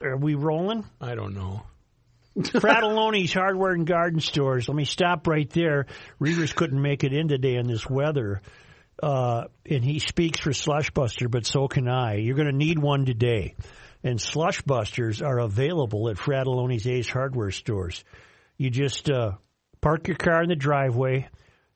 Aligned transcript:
Are 0.00 0.16
we 0.16 0.36
rolling? 0.36 0.84
I 1.00 1.16
don't 1.16 1.34
know. 1.34 1.64
Frattallone's 2.38 3.32
Hardware 3.32 3.72
and 3.72 3.84
Garden 3.84 4.20
Stores. 4.20 4.68
Let 4.68 4.76
me 4.76 4.84
stop 4.84 5.26
right 5.26 5.50
there. 5.50 5.86
Reavers 6.20 6.54
couldn't 6.54 6.80
make 6.80 7.02
it 7.02 7.12
in 7.12 7.26
today 7.26 7.56
in 7.56 7.66
this 7.66 7.88
weather. 7.90 8.40
Uh, 9.02 9.44
and 9.68 9.84
he 9.84 9.98
speaks 9.98 10.38
for 10.38 10.50
Slushbuster, 10.50 11.28
but 11.28 11.46
so 11.46 11.66
can 11.66 11.88
I. 11.88 12.14
You're 12.14 12.36
going 12.36 12.46
to 12.46 12.56
need 12.56 12.78
one 12.78 13.06
today. 13.06 13.56
And 14.04 14.20
Slushbusters 14.20 15.20
are 15.20 15.40
available 15.40 16.08
at 16.08 16.16
Frattallone's 16.16 16.86
Ace 16.86 17.10
Hardware 17.10 17.50
Stores. 17.50 18.04
You 18.56 18.70
just 18.70 19.10
uh, 19.10 19.32
park 19.80 20.06
your 20.06 20.16
car 20.16 20.44
in 20.44 20.48
the 20.48 20.54
driveway 20.54 21.28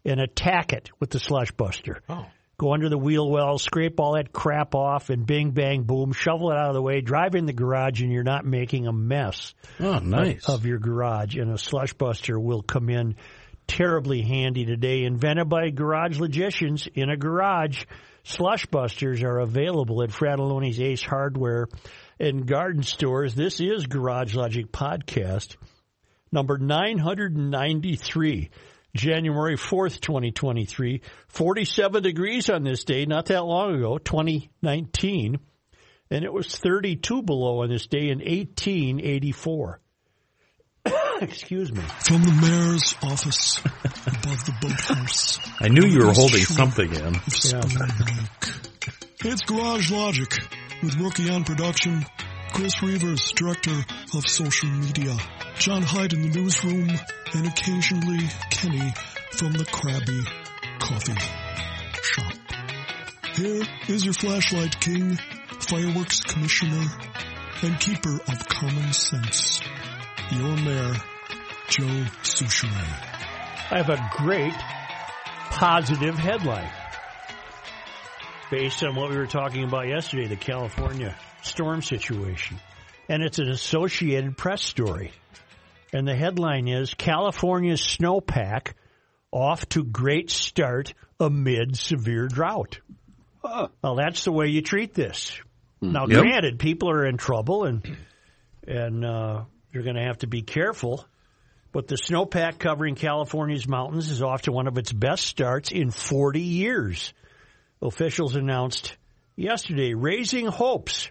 and 0.04 0.20
attack 0.20 0.73
it 0.73 0.91
with 1.00 1.11
the 1.11 1.18
Slushbuster. 1.18 1.98
Oh. 2.09 2.27
Go 2.62 2.72
under 2.74 2.88
the 2.88 2.96
wheel 2.96 3.29
well, 3.29 3.58
scrape 3.58 3.98
all 3.98 4.12
that 4.14 4.32
crap 4.32 4.76
off, 4.76 5.11
and 5.11 5.26
bing, 5.26 5.50
bang, 5.50 5.82
boom, 5.82 6.12
shovel 6.12 6.52
it 6.52 6.56
out 6.56 6.68
of 6.68 6.74
the 6.74 6.80
way, 6.80 7.00
drive 7.00 7.34
in 7.34 7.44
the 7.44 7.52
garage, 7.52 8.00
and 8.02 8.12
you're 8.12 8.22
not 8.22 8.46
making 8.46 8.86
a 8.86 8.92
mess 8.92 9.52
Oh, 9.80 9.98
nice. 9.98 10.48
of 10.48 10.64
your 10.64 10.79
garage. 10.79 11.34
And 11.34 11.50
a 11.50 11.58
slush 11.58 11.93
buster 11.94 12.39
will 12.39 12.62
come 12.62 12.89
in 12.89 13.17
terribly 13.67 14.22
handy 14.22 14.64
today. 14.64 15.03
Invented 15.03 15.48
by 15.48 15.70
garage 15.70 16.20
logicians 16.20 16.86
in 16.94 17.11
a 17.11 17.17
garage. 17.17 17.82
Slush 18.22 18.67
busters 18.67 19.25
are 19.25 19.40
available 19.40 20.00
at 20.04 20.11
Frattallone's 20.11 20.81
Ace 20.81 21.03
Hardware 21.03 21.67
and 22.20 22.46
Garden 22.46 22.84
Stores. 22.84 23.34
This 23.34 23.61
is 23.61 23.89
Garage 23.89 24.36
Logic 24.36 24.70
Podcast 24.70 25.56
number 26.31 26.58
993. 26.58 28.50
January 28.95 29.57
4th, 29.57 30.01
2023. 30.01 31.03
47 31.29 32.03
degrees 32.03 32.51
on 32.51 32.62
this 32.62 32.84
day, 32.84 33.06
not 33.06 33.27
that 33.27 33.45
long 33.45 33.75
ago, 33.75 33.98
2019. 33.98 35.39
And 36.11 36.25
it 36.25 36.33
was 36.33 36.55
32 36.56 37.23
below 37.23 37.62
on 37.62 37.70
this 37.70 37.87
day 37.87 38.11
in 38.11 38.19
1884. 38.19 39.81
Excuse 41.23 41.73
me. 41.73 41.81
From 42.01 42.23
the 42.23 42.33
mayor's 42.33 42.95
office 43.03 43.59
above 43.65 44.45
the 44.45 44.55
boathouse. 44.61 45.39
I 45.61 45.69
knew 45.69 45.87
you 45.87 46.06
were 46.06 46.12
holding 46.12 46.41
something 46.41 46.93
in. 46.93 47.17
of 47.17 47.23
Spoon 47.29 47.61
Lake. 47.62 48.55
It's 49.25 49.41
Garage 49.43 49.91
Logic 49.91 50.29
with 50.83 50.97
Rookie 50.97 51.31
on 51.31 51.45
production, 51.45 52.05
Chris 52.53 52.75
Reavers, 52.77 53.34
director 53.34 53.84
of 54.14 54.28
social 54.28 54.69
media, 54.69 55.17
John 55.58 55.83
Hyde 55.83 56.12
in 56.12 56.31
the 56.31 56.39
newsroom, 56.39 56.91
and 57.33 57.47
occasionally 57.47 58.28
Kenny 58.50 58.92
from 59.31 59.53
the 59.53 59.64
Krabby 59.64 60.22
Coffee 60.78 61.19
Shop. 62.03 62.34
Here 63.34 63.62
is 63.89 64.05
your 64.05 64.12
flashlight 64.12 64.78
king, 64.81 65.17
fireworks 65.61 66.20
commissioner, 66.20 66.84
and 67.62 67.81
keeper 67.81 68.20
of 68.28 68.48
common 68.48 68.92
sense, 68.92 69.62
your 70.31 70.55
mayor, 70.56 70.94
Joe 71.69 72.05
Soucheray. 72.22 73.70
I 73.70 73.78
have 73.78 73.89
a 73.89 74.11
great 74.19 74.55
positive 75.50 76.19
headline 76.19 76.70
based 78.50 78.84
on 78.84 78.94
what 78.94 79.09
we 79.09 79.16
were 79.16 79.27
talking 79.27 79.64
about 79.64 79.89
yesterday, 79.89 80.27
the 80.27 80.37
California 80.37 81.16
storm 81.45 81.83
situation. 81.83 82.59
And 83.09 83.23
it's 83.23 83.39
an 83.39 83.48
Associated 83.48 84.37
Press 84.37 84.62
story. 84.62 85.12
And 85.93 86.07
the 86.09 86.15
headline 86.15 86.69
is 86.69 86.95
California's 86.95 87.81
snowpack 87.81 88.73
off 89.31 89.69
to 89.71 89.84
great 89.84 90.31
start 90.31 90.95
amid 91.21 91.77
severe 91.77 92.29
drought. 92.29 92.81
Well, 93.43 93.97
that's 93.97 94.25
the 94.25 94.33
way 94.33 94.49
you 94.49 94.62
treat 94.62 94.95
this. 94.95 95.39
Now, 95.81 96.07
Yep. 96.07 96.21
granted, 96.21 96.59
people 96.59 96.91
are 96.91 97.05
in 97.07 97.17
trouble 97.17 97.65
and 97.65 97.97
and 98.67 99.05
uh, 99.05 99.45
you're 99.73 99.83
going 99.83 99.97
to 99.97 100.03
have 100.05 100.19
to 100.19 100.29
be 100.29 100.43
careful. 100.43 101.05
But 101.73 101.89
the 101.89 101.97
snowpack 101.97 102.59
covering 102.59 102.95
California's 102.95 103.67
mountains 103.67 104.11
is 104.11 104.23
off 104.23 104.43
to 104.43 104.53
one 104.53 104.69
of 104.69 104.79
its 104.79 104.93
best 104.93 105.25
starts 105.27 105.73
in 105.73 105.91
40 105.91 106.41
years. 106.41 107.12
Officials 107.81 108.37
announced 108.37 108.97
yesterday, 109.37 109.95
raising 109.95 110.47
hopes 110.47 111.11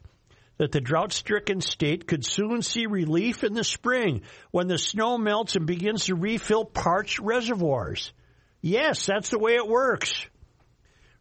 that 0.62 0.72
the 0.72 0.80
drought 0.80 1.12
stricken 1.12 1.60
state 1.60 2.06
could 2.06 2.24
soon 2.24 2.62
see 2.62 2.86
relief 2.86 3.44
in 3.44 3.56
the 3.56 3.64
spring 3.64 4.22
when 4.52 4.68
the 4.68 4.78
snow 4.78 5.18
melts 5.18 5.56
and 5.56 5.66
begins 5.66 6.06
to 6.06 6.14
refill 6.14 6.64
parched 6.66 7.18
reservoirs. 7.18 8.14
Yes, 8.62 9.08
that's 9.08 9.32
the 9.32 9.40
way 9.40 9.56
it 9.56 9.68
works. 9.68 10.24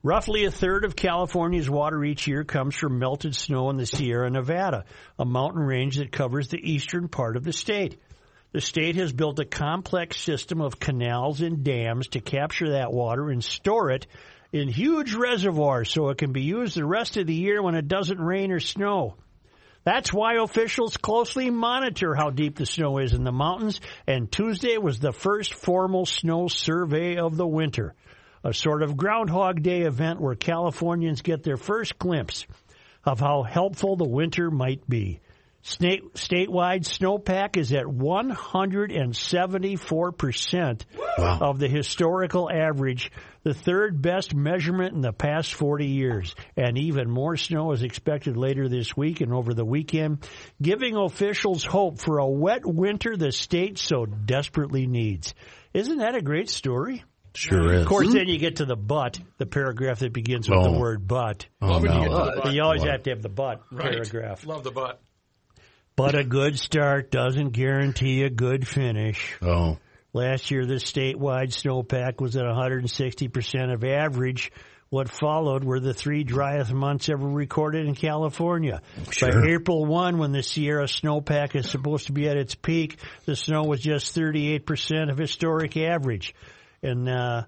Roughly 0.03 0.45
a 0.45 0.51
third 0.51 0.85
of 0.85 0.95
California's 0.95 1.71
water 1.71 2.05
each 2.05 2.27
year 2.27 2.45
comes 2.45 2.75
from 2.77 2.99
melted 2.99 3.35
snow 3.35 3.71
in 3.71 3.79
the 3.79 3.87
Sierra 3.87 4.29
Nevada, 4.29 4.85
a 5.19 5.25
mountain 5.25 5.63
range 5.63 5.97
that 5.97 6.13
covers 6.13 6.49
the 6.49 6.61
eastern 6.61 7.09
part 7.09 7.39
of 7.39 7.43
the 7.43 7.55
state. 7.55 7.99
The 8.53 8.61
state 8.61 8.97
has 8.97 9.11
built 9.11 9.39
a 9.39 9.47
complex 9.47 10.21
system 10.21 10.61
of 10.61 10.79
canals 10.79 11.41
and 11.41 11.65
dams 11.65 12.09
to 12.09 12.21
capture 12.21 12.73
that 12.73 12.93
water 12.93 13.31
and 13.31 13.43
store 13.43 13.91
it 13.91 14.07
in 14.53 14.69
huge 14.69 15.15
reservoirs 15.15 15.91
so 15.91 16.11
it 16.11 16.19
can 16.19 16.33
be 16.33 16.43
used 16.43 16.77
the 16.77 16.85
rest 16.85 17.17
of 17.17 17.27
the 17.27 17.35
year 17.35 17.63
when 17.63 17.75
it 17.75 17.89
doesn't 17.89 18.21
rain 18.21 18.53
or 18.53 18.61
snow. 18.61 19.17
That's 19.85 20.13
why 20.13 20.35
officials 20.35 20.97
closely 20.99 21.49
monitor 21.49 22.15
how 22.15 22.31
deep 22.31 22.57
the 22.57 22.67
snow 22.67 22.99
is 22.99 23.15
in 23.15 23.25
the 23.25 23.33
mountains, 23.33 23.81
and 24.07 24.31
Tuesday 24.31 24.77
was 24.77 24.99
the 24.99 25.13
first 25.13 25.55
formal 25.55 26.05
snow 26.05 26.49
survey 26.49 27.17
of 27.17 27.37
the 27.37 27.47
winter. 27.47 27.95
A 28.45 28.53
sort 28.53 28.83
of 28.83 28.97
Groundhog 28.97 29.63
Day 29.63 29.83
event 29.83 30.21
where 30.21 30.35
Californians 30.35 31.23
get 31.23 31.43
their 31.43 31.57
first 31.57 31.99
glimpse 31.99 32.47
of 33.05 33.21
how 33.21 33.43
helpful 33.43 33.97
the 33.97 34.09
winter 34.09 34.51
might 34.51 34.89
be. 34.89 35.21
State, 35.63 36.15
statewide 36.15 36.85
snowpack 36.87 37.59
is 37.59 37.71
at 37.75 37.85
174% 37.85 40.85
Wow. 41.19 41.39
of 41.43 41.59
the 41.59 41.69
historical 41.69 42.51
average, 42.51 43.13
the 43.43 43.53
third 43.53 44.01
best 44.01 44.35
measurement 44.35 44.95
in 44.95 45.03
the 45.03 45.13
past 45.13 45.53
40 45.53 45.87
years. 45.87 46.35
And 46.57 46.79
even 46.79 47.11
more 47.11 47.37
snow 47.37 47.73
is 47.73 47.83
expected 47.83 48.39
later 48.39 48.69
this 48.69 48.97
week 48.97 49.21
and 49.21 49.35
over 49.35 49.53
the 49.53 49.65
weekend, 49.67 50.27
giving 50.63 50.97
officials 50.97 51.63
hope 51.65 52.01
for 52.01 52.19
a 52.19 52.27
wet 52.29 52.65
winter 52.65 53.17
the 53.17 53.33
state 53.33 53.77
so 53.79 54.07
desperately 54.07 54.87
needs. 54.87 55.35
Isn't 55.75 55.99
that 55.99 56.15
a 56.15 56.23
great 56.23 56.49
story? 56.49 57.05
Sure 57.35 57.73
is. 57.75 57.83
Of 57.83 57.87
course, 57.87 58.13
then 58.13 58.27
you 58.29 58.39
get 58.39 58.57
to 58.57 58.65
the 58.65 58.75
but, 58.77 59.21
the 59.39 59.47
paragraph 59.47 60.01
that 60.01 60.13
begins 60.13 60.49
with 60.51 60.65
the 60.65 60.71
Oh. 60.71 60.79
word 60.81 61.07
but. 61.07 61.47
Oh, 61.63 61.69
Love 61.69 61.83
you 61.83 61.89
get 61.89 61.95
to 61.97 62.03
the 62.09 62.33
But 62.35 62.43
butt. 62.45 62.55
you 62.55 62.63
always 62.63 62.81
What? 62.81 62.91
have 62.91 63.03
to 63.05 63.11
have 63.11 63.23
the 63.23 63.29
but 63.29 63.61
Right. 63.71 63.93
paragraph. 63.93 64.45
Love 64.47 64.65
the 64.65 64.73
butt. 64.73 65.01
But 66.01 66.15
a 66.15 66.25
good 66.25 66.59
start 66.59 67.11
doesn't 67.11 67.51
guarantee 67.51 68.23
a 68.23 68.31
good 68.31 68.67
finish. 68.67 69.37
Oh, 69.43 69.79
Last 70.13 70.51
year, 70.51 70.67
the 70.67 70.75
statewide 70.75 71.51
snowpack 71.53 72.21
was 72.21 72.37
at 72.37 72.43
160% 72.45 73.73
of 73.73 73.85
average. 73.85 74.51
What 74.89 75.09
followed 75.09 75.63
were 75.63 75.79
the 75.79 75.95
three 75.95 76.25
driest 76.25 76.73
months 76.73 77.09
ever 77.09 77.29
recorded 77.29 77.87
in 77.87 77.95
California. 77.95 78.83
Sure. 79.13 79.31
By 79.31 79.51
April 79.51 79.85
1, 79.87 80.19
when 80.19 80.33
the 80.33 80.43
Sierra 80.43 80.87
snowpack 80.87 81.55
is 81.55 81.71
supposed 81.71 82.07
to 82.07 82.13
be 82.13 82.29
at 82.29 82.37
its 82.37 82.57
peak, 82.57 82.99
the 83.25 83.37
snow 83.37 83.63
was 83.63 83.81
just 83.81 84.17
38% 84.17 85.11
of 85.13 85.17
historic 85.19 85.77
average. 85.77 86.35
And 86.83 87.09
uh, 87.09 87.45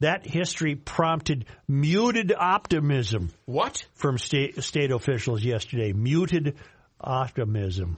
that 0.00 0.26
history 0.26 0.74
prompted 0.74 1.46
muted 1.66 2.34
optimism 2.36 3.30
What? 3.46 3.86
from 3.94 4.18
state 4.18 4.62
state 4.62 4.90
officials 4.90 5.42
yesterday. 5.42 5.94
Muted 5.94 6.56
optimism. 7.04 7.96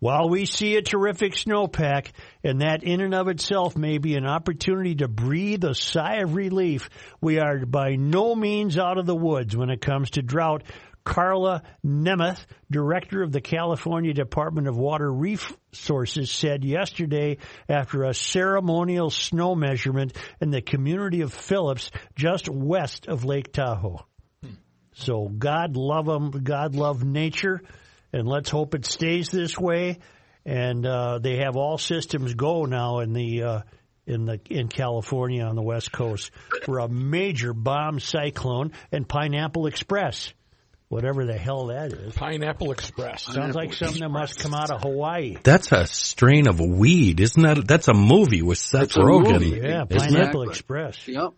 While 0.00 0.30
we 0.30 0.46
see 0.46 0.76
a 0.76 0.82
terrific 0.82 1.34
snowpack, 1.34 2.12
and 2.42 2.62
that 2.62 2.82
in 2.82 3.02
and 3.02 3.14
of 3.14 3.28
itself 3.28 3.76
may 3.76 3.98
be 3.98 4.14
an 4.14 4.26
opportunity 4.26 4.94
to 4.96 5.08
breathe 5.08 5.62
a 5.62 5.74
sigh 5.74 6.20
of 6.22 6.34
relief, 6.34 6.88
we 7.20 7.38
are 7.38 7.66
by 7.66 7.96
no 7.96 8.34
means 8.34 8.78
out 8.78 8.96
of 8.96 9.04
the 9.04 9.14
woods 9.14 9.54
when 9.54 9.68
it 9.68 9.82
comes 9.82 10.10
to 10.12 10.22
drought. 10.22 10.62
Carla 11.04 11.62
Nemeth, 11.84 12.44
director 12.70 13.22
of 13.22 13.32
the 13.32 13.40
California 13.40 14.12
Department 14.12 14.68
of 14.68 14.76
Water 14.76 15.10
Resources, 15.10 16.30
said 16.30 16.64
yesterday 16.64 17.38
after 17.68 18.04
a 18.04 18.14
ceremonial 18.14 19.10
snow 19.10 19.54
measurement 19.54 20.16
in 20.40 20.50
the 20.50 20.60
community 20.60 21.22
of 21.22 21.32
Phillips, 21.32 21.90
just 22.14 22.48
west 22.48 23.06
of 23.06 23.24
Lake 23.24 23.52
Tahoe. 23.52 24.04
Hmm. 24.42 24.52
So 24.92 25.28
God 25.28 25.76
love 25.76 26.06
them. 26.06 26.30
God 26.30 26.74
love 26.74 27.02
nature, 27.02 27.62
and 28.12 28.26
let's 28.26 28.50
hope 28.50 28.74
it 28.74 28.86
stays 28.86 29.30
this 29.30 29.58
way. 29.58 29.98
And 30.44 30.86
uh, 30.86 31.18
they 31.18 31.36
have 31.36 31.56
all 31.56 31.76
systems 31.78 32.34
go 32.34 32.64
now 32.64 33.00
in 33.00 33.12
the 33.12 33.42
uh, 33.42 33.60
in 34.06 34.24
the 34.24 34.40
in 34.48 34.68
California 34.68 35.44
on 35.44 35.54
the 35.54 35.62
West 35.62 35.92
Coast 35.92 36.30
for 36.64 36.78
a 36.78 36.88
major 36.88 37.52
bomb 37.52 38.00
cyclone 38.00 38.72
and 38.90 39.06
Pineapple 39.06 39.66
Express, 39.66 40.32
whatever 40.88 41.26
the 41.26 41.36
hell 41.36 41.66
that 41.66 41.92
is. 41.92 42.14
Pineapple 42.14 42.72
Express. 42.72 43.24
Sounds 43.24 43.54
like 43.54 43.74
something 43.74 44.00
that 44.00 44.08
must 44.08 44.38
come 44.38 44.54
out 44.54 44.70
of 44.70 44.80
Hawaii. 44.80 45.36
that's 45.42 45.70
a 45.72 45.86
strain 45.86 46.48
of 46.48 46.58
weed, 46.58 47.20
isn't 47.20 47.42
that? 47.42 47.68
That's 47.68 47.88
a 47.88 47.94
movie 47.94 48.42
with 48.42 48.58
Seth 48.58 48.92
Rogen. 48.94 49.62
Yeah, 49.62 49.84
Pineapple 49.84 50.44
it? 50.44 50.48
Express. 50.48 51.06
Yep. 51.06 51.34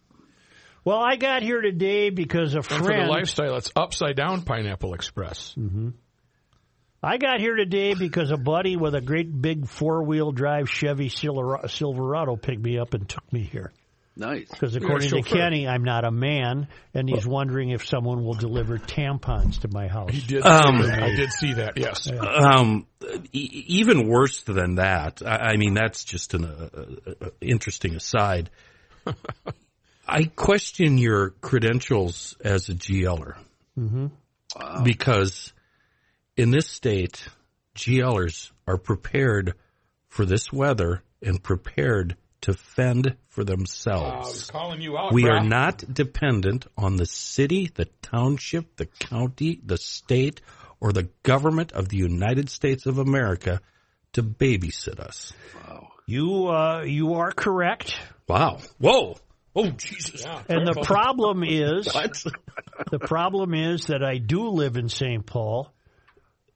Well, 0.84 0.98
I 0.98 1.16
got 1.16 1.42
here 1.42 1.60
today 1.60 2.10
because 2.10 2.54
a 2.54 2.58
And 2.58 2.66
for 2.66 2.82
the 2.82 3.06
lifestyle, 3.08 3.56
it's 3.56 3.70
upside 3.76 4.16
down 4.16 4.42
Pineapple 4.42 4.94
Express. 4.94 5.54
I 7.02 7.18
got 7.18 7.40
here 7.40 7.56
today 7.56 7.94
because 7.94 8.30
a 8.30 8.36
buddy 8.36 8.76
with 8.76 8.94
a 8.94 9.00
great 9.00 9.42
big 9.42 9.66
four 9.68 10.04
wheel 10.04 10.30
drive 10.30 10.70
Chevy 10.70 11.08
Silverado 11.08 12.36
picked 12.36 12.62
me 12.62 12.78
up 12.78 12.94
and 12.94 13.08
took 13.08 13.32
me 13.32 13.42
here. 13.42 13.72
Nice. 14.14 14.48
Because 14.50 14.76
according 14.76 15.08
to. 15.08 15.22
Kenny, 15.22 15.66
I'm 15.66 15.84
not 15.84 16.04
a 16.04 16.10
man, 16.10 16.68
and 16.92 17.08
he's 17.08 17.26
wondering 17.26 17.70
if 17.70 17.86
someone 17.86 18.22
will 18.22 18.34
deliver 18.34 18.78
tampons 18.78 19.60
to 19.62 19.68
my 19.68 19.88
house. 19.88 20.10
He 20.12 20.20
did. 20.20 20.44
Um, 20.44 20.82
I 20.82 21.16
did 21.16 21.32
see 21.32 21.54
that. 21.54 21.76
Yes. 21.76 22.08
Um, 22.10 22.86
e- 23.32 23.64
even 23.68 24.06
worse 24.08 24.42
than 24.42 24.74
that. 24.76 25.22
I, 25.24 25.52
I 25.52 25.56
mean, 25.56 25.74
that's 25.74 26.04
just 26.04 26.34
an 26.34 26.44
uh, 26.44 26.68
uh, 26.72 27.10
uh, 27.20 27.30
interesting 27.40 27.94
aside. 27.94 28.50
I 30.06 30.24
question 30.24 30.98
your 30.98 31.30
credentials 31.40 32.36
as 32.44 32.68
a 32.68 32.74
GLer 32.74 33.36
because 34.84 35.52
in 36.36 36.50
this 36.50 36.68
state, 36.68 37.28
GLers 37.76 38.50
are 38.66 38.76
prepared 38.78 39.54
for 40.08 40.24
this 40.24 40.52
weather 40.52 41.02
and 41.22 41.42
prepared 41.42 42.16
to 42.42 42.52
fend 42.52 43.16
for 43.28 43.40
I 43.40 43.44
was 43.44 43.46
themselves. 43.46 44.50
calling 44.50 44.80
you 44.80 44.98
out. 44.98 45.12
We 45.12 45.22
bro. 45.22 45.36
are 45.36 45.44
not 45.44 45.82
dependent 45.92 46.66
on 46.76 46.96
the 46.96 47.06
city, 47.06 47.70
the 47.74 47.86
township, 48.02 48.76
the 48.76 48.86
county, 48.86 49.60
the 49.64 49.78
state, 49.78 50.40
or 50.80 50.92
the 50.92 51.08
government 51.22 51.72
of 51.72 51.88
the 51.88 51.96
United 51.96 52.50
States 52.50 52.86
of 52.86 52.98
America 52.98 53.60
to 54.14 54.22
babysit 54.22 54.98
us. 54.98 55.32
You 56.06 56.48
uh, 56.48 56.82
you 56.82 57.14
are 57.14 57.30
correct, 57.30 57.96
Wow. 58.28 58.58
Whoa. 58.78 59.16
Oh, 59.54 59.68
Jesus. 59.70 60.24
and 60.48 60.66
the 60.66 60.80
problem 60.82 61.44
is 61.44 61.84
the 62.90 62.98
problem 62.98 63.52
is 63.54 63.86
that 63.86 64.02
I 64.02 64.16
do 64.16 64.48
live 64.48 64.76
in 64.76 64.88
St. 64.88 65.24
Paul, 65.26 65.70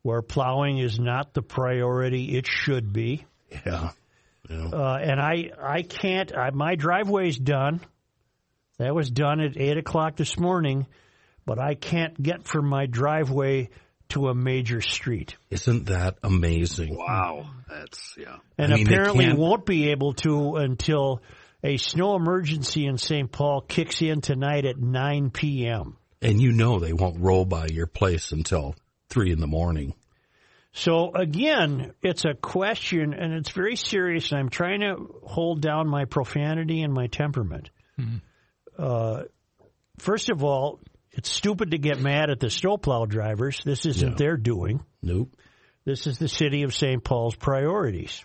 where 0.07 0.23
plowing 0.23 0.79
is 0.79 1.01
not 1.01 1.35
the 1.35 1.43
priority 1.43 2.37
it 2.37 2.47
should 2.47 2.93
be. 2.93 3.27
Yeah. 3.67 3.91
uh, 4.49 4.99
and 5.03 5.21
I 5.21 5.51
I 5.61 5.83
can't. 5.83 6.33
I, 6.37 6.51
my 6.51 6.77
driveway's 6.77 7.37
done. 7.37 7.81
That 8.79 8.95
was 8.95 9.11
done 9.11 9.41
at 9.41 9.57
eight 9.57 9.79
o'clock 9.79 10.17
this 10.17 10.39
morning, 10.39 10.87
but 11.45 11.59
I 11.59 11.75
can't 11.75 12.21
get 12.23 12.47
from 12.47 12.69
my 12.69 12.87
driveway 12.87 13.71
to 14.11 14.29
a 14.29 14.35
major 14.35 14.81
street, 14.81 15.35
Isn't 15.51 15.87
that 15.87 16.19
amazing? 16.23 16.97
Wow. 16.97 17.51
That's 17.69 18.15
yeah. 18.17 18.37
and 18.57 18.73
I 18.73 18.77
mean, 18.77 18.87
apparently 18.87 19.33
won't 19.33 19.67
be 19.67 19.91
able 19.91 20.13
to 20.15 20.55
until 20.57 21.21
a 21.65 21.77
snow 21.79 22.15
emergency 22.15 22.87
in 22.87 22.99
St. 22.99 23.33
Paul 23.33 23.63
kicks 23.63 24.03
in 24.03 24.21
tonight 24.21 24.65
at 24.67 24.79
nine 24.79 25.31
p.m. 25.31 25.97
And 26.23 26.41
you 26.41 26.53
know 26.53 26.79
they 26.79 26.93
won't 26.93 27.19
roll 27.19 27.45
by 27.45 27.67
your 27.67 27.89
place 27.89 28.31
until 28.31 28.77
three 29.09 29.33
in 29.33 29.41
the 29.41 29.47
morning. 29.47 29.95
So 30.73 31.13
again, 31.15 31.93
it's 32.03 32.25
a 32.25 32.35
question, 32.35 33.15
and 33.15 33.33
it's 33.33 33.51
very 33.51 33.77
serious. 33.77 34.31
And 34.31 34.41
I'm 34.41 34.51
trying 34.51 34.81
to 34.81 34.97
hold 35.25 35.63
down 35.63 35.89
my 35.89 36.05
profanity 36.05 36.83
and 36.83 36.93
my 36.93 37.07
temperament. 37.07 37.71
Uh, 38.79 39.23
first 39.99 40.29
of 40.29 40.45
all, 40.45 40.81
it's 41.13 41.31
stupid 41.31 41.71
to 41.71 41.79
get 41.79 41.99
mad 41.99 42.29
at 42.29 42.41
the 42.41 42.51
snowplow 42.51 43.07
drivers. 43.07 43.61
This 43.65 43.87
isn't 43.87 44.11
Yeah. 44.11 44.17
their 44.17 44.37
doing. 44.37 44.85
Nope. 45.03 45.35
This 45.87 46.07
is 46.07 46.19
the 46.19 46.29
city 46.29 46.63
of 46.63 46.75
St. 46.75 47.03
Paul's 47.03 47.37
priorities. 47.37 48.23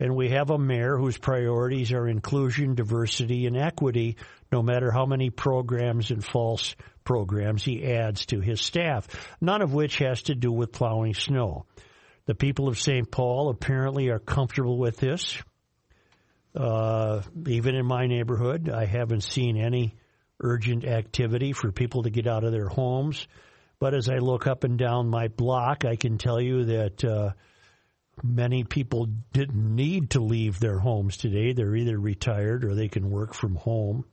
And 0.00 0.16
we 0.16 0.30
have 0.30 0.50
a 0.50 0.58
mayor 0.58 0.96
whose 0.96 1.18
priorities 1.18 1.92
are 1.92 2.08
inclusion, 2.08 2.74
diversity, 2.74 3.46
and 3.46 3.56
equity, 3.56 4.16
no 4.50 4.62
matter 4.62 4.90
how 4.90 5.04
many 5.04 5.28
programs 5.30 6.10
and 6.10 6.24
false 6.24 6.74
programs 7.04 7.64
he 7.64 7.84
adds 7.84 8.26
to 8.26 8.40
his 8.40 8.60
staff, 8.60 9.08
none 9.40 9.62
of 9.62 9.72
which 9.72 9.98
has 9.98 10.22
to 10.24 10.34
do 10.34 10.52
with 10.52 10.72
plowing 10.72 11.14
snow. 11.14 11.66
The 12.26 12.34
people 12.34 12.68
of 12.68 12.78
St. 12.78 13.10
Paul 13.10 13.50
apparently 13.50 14.08
are 14.10 14.18
comfortable 14.18 14.78
with 14.78 14.96
this. 14.96 15.36
Uh, 16.54 17.22
even 17.46 17.74
in 17.74 17.86
my 17.86 18.06
neighborhood, 18.06 18.68
I 18.68 18.84
haven't 18.84 19.22
seen 19.22 19.56
any 19.56 19.96
urgent 20.40 20.84
activity 20.84 21.52
for 21.52 21.72
people 21.72 22.02
to 22.02 22.10
get 22.10 22.26
out 22.26 22.44
of 22.44 22.52
their 22.52 22.68
homes. 22.68 23.26
But 23.78 23.94
as 23.94 24.08
I 24.08 24.18
look 24.18 24.46
up 24.46 24.64
and 24.64 24.78
down 24.78 25.08
my 25.08 25.28
block, 25.28 25.84
I 25.84 25.96
can 25.96 26.18
tell 26.18 26.40
you 26.40 26.64
that 26.66 27.04
uh, 27.04 27.30
many 28.22 28.64
people 28.64 29.06
didn't 29.32 29.74
need 29.74 30.10
to 30.10 30.20
leave 30.20 30.60
their 30.60 30.78
homes 30.78 31.16
today. 31.16 31.52
They're 31.52 31.74
either 31.74 31.98
retired 31.98 32.64
or 32.64 32.74
they 32.74 32.88
can 32.88 33.10
work 33.10 33.34
from 33.34 33.56
home. 33.56 34.04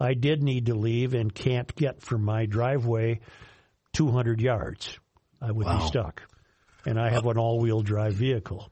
I 0.00 0.14
did 0.14 0.42
need 0.42 0.66
to 0.66 0.74
leave 0.74 1.14
and 1.14 1.34
can't 1.34 1.74
get 1.74 2.02
from 2.02 2.22
my 2.24 2.46
driveway 2.46 3.20
200 3.94 4.40
yards. 4.40 4.98
I 5.40 5.50
would 5.50 5.66
Wow. 5.66 5.80
be 5.80 5.86
stuck. 5.86 6.22
And 6.86 6.98
I 6.98 7.10
have 7.10 7.26
an 7.26 7.36
all-wheel 7.38 7.82
drive 7.82 8.14
vehicle. 8.14 8.70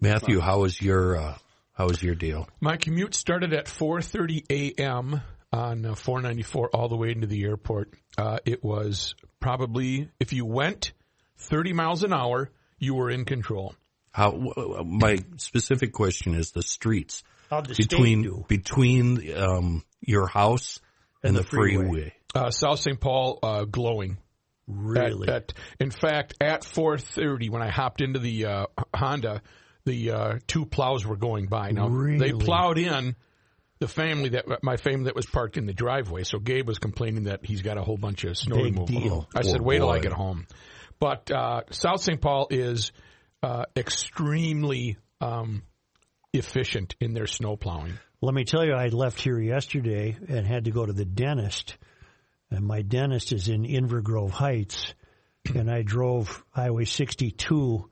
Matthew, 0.00 0.40
how 0.40 0.60
was 0.60 0.80
your 0.80 1.16
uh, 1.16 1.38
how 1.74 1.86
was 1.86 2.02
your 2.02 2.14
deal? 2.14 2.48
My 2.60 2.76
commute 2.76 3.14
started 3.14 3.52
at 3.52 3.66
4:30 3.66 4.44
a.m. 4.78 5.20
on 5.52 5.84
uh, 5.86 5.94
494 5.94 6.70
all 6.70 6.88
the 6.88 6.96
way 6.96 7.10
into 7.10 7.26
the 7.26 7.44
airport. 7.44 7.94
Uh, 8.16 8.38
it 8.44 8.64
was 8.64 9.14
probably 9.40 10.08
if 10.18 10.32
you 10.32 10.44
went 10.44 10.92
30 11.38 11.72
miles 11.72 12.02
an 12.04 12.12
hour, 12.12 12.50
you 12.78 12.94
were 12.94 13.10
in 13.10 13.24
control. 13.24 13.74
How 14.12 14.30
w- 14.32 14.54
w- 14.54 14.84
my 14.84 15.18
specific 15.36 15.92
question 15.92 16.34
is 16.34 16.50
the 16.52 16.62
streets 16.62 17.22
How'd 17.22 17.22
the 17.22 17.22
state 17.22 17.31
between 17.60 18.22
do? 18.22 18.44
between 18.48 19.36
um, 19.36 19.84
your 20.00 20.26
house 20.26 20.80
and, 21.22 21.36
the, 21.36 21.44
freeway. 21.44 22.12
Uh, 22.34 22.50
South 22.50 22.80
St. 22.80 22.98
Paul 22.98 23.38
uh, 23.42 23.64
glowing. 23.64 24.18
Really? 24.66 25.28
At, 25.28 25.34
at, 25.34 25.52
in 25.80 25.90
fact, 25.90 26.34
at 26.40 26.62
4:30, 26.62 27.50
when 27.50 27.62
I 27.62 27.70
hopped 27.70 28.00
into 28.00 28.18
the 28.18 28.46
uh, 28.46 28.66
Honda, 28.94 29.42
the 29.84 30.10
uh, 30.10 30.38
two 30.46 30.64
plows 30.64 31.04
were 31.04 31.16
going 31.16 31.46
by. 31.46 31.72
Now 31.72 31.88
they 31.88 32.32
plowed 32.32 32.78
in 32.78 33.16
the 33.80 33.88
family 33.88 34.30
that 34.30 34.62
my 34.62 34.76
family 34.76 35.04
that 35.04 35.16
was 35.16 35.26
parked 35.26 35.56
in 35.56 35.66
the 35.66 35.72
driveway. 35.72 36.22
So 36.22 36.38
Gabe 36.38 36.66
was 36.66 36.78
complaining 36.78 37.24
that 37.24 37.44
he's 37.44 37.62
got 37.62 37.78
a 37.78 37.82
whole 37.82 37.96
bunch 37.96 38.24
of 38.24 38.38
snow 38.38 38.56
Big 38.56 38.74
removal. 38.74 38.86
deal. 38.86 39.28
I 39.34 39.42
said, 39.42 39.58
Poor 39.58 39.66
"Wait 39.66 39.78
till 39.78 39.90
I 39.90 39.98
get 39.98 40.12
home." 40.12 40.46
But 41.00 41.30
uh, 41.32 41.62
South 41.70 42.00
St. 42.00 42.20
Paul 42.20 42.46
is 42.50 42.92
uh, 43.42 43.64
extremely 43.76 44.98
um, 45.20 45.62
efficient 46.32 46.94
in 47.00 47.14
their 47.14 47.26
snow 47.26 47.56
plowing. 47.56 47.98
Let 48.20 48.34
me 48.34 48.44
tell 48.44 48.64
you, 48.64 48.72
I 48.72 48.88
left 48.88 49.20
here 49.20 49.38
yesterday 49.38 50.16
and 50.28 50.46
had 50.46 50.64
to 50.64 50.70
go 50.70 50.86
to 50.86 50.92
the 50.92 51.04
dentist. 51.04 51.76
And 52.50 52.66
my 52.66 52.82
dentist 52.82 53.32
is 53.32 53.48
in 53.48 53.64
Inver 53.64 54.02
Grove 54.02 54.30
Heights. 54.30 54.94
And 55.54 55.70
I 55.70 55.82
drove 55.82 56.44
Highway 56.50 56.84
62 56.84 57.90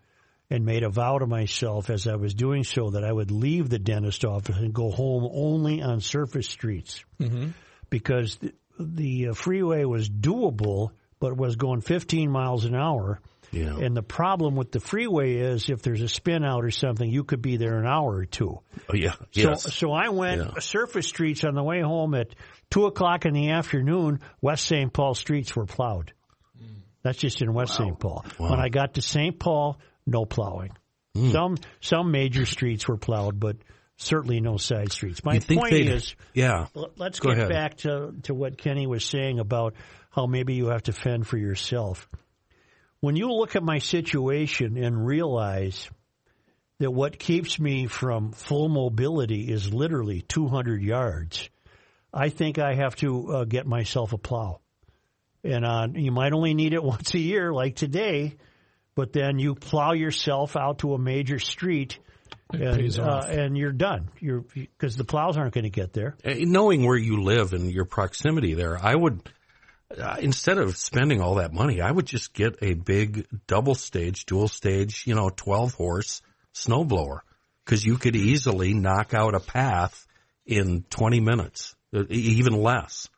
and 0.50 0.64
made 0.64 0.82
a 0.82 0.88
vow 0.88 1.18
to 1.18 1.26
myself 1.26 1.90
as 1.90 2.06
I 2.06 2.16
was 2.16 2.34
doing 2.34 2.64
so 2.64 2.90
that 2.90 3.04
I 3.04 3.12
would 3.12 3.30
leave 3.30 3.68
the 3.68 3.78
dentist 3.78 4.24
office 4.24 4.56
and 4.56 4.72
go 4.72 4.90
home 4.90 5.28
only 5.32 5.82
on 5.82 6.00
surface 6.00 6.48
streets. 6.48 7.04
Because 7.88 8.36
the, 8.36 8.52
the 8.78 9.28
uh, 9.28 9.34
freeway 9.34 9.84
was 9.84 10.08
doable, 10.08 10.90
but 11.18 11.36
was 11.36 11.56
going 11.56 11.80
15 11.80 12.30
miles 12.30 12.64
an 12.64 12.74
hour. 12.74 13.20
Yeah. 13.52 13.76
And 13.78 13.96
the 13.96 14.02
problem 14.02 14.54
with 14.54 14.70
the 14.70 14.80
freeway 14.80 15.34
is 15.36 15.68
if 15.70 15.82
there's 15.82 16.02
a 16.02 16.08
spin 16.08 16.44
out 16.44 16.64
or 16.64 16.70
something, 16.70 17.08
you 17.10 17.24
could 17.24 17.42
be 17.42 17.56
there 17.56 17.78
an 17.78 17.86
hour 17.86 18.14
or 18.16 18.24
two. 18.24 18.60
Oh 18.88 18.94
yeah. 18.94 19.12
So, 19.32 19.50
Yes. 19.50 19.74
so 19.74 19.92
I 19.92 20.10
went 20.10 20.40
Yeah. 20.40 20.60
surface 20.60 21.08
streets 21.08 21.42
on 21.44 21.54
the 21.54 21.62
way 21.62 21.80
home 21.80 22.14
at 22.14 22.34
two 22.70 22.86
o'clock 22.86 23.26
in 23.26 23.34
the 23.34 23.50
afternoon. 23.50 24.20
West 24.40 24.66
St. 24.66 24.92
Paul 24.92 25.14
streets 25.14 25.54
were 25.56 25.66
plowed. 25.66 26.12
That's 27.02 27.18
just 27.18 27.40
in 27.42 27.52
West 27.54 27.76
St. 27.76 27.98
Paul. 27.98 28.24
When 28.36 28.60
I 28.60 28.68
got 28.68 28.94
to 28.94 29.02
St. 29.02 29.38
Paul, 29.38 29.78
no 30.06 30.24
plowing. 30.26 30.70
Hmm. 31.14 31.30
Some 31.30 31.56
some 31.80 32.10
major 32.12 32.46
streets 32.46 32.86
were 32.86 32.98
plowed, 32.98 33.40
but 33.40 33.56
certainly 33.96 34.40
no 34.40 34.58
side 34.58 34.92
streets. 34.92 35.24
My 35.24 35.38
point 35.40 35.72
is, 35.72 36.14
yeah. 36.34 36.66
let's 36.96 37.18
Go 37.18 37.30
get 37.30 37.38
ahead. 37.38 37.48
back 37.48 37.76
to 37.78 38.12
to 38.24 38.34
what 38.34 38.58
Kenny 38.58 38.86
was 38.86 39.04
saying 39.04 39.38
about 39.40 39.74
how 40.10 40.26
maybe 40.26 40.54
you 40.54 40.66
have 40.68 40.84
to 40.84 40.92
fend 40.92 41.26
for 41.26 41.36
yourself. 41.38 42.08
When 43.00 43.16
you 43.16 43.32
look 43.32 43.56
at 43.56 43.62
my 43.62 43.78
situation 43.78 44.76
and 44.76 45.06
realize 45.06 45.88
that 46.80 46.90
what 46.90 47.18
keeps 47.18 47.58
me 47.58 47.86
from 47.86 48.32
full 48.32 48.68
mobility 48.68 49.50
is 49.50 49.72
literally 49.72 50.20
200 50.22 50.82
yards, 50.82 51.48
I 52.12 52.28
think 52.28 52.58
I 52.58 52.74
have 52.74 52.96
to 52.96 53.32
uh, 53.32 53.44
get 53.44 53.66
myself 53.66 54.12
a 54.12 54.18
plow. 54.18 54.60
And 55.42 55.64
uh, 55.64 55.88
you 55.94 56.12
might 56.12 56.34
only 56.34 56.52
need 56.52 56.74
it 56.74 56.82
once 56.84 57.14
a 57.14 57.18
year, 57.18 57.52
like 57.52 57.76
today, 57.76 58.36
but 58.94 59.12
then 59.12 59.38
you 59.38 59.54
plow 59.54 59.92
yourself 59.92 60.56
out 60.56 60.80
to 60.80 60.92
a 60.92 60.98
major 60.98 61.38
street, 61.38 61.98
and, 62.52 62.98
uh, 62.98 63.22
and 63.26 63.56
you're 63.56 63.72
done. 63.72 64.10
You're 64.18 64.44
because 64.54 64.96
the 64.96 65.04
plows 65.04 65.38
aren't 65.38 65.54
going 65.54 65.64
to 65.64 65.70
get 65.70 65.92
there. 65.94 66.16
Knowing 66.24 66.84
where 66.84 66.98
you 66.98 67.22
live 67.22 67.54
and 67.54 67.70
your 67.70 67.84
proximity 67.84 68.54
there, 68.54 68.76
I 68.76 68.94
would 68.94 69.22
uh, 69.98 70.16
instead 70.20 70.58
of 70.58 70.76
spending 70.76 71.20
all 71.20 71.36
that 71.36 71.52
money, 71.52 71.80
I 71.80 71.90
would 71.90 72.06
just 72.06 72.32
get 72.32 72.58
a 72.62 72.74
big 72.74 73.26
double 73.46 73.74
stage, 73.74 74.26
dual 74.26 74.48
stage, 74.48 75.04
you 75.06 75.14
know, 75.14 75.30
twelve 75.30 75.74
horse 75.74 76.22
snowblower 76.54 77.20
because 77.64 77.84
you 77.84 77.96
could 77.96 78.16
easily 78.16 78.74
knock 78.74 79.14
out 79.14 79.34
a 79.34 79.40
path 79.40 80.06
in 80.46 80.84
twenty 80.90 81.20
minutes, 81.20 81.74
uh, 81.94 82.04
even 82.08 82.54
less 82.54 83.08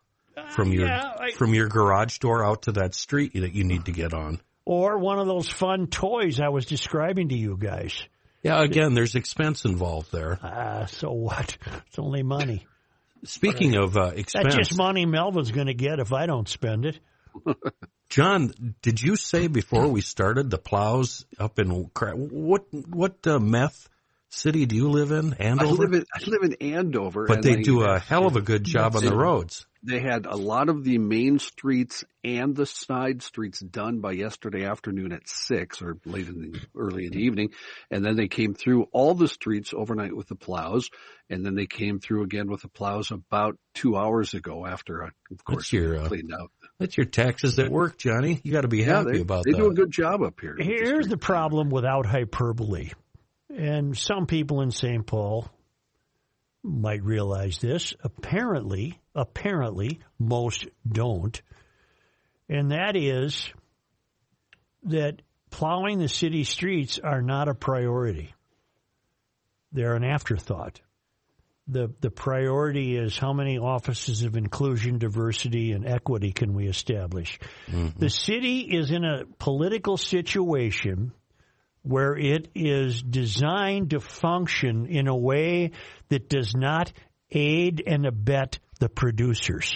from 0.50 0.72
your 0.72 0.86
yeah, 0.86 1.12
I- 1.20 1.30
from 1.32 1.54
your 1.54 1.68
garage 1.68 2.18
door 2.18 2.44
out 2.44 2.62
to 2.62 2.72
that 2.72 2.94
street 2.94 3.32
that 3.34 3.54
you 3.54 3.64
need 3.64 3.84
to 3.86 3.92
get 3.92 4.12
on. 4.14 4.40
or 4.64 4.98
one 4.98 5.18
of 5.18 5.26
those 5.26 5.48
fun 5.48 5.86
toys 5.88 6.40
I 6.40 6.48
was 6.48 6.66
describing 6.66 7.28
to 7.30 7.34
you 7.36 7.56
guys. 7.58 8.02
Yeah, 8.42 8.60
again, 8.62 8.94
there's 8.94 9.14
expense 9.14 9.64
involved 9.64 10.10
there. 10.12 10.38
Ah, 10.42 10.86
so 10.86 11.12
what? 11.12 11.56
It's 11.86 11.98
only 11.98 12.22
money. 12.22 12.66
Speaking 13.24 13.76
of 13.76 13.96
uh, 13.96 14.12
expense, 14.14 14.54
That's 14.54 14.68
just 14.68 14.76
money 14.76 15.06
Melvin's 15.06 15.52
going 15.52 15.68
to 15.68 15.74
get 15.74 16.00
if 16.00 16.12
I 16.12 16.26
don't 16.26 16.48
spend 16.48 16.86
it. 16.86 16.98
John, 18.08 18.52
did 18.82 19.00
you 19.00 19.16
say 19.16 19.46
before 19.46 19.88
we 19.88 20.02
started 20.02 20.50
the 20.50 20.58
plows 20.58 21.24
up 21.38 21.58
in 21.58 21.70
what 21.70 22.66
what 22.70 23.26
uh, 23.26 23.38
meth 23.38 23.88
city 24.32 24.66
do 24.66 24.74
you 24.76 24.88
live 24.90 25.10
in? 25.12 25.32
I 25.34 25.44
Andover. 25.44 25.74
live 25.82 25.92
in 25.92 26.04
I 26.14 26.20
live 26.28 26.42
in 26.42 26.54
Andover, 26.74 27.26
but 27.26 27.36
and 27.36 27.44
they 27.44 27.56
I- 27.58 27.62
do 27.62 27.82
a 27.82 27.98
hell 27.98 28.26
of 28.26 28.36
a 28.36 28.40
good 28.40 28.64
job 28.64 28.96
on 28.96 29.04
the 29.04 29.14
roads. 29.14 29.66
They 29.84 29.98
had 29.98 30.26
a 30.26 30.36
lot 30.36 30.68
of 30.68 30.84
the 30.84 30.98
main 30.98 31.40
streets 31.40 32.04
and 32.22 32.54
the 32.54 32.66
side 32.66 33.20
streets 33.20 33.58
done 33.58 33.98
by 33.98 34.12
yesterday 34.12 34.64
afternoon 34.64 35.10
at 35.10 35.28
six 35.28 35.82
or 35.82 35.96
late 36.06 36.28
in 36.28 36.40
the 36.52 36.60
early 36.76 37.06
in 37.06 37.10
the 37.12 37.18
evening, 37.18 37.50
and 37.90 38.04
then 38.04 38.14
they 38.14 38.28
came 38.28 38.54
through 38.54 38.84
all 38.92 39.14
the 39.14 39.26
streets 39.26 39.74
overnight 39.74 40.14
with 40.14 40.28
the 40.28 40.36
plows, 40.36 40.88
and 41.28 41.44
then 41.44 41.56
they 41.56 41.66
came 41.66 41.98
through 41.98 42.22
again 42.22 42.48
with 42.48 42.62
the 42.62 42.68
plows 42.68 43.10
about 43.10 43.58
two 43.74 43.96
hours 43.96 44.34
ago 44.34 44.64
after, 44.64 45.02
uh, 45.02 45.10
of 45.32 45.44
course, 45.44 45.64
That's 45.64 45.72
your, 45.72 45.98
uh, 45.98 46.06
cleaned 46.06 46.32
out. 46.32 46.52
That's 46.78 46.96
your 46.96 47.06
taxes 47.06 47.58
at 47.58 47.68
work, 47.68 47.98
Johnny. 47.98 48.40
You 48.44 48.52
got 48.52 48.60
to 48.60 48.68
be 48.68 48.78
Yeah, 48.78 48.98
happy 48.98 49.12
they, 49.14 49.20
about 49.22 49.44
they 49.44 49.50
that. 49.50 49.56
They 49.58 49.62
do 49.64 49.70
a 49.70 49.74
good 49.74 49.90
job 49.90 50.22
up 50.22 50.40
here. 50.40 50.54
with 50.56 50.64
the 50.64 50.72
Here's 50.72 51.08
the 51.08 51.16
problem 51.18 51.70
without 51.70 52.06
hyperbole. 52.06 52.90
And 53.56 53.96
some 53.96 54.26
people 54.26 54.62
in 54.62 54.70
St. 54.70 55.06
Paul 55.06 55.48
might 56.62 57.02
realize 57.02 57.58
this. 57.58 57.94
Apparently, 58.02 59.00
apparently, 59.14 60.00
most 60.18 60.66
don't. 60.90 61.40
And 62.48 62.70
that 62.70 62.96
is 62.96 63.52
that 64.84 65.22
plowing 65.50 65.98
the 65.98 66.08
city 66.08 66.44
streets 66.44 66.98
are 66.98 67.22
not 67.22 67.48
a 67.48 67.54
priority. 67.54 68.34
They're 69.72 69.94
an 69.94 70.04
afterthought. 70.04 70.80
The 71.68 71.94
the 72.00 72.10
priority 72.10 72.96
is 72.96 73.16
how 73.16 73.32
many 73.32 73.56
offices 73.56 74.24
of 74.24 74.36
inclusion, 74.36 74.98
diversity, 74.98 75.72
and 75.72 75.86
equity 75.86 76.32
can 76.32 76.54
we 76.54 76.66
establish? 76.66 77.38
Mm-hmm. 77.68 77.98
The 78.00 78.10
city 78.10 78.60
is 78.60 78.90
in 78.90 79.04
a 79.04 79.24
political 79.38 79.96
situation 79.96 81.12
where 81.82 82.16
it 82.16 82.48
is 82.54 83.02
designed 83.02 83.90
to 83.90 84.00
function 84.00 84.86
in 84.86 85.08
a 85.08 85.16
way 85.16 85.72
that 86.08 86.28
does 86.28 86.54
not 86.54 86.92
aid 87.30 87.82
and 87.86 88.06
abet 88.06 88.58
the 88.78 88.88
producers. 88.88 89.74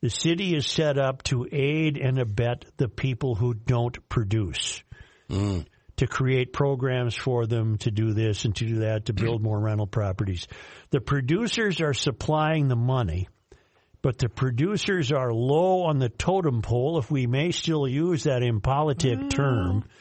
The 0.00 0.10
city 0.10 0.54
is 0.54 0.66
set 0.66 0.98
up 0.98 1.22
to 1.24 1.46
aid 1.50 1.98
and 1.98 2.18
abet 2.18 2.64
the 2.78 2.88
people 2.88 3.34
who 3.34 3.52
don't 3.52 4.08
produce, 4.08 4.82
mm. 5.28 5.66
to 5.96 6.06
create 6.06 6.54
programs 6.54 7.14
for 7.14 7.46
them 7.46 7.76
to 7.78 7.90
do 7.90 8.14
this 8.14 8.46
and 8.46 8.56
to 8.56 8.66
do 8.66 8.78
that, 8.80 9.06
to 9.06 9.12
build 9.12 9.42
more 9.42 9.60
rental 9.60 9.86
properties. 9.86 10.48
The 10.90 11.02
producers 11.02 11.82
are 11.82 11.92
supplying 11.92 12.68
the 12.68 12.76
money 12.76 13.28
but 14.02 14.18
the 14.18 14.28
producers 14.28 15.12
are 15.12 15.32
low 15.32 15.82
on 15.84 15.98
the 15.98 16.08
totem 16.08 16.62
pole, 16.62 16.98
if 16.98 17.10
we 17.10 17.26
may 17.26 17.50
still 17.50 17.86
use 17.86 18.24
that 18.24 18.42
impolitic 18.42 19.18
mm. 19.18 19.30
term. 19.30 19.84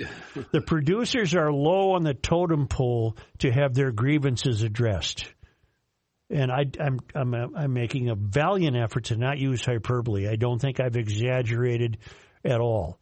The 0.51 0.61
producers 0.61 1.35
are 1.35 1.51
low 1.51 1.91
on 1.93 2.03
the 2.03 2.13
totem 2.13 2.67
pole 2.67 3.17
to 3.39 3.51
have 3.51 3.73
their 3.73 3.91
grievances 3.91 4.63
addressed. 4.63 5.25
And 6.29 6.51
I, 6.51 6.65
I'm, 6.79 6.99
I'm, 7.13 7.33
I'm 7.33 7.73
making 7.73 8.09
a 8.09 8.15
valiant 8.15 8.77
effort 8.77 9.05
to 9.05 9.17
not 9.17 9.37
use 9.37 9.65
hyperbole. 9.65 10.29
I 10.29 10.37
don't 10.37 10.59
think 10.59 10.79
I've 10.79 10.95
exaggerated 10.95 11.97
at 12.45 12.61
all. 12.61 12.99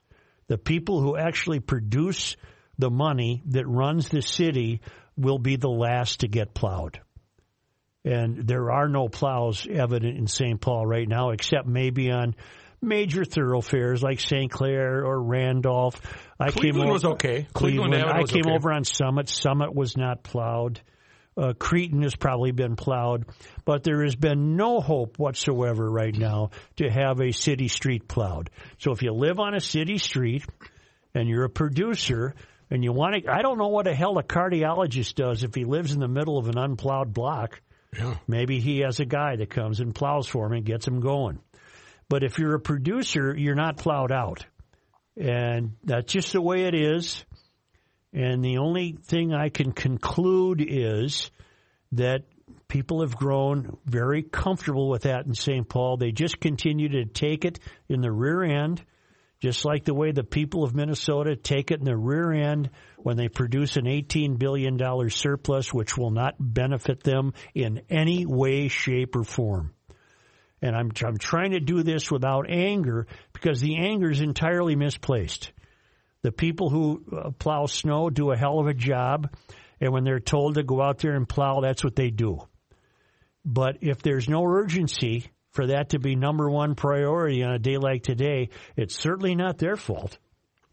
The 0.48 0.58
people 0.58 1.00
who 1.00 1.16
actually 1.16 1.60
produce 1.60 2.38
the 2.80 2.90
money 2.90 3.44
that 3.48 3.68
runs 3.68 4.10
the 4.10 4.22
city 4.22 4.82
will 5.16 5.40
be 5.40 5.58
the 5.58 5.70
last 5.70 6.22
to 6.22 6.28
get 6.28 6.54
plowed 6.54 7.00
and 8.08 8.48
there 8.48 8.72
are 8.72 8.88
no 8.88 9.10
plows 9.10 9.68
evident 9.70 10.18
in 10.18 10.28
St. 10.28 10.62
Paul 10.62 10.86
right 10.86 11.08
now, 11.08 11.32
except 11.32 11.68
maybe 11.68 12.10
on 12.10 12.36
major 12.82 13.26
thoroughfares 13.26 14.02
like 14.02 14.20
St. 14.22 14.50
Clair 14.50 15.06
or 15.06 15.22
Randolph. 15.22 16.00
I 16.40 16.52
Cleveland 16.52 16.74
came 16.74 16.82
over, 16.84 16.94
was 16.94 17.06
okay. 17.06 17.48
Cleveland. 17.54 17.94
Cleveland 17.94 18.18
I 18.18 18.24
came 18.24 18.46
okay. 18.46 18.56
over 18.56 18.72
on 18.72 18.86
Summit. 18.86 19.28
Summit 19.28 19.76
was 19.76 19.98
not 19.98 20.24
plowed. 20.24 20.80
Uh, 21.36 21.54
Cretin 21.54 22.02
has 22.02 22.16
probably 22.16 22.52
been 22.52 22.76
plowed, 22.76 23.26
but 23.64 23.84
there 23.84 24.04
has 24.04 24.16
been 24.16 24.56
no 24.56 24.80
hope 24.80 25.20
whatsoever 25.20 25.88
right 25.88 26.16
now 26.16 26.50
to 26.78 26.90
have 26.90 27.20
a 27.22 27.32
city 27.32 27.68
street 27.68 28.08
plowed. 28.08 28.50
So 28.80 28.92
if 28.92 29.04
you 29.04 29.12
live 29.12 29.40
on 29.40 29.54
a 29.54 29.60
city 29.60 30.00
street 30.00 30.46
and 31.14 31.28
you're 31.28 31.44
a 31.44 31.50
producer 31.50 32.34
and 32.72 32.84
you 32.84 32.92
want 32.92 33.24
to, 33.24 33.32
I 33.32 33.44
don't 33.44 33.60
know 33.60 33.68
what 33.68 33.86
a 33.86 33.94
hell 33.94 34.18
a 34.18 34.24
cardiologist 34.24 35.14
does 35.14 35.44
if 35.44 35.54
he 35.54 35.64
lives 35.64 35.92
in 35.92 36.00
the 36.00 36.08
middle 36.08 36.40
of 36.40 36.48
an 36.48 36.58
unplowed 36.58 37.14
block. 37.14 37.62
Yeah. 37.98 38.16
Maybe 38.28 38.60
he 38.60 38.80
has 38.80 39.00
a 39.00 39.06
guy 39.06 39.36
that 39.36 39.50
comes 39.50 39.80
and 39.80 39.94
plows 39.94 40.28
for 40.28 40.46
him 40.46 40.54
and 40.54 40.66
gets 40.66 40.88
him 40.88 41.00
going. 41.00 41.40
But 42.10 42.24
if 42.24 42.40
you're 42.40 42.56
a 42.56 42.60
producer, 42.60 43.36
you're 43.36 43.56
not 43.56 43.78
plowed 43.78 44.12
out. 44.12 44.46
And 45.16 45.74
that's 45.84 46.12
just 46.12 46.34
the 46.34 46.42
way 46.42 46.66
it 46.66 46.76
is. 46.76 47.26
And 48.14 48.44
the 48.44 48.60
only 48.60 48.96
thing 49.04 49.34
I 49.34 49.50
can 49.50 49.72
conclude 49.72 50.64
is 50.66 51.32
that 51.94 52.24
people 52.68 53.02
have 53.02 53.16
grown 53.16 53.78
very 53.86 54.24
comfortable 54.24 54.90
with 54.90 55.04
that 55.04 55.26
in 55.26 55.34
St. 55.34 55.68
Paul. 55.68 55.98
They 55.98 56.12
just 56.12 56.40
continue 56.40 56.90
to 56.90 57.06
take 57.06 57.46
it 57.46 57.60
in 57.90 58.02
the 58.02 58.12
rear 58.12 58.44
end, 58.44 58.84
just 59.42 59.66
like 59.66 59.86
the 59.86 59.94
way 59.94 60.12
the 60.12 60.24
people 60.24 60.64
of 60.64 60.76
Minnesota 60.76 61.36
take 61.36 61.72
it 61.72 61.80
in 61.80 61.86
the 61.86 61.98
rear 61.98 62.32
end 62.32 62.70
when 62.98 63.18
they 63.18 63.30
produce 63.30 63.78
an 63.78 63.86
$18 63.86 64.38
billion 64.38 64.78
surplus, 65.10 65.74
which 65.74 65.98
will 65.98 66.12
not 66.12 66.36
benefit 66.40 67.04
them 67.04 67.34
in 67.54 67.82
any 67.90 68.26
way, 68.26 68.68
shape, 68.68 69.16
or 69.16 69.24
form. 69.24 69.74
And 70.62 70.76
I'm, 70.76 70.92
I'm 71.06 71.18
trying 71.18 71.52
to 71.52 71.60
do 71.60 71.84
this 71.84 72.10
without 72.12 72.50
anger 72.50 73.08
because 73.34 73.62
the 73.62 73.78
anger 73.78 74.10
is 74.10 74.22
entirely 74.22 74.76
misplaced. 74.76 75.52
The 76.24 76.32
people 76.32 76.70
who 76.70 77.04
uh, 77.16 77.30
plow 77.32 77.68
snow 77.68 78.10
do 78.10 78.32
a 78.32 78.38
hell 78.38 78.60
of 78.60 78.68
a 78.68 78.74
job, 78.74 79.34
and 79.80 79.94
when 79.94 80.04
they're 80.04 80.20
told 80.20 80.56
to 80.56 80.64
go 80.64 80.82
out 80.82 80.98
there 80.98 81.16
and 81.16 81.30
plow, 81.30 81.62
that's 81.62 81.84
what 81.84 81.96
they 81.96 82.10
do. 82.10 82.40
But 83.46 83.78
if 83.82 84.02
there's 84.02 84.28
no 84.28 84.44
urgency 84.44 85.28
for 85.52 85.68
that 85.68 85.90
to 85.90 86.00
be 86.00 86.16
number 86.16 86.50
one 86.50 86.76
priority 86.76 87.44
on 87.44 87.54
a 87.54 87.60
day 87.60 87.78
like 87.78 88.04
today, 88.04 88.50
it's 88.76 89.00
certainly 89.00 89.36
not 89.36 89.58
their 89.58 89.78
fault. 89.78 90.18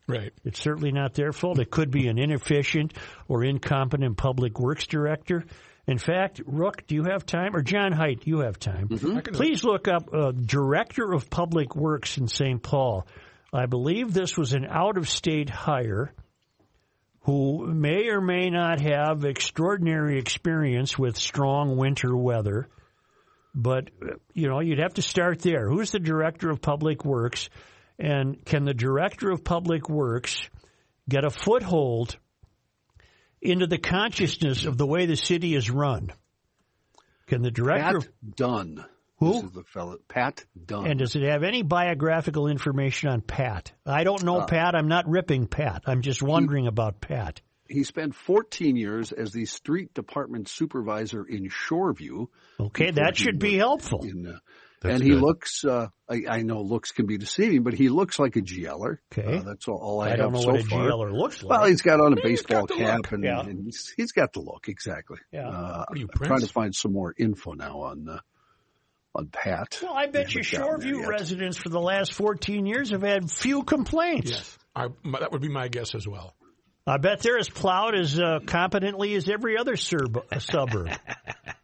Right. 0.06 0.32
It's 0.44 0.60
certainly 0.60 0.92
not 0.92 1.14
their 1.14 1.32
fault. 1.32 1.58
It 1.58 1.70
could 1.70 1.90
be 1.90 2.08
an 2.08 2.18
inefficient 2.18 2.92
or 3.26 3.42
incompetent 3.42 4.16
public 4.16 4.58
works 4.58 4.86
director. 4.86 5.44
In 5.86 5.98
fact, 5.98 6.40
Rook, 6.46 6.86
do 6.86 6.94
you 6.94 7.04
have 7.04 7.26
time? 7.26 7.54
Or 7.54 7.62
John 7.62 7.92
Height, 7.92 8.22
you 8.24 8.40
have 8.40 8.58
time. 8.58 8.88
Please 9.34 9.64
look 9.64 9.88
up 9.88 10.12
uh, 10.12 10.32
Director 10.32 11.12
of 11.12 11.28
Public 11.28 11.76
Works 11.76 12.16
in 12.16 12.28
St. 12.28 12.62
Paul. 12.62 13.06
I 13.52 13.66
believe 13.66 14.12
this 14.12 14.36
was 14.36 14.52
an 14.52 14.66
out 14.68 14.96
of 14.96 15.08
state 15.08 15.50
hire 15.50 16.12
who 17.20 17.66
may 17.66 18.08
or 18.08 18.20
may 18.20 18.50
not 18.50 18.80
have 18.80 19.24
extraordinary 19.24 20.18
experience 20.18 20.98
with 20.98 21.16
strong 21.16 21.76
winter 21.76 22.14
weather. 22.14 22.68
But, 23.54 23.90
uh, 24.02 24.16
you 24.32 24.48
know, 24.48 24.60
you'd 24.60 24.80
have 24.80 24.94
to 24.94 25.02
start 25.02 25.40
there. 25.40 25.68
Who's 25.68 25.92
the 25.92 26.00
Director 26.00 26.50
of 26.50 26.60
Public 26.60 27.04
Works? 27.04 27.48
And 27.98 28.44
can 28.44 28.64
the 28.64 28.74
Director 28.74 29.30
of 29.30 29.44
Public 29.44 29.88
Works 29.88 30.36
get 31.08 31.24
a 31.24 31.30
foothold 31.30 32.16
into 33.40 33.66
the 33.66 33.78
consciousness 33.78 34.64
of 34.64 34.76
the 34.78 34.86
way 34.86 35.06
the 35.06 35.16
city 35.16 35.54
is 35.54 35.70
run? 35.70 36.12
Can 37.26 37.42
the 37.42 37.50
Director 37.50 38.00
Pat 38.00 38.36
Dunn. 38.36 38.84
Who? 39.18 39.34
This 39.34 39.44
is 39.44 39.52
the 39.52 39.64
fellow. 39.64 39.98
Pat 40.08 40.44
Dunn. 40.66 40.86
and 40.86 40.98
does 40.98 41.14
it 41.14 41.22
have 41.22 41.42
any 41.44 41.62
biographical 41.62 42.48
information 42.48 43.08
on 43.10 43.20
Pat? 43.20 43.72
I 43.86 44.04
don't 44.04 44.24
know 44.24 44.44
Pat. 44.44 44.74
I'm 44.74 44.88
not 44.88 45.08
ripping 45.08 45.46
Pat. 45.46 45.82
I'm 45.86 46.02
just 46.02 46.22
wondering 46.22 46.66
about 46.66 47.00
Pat. 47.00 47.40
he 47.68 47.84
spent 47.84 48.14
14 48.14 48.76
years 48.76 49.12
as 49.12 49.32
the 49.32 49.46
street 49.46 49.94
department 49.94 50.48
supervisor 50.48 51.24
in 51.24 51.48
Shoreview. 51.48 52.26
Okay, 52.58 52.90
that 52.90 53.16
should 53.16 53.38
be 53.38 53.56
helpful. 53.56 54.04
In, 54.04 54.26
uh, 54.26 54.38
That's 54.84 54.94
and 54.96 55.02
he 55.02 55.10
good. 55.10 55.22
looks, 55.22 55.64
uh, 55.64 55.88
I, 56.08 56.22
I 56.28 56.42
know 56.42 56.60
looks 56.60 56.92
can 56.92 57.06
be 57.06 57.16
deceiving, 57.18 57.62
but 57.62 57.74
he 57.74 57.88
looks 57.88 58.18
like 58.18 58.36
a 58.36 58.40
GLer. 58.42 58.98
Okay. 59.12 59.38
Uh, 59.38 59.42
that's 59.42 59.66
all, 59.66 59.78
all 59.78 60.00
I, 60.02 60.06
I 60.06 60.08
have 60.10 60.18
don't 60.18 60.32
know 60.34 60.40
so 60.42 60.52
what 60.52 60.60
a 60.60 60.64
far. 60.64 60.86
GLer 60.88 61.12
looks 61.12 61.42
like. 61.42 61.58
Well, 61.58 61.68
he's 61.68 61.82
got 61.82 62.00
on 62.00 62.12
a 62.12 62.16
He's 62.16 62.42
baseball 62.42 62.66
cap 62.66 63.10
and, 63.12 63.24
Yeah. 63.24 63.40
and 63.40 63.64
he's, 63.64 63.92
he's 63.96 64.12
got 64.12 64.32
the 64.34 64.40
look, 64.40 64.68
exactly. 64.68 65.18
Yeah. 65.32 65.48
Uh, 65.48 65.84
are 65.88 65.96
you, 65.96 66.06
I'm 66.14 66.26
trying 66.26 66.40
to 66.40 66.46
find 66.48 66.74
some 66.74 66.92
more 66.92 67.14
info 67.18 67.54
now 67.54 67.80
on, 67.80 68.08
uh, 68.08 68.18
on 69.14 69.28
Pat. 69.28 69.78
well, 69.82 69.94
I 69.94 70.06
bet 70.06 70.34
you 70.34 70.42
haven't 70.44 70.82
Shoreview 70.82 71.06
residents 71.06 71.56
for 71.56 71.70
the 71.70 71.80
last 71.80 72.12
14 72.12 72.66
years 72.66 72.90
have 72.90 73.02
had 73.02 73.30
few 73.30 73.62
complaints. 73.62 74.30
Yes. 74.32 74.58
I, 74.76 74.88
my, 75.02 75.20
that 75.20 75.32
would 75.32 75.40
be 75.42 75.48
my 75.48 75.68
guess 75.68 75.94
as 75.94 76.06
well. 76.06 76.34
I 76.86 76.98
bet 76.98 77.20
they're 77.20 77.38
as 77.38 77.48
plowed 77.48 77.94
as 77.94 78.20
uh, 78.20 78.40
competently 78.44 79.14
as 79.14 79.28
every 79.30 79.56
other 79.56 79.76
surb- 79.76 80.22
uh, 80.30 80.38
suburb. 80.38 80.90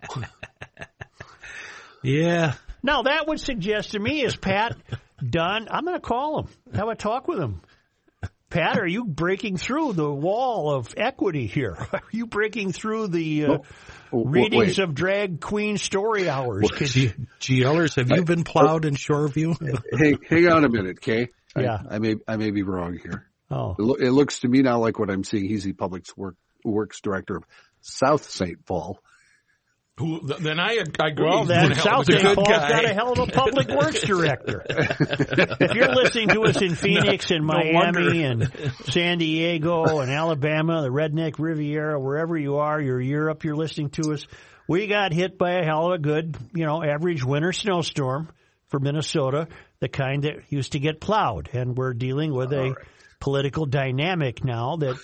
Yeah, 2.03 2.55
Now 2.83 3.03
that 3.03 3.27
would 3.29 3.41
suggest 3.41 3.93
to 3.93 3.99
me 3.99 4.23
is 4.23 4.37
Pat 4.37 4.77
Dunn, 5.29 5.69
I'm 5.71 5.85
going 5.85 5.97
to 5.97 6.01
call 6.01 6.41
him. 6.41 6.49
Have 6.75 6.89
a 6.89 6.95
talk 6.95 7.29
with 7.29 7.39
him. 7.39 7.61
Pat, 8.49 8.79
are 8.81 8.87
you 8.87 9.05
breaking 9.05 9.59
through 9.59 9.93
the 9.93 10.11
wall 10.11 10.75
of 10.75 10.93
equity 10.97 11.47
here? 11.47 11.77
Are 11.93 12.03
you 12.11 12.27
breaking 12.27 12.73
through 12.73 13.07
the 13.09 13.45
uh, 13.45 13.49
Oh, 13.53 13.65
w- 14.25 14.29
readings 14.29 14.77
wait. 14.77 14.79
of 14.81 14.93
drag 14.93 15.41
queen 15.41 15.79
story 15.79 16.29
hours? 16.29 16.69
'Cause- 16.69 16.93
G- 16.93 17.13
GLers, 17.39 17.95
have 17.95 18.11
you 18.11 18.25
been 18.25 18.43
plowed 18.43 18.87
in 18.87 18.97
Shoreview? 18.97 19.55
Hey, 19.97 20.17
hang 20.29 20.49
on 20.49 20.65
a 20.65 20.69
minute, 20.69 21.01
Kay. 21.01 21.29
I- 21.55 21.61
Yeah. 21.61 21.79
I, 21.89 21.99
may 22.01 22.17
I 22.27 22.37
may 22.39 22.51
be 22.51 22.65
wrong 22.65 22.99
here. 23.01 23.27
oh, 23.53 23.77
It, 23.79 23.83
lo- 23.83 23.95
it 23.95 24.11
looks 24.11 24.41
to 24.41 24.49
me 24.49 24.63
now 24.63 24.81
like 24.81 24.99
what 24.99 25.11
I'm 25.11 25.23
seeing. 25.23 25.45
He's 25.49 25.63
the 25.63 25.73
public 25.73 26.07
work, 26.17 26.35
works 26.65 27.01
director 27.01 27.37
of 27.37 27.45
South 27.83 28.29
St. 28.29 28.67
Paul. 28.67 28.99
Who, 30.01 30.21
then 30.23 30.59
I, 30.59 30.83
I 30.99 31.09
agree. 31.09 31.27
well, 31.27 31.41
He's 31.41 31.49
then 31.49 31.67
doing 31.67 31.73
a 31.73 31.75
hell 31.75 31.85
South 31.85 32.09
of 32.09 32.15
a 32.15 32.19
St. 32.19 32.23
job. 32.23 32.35
Paul's 32.37 32.49
guy. 32.49 32.69
got 32.71 32.85
a 32.87 32.95
hell 32.95 33.13
of 33.13 33.19
a 33.19 33.27
public 33.27 33.69
works 33.77 34.01
director. 34.01 34.65
if 34.67 35.75
you're 35.75 35.95
listening 35.95 36.29
to 36.31 36.45
us 36.45 36.61
in 36.63 36.75
Phoenix 36.75 37.31
and 37.31 37.45
Miami 37.45 37.75
wonder. 37.75 38.11
and 38.11 38.73
San 38.87 39.19
Diego 39.19 39.99
and 40.01 40.11
Alabama, 40.11 40.81
the 40.81 40.89
Redneck 40.89 41.39
Riviera, 41.39 42.01
wherever 42.01 42.37
you 42.37 42.57
are, 42.57 42.81
you're 42.81 43.01
Europe, 43.01 43.45
you're 43.45 43.57
listening 43.57 43.91
to 43.91 44.13
us. 44.15 44.27
We 44.67 44.87
got 44.87 45.13
hit 45.13 45.37
by 45.37 45.53
a 45.53 45.65
hell 45.65 45.89
of 45.89 45.93
a 45.93 45.99
good, 45.99 46.37
you 46.55 46.65
know, 46.65 46.83
average 46.83 47.23
winter 47.23 47.53
snowstorm 47.53 48.29
for 48.69 48.81
Minnesota, 48.81 49.49
the 49.81 49.89
kind 49.89 50.25
that 50.25 50.37
used 50.49 50.73
to 50.73 50.79
get 50.79 51.01
plowed, 51.01 51.51
and 51.53 51.77
we're 51.77 51.93
dealing 51.93 52.33
with 52.33 52.53
a 52.53 52.75
political 53.19 53.67
dynamic 53.67 54.45
now 54.45 54.77
that 54.77 54.97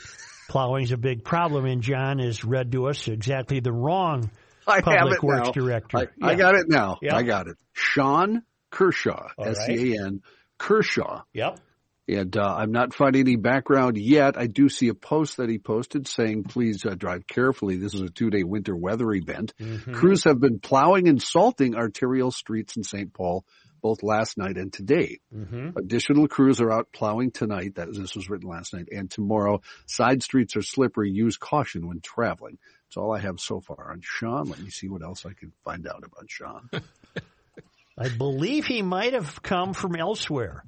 plowing's 0.48 0.92
a 0.92 0.96
big 0.96 1.22
problem. 1.24 1.66
And 1.66 1.82
John 1.82 2.18
has 2.20 2.44
read 2.44 2.72
to 2.72 2.86
us 2.86 3.08
exactly 3.08 3.60
the 3.60 3.72
wrong 3.72 4.30
I 4.68 4.80
Public 4.80 4.98
have 4.98 5.12
it 5.12 5.22
Works 5.22 5.46
now. 5.46 5.52
Director. 5.52 5.96
I, 5.98 6.30
I 6.30 6.34
got 6.34 6.54
it 6.54 6.68
now. 6.68 6.98
Yeah. 7.00 7.16
I 7.16 7.22
got 7.22 7.46
it. 7.48 7.56
Sean 7.72 8.42
Kershaw, 8.70 9.28
S 9.38 9.58
C 9.66 9.94
A 9.96 10.04
N 10.04 10.22
Kershaw. 10.58 11.22
Yep. 11.32 11.60
And 12.08 12.36
uh, 12.36 12.54
I'm 12.56 12.70
not 12.70 12.94
finding 12.94 13.22
any 13.22 13.36
background 13.36 13.96
yet. 13.96 14.38
I 14.38 14.46
do 14.46 14.68
see 14.68 14.88
a 14.88 14.94
post 14.94 15.38
that 15.38 15.48
he 15.48 15.58
posted 15.58 16.06
saying, 16.06 16.44
please 16.44 16.84
uh, 16.84 16.94
drive 16.94 17.26
carefully. 17.26 17.76
This 17.78 17.94
is 17.94 18.00
a 18.00 18.08
two 18.08 18.30
day 18.30 18.44
winter 18.44 18.76
weather 18.76 19.12
event. 19.12 19.52
Mm-hmm. 19.60 19.94
Crews 19.94 20.22
have 20.24 20.40
been 20.40 20.60
plowing 20.60 21.08
and 21.08 21.20
salting 21.20 21.74
arterial 21.74 22.30
streets 22.30 22.76
in 22.76 22.84
St. 22.84 23.12
Paul 23.12 23.44
both 23.86 24.02
last 24.02 24.36
night 24.36 24.56
and 24.56 24.72
today. 24.72 25.20
Mm-hmm. 25.32 25.78
Additional 25.78 26.26
crews 26.26 26.60
are 26.60 26.72
out 26.72 26.90
plowing 26.92 27.30
tonight. 27.30 27.76
That 27.76 27.94
this 27.94 28.16
was 28.16 28.28
written 28.28 28.48
last 28.48 28.74
night 28.74 28.88
and 28.90 29.08
tomorrow. 29.08 29.62
Side 29.86 30.24
streets 30.24 30.56
are 30.56 30.62
slippery. 30.62 31.12
Use 31.12 31.36
caution 31.36 31.86
when 31.86 32.00
traveling. 32.00 32.58
That's 32.82 32.96
all 32.96 33.14
I 33.14 33.20
have 33.20 33.38
so 33.38 33.60
far 33.60 33.92
on 33.92 34.00
Sean. 34.02 34.48
Let 34.48 34.58
me 34.58 34.70
see 34.70 34.88
what 34.88 35.04
else 35.04 35.24
I 35.24 35.34
can 35.34 35.52
find 35.64 35.86
out 35.86 36.02
about 36.04 36.28
Sean. 36.28 36.68
I 37.96 38.08
believe 38.08 38.66
he 38.66 38.82
might 38.82 39.12
have 39.12 39.40
come 39.40 39.72
from 39.72 39.94
elsewhere. 39.94 40.64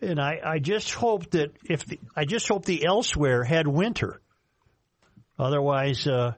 And 0.00 0.20
I, 0.20 0.38
I 0.44 0.58
just 0.60 0.94
hope 0.94 1.28
that 1.30 1.50
if 1.64 1.84
the, 1.84 1.98
I 2.14 2.26
just 2.26 2.46
hope 2.46 2.64
the 2.64 2.86
elsewhere 2.86 3.42
had 3.42 3.66
winter. 3.66 4.20
Otherwise, 5.36 6.06
uh, 6.06 6.34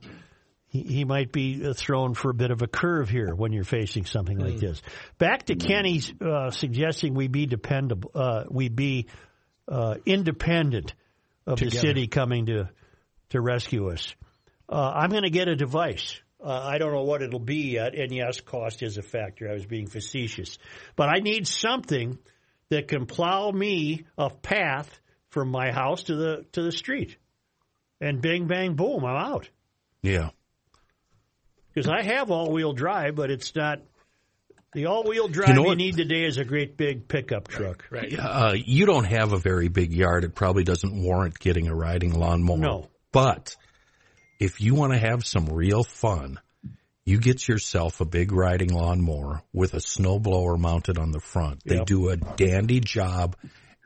he, 0.69 0.83
he 0.83 1.05
might 1.05 1.33
be 1.33 1.67
uh, 1.67 1.73
thrown 1.73 2.15
for 2.15 2.31
a 2.31 2.35
bit 2.35 2.51
of 2.51 2.63
a 2.63 2.67
curve 2.67 3.09
here 3.09 3.35
when 3.35 3.53
you're 3.53 3.65
facing 3.65 4.05
something 4.05 4.39
like 4.39 4.59
this. 4.59 4.83
Back 5.19 5.47
to 5.47 5.57
Kenny's 5.57 6.13
uh, 6.21 6.51
suggesting 6.51 7.15
we 7.15 7.29
be 7.29 7.47
dependable, 7.47 8.11
uh, 8.15 8.45
we 8.49 8.69
be 8.69 9.07
uh, 9.67 9.97
independent 10.05 10.95
of 11.47 11.59
the 11.59 11.71
city 11.71 12.07
coming 12.07 12.47
to 12.47 12.69
to 13.31 13.41
rescue 13.41 13.91
us. 13.91 14.15
Uh, 14.69 14.93
I'm 14.95 15.11
going 15.11 15.23
to 15.23 15.31
get 15.31 15.49
a 15.49 15.57
device. 15.57 16.21
Uh, 16.43 16.51
I 16.51 16.79
don't 16.79 16.93
know 16.93 17.03
what 17.03 17.23
it'll 17.23 17.41
be 17.41 17.73
yet, 17.73 17.95
and 17.95 18.13
yes, 18.13 18.41
cost 18.41 18.83
is 18.83 18.97
a 18.97 19.03
factor. 19.03 19.51
I 19.51 19.55
was 19.55 19.67
being 19.67 19.87
facetious, 19.87 20.59
but 20.95 21.09
I 21.09 21.19
need 21.19 21.49
something 21.49 22.19
that 22.71 22.89
can 22.89 23.07
plow 23.07 23.51
me 23.51 24.07
a 24.17 24.31
path 24.31 25.01
from 25.31 25.51
my 25.51 25.73
house 25.73 26.05
to 26.05 26.15
the 26.15 26.47
to 26.53 26.63
the 26.63 26.73
street, 26.73 27.17
and 28.01 28.21
bing 28.21 28.47
bang 28.47 28.75
boom, 28.75 29.05
I'm 29.05 29.17
out. 29.17 29.49
Yeah. 30.03 30.31
Because 31.79 31.91
I 31.93 32.03
have 32.03 32.31
all 32.31 32.51
wheel 32.51 32.73
drive, 32.73 33.15
but 33.15 33.31
it's 33.31 33.55
not 33.55 33.81
the 34.73 34.87
all 34.87 35.05
wheel 35.05 35.29
drive 35.29 35.49
You 35.49 35.55
you, 35.55 35.61
know 35.63 35.69
what- 35.69 35.79
need 35.79 35.97
today 35.97 36.25
is 36.25 36.37
a 36.39 36.45
great 36.45 36.77
big 36.77 37.07
pickup 37.09 37.47
truck. 37.49 37.85
Right. 37.91 38.13
Uh, 38.19 38.55
you 38.57 38.85
don't 38.87 39.05
have 39.05 39.33
a 39.33 39.39
very 39.39 39.69
big 39.69 39.93
yard. 39.93 40.25
It 40.25 40.35
probably 40.35 40.65
doesn't 40.65 41.03
warrant 41.03 41.39
getting 41.39 41.69
a 41.69 41.75
riding 41.75 42.19
lawnmower. 42.19 42.59
No. 42.59 42.89
But 43.13 43.55
if 44.41 44.61
you 44.61 44.75
want 44.75 44.93
to 44.93 44.99
have 44.99 45.25
some 45.25 45.47
real 45.47 45.85
fun, 45.85 46.41
you 47.05 47.19
get 47.19 47.47
yourself 47.47 48.01
a 48.01 48.05
big 48.05 48.33
riding 48.33 48.73
lawnmower 48.75 49.43
with 49.53 49.75
a 49.75 49.79
snowblower 49.79 50.59
mounted 50.59 50.99
on 50.99 51.13
the 51.13 51.21
front. 51.21 51.63
They 51.65 51.77
Yep. 51.77 51.87
do 51.87 52.09
a 52.11 52.17
dandy 52.17 52.81
job 52.81 53.37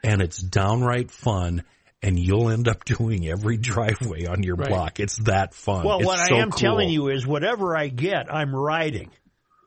and 0.03 0.21
it's 0.23 0.39
downright 0.43 1.11
fun 1.11 1.63
and 2.03 2.19
you'll 2.19 2.51
end 2.51 2.69
up 2.69 2.85
doing 2.87 3.27
every 3.29 3.57
driveway 3.57 4.27
on 4.27 4.43
your 4.43 4.57
Right. 4.57 4.69
block. 4.69 5.01
It's 5.01 5.17
that 5.25 5.55
fun. 5.55 5.85
Well, 5.85 5.99
It's 5.99 6.07
what 6.07 6.19
so 6.29 6.37
I 6.37 6.39
am 6.41 6.51
cool. 6.51 6.59
telling 6.59 6.89
you 6.91 7.09
is, 7.09 7.27
whatever 7.27 7.77
I 7.77 7.89
get, 7.89 8.33
I'm 8.33 8.55
riding. 8.55 9.11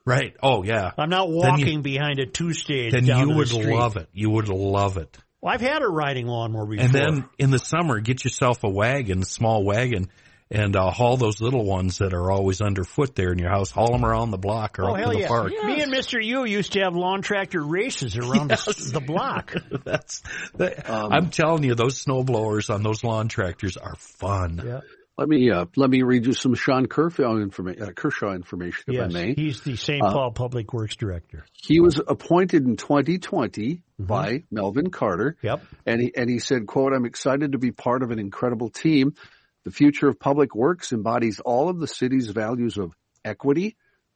Right. 0.06 0.36
Oh 0.44 0.64
yeah. 0.64 0.92
I'm 0.98 1.10
not 1.10 1.26
Then 1.28 1.34
you- 1.36 1.40
walking 1.42 1.82
behind 1.82 2.20
a 2.20 2.26
two 2.28 2.54
stage. 2.54 2.92
Then 2.94 3.06
you 3.06 3.14
to 3.14 3.26
the 3.26 3.34
would 3.36 3.52
love 3.54 3.98
it. 3.98 4.08
You 4.14 4.30
would 4.32 4.50
love 4.50 4.98
it. 4.98 5.18
Well, 5.42 5.54
I've 5.54 5.62
had 5.62 5.82
a 5.82 5.88
riding 5.88 6.28
lawnmower 6.28 6.66
before. 6.66 6.86
And 6.86 6.94
then 6.94 7.26
in 7.40 7.52
the 7.52 7.60
summer, 7.60 8.00
get 8.00 8.24
yourself 8.24 8.64
a 8.64 8.70
wagon, 8.70 9.24
small 9.24 9.64
wagon, 9.64 10.10
and 10.52 10.76
uh, 10.76 10.92
haul 10.92 11.18
those 11.18 11.42
little 11.42 11.66
ones 11.66 11.98
that 11.98 12.14
are 12.14 12.32
always 12.32 12.62
underfoot 12.62 13.16
there 13.16 13.32
in 13.32 13.40
your 13.40 13.50
house. 13.50 13.72
Haul 13.72 13.92
them 13.92 14.06
around 14.06 14.32
the 14.32 14.38
block 14.38 14.78
or 14.80 14.86
oh 14.86 14.94
up 14.94 14.98
hell 15.00 15.12
to 15.12 15.16
the 15.16 15.22
yeah. 15.22 15.28
park. 15.28 15.52
Me 15.64 15.82
and 15.82 15.92
Mister 15.92 16.20
U 16.20 16.46
used 16.46 16.74
to 16.74 16.82
have 16.82 16.96
lawn 16.96 17.22
tractor 17.22 17.62
races 17.62 18.18
around 18.18 18.50
the, 18.50 18.90
the 18.94 19.02
block. 19.02 19.54
That's. 19.84 20.22
That, 20.56 20.90
Um, 20.90 21.12
I'm 21.12 21.30
telling 21.30 21.64
you, 21.64 21.76
those 21.76 21.98
snow 22.00 22.24
blowers 22.24 22.70
on 22.70 22.84
those 22.84 23.04
lawn 23.04 23.28
tractors 23.28 23.78
are 23.78 23.96
fun. 23.96 24.62
Yeah. 24.64 24.82
Let 25.18 25.30
me 25.30 25.50
uh, 25.50 25.66
let 25.78 25.90
me 25.90 26.02
read 26.02 26.26
you 26.26 26.34
some 26.34 26.56
Sean 26.56 26.88
Kershaw, 26.88 27.36
informa- 27.36 27.82
uh, 27.82 27.94
Kershaw 27.94 28.34
information, 28.34 28.84
if 28.88 29.02
I 29.02 29.08
may. 29.08 29.34
he's 29.34 29.62
the 29.62 29.78
St. 29.78 30.04
Uh, 30.04 30.12
Paul 30.12 30.32
Public 30.32 30.74
Works 30.74 30.98
Director. 30.98 31.46
He 31.54 31.80
was 31.80 32.02
appointed 32.06 32.66
in 32.66 32.76
2020 32.76 33.82
by 33.98 34.44
Melvin 34.52 34.90
Carter, 34.90 35.38
Yep. 35.42 35.64
and 35.86 36.02
he 36.02 36.12
and 36.14 36.30
he 36.30 36.40
said, 36.40 36.68
"quote 36.68 36.92
I'm 36.94 37.06
excited 37.06 37.54
to 37.54 37.58
be 37.58 37.72
part 37.72 38.04
of 38.04 38.12
an 38.12 38.20
incredible 38.20 38.70
team. 38.70 39.14
The 39.66 39.72
future 39.72 40.08
of 40.08 40.20
public 40.20 40.56
works 40.56 40.94
embodies 40.94 41.40
all 41.42 41.70
of 41.70 41.80
the 41.80 41.88
city's 41.88 42.30
values 42.30 42.78
of 42.78 42.94
equity, 43.24 43.76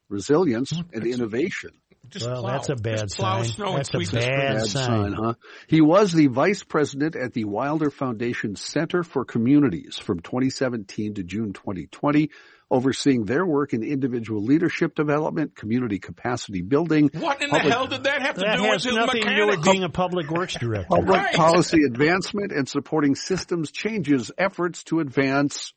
resilience, 0.09 0.69
hmm, 0.71 0.81
and 0.93 1.05
innovation." 1.05 1.71
Just 2.07 2.25
Well, 2.25 2.41
plow. 2.41 2.51
that's 2.53 2.69
a 2.69 2.75
bad 2.75 2.99
Just 3.01 3.17
plow 3.17 3.41
sign. 3.43 3.51
snow 3.51 3.75
That's 3.75 3.89
and 3.93 4.01
a 4.01 4.05
sweep 4.05 4.13
the 4.15 4.21
street. 4.21 4.35
bad 4.35 4.55
Bad 4.57 4.65
sign. 4.67 4.85
sign, 4.85 5.13
huh? 5.13 5.33
He 5.67 5.81
was 5.81 6.11
the 6.13 6.27
vice 6.27 6.63
president 6.63 7.15
at 7.15 7.33
the 7.33 7.43
Wilder 7.43 7.91
Foundation 7.91 8.55
Center 8.55 9.03
for 9.03 9.25
Communities 9.25 9.97
from 9.99 10.19
2017 10.21 11.15
to 11.15 11.23
June 11.23 11.53
2020, 11.53 12.29
overseeing 12.71 13.25
their 13.25 13.45
work 13.45 13.73
in 13.73 13.83
individual 13.83 14.43
leadership 14.43 14.95
development, 14.95 15.55
community 15.55 15.99
capacity 15.99 16.61
building, 16.61 17.09
What 17.13 17.41
in 17.41 17.49
Public- 17.49 17.63
the 17.67 17.71
hell 17.73 17.87
did 17.87 18.03
that 18.03 18.21
have 18.21 18.35
to 18.35 18.41
That 18.41 18.57
do 18.57 18.63
has 18.63 18.85
with 18.85 18.95
nothing 18.95 19.21
his 19.23 19.31
to 19.31 19.35
do 19.35 19.47
with 19.47 19.63
being 19.63 19.83
a 19.83 19.89
public 19.89 20.29
works 20.29 20.53
director. 20.55 20.87
public 20.89 21.09
Right. 21.09 21.33
policy 21.35 21.83
advancement, 21.83 22.51
and 22.51 22.67
supporting 22.67 23.15
systems 23.15 23.71
changes 23.71 24.31
efforts 24.37 24.83
to 24.85 24.99
advance 24.99 25.73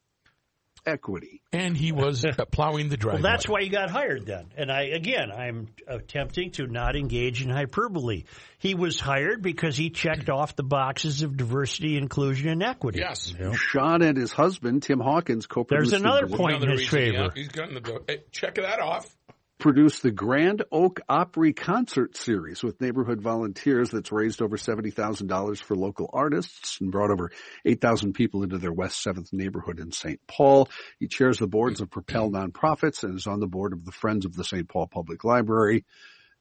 equity. 0.87 1.43
And 1.53 1.77
he 1.77 1.93
was 1.93 2.25
uh, 2.25 2.33
plowing 2.51 2.89
the 2.89 2.97
driveway. 2.97 3.23
Well, 3.23 3.33
that's 3.33 3.49
why 3.49 3.63
he 3.63 3.69
got 3.69 3.91
hired 3.91 4.27
then. 4.27 4.47
And 4.57 4.71
I, 4.71 4.83
again, 4.85 5.31
I'm 5.31 5.69
attempting 5.87 6.53
to 6.53 6.67
not 6.67 6.97
engage 6.97 7.43
in 7.43 7.51
hyperbole. 7.51 8.25
He 8.59 8.75
was 8.75 8.99
hired 9.01 9.43
because 9.43 9.77
he 9.77 9.91
checked 9.91 10.31
off 10.31 10.55
the 10.57 10.63
boxes 10.63 11.23
of 11.23 11.37
diversity, 11.37 11.97
inclusion, 11.97 12.49
and 12.49 12.63
equity. 12.63 13.01
Yes. 13.01 13.35
Sean 13.55 14.03
and 14.03 14.17
his 14.17 14.33
husband, 14.33 14.83
Tim 14.85 15.01
Hawkins, 15.01 15.47
co-produced 15.47 15.91
There's 15.91 16.01
another 16.03 16.27
Grand- 16.27 16.37
point 16.39 16.57
in 16.57 16.63
Another 16.63 16.81
his 16.81 16.93
reason, 16.93 17.13
favor. 17.13 17.23
yeah, 17.25 17.31
he's 17.35 17.49
gotten 17.49 17.75
the 17.75 18.03
hey, 18.09 18.19
check 18.31 18.55
that 18.57 18.81
off. 18.81 19.15
Produced 19.63 20.03
the 20.03 20.11
Grand 20.11 20.65
Oak 20.73 21.01
Opry 21.09 21.53
concert 21.53 22.17
series 22.17 22.65
with 22.65 22.81
neighborhood 22.81 23.21
volunteers 23.21 23.91
that's 23.91 24.11
raised 24.11 24.43
over 24.43 24.57
$70,000 24.57 25.63
for 25.63 25.77
local 25.77 26.11
artists 26.13 26.81
and 26.81 26.91
brought 26.91 27.13
over 27.13 27.31
8,000 27.65 28.13
people 28.13 28.43
into 28.43 28.59
their 28.59 28.73
West 28.73 29.07
7th 29.07 29.33
neighborhood 29.33 29.79
in 29.79 29.93
St. 29.93 30.19
Paul. 30.27 30.69
He 30.99 31.07
chairs 31.07 31.39
the 31.39 31.47
boards 31.47 31.81
of 31.81 31.91
Propel 31.91 32.29
Nonprofits 32.29 33.05
and 33.05 33.15
is 33.15 33.29
on 33.29 33.39
the 33.39 33.47
board 33.47 33.73
of 33.73 33.85
the 33.85 33.93
Friends 33.93 34.27
of 34.27 34.35
the 34.35 34.43
St. 34.43 34.69
Paul 34.69 34.89
Public 34.89 35.23
Library. 35.23 35.85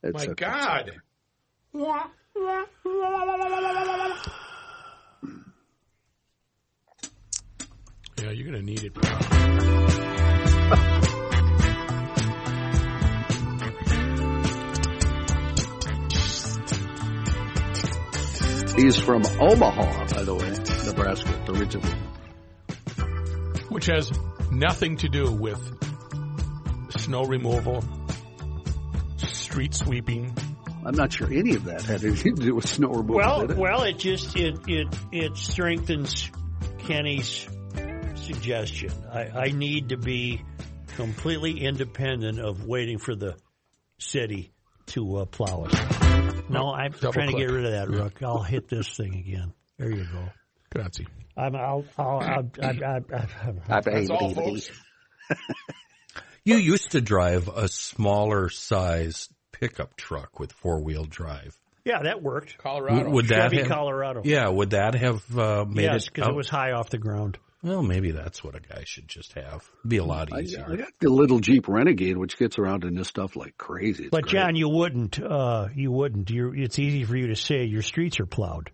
et 0.04 0.16
My 0.16 0.24
et 0.24 0.36
God. 0.36 0.92
Yeah, 8.18 8.32
you're 8.32 8.52
going 8.52 8.58
to 8.58 8.64
need 8.64 8.84
it. 8.84 8.98
He's 18.76 18.98
from 18.98 19.24
Omaha, 19.40 20.08
by 20.08 20.24
the 20.24 20.36
way, 20.36 20.50
Nebraska, 20.86 21.44
originally. 21.50 21.92
Which 23.70 23.86
has 23.88 24.12
nothing 24.52 24.98
to 24.98 25.10
do 25.10 25.32
with 25.32 25.60
snow 26.98 27.24
removal, 27.24 27.84
street 29.18 29.74
sweeping, 29.74 30.36
I'm 30.84 30.96
not 30.96 31.14
sure 31.14 31.28
any 31.28 31.56
of 31.56 31.66
that 31.66 31.84
had 31.84 32.04
anything 32.04 32.36
to 32.36 32.42
do 32.42 32.56
with 32.56 32.68
snow 32.68 32.90
removal. 32.90 33.16
Well, 33.16 33.42
did 33.42 33.52
it? 33.52 33.58
well, 33.58 33.84
it 33.84 34.00
just 34.00 34.36
it 34.36 34.58
it 34.68 34.88
it 35.12 35.38
strengthens 35.38 36.32
Kenny's 36.80 37.48
suggestion. 38.16 38.92
I, 39.12 39.28
I 39.28 39.46
need 39.50 39.90
to 39.90 39.98
be 39.98 40.44
completely 40.96 41.62
independent 41.62 42.40
of 42.40 42.66
waiting 42.66 42.98
for 42.98 43.16
the 43.16 43.36
city 44.00 44.52
to 44.88 45.18
uh, 45.18 45.26
plow 45.26 45.66
it. 45.66 46.11
No, 46.52 46.74
I'm 46.74 46.92
Double 46.92 47.14
trying 47.14 47.32
to 47.32 47.38
get 47.38 47.50
rid 47.50 47.66
of 47.66 47.72
that, 47.72 47.90
Rook. 47.90 48.22
I'll 48.24 48.44
hit 48.44 48.68
this 48.68 48.88
thing 48.96 49.16
again. 49.16 49.54
There 49.78 49.90
you 49.90 50.04
go. 50.06 50.30
Grazie. 50.72 51.08
I'm, 51.38 51.56
I'll, 51.56 51.86
I'll, 51.98 52.20
I'll, 52.20 52.50
I'll, 52.62 52.84
I'll, 52.84 53.02
I'll, 53.70 53.82
That's 53.82 54.10
all, 54.10 54.34
folks. 54.34 54.70
You 56.44 56.56
used 56.56 56.92
to 56.92 57.02
drive 57.02 57.48
a 57.48 57.68
smaller 57.68 58.50
size 58.50 59.30
pickup 59.52 59.96
truck 59.96 60.40
with 60.40 60.52
four 60.52 60.82
wheel 60.82 61.06
drive. 61.06 61.56
yeah, 61.86 62.02
that 62.04 62.24
worked. 62.24 62.58
Colorado. 62.58 63.04
Would, 63.04 63.14
would 63.14 63.28
that 63.28 63.52
Chevy, 63.52 63.58
have, 63.60 63.68
Colorado. 63.68 64.22
Yeah, 64.24 64.50
would 64.50 64.72
that 64.72 64.96
have 64.96 65.38
uh, 65.38 65.66
made 65.66 65.84
yes, 65.84 66.08
it? 66.08 66.14
because 66.14 66.30
it 66.30 66.36
was 66.36 66.50
high 66.50 66.72
off 66.72 66.90
the 66.90 66.98
ground. 66.98 67.38
Well, 67.64 67.84
maybe 67.84 68.10
that's 68.12 68.44
what 68.44 68.56
a 68.56 68.60
guy 68.60 68.84
should 68.86 69.08
just 69.08 69.34
have. 69.34 69.70
Be 69.88 69.98
a 69.98 70.04
lot 70.04 70.36
easier. 70.40 70.66
I 70.68 70.78
got 70.78 70.88
the 71.00 71.10
little 71.10 71.40
Jeep 71.40 71.68
Renegade, 71.68 72.18
which 72.18 72.38
gets 72.38 72.58
around 72.58 72.84
in 72.84 72.96
this 72.96 73.08
stuff 73.08 73.36
like 73.36 73.56
crazy. 73.58 74.06
It's 74.06 74.12
But 74.12 74.24
great. 74.24 74.32
John, 74.32 74.56
you 74.56 74.68
wouldn't. 74.68 75.22
Uh, 75.22 75.68
you 75.76 75.92
wouldn't. 75.92 76.30
You're, 76.32 76.56
it's 76.56 76.80
easy 76.80 77.04
for 77.04 77.16
you 77.16 77.28
to 77.28 77.36
say 77.36 77.66
your 77.66 77.84
streets 77.84 78.20
are 78.20 78.26
plowed. 78.26 78.72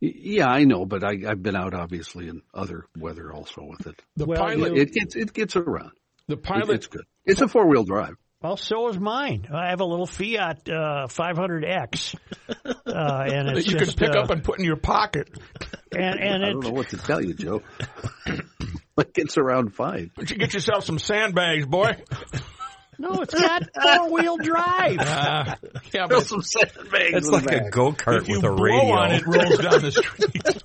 Yeah, 0.00 0.48
I 0.48 0.64
know, 0.64 0.84
but 0.86 1.04
I, 1.04 1.18
I've 1.28 1.42
been 1.42 1.54
out 1.54 1.74
obviously 1.74 2.28
in 2.28 2.42
other 2.52 2.86
weather 2.98 3.32
also 3.32 3.62
with 3.62 3.86
it. 3.86 4.02
The 4.16 4.24
Well, 4.26 4.40
pilot. 4.40 4.76
It 4.76 4.92
gets 4.92 5.14
it 5.14 5.32
gets 5.32 5.54
around. 5.54 5.92
the 6.28 6.34
It- 6.34 6.42
pilot. 6.42 6.70
it's 6.70 6.86
good. 6.88 7.04
It's 7.24 7.40
a 7.40 7.46
four 7.46 7.68
wheel 7.68 7.84
drive. 7.84 8.16
Well, 8.42 8.56
so 8.56 8.88
is 8.88 8.98
mine. 8.98 9.46
I 9.54 9.70
have 9.70 9.80
a 9.80 9.84
little 9.84 10.06
Fiat 10.06 10.68
uh, 10.68 11.06
500X, 11.06 12.16
uh, 12.48 12.64
and 12.66 12.74
that 13.48 13.56
it's 13.56 13.68
you 13.68 13.78
just 13.78 13.96
can 13.96 14.08
pick 14.08 14.16
uh, 14.16 14.20
up 14.20 14.30
and 14.30 14.42
put 14.42 14.58
in 14.58 14.64
your 14.64 14.76
pocket. 14.76 15.30
and 15.92 16.18
and 16.18 16.44
I 16.44 16.50
don't 16.50 16.64
know 16.64 16.70
what 16.70 16.88
to 16.88 16.96
tell 16.96 17.24
you, 17.24 17.34
Joe. 17.34 17.62
it 18.96 19.16
it's 19.16 19.38
around 19.38 19.74
fine. 19.74 20.10
Why 20.14 20.24
don't 20.24 20.30
you 20.30 20.38
get 20.38 20.54
yourself 20.54 20.84
some 20.84 20.98
sandbags, 20.98 21.66
boy? 21.66 21.92
no, 22.98 23.20
it's 23.20 23.32
got 23.32 23.62
four 23.80 24.10
wheel 24.10 24.36
drive. 24.38 24.98
Uh, 24.98 25.54
yeah, 25.94 26.08
but 26.08 26.26
some 26.26 26.42
sandbags. 26.42 27.14
It's 27.14 27.28
like 27.28 27.46
a 27.46 27.70
go 27.70 27.92
kart 27.92 28.22
if 28.22 28.28
you 28.28 28.36
with 28.36 28.44
a 28.44 28.52
blow 28.52 28.64
radio. 28.64 28.92
on 28.92 29.12
it, 29.12 29.24
rolls 29.24 29.58
down 29.58 29.82
the 29.82 29.92
street. 29.92 30.61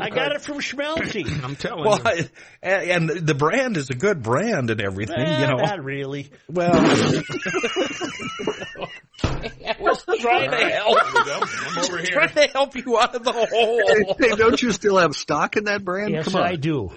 I 0.00 0.10
got 0.10 0.32
it 0.32 0.40
from 0.42 0.58
Schmelzy. 0.60 1.26
I'm 1.44 1.56
telling 1.56 1.84
Well, 1.84 2.00
you. 2.16 2.24
I- 2.62 2.68
and 2.68 3.08
the 3.10 3.34
brand 3.34 3.76
is 3.76 3.90
a 3.90 3.94
good 3.94 4.22
brand 4.22 4.70
and 4.70 4.80
everything, 4.80 5.18
Eh, 5.18 5.40
you 5.40 5.46
know. 5.46 5.56
Not 5.56 5.82
really. 5.84 6.30
Well, 6.48 6.72
was 9.80 10.04
trying 10.20 10.50
to 10.50 10.70
help. 10.70 10.96
I'm 11.16 11.78
over 11.84 11.98
here. 11.98 12.06
Trying 12.12 12.34
to 12.34 12.48
help 12.52 12.74
you 12.76 12.98
out 12.98 13.14
of 13.14 13.24
the 13.24 13.32
hole. 13.32 14.14
Hey, 14.18 14.36
don't 14.36 14.60
you 14.60 14.72
still 14.72 14.98
have 14.98 15.14
stock 15.14 15.56
in 15.56 15.64
that 15.64 15.84
brand? 15.84 16.12
Yes, 16.12 16.24
Come 16.26 16.36
on. 16.36 16.42
I 16.46 16.56
do. 16.56 16.90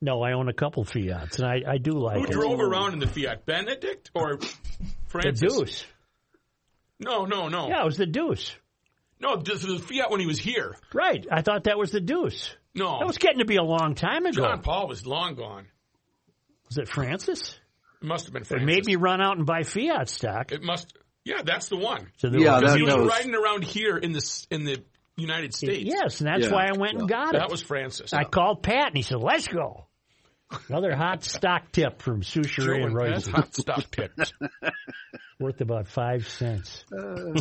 no, 0.00 0.22
I 0.22 0.32
own 0.32 0.48
a 0.48 0.52
couple 0.54 0.84
Fiats, 0.84 1.38
and 1.38 1.48
I, 1.48 1.62
I 1.66 1.78
do 1.78 1.92
like 1.92 2.18
Who 2.18 2.24
it. 2.24 2.30
drove 2.30 2.60
around 2.60 2.92
in 2.94 2.98
the 2.98 3.06
Fiat? 3.06 3.46
Benedict 3.46 4.10
or 4.14 4.38
the 5.12 5.32
Deuce. 5.32 5.84
No, 7.00 7.24
no, 7.24 7.48
no. 7.48 7.68
Yeah, 7.68 7.82
it 7.82 7.84
was 7.84 7.96
the 7.96 8.06
Deuce. 8.06 8.54
No, 9.24 9.36
this 9.36 9.64
was 9.64 9.80
Fiat 9.82 10.10
when 10.10 10.20
he 10.20 10.26
was 10.26 10.38
here. 10.38 10.76
Right. 10.92 11.26
I 11.30 11.42
thought 11.42 11.64
that 11.64 11.78
was 11.78 11.90
the 11.90 12.00
Deuce. 12.00 12.54
No. 12.74 12.98
That 12.98 13.06
was 13.06 13.18
getting 13.18 13.38
to 13.38 13.44
be 13.44 13.56
a 13.56 13.62
long 13.62 13.94
time 13.94 14.26
ago. 14.26 14.42
John 14.42 14.60
Paul 14.62 14.86
was 14.88 15.06
long 15.06 15.34
gone. 15.34 15.66
Was 16.68 16.78
it 16.78 16.88
Francis? 16.88 17.58
It 18.02 18.06
must 18.06 18.26
have 18.26 18.32
been 18.34 18.42
It 18.42 18.48
Francis. 18.48 18.66
made 18.66 18.84
me 18.86 18.96
run 18.96 19.20
out 19.20 19.36
and 19.36 19.46
buy 19.46 19.62
Fiat 19.62 20.08
stock. 20.08 20.52
It 20.52 20.62
must. 20.62 20.92
Yeah, 21.24 21.40
that's 21.42 21.68
the 21.68 21.76
one. 21.76 22.08
So 22.18 22.28
there 22.28 22.40
Yeah, 22.40 22.60
was- 22.60 22.72
that- 22.72 22.76
he 22.78 22.82
was 22.84 22.94
was- 22.96 23.08
riding 23.08 23.34
around 23.34 23.64
here 23.64 23.96
in 23.96 24.12
the 24.12 24.46
in 24.50 24.64
the 24.64 24.84
United 25.16 25.54
States. 25.54 25.84
yes, 25.84 26.20
and 26.20 26.28
that's 26.28 26.46
Yeah, 26.46 26.52
why 26.52 26.66
I 26.66 26.72
went 26.76 26.98
and 26.98 27.08
got 27.08 27.34
it. 27.34 27.38
that 27.38 27.50
was 27.50 27.62
Francis. 27.62 28.12
I 28.12 28.24
called 28.24 28.62
Pat 28.62 28.88
and 28.88 28.96
he 28.96 29.02
said, 29.02 29.18
"Let's 29.20 29.46
go." 29.48 29.86
Another 30.68 30.94
hot 30.94 31.24
stock 31.24 31.72
tip 31.72 32.02
from 32.02 32.20
Joe 32.20 32.42
Soucheray 32.42 32.76
and 32.76 32.84
and 32.86 32.94
Royce, 32.94 33.26
hot 33.26 33.54
stock 33.54 33.90
tips. 33.90 34.32
worth 35.40 35.60
about 35.60 35.86
five 35.88 36.28
cents. 36.28 36.84
Uh. 36.92 37.32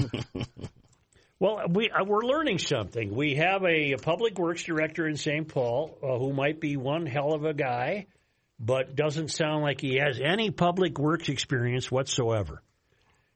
Well, 1.43 1.60
we 1.69 1.89
uh, 1.89 2.06
we're 2.06 2.21
learning 2.21 2.58
something. 2.58 3.13
We 3.13 3.36
have 3.36 3.65
a, 3.65 3.97
public 4.01 4.39
works 4.39 4.63
director 4.63 5.06
in 5.06 5.17
St. 5.17 5.45
Paul 5.45 5.97
uh, 6.01 6.17
who 6.17 6.32
might 6.32 6.62
be 6.62 6.77
one 6.77 7.06
hell 7.06 7.34
of 7.34 7.43
a 7.43 7.53
guy, 7.53 8.06
but 8.62 8.95
doesn't 8.95 9.27
sound 9.27 9.62
like 9.62 9.82
he 9.82 9.97
has 9.97 10.21
any 10.23 10.51
public 10.51 10.97
works 10.97 11.27
experience 11.27 11.91
whatsoever. 11.91 12.63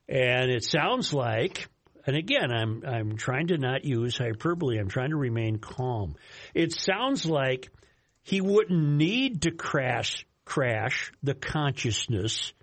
And 0.08 0.50
it 0.50 0.63
sounds 0.63 1.13
like, 1.13 1.67
and 2.06 2.15
again, 2.15 2.50
I'm 2.50 2.82
I'm 2.88 3.17
trying 3.17 3.48
to 3.48 3.58
not 3.58 3.84
use 3.84 4.17
hyperbole. 4.17 4.80
I'm 4.80 4.88
trying 4.88 5.10
to 5.10 5.17
remain 5.17 5.58
calm. 5.58 6.15
It 6.54 6.72
sounds 6.72 7.26
like 7.26 7.70
he 8.24 8.39
wouldn't 8.39 8.88
need 8.88 9.41
to 9.41 9.52
crash 9.52 10.26
crash 10.46 11.12
the 11.24 11.34
consciousness 11.34 12.54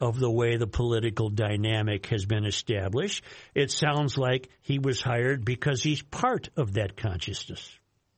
of 0.00 0.18
the 0.18 0.30
way 0.30 0.56
the 0.56 0.66
political 0.66 1.30
dynamic 1.30 2.06
has 2.06 2.24
been 2.26 2.44
established. 2.44 3.24
It 3.54 3.70
sounds 3.70 4.18
like 4.18 4.48
he 4.62 4.78
was 4.78 5.00
hired 5.00 5.44
because 5.44 5.82
he's 5.82 6.02
part 6.02 6.50
of 6.56 6.74
that 6.74 6.96
consciousness. 6.96 7.70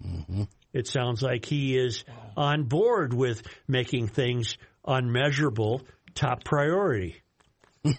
Mm-hmm. 0.05 0.45
It 0.73 0.87
sounds 0.87 1.23
like 1.23 1.45
he 1.45 1.77
is 1.77 2.05
on 2.37 2.65
board 2.65 3.15
with 3.15 3.43
making 3.67 4.09
things 4.09 4.59
unmeasurable 4.87 5.83
top 6.15 6.45
priority. 6.45 7.17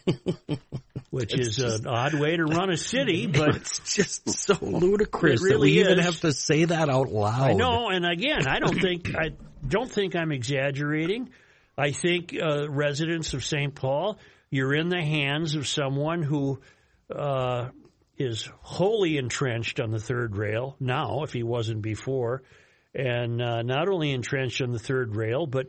Which 1.09 1.37
is 1.39 1.57
an 1.59 1.87
odd 1.87 2.13
way 2.13 2.35
to 2.35 2.43
run 2.43 2.69
a 2.69 2.77
city, 2.77 3.25
but 3.27 3.55
it's 3.55 3.79
just 3.95 4.29
so 4.29 4.57
ludicrous 4.61 5.41
really 5.41 5.53
that 5.55 5.61
we 5.61 5.91
even 5.91 5.99
have 5.99 6.19
to 6.21 6.33
say 6.33 6.65
that 6.65 6.89
out 6.89 7.09
loud. 7.09 7.51
I 7.51 7.53
know, 7.53 7.89
and 7.89 8.05
again, 8.05 8.47
I 8.47 8.59
don't 8.59 8.79
think 8.79 9.15
I 9.15 9.31
don't 9.67 9.91
think 9.91 10.15
I'm 10.15 10.31
exaggerating. 10.31 11.29
I 11.79 11.91
think 11.91 12.35
uh, 12.35 12.69
residents 12.69 13.33
of 13.33 13.45
St. 13.45 13.73
Paul, 13.73 14.19
you're 14.49 14.73
in 14.73 14.89
the 14.89 15.01
hands 15.01 15.55
of 15.55 15.65
someone 15.65 16.21
who 16.21 16.59
uh, 17.13 17.69
is 18.17 18.49
wholly 18.59 19.17
entrenched 19.17 19.79
on 19.79 19.91
the 19.91 19.99
third 19.99 20.35
rail 20.35 20.75
now, 20.81 21.23
if 21.23 21.31
he 21.31 21.41
wasn't 21.41 21.81
before, 21.81 22.43
and 22.93 23.41
uh, 23.41 23.61
not 23.61 23.87
only 23.87 24.11
entrenched 24.11 24.61
on 24.61 24.71
the 24.73 24.79
third 24.79 25.15
rail, 25.15 25.47
but 25.47 25.67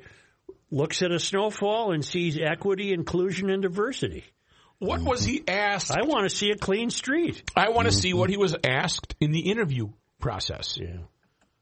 looks 0.70 1.02
at 1.02 1.12
a 1.12 1.20
snowfall 1.20 1.92
and 1.92 2.04
sees 2.04 2.36
equity, 2.38 2.92
inclusion, 2.92 3.48
and 3.48 3.62
diversity. 3.62 4.24
What 4.80 5.02
was 5.02 5.24
he 5.24 5.44
asked? 5.46 5.92
I 5.92 6.06
want 6.06 6.28
to 6.28 6.34
see 6.34 6.50
a 6.50 6.56
clean 6.56 6.90
street. 6.90 7.42
I 7.54 7.68
want 7.68 7.86
to 7.86 7.92
see 7.92 8.14
what 8.14 8.30
he 8.30 8.38
was 8.38 8.56
asked 8.64 9.14
in 9.20 9.30
the 9.30 9.50
interview 9.50 9.90
process. 10.18 10.78
Yeah. 10.80 10.96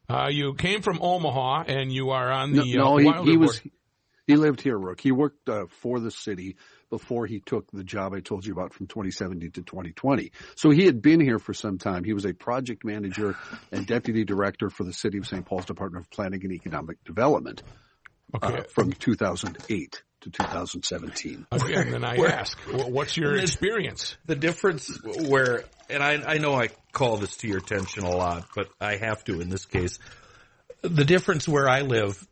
Uh, 0.08 0.28
you 0.30 0.54
came 0.54 0.80
from 0.80 1.00
Omaha 1.02 1.64
and 1.66 1.92
you 1.92 2.10
are 2.10 2.30
on 2.32 2.52
the 2.52 2.74
no, 2.76 2.94
uh, 2.94 3.22
he, 3.22 3.32
he 3.32 3.36
was. 3.36 3.60
Board. 4.28 4.38
He 4.38 4.42
lived 4.44 4.60
here, 4.60 4.78
Rook. 4.78 5.00
He 5.00 5.12
worked 5.12 5.48
uh, 5.48 5.66
for 5.80 6.00
the 6.00 6.10
city 6.10 6.56
before 6.90 7.26
he 7.26 7.40
took 7.40 7.70
the 7.70 7.84
job 7.84 8.14
I 8.14 8.20
told 8.20 8.46
you 8.46 8.52
about 8.52 8.72
from 8.72 8.86
2017 8.86 9.50
to 9.52 9.62
2020. 9.62 10.32
So 10.54 10.70
he 10.70 10.86
had 10.86 11.02
been 11.02 11.20
here 11.20 11.38
for 11.38 11.52
some 11.54 11.78
time. 11.78 12.04
He 12.04 12.12
was 12.14 12.24
a 12.24 12.32
project 12.32 12.84
manager 12.84 13.36
and 13.72 13.86
deputy 13.86 14.24
director 14.24 14.70
for 14.70 14.84
the 14.84 14.92
City 14.92 15.18
of 15.18 15.26
St. 15.26 15.44
Paul's 15.44 15.66
Department 15.66 16.04
of 16.06 16.10
Planning 16.10 16.42
and 16.44 16.52
Economic 16.52 17.02
Development 17.04 17.62
Okay. 18.34 18.58
uh, 18.58 18.62
from 18.74 18.92
2008 18.92 20.02
to 20.20 20.30
2017. 20.30 21.46
Again, 21.50 21.90
then 21.92 22.04
I 22.04 22.16
ask, 22.16 22.58
what's 22.68 23.16
your 23.16 23.36
experience? 23.38 24.16
the 24.26 24.34
difference 24.36 24.90
where, 25.28 25.64
and 25.88 26.02
I, 26.02 26.22
I 26.34 26.38
know 26.38 26.54
I 26.54 26.68
call 26.92 27.16
this 27.16 27.36
to 27.38 27.48
your 27.48 27.58
attention 27.58 28.04
a 28.04 28.10
lot, 28.10 28.44
but 28.54 28.68
I 28.80 28.96
have 28.96 29.24
to 29.24 29.40
in 29.40 29.48
this 29.48 29.64
case. 29.64 29.98
The 30.82 31.04
difference 31.04 31.48
where 31.48 31.68
I 31.68 31.80
live, 31.80 32.22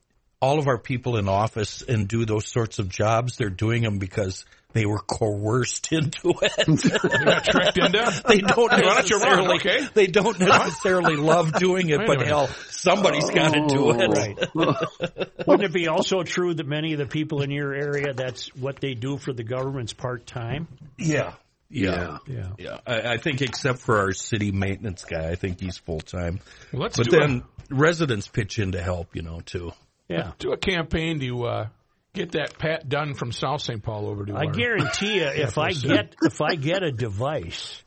all 0.46 0.61
of 0.61 0.68
our 0.68 0.78
people 0.78 1.16
in 1.16 1.28
office 1.28 1.82
and 1.82 2.06
do 2.06 2.24
those 2.24 2.46
sorts 2.46 2.78
of 2.78 2.88
jobs, 2.88 3.37
they're 3.37 3.50
doing 3.50 3.82
them 3.82 3.98
because 3.98 4.44
they 4.74 4.87
were 4.87 5.00
coerced 5.00 5.88
into 5.92 6.35
it. 6.40 6.68
You 6.68 7.40
tricked 7.52 7.78
into? 7.78 8.22
they 8.28 8.38
don't 8.38 8.70
Why 8.70 8.80
don't 8.80 9.11
you 9.11 9.18
run, 9.18 9.48
necessarily, 9.48 9.56
okay? 9.56 9.88
they 9.94 10.06
don't 10.06 10.38
necessarily 10.38 11.16
love 11.16 11.52
doing 11.54 11.90
it, 11.90 12.06
but 12.06 12.24
hell, 12.24 12.46
somebody's 12.70 13.28
got 13.30 13.54
to 13.54 13.66
do 13.66 13.87
oh, 13.87 13.98
it. 13.98 14.09
Right. 14.09 14.48
Wouldn't 15.46 15.64
it 15.64 15.72
be 15.72 15.88
also 15.88 16.22
true 16.22 16.54
that 16.54 16.66
many 16.66 16.92
of 16.92 16.98
the 16.98 17.06
people 17.06 17.42
in 17.42 17.50
your 17.50 17.74
area, 17.74 18.14
that's 18.14 18.54
what 18.54 18.80
they 18.80 18.94
do 18.94 19.16
for 19.16 19.32
the 19.32 19.44
government's 19.44 19.94
part 19.94 20.26
time? 20.26 20.68
Yeah. 20.96 21.32
Yeah. 21.68 22.18
Yeah. 22.28 22.50
Yeah. 22.59 22.78
I, 22.87 23.14
I 23.14 23.16
think 23.16 23.42
except 23.42 23.80
for 23.80 23.98
our 23.98 24.12
city 24.12 24.52
maintenance 24.52 25.04
guy, 25.04 25.28
I 25.28 25.35
think 25.35 25.61
he's 25.61 25.78
full 25.78 26.00
time. 26.00 26.40
Well, 26.72 26.90
But 26.94 27.11
do 27.11 27.18
then 27.18 27.42
residents 27.70 28.28
pitch 28.28 28.61
in 28.61 28.72
to 28.72 28.82
help, 28.82 29.16
you 29.16 29.22
know, 29.22 29.40
too. 29.40 29.72
Yeah. 30.09 30.33
Do 30.38 30.53
a 30.53 30.57
campaign 30.57 31.21
to 31.21 31.45
uh, 31.45 31.69
get 32.14 32.33
that 32.33 32.59
Pat 32.59 32.88
Dunn 32.88 33.14
from 33.14 33.33
South 33.33 33.61
St. 33.61 33.83
Paul 33.83 34.09
over 34.09 34.25
to 34.27 34.35
I 34.35 34.47
our- 34.47 34.53
guarantee 34.53 35.16
you, 35.16 35.25
if 35.27 35.59
I 35.59 35.73
get 35.73 36.14
if 36.23 36.40
I 36.40 36.55
get 36.55 36.83
a 36.83 36.92
device, 36.92 37.83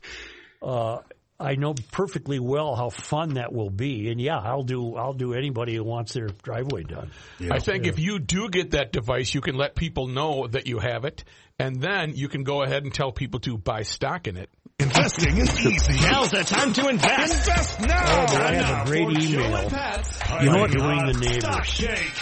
uh, 0.62 0.98
I 1.38 1.54
know 1.54 1.74
perfectly 1.90 2.38
well 2.38 2.74
how 2.76 2.90
fun 2.90 3.34
that 3.34 3.50
will 3.52 3.70
be, 3.70 4.10
and 4.10 4.20
yeah, 4.20 4.38
I'll 4.38 4.62
do 4.62 4.94
I'll 4.96 5.14
do 5.14 5.32
anybody 5.32 5.74
who 5.74 5.84
wants 5.84 6.12
their 6.12 6.26
driveway 6.26 6.82
done. 6.82 7.10
I 7.50 7.60
think 7.60 7.86
if 7.86 7.98
you 7.98 8.18
do 8.18 8.50
get 8.50 8.72
that 8.72 8.92
device, 8.92 9.32
you 9.32 9.40
can 9.40 9.56
let 9.56 9.74
people 9.74 10.06
know 10.06 10.46
that 10.48 10.66
you 10.66 10.78
have 10.80 11.06
it, 11.06 11.24
and 11.58 11.80
then 11.80 12.12
you 12.14 12.28
can 12.28 12.44
go 12.44 12.62
ahead 12.62 12.84
and 12.84 12.92
tell 12.92 13.10
people 13.10 13.40
to 13.40 13.56
buy 13.56 13.82
stock 13.82 14.28
in 14.28 14.36
it. 14.36 14.50
Investing 14.82 15.36
is 15.38 15.66
easy. 15.66 16.00
Now's 16.10 16.30
the 16.30 16.44
time 16.44 16.72
to 16.74 16.88
invest. 16.88 17.48
Invest 17.48 17.80
Oh, 17.80 17.84
now. 17.86 18.26
do 18.26 18.36
I 18.36 18.54
have 18.54 18.86
a 18.86 18.90
great 18.90 19.08
email 19.08 20.42
You 20.42 20.50
know 20.50 20.58
what? 20.60 20.70
doing 20.70 21.06
the 21.06 21.18
neighbors. 21.20 21.42
Stock 21.44 21.64
shake. 21.64 22.12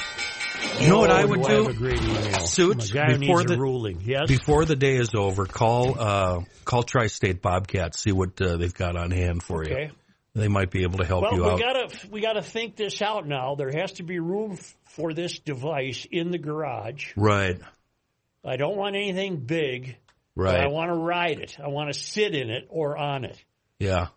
You 0.80 0.88
know 0.88 0.98
what 0.98 1.10
Oh, 1.10 1.14
I 1.14 1.24
would 1.24 1.42
do 1.42 1.48
I 1.48 1.52
have 1.54 1.66
a 1.68 1.72
great 1.72 2.02
email. 2.02 2.40
Suits, 2.46 2.90
a 2.90 2.94
guy 2.94 3.16
before 3.16 3.38
needs 3.40 3.52
a 3.52 3.54
the- 3.54 3.60
ruling. 3.60 4.00
Yes. 4.04 4.26
Before 4.28 4.64
the 4.64 4.74
day 4.76 4.96
is 4.96 5.14
over, 5.14 5.46
call 5.46 5.96
uh, 5.98 6.40
call 6.64 6.82
Tri-State 6.82 7.40
Bobcat. 7.42 7.94
See 7.94 8.10
what 8.12 8.40
uh, 8.40 8.56
they've 8.56 8.74
got 8.74 8.96
on 8.96 9.10
hand 9.12 9.42
for 9.42 9.62
Okay. 9.62 9.84
you. 9.86 9.90
They 10.34 10.48
might 10.48 10.70
be 10.70 10.82
able 10.82 10.98
to 10.98 11.04
help 11.04 11.22
Well, 11.22 11.34
you 11.34 11.42
we 11.44 11.50
out. 11.50 11.58
gotta 11.60 12.08
we 12.10 12.20
gotta 12.20 12.42
think 12.42 12.76
this 12.76 13.00
out 13.02 13.26
now. 13.26 13.54
There 13.54 13.70
has 13.72 13.92
to 13.94 14.02
be 14.02 14.18
room 14.18 14.56
for 14.84 15.12
this 15.14 15.38
device 15.38 16.06
in 16.10 16.30
the 16.30 16.38
garage. 16.38 17.12
right, 17.16 17.60
I 18.44 18.56
don't 18.56 18.76
want 18.76 18.94
anything 18.96 19.36
big. 19.36 19.96
But 20.46 20.60
I 20.60 20.68
want 20.68 20.90
to 20.90 20.94
ride 20.94 21.40
it. 21.40 21.56
I 21.62 21.68
want 21.68 21.92
to 21.92 21.98
sit 21.98 22.34
in 22.34 22.50
it 22.50 22.66
or 22.70 22.96
on 22.96 23.24
it. 23.24 23.42
yeah, 23.78 24.08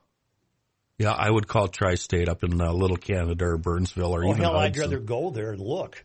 yeah. 0.98 1.12
I 1.12 1.30
would 1.30 1.48
call 1.48 1.68
Tri-State 1.68 2.30
up 2.30 2.44
in 2.44 2.60
uh, 2.62 2.72
Little 2.72 2.98
Canada 2.98 3.46
or 3.46 3.58
Burnsville 3.58 4.14
or 4.16 4.24
Oh 4.26 4.30
even 4.30 4.42
hell, 4.44 4.56
I'd 4.56 4.78
rather 4.78 5.00
go 5.00 5.30
there 5.32 5.52
and 5.52 5.62
look. 5.62 6.04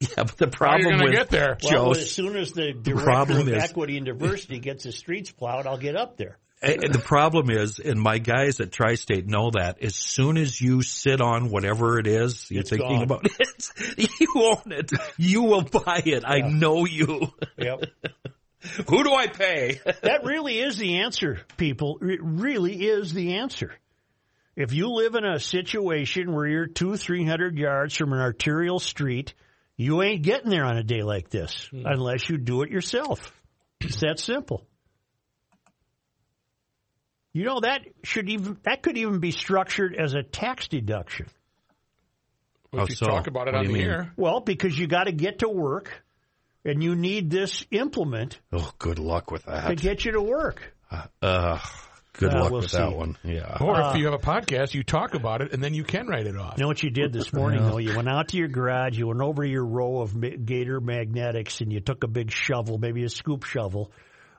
Yeah, 0.00 0.08
but 0.16 0.36
the 0.36 0.44
How 0.56 0.66
are 0.74 0.78
you 0.78 0.84
problem 0.84 0.98
going 0.98 1.02
with 1.04 1.12
get 1.12 1.30
there? 1.30 1.56
Well, 1.62 1.72
Joe, 1.72 1.90
as 1.92 2.10
soon 2.12 2.36
as 2.36 2.52
the 2.52 2.72
director 2.72 3.04
problem 3.04 3.40
of 3.40 3.48
is- 3.48 3.64
equity 3.64 3.96
and 3.96 4.06
diversity 4.06 4.60
gets 4.60 4.84
the 4.84 4.92
streets 4.92 5.32
plowed, 5.32 5.66
I'll 5.66 5.76
get 5.78 5.96
up 5.96 6.16
there. 6.16 6.38
Eh, 6.60 6.88
the 6.88 6.98
problem 6.98 7.50
is, 7.50 7.78
and 7.78 8.00
my 8.00 8.18
guys 8.18 8.60
at 8.60 8.72
Tri-State 8.72 9.26
know 9.28 9.50
that 9.52 9.80
as 9.82 9.94
soon 9.94 10.36
as 10.36 10.60
you 10.60 10.82
sit 10.82 11.20
on 11.20 11.50
whatever 11.50 11.98
it 12.00 12.06
is 12.08 12.50
you're 12.50 12.60
It's 12.62 12.70
thinking 12.70 12.88
gone. 12.98 13.02
about, 13.04 13.26
it, 13.26 14.10
you 14.20 14.28
own 14.36 14.72
it. 14.72 14.90
You 15.16 15.42
will 15.44 15.62
buy 15.62 16.02
it. 16.04 16.24
I 16.26 16.40
know 16.40 16.84
you. 16.84 17.32
Yep. 17.56 17.84
Who 18.88 19.04
do 19.04 19.14
I 19.14 19.28
pay? 19.28 19.80
that 20.02 20.24
really 20.24 20.58
is 20.58 20.78
the 20.78 20.98
answer, 20.98 21.40
people. 21.56 21.98
It 22.02 22.20
really 22.22 22.86
is 22.86 23.12
the 23.12 23.34
answer. 23.36 23.72
If 24.56 24.72
you 24.72 24.88
live 24.88 25.14
in 25.14 25.24
a 25.24 25.38
situation 25.38 26.32
where 26.32 26.46
you're 26.46 26.66
two, 26.66 26.96
three 26.96 27.24
hundred 27.24 27.56
yards 27.56 27.96
from 27.96 28.12
an 28.12 28.18
arterial 28.18 28.80
street, 28.80 29.34
you 29.76 30.02
ain't 30.02 30.22
getting 30.22 30.50
there 30.50 30.64
on 30.64 30.76
a 30.76 30.82
day 30.82 31.02
like 31.02 31.30
this 31.30 31.68
hmm. 31.70 31.86
unless 31.86 32.28
you 32.28 32.36
do 32.38 32.62
it 32.62 32.70
yourself. 32.70 33.32
It's 33.80 34.00
that 34.00 34.18
simple. 34.18 34.66
You 37.32 37.44
know 37.44 37.60
that 37.60 37.82
should 38.02 38.28
even 38.28 38.58
that 38.64 38.82
could 38.82 38.98
even 38.98 39.20
be 39.20 39.30
structured 39.30 39.94
as 39.94 40.14
a 40.14 40.24
tax 40.24 40.66
deduction. 40.66 41.26
If 42.72 42.80
Oh, 42.80 42.86
you 42.88 42.96
so, 42.96 43.06
talk 43.06 43.28
about 43.28 43.46
it 43.48 43.54
what 43.54 43.60
on 43.60 43.66
the 43.66 43.72
mean? 43.72 43.82
air. 43.82 44.12
Well, 44.16 44.40
because 44.40 44.76
you 44.76 44.88
got 44.88 45.04
to 45.04 45.12
get 45.12 45.38
to 45.38 45.48
work, 45.48 46.02
and 46.68 46.82
you 46.82 46.94
need 46.94 47.30
this 47.30 47.64
implement 47.70 48.38
Oh, 48.52 48.70
good 48.78 48.98
luck 48.98 49.30
with 49.30 49.44
that. 49.46 49.68
to 49.68 49.74
get 49.74 50.04
you 50.04 50.12
to 50.12 50.22
work. 50.22 50.74
Uh, 51.20 51.58
good 52.14 52.32
Uh, 52.34 52.40
luck 52.42 52.50
we'll 52.50 52.60
with 52.62 52.70
see. 52.70 52.78
that 52.78 52.96
one. 52.96 53.16
Yeah. 53.24 53.56
Or 53.60 53.74
Uh, 53.76 53.90
if 53.90 53.98
you 53.98 54.04
have 54.06 54.14
a 54.14 54.18
podcast, 54.18 54.74
you 54.74 54.82
talk 54.82 55.14
about 55.14 55.42
it, 55.42 55.52
and 55.52 55.62
then 55.62 55.74
you 55.74 55.84
can 55.84 56.06
write 56.06 56.26
it 56.26 56.36
off. 56.36 56.54
You 56.56 56.62
know 56.62 56.68
what 56.68 56.82
you 56.82 56.90
did 56.90 57.12
this 57.12 57.32
morning, 57.32 57.62
though? 57.64 57.78
You 57.78 57.94
went 57.96 58.08
out 58.08 58.28
to 58.28 58.36
your 58.36 58.48
garage, 58.48 58.98
you 58.98 59.06
went 59.08 59.20
over 59.20 59.44
your 59.44 59.64
row 59.64 60.00
of 60.00 60.14
Gator 60.46 60.80
magnetics, 60.80 61.60
and 61.60 61.72
you 61.72 61.80
took 61.80 62.04
a 62.04 62.08
big 62.08 62.30
shovel, 62.30 62.78
maybe 62.78 63.04
a 63.04 63.08
scoop 63.08 63.44
shovel, 63.44 63.92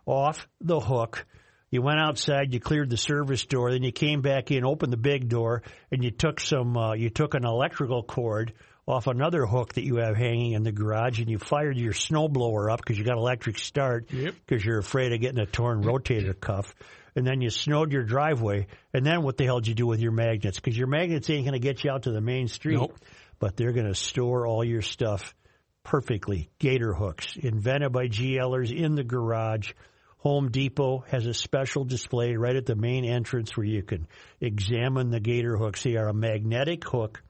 off 0.06 0.48
the 0.62 0.80
hook. 0.80 1.26
You 1.72 1.84
went 1.84 2.00
outside, 2.00 2.52
you 2.52 2.60
cleared 2.60 2.90
the 2.90 2.98
service 2.98 3.46
door, 3.46 3.72
then 3.72 3.84
you 3.84 3.92
came 3.92 4.22
back 4.22 4.50
in, 4.50 4.66
opened 4.66 4.92
the 4.92 4.98
big 4.98 5.30
door, 5.30 5.62
and 5.92 6.04
you 6.04 6.10
took 6.10 6.40
some, 6.40 6.76
uh, 6.76 6.94
you 6.96 7.12
took 7.12 7.36
an 7.36 7.46
electrical 7.46 8.02
cord 8.02 8.54
off 8.90 9.08
another 9.08 9.46
hook 9.46 9.74
that 9.76 9.84
you 9.84 9.98
have 9.98 10.18
hanging 10.18 10.54
in 10.54 10.64
the 10.64 10.72
garage, 10.72 11.20
and 11.20 11.30
you 11.30 11.38
fired 11.38 11.78
your 11.78 11.94
snowblower 11.94 12.72
up 12.72 12.80
because 12.80 12.98
you 12.98 13.06
got 13.06 13.18
electric 13.18 13.58
start 13.60 14.12
Yep. 14.12 14.34
because 14.46 14.66
you're 14.66 14.80
afraid 14.80 15.14
of 15.14 15.22
getting 15.22 15.40
a 15.40 15.46
torn 15.46 15.84
rotator 15.84 16.38
cuff. 16.40 16.74
And 17.16 17.26
then 17.26 17.42
you 17.42 17.50
snowed 17.50 17.92
your 17.92 18.04
driveway. 18.04 18.68
And 18.94 19.06
then 19.06 19.24
what 19.24 19.38
the 19.38 19.46
hell 19.46 19.60
did 19.60 19.68
you 19.68 19.76
do 19.76 19.88
with 19.88 20.00
your 20.00 20.12
magnets? 20.12 20.60
Because 20.60 20.78
your 20.78 20.88
magnets 20.88 21.30
ain't 21.30 21.46
going 21.46 21.54
to 21.54 21.60
get 21.60 21.84
you 21.84 21.92
out 21.92 22.04
to 22.04 22.12
the 22.12 22.22
main 22.22 22.48
street, 22.48 22.78
Nope. 22.78 22.98
but 23.40 23.56
they're 23.56 23.74
going 23.74 23.88
to 23.88 23.96
store 23.96 24.48
all 24.48 24.64
your 24.64 24.82
stuff 24.82 25.36
perfectly. 25.84 26.50
Gator 26.60 26.94
hooks, 26.94 27.36
invented 27.36 27.92
by 27.92 28.08
GLers 28.08 28.76
in 28.76 28.96
the 28.96 29.04
garage. 29.04 29.72
Home 30.20 30.50
Depot 30.52 31.04
has 31.10 31.26
a 31.26 31.34
special 31.34 31.84
display 31.86 32.36
right 32.36 32.56
at 32.56 32.66
the 32.66 32.76
main 32.76 33.06
entrance 33.06 33.56
where 33.56 33.66
you 33.66 33.84
can 33.84 34.08
examine 34.42 35.10
the 35.12 35.20
gator 35.20 35.58
hooks. 35.58 35.84
They 35.84 35.96
are 35.96 36.10
a 36.10 36.14
magnetic 36.14 36.84
hook. 36.88 37.24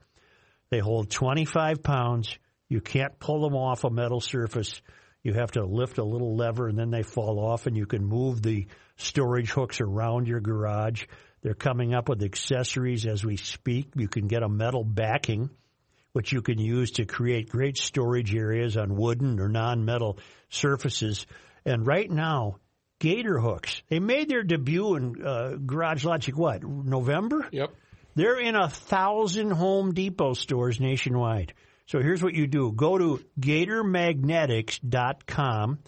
They 0.70 0.78
hold 0.78 1.10
25 1.10 1.82
pounds. 1.82 2.38
You 2.68 2.80
can't 2.80 3.18
pull 3.18 3.42
them 3.42 3.56
off 3.56 3.84
a 3.84 3.90
metal 3.90 4.20
surface. 4.20 4.80
You 5.22 5.34
have 5.34 5.52
to 5.52 5.64
lift 5.64 5.98
a 5.98 6.04
little 6.04 6.36
lever 6.36 6.68
and 6.68 6.78
then 6.78 6.90
they 6.90 7.02
fall 7.02 7.38
off 7.38 7.66
and 7.66 7.76
you 7.76 7.86
can 7.86 8.04
move 8.04 8.40
the 8.40 8.66
storage 8.96 9.50
hooks 9.50 9.80
around 9.80 10.28
your 10.28 10.40
garage. 10.40 11.04
They're 11.42 11.54
coming 11.54 11.94
up 11.94 12.08
with 12.08 12.22
accessories 12.22 13.06
as 13.06 13.24
we 13.24 13.36
speak. 13.36 13.88
You 13.96 14.08
can 14.08 14.28
get 14.28 14.42
a 14.42 14.48
metal 14.48 14.84
backing, 14.84 15.50
which 16.12 16.32
you 16.32 16.42
can 16.42 16.58
use 16.58 16.92
to 16.92 17.04
create 17.04 17.48
great 17.48 17.76
storage 17.76 18.34
areas 18.34 18.76
on 18.76 18.96
wooden 18.96 19.40
or 19.40 19.48
non-metal 19.48 20.18
surfaces. 20.48 21.26
And 21.64 21.86
right 21.86 22.10
now, 22.10 22.56
Gator 23.00 23.38
hooks, 23.40 23.82
they 23.88 23.98
made 23.98 24.28
their 24.28 24.42
debut 24.42 24.94
in 24.94 25.24
uh, 25.24 25.56
Garage 25.64 26.04
Logic, 26.04 26.36
what, 26.36 26.62
November? 26.62 27.48
Yep. 27.50 27.70
They're 28.20 28.38
in 28.38 28.54
a 28.54 28.68
thousand 28.68 29.52
Home 29.52 29.94
Depot 29.94 30.34
stores 30.34 30.78
nationwide. 30.78 31.54
So 31.86 32.00
here's 32.00 32.22
what 32.22 32.34
you 32.34 32.46
do. 32.46 32.70
Go 32.70 32.98
to 32.98 33.24
gatormagnetics.com, 33.40 35.78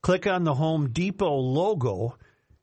click 0.00 0.26
on 0.26 0.44
the 0.44 0.54
Home 0.54 0.92
Depot 0.92 1.36
logo, 1.36 2.16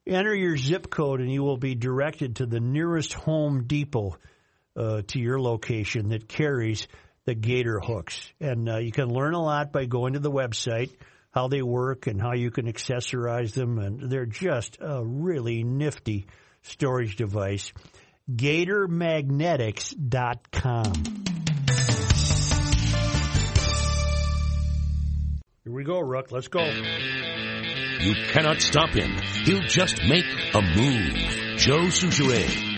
enter 0.07 0.33
your 0.33 0.57
zip 0.57 0.89
code, 0.89 1.21
and 1.21 1.31
you 1.31 1.43
will 1.43 1.57
be 1.57 1.75
directed 1.75 2.37
to 2.37 2.47
the 2.47 2.59
nearest 2.59 3.13
Home 3.13 3.65
Depot 3.67 4.17
uh, 4.75 5.03
to 5.09 5.19
your 5.19 5.39
location 5.39 6.09
that 6.09 6.27
carries 6.27 6.87
the 7.25 7.35
gator 7.35 7.79
hooks. 7.79 8.33
And 8.41 8.67
uh, 8.67 8.77
you 8.77 8.91
can 8.91 9.09
learn 9.09 9.35
a 9.35 9.43
lot 9.43 9.71
by 9.71 9.85
going 9.85 10.13
to 10.13 10.19
the 10.19 10.31
website, 10.31 10.89
how 11.29 11.49
they 11.49 11.61
work 11.61 12.07
and 12.07 12.19
how 12.19 12.33
you 12.33 12.49
can 12.49 12.65
accessorize 12.65 13.53
them. 13.53 13.77
And 13.77 14.09
they're 14.09 14.25
just 14.25 14.79
a 14.81 15.05
really 15.05 15.63
nifty 15.63 16.25
storage 16.63 17.15
device. 17.15 17.71
GatorMagnetics.com. 18.31 20.93
Here 25.65 25.73
we 25.73 25.83
go, 25.83 25.99
Rook. 25.99 26.31
Let's 26.31 26.47
go. 26.47 26.63
You 26.63 28.15
cannot 28.31 28.61
stop 28.61 28.91
him. 28.91 29.17
He'll 29.45 29.59
just 29.61 30.01
make 30.07 30.23
a 30.53 30.61
move. 30.61 31.57
Joe 31.57 31.87
Soucheray. 31.87 32.69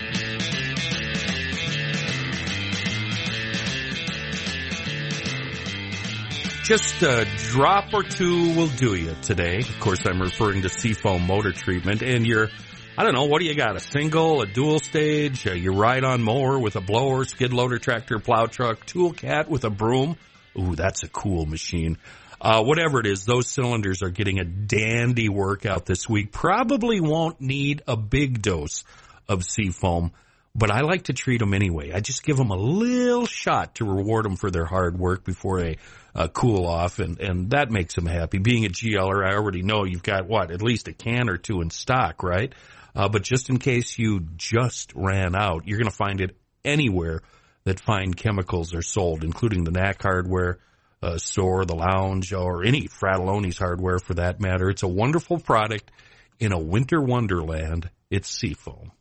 Just 6.64 7.04
a 7.04 7.28
drop 7.52 7.94
or 7.94 8.02
two 8.02 8.56
will 8.56 8.70
do 8.70 8.96
you 8.96 9.16
today. 9.22 9.60
Of 9.60 9.80
course, 9.80 10.08
I'm 10.08 10.20
referring 10.20 10.64
to 10.64 10.70
Seafoam 10.70 11.28
motor 11.28 11.52
treatment. 11.52 12.02
And 12.02 12.26
you're, 12.26 12.50
I 12.98 13.04
don't 13.04 13.14
know, 13.14 13.26
what 13.26 13.42
do 13.42 13.46
you 13.46 13.56
got? 13.56 13.76
A 13.76 13.82
single, 13.82 14.42
a 14.42 14.46
dual 14.46 14.80
stage, 14.80 15.46
a, 15.46 15.58
you 15.58 15.74
ride 15.74 16.06
on 16.06 16.24
mower 16.24 16.58
with 16.58 16.78
a 16.78 16.82
blower, 16.82 17.26
skid 17.26 17.52
loader, 17.52 17.78
tractor, 17.78 18.20
plow 18.20 18.46
truck, 18.46 18.86
tool 18.86 19.12
cat 19.12 19.50
with 19.50 19.66
a 19.66 19.70
broom. 19.70 20.16
Ooh, 20.58 20.76
that's 20.76 21.04
a 21.04 21.10
cool 21.10 21.46
machine. 21.46 21.98
Uh, 22.40 22.64
whatever 22.64 23.02
it 23.02 23.06
is, 23.06 23.26
those 23.26 23.50
cylinders 23.50 24.02
are 24.02 24.10
getting 24.10 24.40
a 24.40 24.46
dandy 24.46 25.28
workout 25.28 25.86
this 25.86 26.08
week. 26.08 26.32
Probably 26.32 27.02
won't 27.02 27.42
need 27.42 27.82
a 27.86 27.98
big 27.98 28.42
dose 28.42 28.86
of 29.28 29.44
Seafoam, 29.44 30.14
but 30.56 30.72
I 30.72 30.80
like 30.80 31.04
to 31.04 31.14
treat 31.14 31.40
them 31.40 31.54
anyway. 31.54 31.92
I 31.92 32.00
just 32.00 32.24
give 32.24 32.38
them 32.38 32.52
a 32.52 32.58
little 32.58 33.26
shot 33.26 33.76
to 33.76 33.86
reward 33.86 34.24
them 34.24 34.38
for 34.38 34.50
their 34.50 34.66
hard 34.66 34.98
work 34.98 35.26
before 35.26 35.60
they 35.60 35.78
uh, 36.16 36.30
cool 36.30 36.66
off, 36.66 37.00
and, 37.00 37.20
and 37.20 37.50
that 37.50 37.72
makes 37.72 37.96
them 37.96 38.06
happy. 38.06 38.38
Being 38.38 38.64
a 38.64 38.70
GLer, 38.70 39.28
I 39.28 39.36
already 39.36 39.64
know 39.64 39.84
you've 39.84 40.02
got 40.02 40.28
what, 40.28 40.50
at 40.50 40.62
least 40.62 40.88
a 40.88 40.94
can 40.94 41.30
or 41.30 41.36
two 41.36 41.60
in 41.60 41.72
stock, 41.72 42.24
right? 42.24 42.54
Uh, 42.96 43.10
but 43.10 43.24
just 43.24 43.50
in 43.50 43.58
case 43.60 43.98
you 43.98 44.22
just 44.38 44.94
ran 44.96 45.36
out, 45.36 45.68
you're 45.68 45.78
going 45.78 45.90
to 45.90 45.96
find 45.96 46.22
it 46.22 46.38
anywhere 46.64 47.22
that 47.66 47.80
fine 47.80 48.14
chemicals 48.14 48.74
are 48.74 48.82
sold, 48.82 49.24
including 49.24 49.64
the 49.64 49.72
NAC 49.72 50.02
hardware 50.02 50.60
uh, 51.02 51.18
store, 51.18 51.66
the 51.66 51.76
lounge, 51.76 52.32
or 52.32 52.64
any 52.64 52.88
Frattallone's 52.88 53.58
hardware 53.58 54.00
for 54.00 54.14
that 54.16 54.40
matter. 54.40 54.70
It's 54.70 54.84
a 54.84 54.88
wonderful 54.88 55.40
product 55.40 55.92
in 56.40 56.54
a 56.54 56.60
winter 56.60 57.02
wonderland. 57.02 57.90
It's 58.10 58.30
Seafoam. 58.30 58.92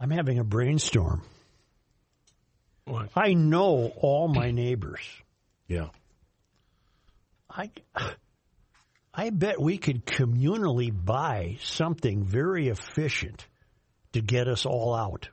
I'm 0.00 0.10
having 0.10 0.38
a 0.38 0.44
brainstorm. 0.44 1.22
What? 2.84 3.10
I 3.14 3.34
know 3.34 3.92
all 3.96 4.28
my 4.28 4.50
neighbors. 4.50 5.00
Yeah. 5.68 5.88
I, 7.48 7.70
I 9.14 9.30
bet 9.30 9.60
we 9.60 9.78
could 9.78 10.06
communally 10.06 10.90
buy 10.92 11.58
something 11.62 12.24
very 12.24 12.68
efficient 12.68 13.46
to 14.12 14.20
get 14.22 14.48
us 14.48 14.64
all 14.64 14.94
out. 14.94 15.28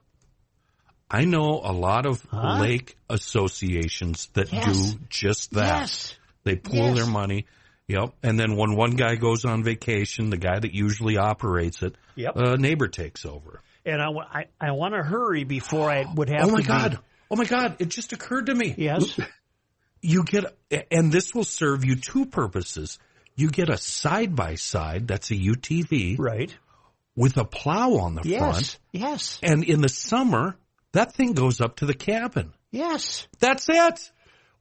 I 1.10 1.26
know 1.26 1.62
a 1.64 1.72
lot 1.72 2.06
of 2.06 2.22
Huh? 2.30 2.60
lake 2.62 2.96
associations 3.10 4.28
that 4.34 4.52
Yes. 4.52 4.94
do 4.94 5.00
just 5.10 5.52
that. 5.54 5.80
Yes. 5.82 6.16
They 6.44 6.56
pool 6.56 6.76
Yes. 6.88 6.96
their 6.98 7.06
money. 7.08 7.46
Yep. 7.88 8.14
And 8.22 8.40
then 8.40 8.56
when 8.56 8.76
one 8.76 8.92
guy 8.92 9.16
goes 9.16 9.46
on 9.46 9.64
vacation, 9.64 10.30
the 10.30 10.38
guy 10.38 10.60
that 10.60 10.74
usually 10.76 11.18
operates 11.18 11.82
it, 11.82 11.96
Yep. 12.16 12.34
a 12.36 12.58
neighbor 12.58 12.88
takes 12.88 13.26
over. 13.26 13.62
And 13.86 14.02
I, 14.02 14.10
I, 14.10 14.46
I 14.62 14.72
want 14.72 14.94
to 14.94 15.02
hurry 15.02 15.46
before 15.46 15.90
I 15.90 16.06
would 16.16 16.30
have 16.30 16.48
Oh 16.48 16.52
my 16.52 16.62
God. 16.62 16.92
Be, 16.92 16.98
Oh 17.32 17.36
my 17.36 17.46
God. 17.46 17.78
It 17.80 17.90
just 17.90 18.12
occurred 18.14 18.48
to 18.48 18.56
me. 18.56 18.76
yes. 18.78 19.18
You 20.02 20.24
get, 20.24 20.46
and 20.92 21.12
this 21.12 21.34
will 21.34 21.44
serve 21.44 21.84
you 21.84 21.96
two 21.96 22.26
purposes. 22.26 23.00
You 23.40 23.50
get 23.50 23.70
a 23.70 23.78
side 23.78 24.36
by 24.36 24.56
side, 24.56 25.08
that's 25.08 25.32
a 25.32 25.36
UTV, 25.36 26.18
Right. 26.20 26.54
with 27.16 27.38
a 27.38 27.46
plow 27.46 27.94
on 28.00 28.16
the 28.16 28.24
Yes. 28.28 28.40
front. 28.40 28.80
Yes. 28.92 29.40
And 29.42 29.64
in 29.64 29.80
the 29.82 29.88
summer, 29.88 30.58
that 30.92 31.14
thing 31.14 31.34
goes 31.34 31.62
up 31.62 31.78
to 31.78 31.86
the 31.86 31.94
cabin. 31.94 32.54
Yes. 32.72 33.28
That's 33.40 33.68
it. 33.70 34.12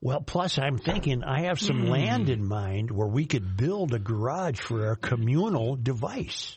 Well, 0.00 0.20
plus 0.20 0.58
I'm 0.58 0.78
thinking 0.78 1.24
I 1.24 1.42
have 1.46 1.58
some 1.60 1.80
Hmm. 1.80 1.88
land 1.88 2.30
in 2.30 2.46
mind 2.46 2.92
where 2.92 3.08
we 3.08 3.26
could 3.26 3.56
build 3.56 3.92
a 3.94 3.98
garage 3.98 4.60
for 4.60 4.86
our 4.86 4.94
communal 4.94 5.74
device. 5.74 6.56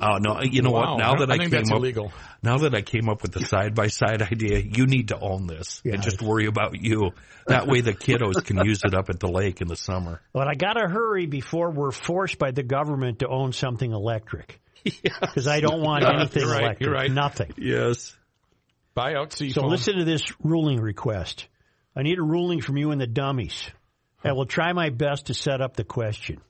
Oh 0.00 0.18
no! 0.18 0.40
You 0.42 0.62
know 0.62 0.70
Wow. 0.70 0.92
what? 0.94 0.98
Now 0.98 1.14
that 1.16 1.30
I, 1.30 1.34
I 1.34 1.38
think 1.38 1.50
came 1.52 1.60
that's 1.60 1.70
up, 1.70 1.78
illegal. 1.78 2.12
now 2.42 2.58
that 2.58 2.74
I 2.74 2.82
came 2.82 3.08
up 3.08 3.22
with 3.22 3.32
the 3.32 3.44
side 3.46 3.74
by 3.74 3.88
side 3.88 4.22
idea, 4.22 4.58
you 4.58 4.86
need 4.86 5.08
to 5.08 5.18
own 5.18 5.46
this 5.46 5.80
Yeah. 5.84 5.94
and 5.94 6.02
just 6.02 6.20
worry 6.22 6.46
about 6.46 6.80
you. 6.80 7.10
That 7.46 7.66
way, 7.66 7.80
the 7.80 7.92
kiddos 7.92 8.44
can 8.44 8.64
use 8.64 8.80
it 8.84 8.94
up 8.94 9.08
at 9.10 9.20
the 9.20 9.28
lake 9.28 9.60
in 9.60 9.68
the 9.68 9.76
summer. 9.76 10.20
But 10.32 10.48
I 10.48 10.54
got 10.54 10.74
to 10.74 10.88
hurry 10.88 11.26
before 11.26 11.70
we're 11.70 11.90
forced 11.92 12.38
by 12.38 12.50
the 12.50 12.62
government 12.62 13.20
to 13.20 13.28
own 13.28 13.52
something 13.52 13.90
electric. 13.92 14.60
Because 15.20 15.46
I 15.48 15.60
don't 15.60 15.80
want 15.80 16.04
anything 16.14 16.42
You're 16.42 16.50
right, 16.52 16.62
electric. 16.62 16.80
you're 16.86 16.92
right. 16.94 17.10
Nothing. 17.10 17.52
Yes. 17.56 18.14
Buy 18.94 19.14
out 19.14 19.32
sea 19.32 19.50
So 19.50 19.62
foam. 19.62 19.70
listen 19.70 19.96
to 19.96 20.04
this 20.04 20.22
ruling 20.42 20.78
request. 20.80 21.48
I 21.96 22.02
need 22.02 22.18
a 22.18 22.22
ruling 22.22 22.60
from 22.60 22.76
you 22.76 22.90
and 22.90 23.00
the 23.00 23.06
dummies. 23.06 23.70
I 24.22 24.32
will 24.32 24.46
try 24.46 24.72
my 24.72 24.90
best 24.90 25.26
to 25.26 25.34
set 25.34 25.60
up 25.60 25.74
the 25.76 25.84
question. 25.84 26.40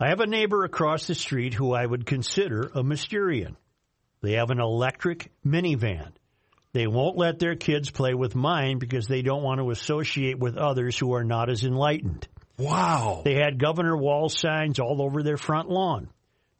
I 0.00 0.10
have 0.10 0.20
a 0.20 0.26
neighbor 0.26 0.64
across 0.64 1.08
the 1.08 1.14
street 1.16 1.54
who 1.54 1.72
I 1.72 1.84
would 1.84 2.06
consider 2.06 2.70
a 2.72 2.84
Mysterian. 2.84 3.56
They 4.22 4.34
have 4.34 4.50
an 4.50 4.60
electric 4.60 5.32
minivan. 5.44 6.12
They 6.72 6.86
won't 6.86 7.16
let 7.16 7.40
their 7.40 7.56
kids 7.56 7.90
play 7.90 8.14
with 8.14 8.36
mine 8.36 8.78
because 8.78 9.08
they 9.08 9.22
don't 9.22 9.42
want 9.42 9.60
to 9.60 9.70
associate 9.70 10.38
with 10.38 10.56
others 10.56 10.96
who 10.96 11.14
are 11.14 11.24
not 11.24 11.50
as 11.50 11.64
enlightened. 11.64 12.28
Wow. 12.58 13.22
They 13.24 13.34
had 13.34 13.58
Governor 13.58 13.96
Walz 13.96 14.38
signs 14.38 14.78
all 14.78 15.02
over 15.02 15.24
their 15.24 15.36
front 15.36 15.68
lawn. 15.68 16.08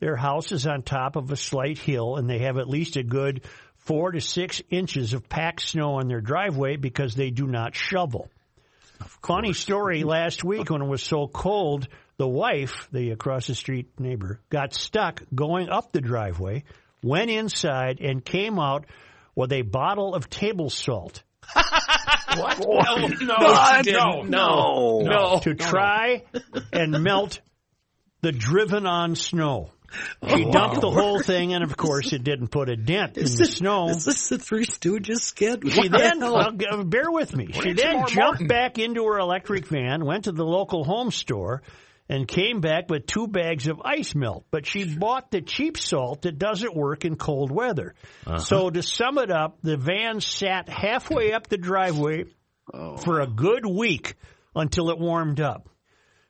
Their 0.01 0.17
house 0.17 0.51
is 0.51 0.67
on 0.67 0.83
top 0.83 1.15
of 1.15 1.31
a 1.31 1.37
slight 1.37 1.79
hill, 1.79 2.17
and 2.17 2.29
they 2.29 2.41
have 2.41 2.59
at 2.59 2.69
least 2.69 2.97
a 2.97 3.05
good 3.05 3.45
four 3.77 4.11
to 4.13 4.21
six 4.21 4.63
inches 4.71 5.13
of 5.13 5.29
packed 5.29 5.63
snow 5.63 5.95
on 5.95 6.09
their 6.09 6.21
driveway 6.21 6.77
because 6.77 7.15
they 7.15 7.31
do 7.31 7.47
not 7.47 7.77
shovel. 7.77 8.31
Funny 9.23 9.53
story 9.53 10.03
last 10.03 10.43
week 10.43 10.71
when 10.71 10.83
it 10.83 10.89
was 10.89 11.03
so 11.03 11.29
cold, 11.29 11.87
the 12.19 12.29
wife, 12.29 12.89
the 12.93 13.11
across 13.11 13.47
the 13.47 13.55
street 13.55 13.99
neighbor, 13.99 14.41
got 14.51 14.75
stuck 14.75 15.23
going 15.35 15.69
up 15.71 15.93
the 15.93 16.01
driveway, 16.01 16.65
went 17.03 17.31
inside, 17.31 18.01
and 18.01 18.25
came 18.25 18.59
out 18.59 18.87
with 19.35 19.53
a 19.53 19.63
bottle 19.63 20.15
of 20.15 20.29
table 20.29 20.69
salt 20.69 21.23
what? 22.37 22.59
No, 22.61 23.07
no, 23.07 23.37
God, 23.39 23.85
she 23.85 23.93
didn't. 23.93 24.31
no, 24.31 25.01
no. 25.01 25.41
to 25.41 25.55
try 25.55 26.25
and 26.73 27.03
melt 27.03 27.41
the 28.21 28.33
driven 28.33 28.87
on 28.87 29.15
snow. 29.17 29.73
She 30.29 30.45
dumped 30.45 30.83
the 30.83 30.91
whole 30.91 31.19
thing, 31.19 31.55
and 31.55 31.65
of 31.65 31.75
course, 31.75 32.13
it 32.13 32.23
didn't 32.23 32.49
put 32.49 32.69
a 32.69 32.77
dent 32.77 33.17
in 33.17 33.25
the 33.25 33.47
snow. 33.47 33.89
Is 33.89 34.05
this 34.05 34.29
the 34.29 34.39
Three 34.39 34.67
Stooges 34.67 35.21
skit? 35.21 35.61
She 35.67 35.89
then, 35.89 36.21
well, 36.21 36.37
uh, 36.37 36.85
bear 36.85 37.11
with 37.11 37.35
me. 37.35 37.49
She 37.53 37.73
then 37.73 38.07
jumped 38.07 38.17
Martin. 38.17 38.47
back 38.49 38.79
into 38.79 39.05
her 39.07 39.19
electric 39.19 39.67
van, 39.67 40.05
went 40.05 40.25
to 40.25 40.33
the 40.33 40.45
local 40.45 40.85
home 40.85 41.11
store, 41.11 41.63
and 42.09 42.27
came 42.27 42.61
back 42.61 42.89
with 42.89 43.07
two 43.07 43.27
bags 43.27 43.69
of 43.69 43.81
ice 43.85 44.15
melt. 44.15 44.47
But 44.51 44.67
she 44.67 44.85
bought 44.97 45.31
the 45.31 45.41
cheap 45.41 45.77
salt 45.77 46.23
that 46.23 46.39
doesn't 46.39 46.75
work 46.75 47.05
in 47.05 47.17
cold 47.17 47.51
weather. 47.51 47.95
Uh-huh. 48.27 48.39
So 48.39 48.71
to 48.71 48.83
sum 48.83 49.19
it 49.19 49.31
up, 49.31 49.59
the 49.63 49.77
van 49.77 50.21
sat 50.21 50.69
halfway 50.69 51.33
up 51.33 51.49
the 51.49 51.59
driveway 51.59 52.25
oh. 52.73 52.97
for 52.97 53.21
a 53.21 53.27
good 53.27 53.67
week 53.67 54.15
until 54.55 54.91
it 54.91 54.99
warmed 54.99 55.41
up. 55.41 55.69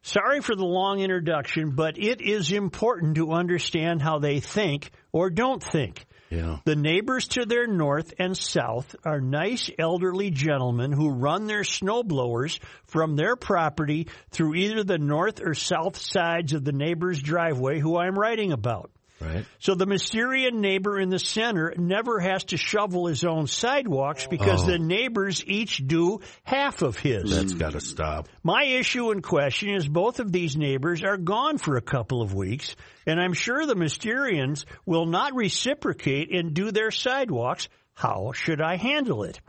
Sorry 0.03 0.41
for 0.41 0.55
the 0.55 0.65
long 0.65 1.01
introduction, 1.01 1.73
but 1.73 1.99
it 1.99 2.21
is 2.21 2.53
important 2.53 3.17
to 3.17 3.33
understand 3.33 4.01
how 4.01 4.19
they 4.19 4.41
think 4.41 4.91
or 5.13 5.29
don't 5.29 5.63
think. 5.63 6.07
Yeah. 6.31 6.59
The 6.65 6.77
neighbors 6.77 7.29
to 7.29 7.47
their 7.47 7.67
north 7.67 8.13
and 8.19 8.37
south 8.37 8.95
are 9.05 9.21
nice 9.21 9.71
elderly 9.79 10.31
gentlemen 10.31 10.93
who 10.93 11.11
run 11.11 11.47
their 11.47 11.63
snowblowers 11.63 12.59
from 12.85 13.17
their 13.17 13.37
property 13.37 14.09
through 14.31 14.55
either 14.57 14.85
the 14.85 14.99
north 14.99 15.41
or 15.41 15.55
south 15.55 15.97
sides 15.97 16.53
of 16.53 16.65
the 16.65 16.73
neighbor's 16.73 17.21
driveway 17.21 17.79
who 17.81 17.97
I'm 17.97 18.19
writing 18.19 18.53
about. 18.53 18.91
Right. 19.21 19.45
So 19.59 19.75
the 19.75 19.87
Mysterian 19.87 20.61
neighbor 20.61 20.99
in 20.99 21.09
the 21.09 21.19
center 21.19 21.75
never 21.77 22.21
has 22.21 22.45
to 22.45 22.57
shovel 22.57 23.07
his 23.07 23.25
own 23.25 23.49
sidewalks 23.49 24.27
because 24.29 24.63
Oh. 24.63 24.67
the 24.67 24.79
neighbors 24.79 25.43
each 25.45 25.79
do 25.87 26.21
half 26.45 26.83
of 26.83 26.97
his. 26.97 27.29
That's 27.35 27.53
got 27.55 27.73
to 27.73 27.81
stop. 27.81 28.29
My 28.45 28.63
issue 28.65 29.11
in 29.11 29.21
question 29.23 29.71
is 29.75 29.89
both 29.89 30.21
of 30.21 30.31
these 30.31 30.57
neighbors 30.57 31.03
are 31.03 31.17
gone 31.17 31.59
for 31.59 31.77
a 31.77 31.83
couple 31.83 32.23
of 32.23 32.33
weeks, 32.33 32.77
and 33.07 33.21
I'm 33.21 33.33
sure 33.33 33.67
the 33.67 33.75
Mysterians 33.75 34.65
will 34.87 35.07
not 35.07 35.35
reciprocate 35.35 36.33
and 36.33 36.55
do 36.55 36.71
their 36.71 36.93
sidewalks. 36.93 37.69
How 37.95 38.31
should 38.33 38.61
I 38.61 38.77
handle 38.77 39.25
it? 39.25 39.41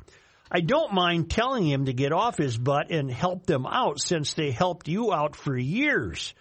I 0.51 0.61
don't 0.61 0.93
mind 0.95 1.29
telling 1.29 1.67
him 1.69 1.85
to 1.85 1.93
get 1.93 2.11
off 2.11 2.37
his 2.37 2.57
butt 2.57 2.89
and 2.89 3.11
help 3.11 3.45
them 3.45 3.67
out 3.67 3.99
since 4.01 4.33
they 4.33 4.49
helped 4.49 4.87
you 4.87 5.13
out 5.13 5.35
for 5.35 5.55
years. 5.55 6.33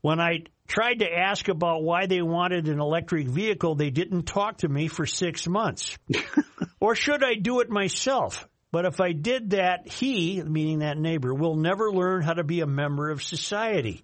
When 0.00 0.18
I 0.18 0.44
tried 0.66 1.00
to 1.00 1.06
ask 1.06 1.48
about 1.48 1.82
why 1.82 2.06
they 2.06 2.22
wanted 2.22 2.68
an 2.68 2.80
electric 2.80 3.28
vehicle, 3.28 3.74
they 3.74 3.90
didn't 3.90 4.24
talk 4.24 4.58
to 4.58 4.68
me 4.68 4.88
for 4.88 5.06
six 5.06 5.46
months. 5.46 5.96
or 6.80 6.94
should 6.94 7.22
I 7.22 7.34
do 7.34 7.60
it 7.60 7.70
myself? 7.70 8.48
But 8.72 8.86
if 8.86 9.00
I 9.00 9.12
did 9.12 9.50
that, 9.50 9.86
he, 9.86 10.42
meaning 10.42 10.80
that 10.80 10.98
neighbor, 10.98 11.32
will 11.32 11.54
never 11.54 11.92
learn 11.92 12.22
how 12.22 12.32
to 12.32 12.44
be 12.44 12.60
a 12.60 12.66
member 12.66 13.10
of 13.10 13.22
society. 13.22 14.02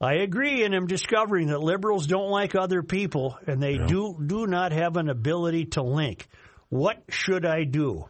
I 0.00 0.14
agree 0.14 0.64
and 0.64 0.74
am 0.74 0.86
discovering 0.86 1.48
that 1.48 1.60
liberals 1.60 2.06
don't 2.06 2.30
like 2.30 2.54
other 2.54 2.82
people 2.82 3.38
and 3.46 3.62
they 3.62 3.76
do, 3.76 4.16
do 4.24 4.46
not 4.46 4.72
have 4.72 4.96
an 4.96 5.10
ability 5.10 5.66
to 5.72 5.82
link. 5.82 6.26
What 6.70 7.02
should 7.10 7.44
I 7.44 7.64
do? 7.64 8.08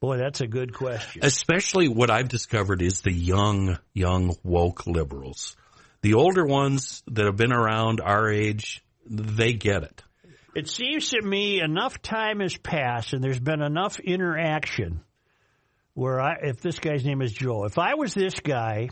Boy, 0.00 0.16
that's 0.16 0.40
a 0.40 0.48
good 0.48 0.74
question. 0.74 1.24
Especially 1.24 1.86
what 1.86 2.10
I've 2.10 2.28
discovered 2.28 2.82
is 2.82 3.02
the 3.02 3.12
young, 3.12 3.78
young 3.94 4.34
woke 4.42 4.86
liberals. 4.86 5.56
The 6.02 6.14
older 6.14 6.44
ones 6.44 7.02
that 7.08 7.26
have 7.26 7.36
been 7.36 7.52
around 7.52 8.00
our 8.00 8.30
age, 8.30 8.82
they 9.08 9.52
get 9.52 9.82
it. 9.82 10.02
It 10.54 10.68
seems 10.68 11.10
to 11.10 11.22
me 11.22 11.60
enough 11.60 12.00
time 12.02 12.40
has 12.40 12.56
passed 12.56 13.12
and 13.12 13.22
there's 13.22 13.40
been 13.40 13.62
enough 13.62 14.00
interaction 14.00 15.00
where 15.94 16.20
I, 16.20 16.36
if 16.42 16.60
this 16.60 16.78
guy's 16.78 17.04
name 17.04 17.22
is 17.22 17.32
Joe, 17.32 17.64
if 17.64 17.78
I 17.78 17.94
was 17.94 18.14
this 18.14 18.34
guy, 18.40 18.88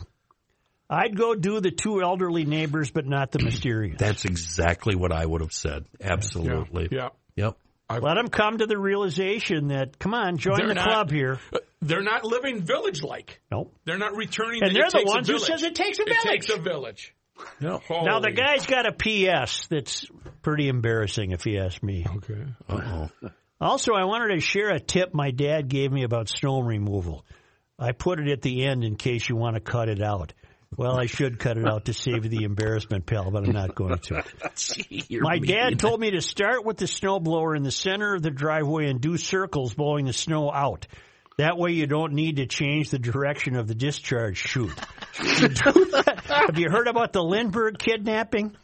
I'd 0.89 1.17
go 1.17 1.35
do 1.35 1.59
the 1.59 1.71
two 1.71 2.01
elderly 2.01 2.45
neighbors, 2.45 2.91
but 2.91 3.05
not 3.05 3.31
the 3.31 3.39
mysterious. 3.43 3.97
That's 3.97 4.25
exactly 4.25 4.95
what 4.95 5.11
I 5.11 5.25
would 5.25 5.41
have 5.41 5.53
said. 5.53 5.85
Absolutely. 6.01 6.89
Yeah. 6.91 7.09
Yep. 7.35 7.57
Let 7.89 8.15
them 8.15 8.27
come 8.27 8.57
to 8.57 8.65
the 8.65 8.77
realization 8.77 9.69
that, 9.69 9.97
come 9.97 10.13
on, 10.13 10.37
join 10.37 10.67
the 10.67 10.73
not- 10.73 10.85
club 10.85 11.11
here. 11.11 11.39
They're 11.81 12.01
not 12.03 12.23
living 12.25 12.61
village 12.63 13.03
like. 13.03 13.39
Nope. 13.51 13.73
They're 13.85 13.97
not 13.97 14.15
returning. 14.15 14.63
And 14.63 14.71
that 14.71 14.73
they're 14.73 14.87
it 14.87 14.91
the 14.91 14.97
takes 14.99 15.11
a 15.11 15.15
ones 15.15 15.27
who 15.27 15.33
village. 15.35 15.47
says 15.47 15.63
it 15.63 15.75
takes 15.75 15.99
a 15.99 16.03
village. 16.05 16.17
It 16.25 16.27
takes 16.29 16.45
village. 16.47 16.59
a 16.59 16.69
village. 16.69 17.13
Yep. 17.61 17.81
Now 18.03 18.19
the 18.19 18.31
guy's 18.31 18.65
got 18.65 18.87
a 18.87 18.91
PS 18.93 19.67
that's 19.67 20.07
pretty 20.41 20.69
embarrassing, 20.69 21.31
if 21.31 21.45
you 21.45 21.59
ask 21.59 21.83
me. 21.83 22.03
Okay. 22.17 22.43
Uh-oh. 22.67 23.09
Also, 23.61 23.93
I 23.93 24.05
wanted 24.05 24.33
to 24.35 24.41
share 24.41 24.69
a 24.71 24.79
tip 24.79 25.13
my 25.13 25.29
dad 25.31 25.67
gave 25.67 25.91
me 25.91 26.03
about 26.03 26.29
snow 26.29 26.61
removal. 26.61 27.25
I 27.77 27.91
put 27.91 28.19
it 28.19 28.27
at 28.31 28.41
the 28.41 28.65
end 28.65 28.83
in 28.83 28.95
case 28.95 29.29
you 29.29 29.35
want 29.35 29.55
to 29.55 29.59
cut 29.61 29.87
it 29.87 30.01
out. 30.01 30.33
Well, 30.75 30.99
I 30.99 31.05
should 31.05 31.39
cut 31.39 31.57
it 31.57 31.65
out 31.67 31.85
to 31.85 31.93
save 31.93 32.23
the 32.29 32.43
embarrassment, 32.43 33.05
pal, 33.05 33.31
but 33.31 33.45
I'm 33.45 33.53
not 33.53 33.73
going 33.73 33.99
to. 33.99 34.23
Gee, 34.55 35.05
My 35.21 35.35
mean. 35.39 35.45
dad 35.45 35.79
told 35.79 35.99
me 35.99 36.11
to 36.11 36.21
start 36.21 36.65
with 36.65 36.77
the 36.77 36.85
snowblower 36.85 37.55
in 37.55 37.63
the 37.63 37.71
center 37.71 38.15
of 38.15 38.21
the 38.21 38.31
driveway 38.31 38.89
and 38.89 38.99
do 38.99 39.15
circles 39.17 39.73
blowing 39.75 40.05
the 40.05 40.13
snow 40.13 40.51
out. 40.51 40.87
That 41.37 41.57
way 41.57 41.71
you 41.71 41.85
don't 41.87 42.13
need 42.13 42.37
to 42.37 42.45
change 42.47 42.89
the 42.89 42.97
direction 42.99 43.55
of 43.55 43.67
the 43.67 43.75
discharge 43.75 44.37
chute. 44.37 44.73
You 45.19 45.47
do 45.47 45.85
that- 45.91 46.21
Have 46.27 46.59
you 46.59 46.69
heard 46.69 46.87
about 46.87 47.11
the 47.11 47.23
Lindbergh 47.23 47.79
kidnapping? 47.79 48.55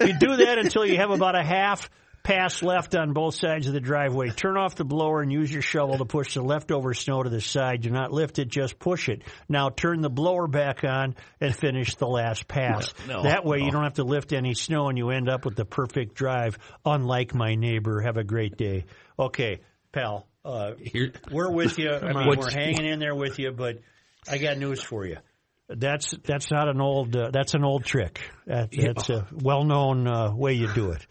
You 0.00 0.18
do 0.18 0.36
that 0.36 0.58
until 0.58 0.84
you 0.84 0.96
have 0.96 1.10
about 1.10 1.36
a 1.36 1.42
half 1.42 1.88
pass 2.24 2.62
left 2.64 2.94
on 2.96 3.12
both 3.12 3.34
sides 3.36 3.66
of 3.68 3.72
the 3.72 3.80
driveway. 3.80 4.30
Turn 4.30 4.56
off 4.56 4.74
the 4.74 4.84
blower 4.84 5.22
and 5.22 5.32
use 5.32 5.52
your 5.52 5.62
shovel 5.62 5.98
to 5.98 6.04
push 6.04 6.34
the 6.34 6.42
leftover 6.42 6.94
snow 6.94 7.22
to 7.22 7.30
the 7.30 7.40
side. 7.40 7.82
Do 7.82 7.90
not 7.90 8.12
lift 8.12 8.38
it, 8.40 8.48
just 8.48 8.78
push 8.78 9.08
it. 9.08 9.22
Now 9.48 9.68
turn 9.70 10.00
the 10.00 10.10
blower 10.10 10.48
back 10.48 10.82
on 10.84 11.14
and 11.40 11.54
finish 11.54 11.94
the 11.94 12.08
last 12.08 12.48
pass. 12.48 12.92
No, 13.08 13.22
that 13.22 13.44
way 13.44 13.58
no. 13.60 13.64
you 13.66 13.70
don't 13.70 13.84
have 13.84 13.94
to 13.94 14.04
lift 14.04 14.32
any 14.32 14.54
snow 14.54 14.88
and 14.88 14.98
you 14.98 15.10
end 15.10 15.28
up 15.28 15.44
with 15.44 15.54
the 15.56 15.64
perfect 15.64 16.14
drive, 16.14 16.58
unlike 16.84 17.34
my 17.34 17.54
neighbor. 17.54 18.00
Have 18.00 18.16
a 18.16 18.24
great 18.24 18.56
day. 18.56 18.84
Okay, 19.18 19.60
pal. 19.92 20.26
Uh, 20.44 20.72
Here- 20.80 21.12
we're 21.30 21.50
with 21.50 21.78
you. 21.78 21.90
I 22.02 22.12
mean, 22.12 22.38
we're 22.38 22.50
hanging 22.50 22.86
in 22.86 22.98
there 22.98 23.14
with 23.14 23.38
you, 23.38 23.52
but 23.52 23.78
I 24.30 24.38
got 24.38 24.58
news 24.58 24.82
for 24.82 25.04
you. 25.06 25.18
That's 25.68 26.12
that's 26.24 26.50
not 26.50 26.68
an 26.68 26.80
old 26.80 27.14
uh, 27.14 27.30
that's 27.32 27.54
an 27.54 27.62
old 27.64 27.84
trick. 27.84 28.20
That, 28.46 28.70
that's 28.72 29.08
a 29.08 29.26
well 29.32 29.62
known 29.64 30.06
uh, 30.08 30.34
way 30.34 30.54
you 30.54 30.72
do 30.74 30.90
it. 30.90 31.06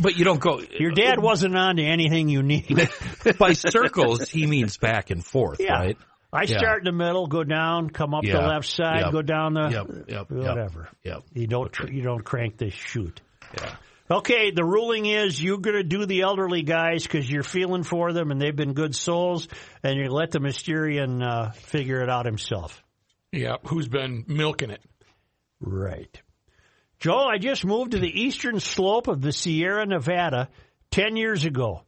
But 0.00 0.16
you 0.16 0.24
don't 0.24 0.40
go. 0.40 0.62
Your 0.78 0.92
dad 0.92 1.20
wasn't 1.20 1.54
on 1.56 1.76
to 1.76 1.82
anything 1.82 2.28
you 2.28 2.42
need. 2.42 2.88
by 3.38 3.52
circles, 3.52 4.28
he 4.30 4.46
means 4.46 4.78
back 4.78 5.10
and 5.10 5.22
forth, 5.24 5.58
Yeah. 5.60 5.72
right? 5.74 5.98
I 6.32 6.44
Yeah. 6.44 6.58
start 6.58 6.78
in 6.78 6.84
the 6.84 7.04
middle, 7.04 7.26
go 7.26 7.42
down, 7.42 7.90
come 7.90 8.14
up 8.14 8.22
the 8.24 8.38
left 8.38 8.66
side, 8.68 9.00
Yep. 9.00 9.12
go 9.12 9.20
down 9.22 9.54
the 9.54 9.68
Yep, 9.68 9.86
yep, 9.88 10.06
yep. 10.08 10.30
whatever. 10.30 10.88
Yep. 11.02 11.22
You 11.34 11.46
don't 11.48 11.72
tr- 11.72 11.90
you 11.90 12.02
don't 12.02 12.24
crank 12.24 12.56
the 12.56 12.70
chute. 12.70 13.20
Yeah. 13.60 13.74
Okay, 14.10 14.50
the 14.50 14.64
ruling 14.64 15.06
is 15.06 15.40
you're 15.40 15.58
going 15.58 15.76
to 15.76 15.84
do 15.84 16.04
the 16.04 16.22
elderly 16.22 16.62
guys 16.62 17.04
because 17.04 17.30
you're 17.30 17.44
feeling 17.44 17.84
for 17.84 18.12
them 18.12 18.32
and 18.32 18.42
they've 18.42 18.56
been 18.56 18.72
good 18.72 18.96
souls, 18.96 19.46
and 19.84 19.96
you 19.96 20.10
let 20.10 20.32
the 20.32 20.40
Mysterian 20.40 21.22
uh, 21.22 21.50
figure 21.52 22.02
it 22.02 22.10
out 22.10 22.26
himself. 22.26 22.82
Yeah, 23.30 23.56
who's 23.66 23.86
been 23.86 24.24
milking 24.26 24.70
it? 24.70 24.82
Right. 25.60 26.20
Joel, 26.98 27.28
I 27.28 27.38
just 27.38 27.64
moved 27.64 27.92
to 27.92 28.00
the 28.00 28.22
eastern 28.22 28.58
slope 28.58 29.06
of 29.06 29.22
the 29.22 29.32
Sierra 29.32 29.86
Nevada 29.86 30.48
10 30.90 31.16
years 31.16 31.44
ago. 31.44 31.82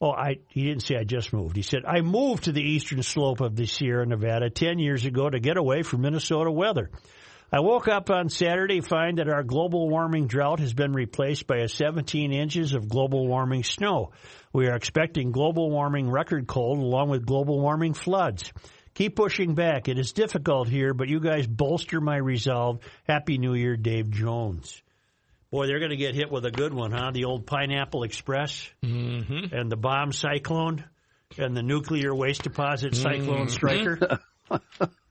Oh, 0.00 0.12
I 0.12 0.36
he 0.48 0.64
didn't 0.64 0.82
say 0.82 0.96
I 0.96 1.04
just 1.04 1.32
moved. 1.32 1.56
He 1.56 1.62
said 1.62 1.84
I 1.86 2.02
moved 2.02 2.44
to 2.44 2.52
the 2.52 2.62
eastern 2.62 3.02
slope 3.02 3.40
of 3.40 3.56
the 3.56 3.66
Sierra 3.66 4.06
Nevada 4.06 4.50
10 4.50 4.78
years 4.78 5.04
ago 5.04 5.28
to 5.28 5.40
get 5.40 5.56
away 5.56 5.82
from 5.82 6.02
Minnesota 6.02 6.50
weather. 6.50 6.90
I 7.54 7.60
woke 7.60 7.86
up 7.86 8.10
on 8.10 8.30
Saturday 8.30 8.80
find 8.80 9.18
that 9.18 9.28
our 9.28 9.44
global 9.44 9.88
warming 9.88 10.26
drought 10.26 10.58
has 10.58 10.74
been 10.74 10.92
replaced 10.92 11.46
by 11.46 11.58
a 11.58 11.68
17 11.68 12.32
inches 12.32 12.74
of 12.74 12.88
global 12.88 13.28
warming 13.28 13.62
snow. 13.62 14.10
We 14.52 14.66
are 14.66 14.74
expecting 14.74 15.30
global 15.30 15.70
warming 15.70 16.10
record 16.10 16.48
cold 16.48 16.80
along 16.80 17.10
with 17.10 17.24
global 17.24 17.60
warming 17.60 17.94
floods. 17.94 18.52
Keep 18.94 19.14
pushing 19.14 19.54
back. 19.54 19.86
It 19.86 20.00
is 20.00 20.10
difficult 20.10 20.66
here, 20.66 20.94
but 20.94 21.08
you 21.08 21.20
guys 21.20 21.46
bolster 21.46 22.00
my 22.00 22.16
resolve. 22.16 22.80
Happy 23.06 23.38
New 23.38 23.54
Year, 23.54 23.76
Dave 23.76 24.10
Jones. 24.10 24.82
Boy, 25.52 25.68
they're 25.68 25.78
going 25.78 25.92
to 25.92 25.96
get 25.96 26.16
hit 26.16 26.32
with 26.32 26.44
a 26.46 26.50
good 26.50 26.74
one, 26.74 26.90
huh? 26.90 27.12
The 27.12 27.26
old 27.26 27.46
Pineapple 27.46 28.02
Express 28.02 28.68
Mm-hmm. 28.84 29.54
and 29.54 29.70
the 29.70 29.76
bomb 29.76 30.10
cyclone 30.10 30.84
and 31.38 31.56
the 31.56 31.62
nuclear 31.62 32.12
waste 32.12 32.42
deposit 32.42 32.96
cyclone 32.96 33.48
striker. 33.48 34.18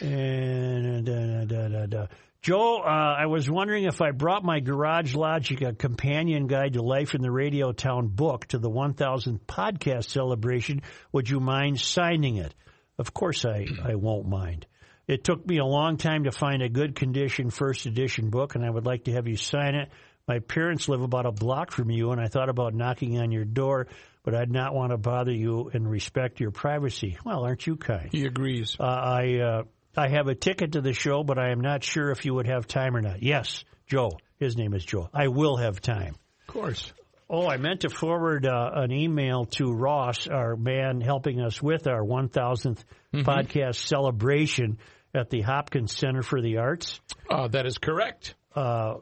and 0.00 1.04
da, 1.04 1.12
da, 1.12 1.44
da, 1.44 1.68
da, 1.68 1.86
da. 1.86 2.06
Joe, 2.40 2.78
uh, 2.78 3.16
I 3.18 3.26
was 3.26 3.50
wondering 3.50 3.84
if 3.84 4.00
I 4.00 4.12
brought 4.12 4.44
my 4.44 4.60
Garage 4.60 5.14
Logic, 5.14 5.60
a 5.60 5.72
companion 5.72 6.46
guide 6.46 6.74
to 6.74 6.82
life 6.82 7.14
in 7.14 7.20
the 7.20 7.32
Radio 7.32 7.72
Town 7.72 8.06
book, 8.06 8.46
to 8.46 8.58
the 8.58 8.70
1000th 8.70 9.40
podcast 9.40 10.04
celebration, 10.04 10.82
would 11.10 11.28
you 11.28 11.40
mind 11.40 11.80
signing 11.80 12.36
it? 12.36 12.54
Of 12.96 13.12
course, 13.12 13.44
I, 13.44 13.66
I 13.84 13.96
won't 13.96 14.28
mind. 14.28 14.66
It 15.08 15.24
took 15.24 15.44
me 15.46 15.58
a 15.58 15.64
long 15.64 15.96
time 15.96 16.24
to 16.24 16.30
find 16.30 16.62
a 16.62 16.68
good 16.68 16.94
condition 16.94 17.50
first 17.50 17.86
edition 17.86 18.30
book, 18.30 18.54
and 18.54 18.64
I 18.64 18.70
would 18.70 18.86
like 18.86 19.04
to 19.04 19.12
have 19.12 19.26
you 19.26 19.36
sign 19.36 19.74
it. 19.74 19.88
My 20.28 20.38
parents 20.38 20.88
live 20.88 21.00
about 21.00 21.26
a 21.26 21.32
block 21.32 21.72
from 21.72 21.90
you, 21.90 22.12
and 22.12 22.20
I 22.20 22.28
thought 22.28 22.50
about 22.50 22.74
knocking 22.74 23.18
on 23.18 23.32
your 23.32 23.46
door, 23.46 23.88
but 24.22 24.34
I'd 24.34 24.50
not 24.50 24.74
want 24.74 24.92
to 24.92 24.98
bother 24.98 25.32
you 25.32 25.70
and 25.72 25.90
respect 25.90 26.38
your 26.38 26.50
privacy. 26.50 27.16
Well, 27.24 27.44
aren't 27.44 27.66
you 27.66 27.76
kind? 27.76 28.10
He 28.12 28.26
agrees. 28.26 28.76
Uh, 28.78 28.84
I 28.84 29.38
uh, 29.38 29.62
I 29.98 30.08
have 30.08 30.28
a 30.28 30.34
ticket 30.34 30.72
to 30.72 30.80
the 30.80 30.92
show, 30.92 31.24
but 31.24 31.38
I 31.38 31.50
am 31.50 31.60
not 31.60 31.82
sure 31.82 32.10
if 32.10 32.24
you 32.24 32.34
would 32.34 32.46
have 32.46 32.68
time 32.68 32.96
or 32.96 33.02
not. 33.02 33.22
Yes, 33.22 33.64
Joe. 33.88 34.12
His 34.38 34.56
name 34.56 34.72
is 34.72 34.84
Joe. 34.84 35.10
I 35.12 35.26
will 35.28 35.56
have 35.56 35.80
time. 35.80 36.14
Of 36.46 36.54
course. 36.54 36.92
Oh, 37.28 37.48
I 37.48 37.56
meant 37.56 37.80
to 37.80 37.90
forward 37.90 38.46
uh, 38.46 38.70
an 38.74 38.92
email 38.92 39.44
to 39.56 39.72
Ross, 39.72 40.28
our 40.28 40.56
man 40.56 41.00
helping 41.00 41.40
us 41.40 41.60
with 41.60 41.88
our 41.88 42.02
1000th 42.02 42.78
podcast 43.12 43.74
celebration 43.74 44.78
at 45.12 45.30
the 45.30 45.42
Hopkins 45.42 45.92
Center 45.92 46.22
for 46.22 46.40
the 46.40 46.58
Arts. 46.58 47.00
Uh, 47.28 47.48
that 47.48 47.66
is 47.66 47.78
correct. 47.78 48.34
Uh, 48.54 48.94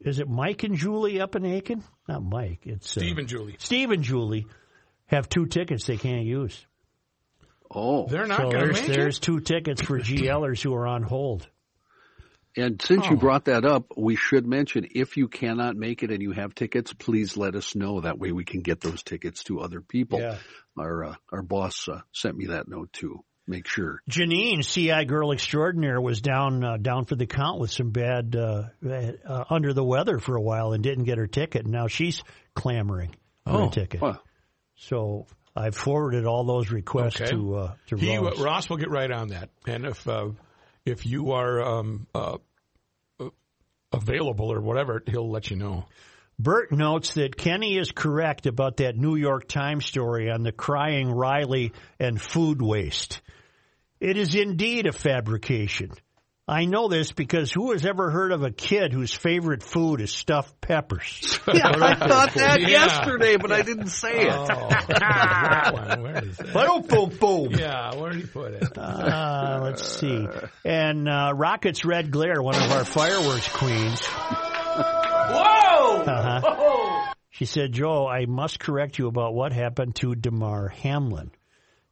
is 0.00 0.18
it 0.18 0.28
Mike 0.28 0.62
and 0.62 0.76
Julie 0.76 1.20
up 1.20 1.36
in 1.36 1.42
Aitkin? 1.42 1.82
Not 2.08 2.24
Mike. 2.24 2.60
It's 2.64 2.96
uh, 2.96 3.00
Steve 3.00 3.18
and 3.18 3.28
Julie. 3.28 3.56
Steve 3.58 3.90
and 3.90 4.02
Julie 4.02 4.46
have 5.06 5.28
two 5.28 5.46
tickets 5.46 5.86
they 5.86 5.98
can't 5.98 6.24
use. 6.24 6.66
Oh, 7.70 8.06
They're 8.08 8.26
not 8.26 8.38
So 8.38 8.50
going 8.50 8.52
to 8.52 8.58
there's, 8.72 8.80
make 8.88 8.96
there's 8.96 9.16
it. 9.18 9.22
two 9.22 9.40
tickets 9.40 9.82
for 9.82 9.98
GLers 10.00 10.60
who 10.62 10.74
are 10.74 10.86
on 10.86 11.02
hold. 11.02 11.48
and 12.56 12.80
since 12.80 13.04
Oh. 13.06 13.10
you 13.10 13.16
brought 13.16 13.46
that 13.46 13.64
up, 13.64 13.86
we 13.96 14.16
should 14.16 14.46
mention 14.46 14.86
if 14.94 15.16
you 15.16 15.28
cannot 15.28 15.76
make 15.76 16.02
it 16.02 16.10
and 16.10 16.22
you 16.22 16.32
have 16.32 16.54
tickets, 16.54 16.92
please 16.94 17.36
let 17.36 17.54
us 17.54 17.74
know. 17.74 18.00
That 18.00 18.18
way 18.18 18.32
we 18.32 18.44
can 18.44 18.62
get 18.62 18.80
those 18.80 19.02
tickets 19.02 19.44
to 19.44 19.60
other 19.60 19.80
people. 19.80 20.20
Yeah. 20.20 20.38
Our 20.78 21.04
uh, 21.04 21.14
our 21.32 21.42
boss 21.42 21.88
uh, 21.88 22.00
sent 22.12 22.36
me 22.36 22.46
that 22.46 22.68
note 22.68 22.92
too. 22.92 23.24
Make 23.48 23.68
sure. 23.68 24.00
Janine, 24.10 24.64
CI 24.64 25.04
girl 25.04 25.30
extraordinaire, 25.32 26.00
was 26.00 26.20
down 26.20 26.64
uh, 26.64 26.76
down 26.78 27.04
for 27.04 27.14
the 27.14 27.26
count 27.26 27.60
with 27.60 27.70
some 27.70 27.90
bad 27.90 28.34
uh, 28.34 28.64
uh, 28.84 29.44
under 29.50 29.72
the 29.72 29.84
weather 29.84 30.18
for 30.18 30.34
a 30.36 30.42
while 30.42 30.72
and 30.72 30.82
didn't 30.82 31.04
get 31.04 31.18
her 31.18 31.26
ticket. 31.28 31.64
Now 31.66 31.86
she's 31.86 32.22
clamoring 32.54 33.14
for 33.44 33.52
Oh. 33.52 33.68
a 33.68 33.70
ticket. 33.70 34.00
Well, 34.00 34.20
So 34.74 35.26
I 35.56 35.70
forwarded 35.70 36.26
all 36.26 36.44
those 36.44 36.70
requests 36.70 37.20
Okay. 37.20 37.30
to 37.30 37.54
uh, 37.56 37.74
to 37.86 37.96
He, 37.96 38.16
Ross. 38.16 38.38
Ross 38.38 38.68
will 38.68 38.76
get 38.76 38.90
right 38.90 39.10
on 39.10 39.28
that. 39.28 39.48
And 39.66 39.86
if 39.86 40.06
uh, 40.06 40.28
if 40.84 41.06
you 41.06 41.32
are 41.32 41.62
um, 41.62 42.06
uh, 42.14 42.36
uh, 43.18 43.28
available 43.92 44.52
or 44.52 44.60
whatever, 44.60 45.02
he'll 45.06 45.30
let 45.30 45.50
you 45.50 45.56
know. 45.56 45.86
Bert 46.38 46.70
notes 46.70 47.14
that 47.14 47.36
Kenny 47.36 47.78
is 47.78 47.90
correct 47.90 48.44
about 48.44 48.76
that 48.76 48.96
New 48.96 49.16
York 49.16 49.48
Times 49.48 49.86
story 49.86 50.30
on 50.30 50.42
the 50.42 50.52
crying 50.52 51.10
Riley 51.10 51.72
and 51.98 52.20
food 52.20 52.60
waste. 52.60 53.22
It 54.00 54.18
is 54.18 54.34
indeed 54.34 54.86
a 54.86 54.92
fabrication. 54.92 55.92
I 56.48 56.64
know 56.66 56.86
this 56.86 57.10
because 57.10 57.50
who 57.50 57.72
has 57.72 57.84
ever 57.84 58.08
heard 58.08 58.30
of 58.30 58.44
a 58.44 58.52
kid 58.52 58.92
whose 58.92 59.12
favorite 59.12 59.64
food 59.64 60.00
is 60.00 60.12
stuffed 60.12 60.60
peppers? 60.60 61.40
yeah, 61.52 61.72
I 61.74 61.96
thought 61.96 62.34
that 62.34 62.60
Yeah. 62.60 62.68
yesterday, 62.68 63.36
but 63.36 63.50
I 63.50 63.62
didn't 63.62 63.88
say 63.88 64.26
it. 64.28 64.32
Oh, 64.32 64.68
that 64.68 65.70
one. 65.74 66.02
Where 66.02 66.24
is 66.24 66.36
that? 66.36 66.52
boom, 66.52 66.82
boom, 66.82 67.18
boom. 67.18 67.52
Yeah, 67.58 67.96
where 67.96 68.12
did 68.12 68.20
he 68.20 68.26
put 68.28 68.52
it? 68.52 68.78
Uh, 68.78 69.58
let's 69.64 69.98
see. 69.98 70.28
And 70.64 71.08
uh, 71.08 71.32
Rocket's 71.34 71.84
Red 71.84 72.12
Glare, 72.12 72.40
one 72.40 72.54
of 72.54 72.70
our 72.70 72.84
fireworks 72.84 73.48
queens. 73.48 74.00
Whoa! 74.06 76.02
Uh-huh. 76.06 77.12
She 77.30 77.44
said, 77.46 77.72
Joe, 77.72 78.06
I 78.06 78.26
must 78.26 78.60
correct 78.60 78.98
you 79.00 79.08
about 79.08 79.34
what 79.34 79.52
happened 79.52 79.96
to 79.96 80.14
Damar 80.14 80.68
Hamlin. 80.68 81.32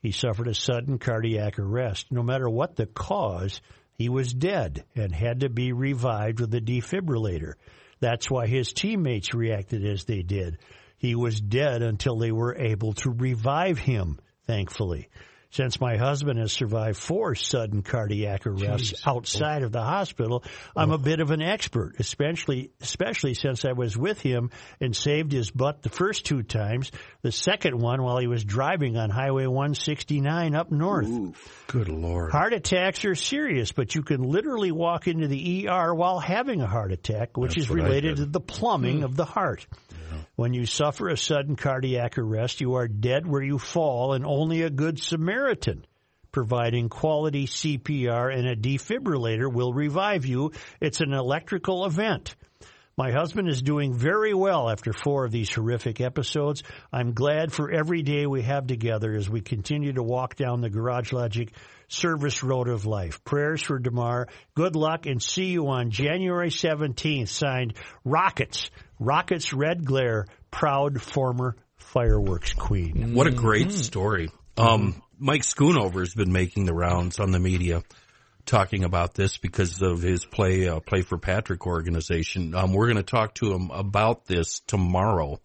He 0.00 0.12
suffered 0.12 0.46
a 0.46 0.54
sudden 0.54 0.98
cardiac 0.98 1.58
arrest. 1.58 2.06
No 2.12 2.22
matter 2.22 2.48
what 2.48 2.76
the 2.76 2.86
cause, 2.86 3.60
he 3.94 4.08
was 4.08 4.32
dead 4.32 4.84
and 4.94 5.14
had 5.14 5.40
to 5.40 5.48
be 5.48 5.72
revived 5.72 6.40
with 6.40 6.54
a 6.54 6.60
defibrillator. 6.60 7.54
That's 8.00 8.30
why 8.30 8.46
his 8.46 8.72
teammates 8.72 9.34
reacted 9.34 9.84
as 9.86 10.04
they 10.04 10.22
did. 10.22 10.58
He 10.98 11.14
was 11.14 11.40
dead 11.40 11.82
until 11.82 12.18
they 12.18 12.32
were 12.32 12.56
able 12.56 12.94
to 12.94 13.10
revive 13.10 13.78
him, 13.78 14.18
thankfully. 14.46 15.08
Since 15.54 15.80
my 15.80 15.96
husband 15.96 16.40
has 16.40 16.52
survived 16.52 16.96
four 16.96 17.36
sudden 17.36 17.82
cardiac 17.82 18.44
arrests 18.44 19.06
outside 19.06 19.62
of 19.62 19.70
the 19.70 19.82
hospital, 19.82 20.42
I'm 20.74 20.90
a 20.90 20.98
bit 20.98 21.20
of 21.20 21.30
an 21.30 21.40
expert, 21.40 21.94
especially 22.00 22.72
especially 22.80 23.34
since 23.34 23.64
I 23.64 23.70
was 23.70 23.96
with 23.96 24.20
him 24.20 24.50
and 24.80 24.96
saved 24.96 25.30
his 25.30 25.52
butt 25.52 25.82
the 25.82 25.90
first 25.90 26.24
two 26.26 26.42
times. 26.42 26.90
The 27.22 27.30
second 27.30 27.78
one 27.80 28.02
while 28.02 28.18
he 28.18 28.26
was 28.26 28.42
driving 28.44 28.96
on 28.96 29.10
Highway 29.10 29.46
169 29.46 30.56
up 30.56 30.72
north. 30.72 31.08
Good 31.68 31.88
lord. 31.88 32.32
Heart 32.32 32.52
attacks 32.54 33.04
are 33.04 33.14
serious, 33.14 33.70
but 33.70 33.94
you 33.94 34.02
can 34.02 34.22
literally 34.24 34.72
walk 34.72 35.06
into 35.06 35.28
the 35.28 35.68
ER 35.68 35.94
while 35.94 36.18
having 36.18 36.62
a 36.62 36.66
heart 36.66 36.90
attack, 36.90 37.36
which 37.36 37.54
That's 37.54 37.66
is 37.66 37.70
related 37.70 38.16
to 38.16 38.26
the 38.26 38.40
plumbing 38.40 38.98
Hmm. 38.98 39.04
of 39.04 39.14
the 39.14 39.24
heart. 39.24 39.68
When 40.36 40.52
you 40.52 40.66
suffer 40.66 41.08
a 41.08 41.16
sudden 41.16 41.56
cardiac 41.56 42.18
arrest, 42.18 42.60
you 42.60 42.74
are 42.74 42.88
dead 42.88 43.26
where 43.26 43.42
you 43.42 43.58
fall, 43.58 44.14
and 44.14 44.26
only 44.26 44.62
a 44.62 44.70
good 44.70 44.98
Samaritan 44.98 45.86
providing 46.34 46.88
quality 46.88 47.46
CPR 47.46 48.36
and 48.36 48.48
a 48.48 48.56
defibrillator 48.56 49.50
will 49.50 49.72
revive 49.72 50.26
you. 50.26 50.50
It's 50.80 51.00
an 51.00 51.12
electrical 51.12 51.86
event. 51.86 52.34
My 52.96 53.12
husband 53.12 53.48
is 53.48 53.62
doing 53.62 53.94
very 53.94 54.34
well 54.34 54.68
after 54.68 54.92
four 54.92 55.24
of 55.24 55.32
these 55.32 55.52
horrific 55.52 56.00
episodes. 56.00 56.64
I'm 56.92 57.12
glad 57.12 57.52
for 57.52 57.70
every 57.70 58.02
day 58.02 58.26
we 58.26 58.42
have 58.42 58.66
together 58.66 59.14
as 59.14 59.30
we 59.30 59.40
continue 59.40 59.92
to 59.92 60.02
walk 60.02 60.34
down 60.34 60.60
the 60.60 60.70
Garage 60.70 61.12
Logic 61.12 61.52
service 61.88 62.42
road 62.42 62.68
of 62.68 62.84
life. 62.86 63.22
Prayers 63.24 63.62
for 63.62 63.78
Damar. 63.78 64.28
Good 64.54 64.74
luck 64.74 65.06
and 65.06 65.22
see 65.22 65.46
you 65.46 65.68
on 65.68 65.90
January 65.90 66.50
17th. 66.50 67.28
Signed 67.28 67.74
Rockets. 68.04 68.70
Rockets 68.98 69.52
Red 69.52 69.84
Glare, 69.84 70.26
proud 70.50 71.00
former 71.00 71.56
fireworks 71.76 72.52
queen. 72.52 73.14
What 73.14 73.26
a 73.26 73.32
great 73.32 73.72
story. 73.72 74.30
Um, 74.56 75.02
Mike 75.18 75.42
Schoonover 75.42 76.00
has 76.00 76.14
been 76.14 76.32
making 76.32 76.64
the 76.64 76.74
rounds 76.74 77.18
on 77.18 77.30
the 77.30 77.40
media 77.40 77.82
talking 78.46 78.84
about 78.84 79.14
this 79.14 79.38
because 79.38 79.80
of 79.80 80.02
his 80.02 80.24
play 80.24 80.68
uh, 80.68 80.80
play 80.80 81.02
for 81.02 81.18
Patrick 81.18 81.66
organization. 81.66 82.54
Um, 82.54 82.72
we're 82.72 82.86
going 82.86 82.96
to 82.96 83.02
talk 83.02 83.34
to 83.36 83.52
him 83.52 83.70
about 83.70 84.26
this 84.26 84.60
tomorrow 84.66 85.40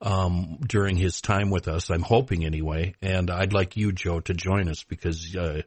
um, 0.00 0.58
during 0.66 0.96
his 0.96 1.20
time 1.20 1.50
with 1.50 1.68
us. 1.68 1.90
I'm 1.90 2.02
hoping 2.02 2.44
anyway, 2.44 2.94
and 3.02 3.30
I'd 3.30 3.52
like 3.52 3.76
you, 3.76 3.92
Joe, 3.92 4.20
to 4.20 4.34
join 4.34 4.68
us 4.68 4.84
because 4.84 5.36
uh, 5.36 5.62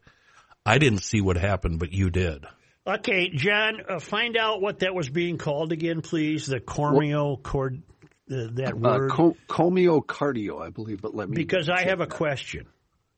I 0.66 0.78
didn't 0.78 1.04
see 1.04 1.22
what 1.22 1.38
happened, 1.38 1.80
but 1.80 1.94
you 1.94 2.10
did. 2.10 2.46
Okay, 2.86 3.30
John, 3.30 3.82
uh, 3.88 4.00
find 4.00 4.36
out 4.36 4.62
what 4.62 4.80
that 4.80 4.94
was 4.94 5.10
being 5.10 5.38
called 5.38 5.72
again, 5.72 6.02
please. 6.02 6.46
The 6.48 6.60
corneo 6.60 7.42
cord, 7.42 7.82
uh, 8.30 8.48
that 8.56 8.74
Uh, 8.74 8.78
word. 8.78 9.12
co- 9.12 9.38
comiocardio, 9.48 10.62
I 10.62 10.70
believe, 10.70 11.02
but 11.02 11.16
let 11.16 11.30
me. 11.30 11.36
because 11.36 11.70
I 11.70 11.78
check 11.80 11.88
have 11.90 12.02
a 12.02 12.06
that. 12.06 12.10
question 12.16 12.66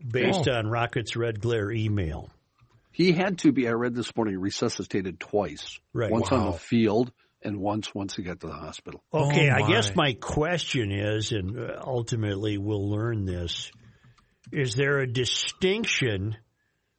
based 0.07 0.47
on 0.47 0.67
Rocket's 0.67 1.15
Red 1.15 1.39
Glare 1.41 1.71
email. 1.71 2.29
He 2.91 3.11
had 3.11 3.39
to 3.39 3.51
be, 3.51 3.67
I 3.67 3.71
read 3.71 3.95
this 3.95 4.15
morning, 4.15 4.39
resuscitated 4.39 5.19
twice. 5.19 5.79
Right. 5.93 6.11
Once 6.11 6.31
on 6.31 6.45
the 6.51 6.57
field 6.57 7.11
and 7.41 7.57
once 7.57 7.93
once 7.93 8.15
he 8.15 8.21
got 8.23 8.39
to 8.41 8.47
the 8.47 8.53
hospital. 8.53 9.03
Okay, 9.13 9.49
Oh, 9.49 9.53
I 9.65 9.67
guess 9.67 9.95
my. 9.95 10.09
my 10.09 10.13
question 10.13 10.91
is, 10.91 11.31
and 11.31 11.57
uh, 11.59 11.81
ultimately 11.83 12.57
we'll 12.59 12.89
learn 12.89 13.25
this, 13.25 13.71
is 14.51 14.75
there 14.75 14.99
a 14.99 15.07
distinction 15.11 16.37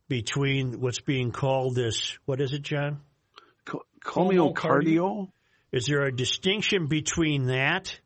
between 0.08 0.80
what's 0.80 1.00
being 1.00 1.32
called 1.32 1.74
this, 1.74 2.16
what 2.26 2.40
is 2.40 2.52
it, 2.52 2.62
John? 2.62 3.00
Co- 3.64 3.82
comiocardio? 4.04 5.30
Is 5.72 5.86
there 5.86 6.02
a 6.04 6.14
distinction 6.14 6.86
between 6.86 7.46
that 7.46 7.98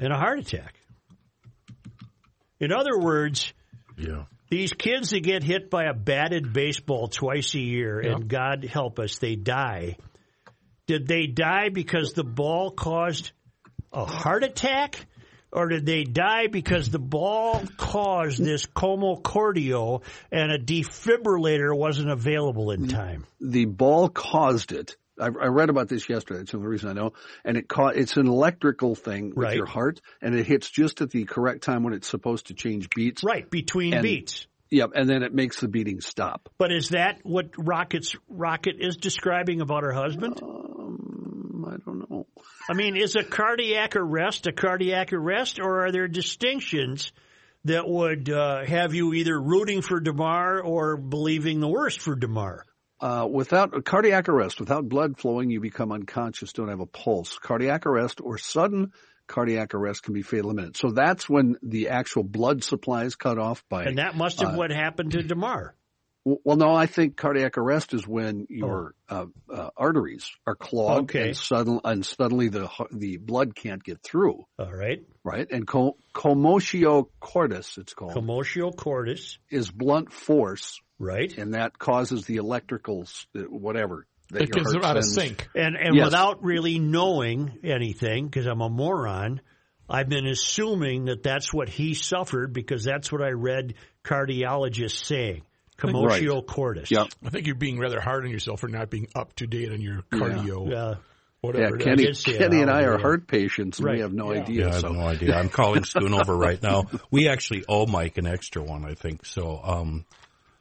and 0.00 0.12
a 0.12 0.16
heart 0.16 0.38
attack? 0.40 0.74
In 2.60 2.72
other 2.72 2.98
words, 2.98 3.52
Yeah. 3.96 4.24
these 4.50 4.72
kids 4.72 5.10
that 5.10 5.20
get 5.20 5.42
hit 5.42 5.70
by 5.70 5.84
a 5.84 5.94
batted 5.94 6.52
baseball 6.52 7.08
twice 7.08 7.54
a 7.54 7.60
year, 7.60 8.00
and 8.00 8.28
God 8.28 8.64
help 8.64 8.98
us, 8.98 9.18
they 9.18 9.36
die. 9.36 9.96
Did 10.86 11.06
they 11.06 11.26
die 11.26 11.68
because 11.70 12.12
the 12.12 12.24
ball 12.24 12.70
caused 12.70 13.32
a 13.92 14.04
heart 14.04 14.44
attack? 14.44 15.06
Or 15.50 15.68
did 15.68 15.86
they 15.86 16.04
die 16.04 16.46
because 16.48 16.90
the 16.90 16.98
ball 16.98 17.62
caused 17.78 18.42
this 18.42 18.66
comocardio 18.66 20.02
and 20.30 20.52
a 20.52 20.58
defibrillator 20.58 21.76
wasn't 21.76 22.10
available 22.10 22.70
in 22.70 22.88
time? 22.88 23.26
The 23.40 23.64
ball 23.64 24.08
caused 24.08 24.72
it. 24.72 24.96
I, 25.20 25.26
I 25.26 25.46
read 25.46 25.70
about 25.70 25.88
this 25.88 26.08
yesterday. 26.08 26.38
That's 26.40 26.52
the 26.52 26.58
only 26.58 26.68
reason 26.68 26.90
I 26.90 26.92
know. 26.92 27.12
And 27.44 27.56
it 27.56 27.66
ca- 27.68 27.88
it's 27.88 28.16
an 28.16 28.28
electrical 28.28 28.94
thing 28.94 29.30
with 29.34 29.38
Right. 29.48 29.56
your 29.56 29.66
heart, 29.66 30.00
and 30.22 30.34
it 30.34 30.46
hits 30.46 30.70
just 30.70 31.00
at 31.00 31.10
the 31.10 31.24
correct 31.24 31.62
time 31.64 31.82
when 31.82 31.92
it's 31.94 32.06
supposed 32.08 32.48
to 32.48 32.54
change 32.54 32.88
beats. 32.90 33.24
Right, 33.24 33.48
between 33.50 33.94
And- 33.94 34.02
beats. 34.02 34.46
Yep, 34.70 34.90
and 34.96 35.08
then 35.08 35.22
it 35.22 35.32
makes 35.32 35.60
the 35.60 35.66
beating 35.66 36.02
stop. 36.02 36.50
But 36.58 36.72
is 36.72 36.90
that 36.90 37.20
what 37.22 37.46
Rocket's 37.56 38.14
Rocket 38.28 38.76
is 38.78 38.98
describing 38.98 39.62
about 39.62 39.82
her 39.82 39.92
husband? 39.92 40.38
Um, 40.42 41.37
I 41.68 41.76
don't 41.76 42.10
know. 42.10 42.26
I 42.68 42.74
mean, 42.74 42.96
is 42.96 43.16
a 43.16 43.24
cardiac 43.24 43.96
arrest 43.96 44.46
a 44.46 44.52
cardiac 44.52 45.12
arrest, 45.12 45.60
or 45.60 45.86
are 45.86 45.92
there 45.92 46.08
distinctions 46.08 47.12
that 47.64 47.88
would 47.88 48.30
uh, 48.30 48.64
have 48.64 48.94
you 48.94 49.14
either 49.14 49.40
rooting 49.40 49.82
for 49.82 50.00
Damar 50.00 50.60
or 50.60 50.96
believing 50.96 51.60
the 51.60 51.68
worst 51.68 52.00
for 52.00 52.14
Damar? 52.16 52.64
Uh, 53.00 53.28
without 53.30 53.76
a 53.76 53.82
cardiac 53.82 54.28
arrest, 54.28 54.58
without 54.58 54.88
blood 54.88 55.18
flowing, 55.18 55.50
you 55.50 55.60
become 55.60 55.92
unconscious, 55.92 56.52
don't 56.52 56.68
have 56.68 56.80
a 56.80 56.86
pulse. 56.86 57.38
Cardiac 57.38 57.86
arrest 57.86 58.20
or 58.20 58.38
sudden 58.38 58.92
cardiac 59.28 59.74
arrest 59.74 60.02
can 60.02 60.14
be 60.14 60.22
fatal 60.22 60.50
in 60.50 60.56
minutes. 60.56 60.80
So 60.80 60.90
that's 60.90 61.28
when 61.28 61.56
the 61.62 61.90
actual 61.90 62.24
blood 62.24 62.64
supply 62.64 63.04
is 63.04 63.14
cut 63.14 63.38
off 63.38 63.62
by. 63.68 63.84
And 63.84 63.98
that 63.98 64.16
must 64.16 64.40
have 64.40 64.54
Uh, 64.54 64.56
what 64.56 64.70
happened 64.72 65.12
to 65.12 65.22
Damar. 65.22 65.74
Well, 66.44 66.56
no, 66.56 66.72
I 66.74 66.86
think 66.86 67.16
cardiac 67.16 67.56
arrest 67.58 67.94
is 67.94 68.06
when 68.06 68.46
your 68.50 68.94
uh, 69.08 69.26
uh, 69.52 69.70
arteries 69.76 70.30
are 70.46 70.54
clogged 70.54 71.10
Okay. 71.10 71.28
and 71.28 71.36
sudden 71.36 71.80
and 71.84 72.04
suddenly 72.04 72.48
the 72.48 72.68
the 72.92 73.16
blood 73.16 73.54
can't 73.54 73.82
get 73.82 74.02
through, 74.02 74.44
All 74.58 74.72
right, 74.72 75.02
right? 75.24 75.46
And 75.50 75.66
co- 75.66 75.96
commotio 76.14 77.08
cordis, 77.20 77.78
it's 77.78 77.94
called, 77.94 78.14
commotio 78.14 78.74
cordis. 78.76 79.38
is 79.50 79.70
blunt 79.70 80.12
force, 80.12 80.80
Right, 80.98 81.36
and 81.38 81.54
that 81.54 81.78
causes 81.78 82.24
the 82.26 82.36
electricals, 82.36 83.26
uh, 83.36 83.42
whatever. 83.42 84.06
That 84.30 84.42
It 84.42 84.48
your 84.54 84.64
gets 84.64 84.72
them 84.74 84.84
out 84.84 84.96
of 84.98 85.04
sync. 85.04 85.48
and 85.54 85.74
and 85.76 85.94
Yes. 85.94 86.04
without 86.06 86.44
really 86.44 86.78
knowing 86.78 87.60
anything, 87.64 88.26
because 88.26 88.46
I'm 88.46 88.60
a 88.60 88.68
moron, 88.68 89.40
I've 89.88 90.08
been 90.10 90.26
assuming 90.26 91.06
that 91.06 91.22
that's 91.22 91.50
what 91.54 91.70
he 91.70 91.94
suffered 91.94 92.52
because 92.52 92.84
that's 92.84 93.10
what 93.10 93.22
I 93.22 93.30
read 93.30 93.74
cardiologists 94.04 95.02
saying. 95.04 95.42
Commotio 95.78 96.44
cordis. 96.46 96.90
Yep. 96.90 97.08
I 97.24 97.30
think 97.30 97.46
you're 97.46 97.54
being 97.54 97.78
rather 97.78 98.00
hard 98.00 98.24
on 98.24 98.30
yourself 98.30 98.60
for 98.60 98.68
not 98.68 98.90
being 98.90 99.08
up 99.14 99.34
to 99.36 99.46
date 99.46 99.70
on 99.72 99.80
your 99.80 100.02
cardio, 100.12 100.68
Yeah. 100.68 100.74
Yeah, 100.74 100.94
whatever. 101.40 101.76
it 101.76 101.80
is. 101.80 101.84
Kenny, 101.84 102.04
did 102.06 102.16
see 102.16 102.32
it 102.32 102.38
Kenny 102.38 102.60
and 102.62 102.70
I 102.70 102.82
are 102.82 102.98
heart 102.98 103.26
patients, 103.28 103.80
Right. 103.80 103.94
we 103.96 104.00
have 104.00 104.12
no 104.12 104.32
Yeah. 104.32 104.40
idea. 104.42 104.60
Yeah, 104.62 104.68
I 104.68 104.72
have 104.72 104.80
so 104.80 104.88
no 104.92 105.00
idea. 105.00 105.36
I'm 105.36 105.48
calling 105.48 105.82
Schoonover 105.82 106.36
right 106.38 106.62
now. 106.62 106.84
We 107.10 107.28
actually 107.28 107.64
owe 107.68 107.86
Mike 107.86 108.18
an 108.18 108.26
extra 108.26 108.62
one, 108.62 108.84
I 108.84 108.94
think. 108.94 109.24
So, 109.24 109.60
um, 109.62 110.04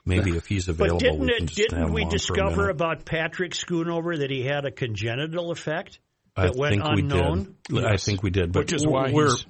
maybe 0.05 0.37
if 0.37 0.45
he's 0.47 0.67
available, 0.69 0.99
But 0.99 1.03
didn't 1.03 1.19
we 1.19 1.27
it, 1.33 1.37
can 1.39 1.47
just 1.47 1.59
have 1.59 1.69
didn't 1.69 1.87
him 1.87 1.93
we 1.93 2.03
on 2.03 2.09
for 2.09 2.15
a 2.15 2.17
discover 2.17 2.69
about 2.69 3.05
Patrick 3.05 3.51
Schoonover 3.53 4.19
that 4.19 4.29
he 4.31 4.43
had 4.43 4.65
a 4.65 4.71
congenital 4.71 5.51
effect 5.51 5.99
I 6.35 6.43
that 6.47 6.55
went 6.55 6.75
think 6.75 6.83
unknown? 6.85 7.55
we 7.69 7.79
did. 7.81 7.85
I 7.85 7.97
think 7.97 8.21
we 8.23 8.29
did, 8.29 8.51
but 8.51 8.59
Which 8.59 8.73
is 8.73 8.85
why 8.85 9.11
we're 9.11 9.25
he's- 9.29 9.45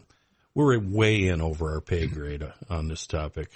we're 0.55 0.79
way 0.79 1.27
in 1.27 1.39
over 1.41 1.73
our 1.73 1.81
pay 1.81 2.07
grade 2.07 2.43
on 2.69 2.87
this 2.87 3.05
topic. 3.05 3.51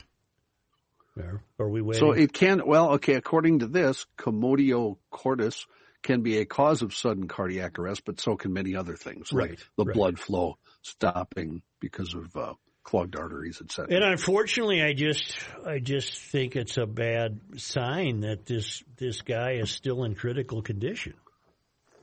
Or 1.17 1.43
Are 1.59 1.69
we 1.69 1.81
waiting? 1.81 1.99
So 1.99 2.11
it 2.11 2.33
can, 2.33 2.61
well, 2.65 2.93
okay, 2.93 3.15
according 3.15 3.59
to 3.59 3.67
this, 3.67 4.05
commotio 4.17 4.97
cordis 5.09 5.65
can 6.03 6.21
be 6.21 6.37
a 6.37 6.45
cause 6.45 6.81
of 6.81 6.93
sudden 6.93 7.27
cardiac 7.27 7.77
arrest, 7.77 8.03
but 8.05 8.19
so 8.19 8.35
can 8.35 8.53
many 8.53 8.75
other 8.75 8.95
things, 8.95 9.31
like 9.31 9.49
Right, 9.49 9.59
the 9.77 9.85
right. 9.85 9.95
blood 9.95 10.19
flow 10.19 10.57
stopping 10.81 11.61
because 11.79 12.13
of 12.13 12.35
uh, 12.35 12.53
clogged 12.83 13.15
arteries, 13.15 13.61
etc. 13.61 13.93
and 13.95 14.03
unfortunately, 14.03 14.81
I 14.81 14.93
just 14.93 15.37
I 15.65 15.79
just 15.79 16.17
think 16.17 16.55
it's 16.55 16.77
a 16.77 16.85
bad 16.85 17.39
sign 17.57 18.21
that 18.21 18.45
this 18.45 18.83
this 18.97 19.21
guy 19.21 19.53
is 19.53 19.69
still 19.69 20.03
in 20.03 20.15
critical 20.15 20.61
condition. 20.61 21.13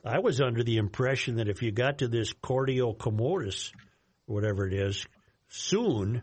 I 0.05 0.19
was 0.19 0.39
under 0.39 0.63
the 0.63 0.77
impression 0.77 1.35
that 1.37 1.49
if 1.49 1.61
you 1.61 1.71
got 1.71 1.97
to 1.97 2.07
this 2.07 2.31
cordio 2.33 2.97
commodus, 2.97 3.73
whatever 4.25 4.65
it 4.65 4.73
is, 4.73 5.05
soon, 5.49 6.21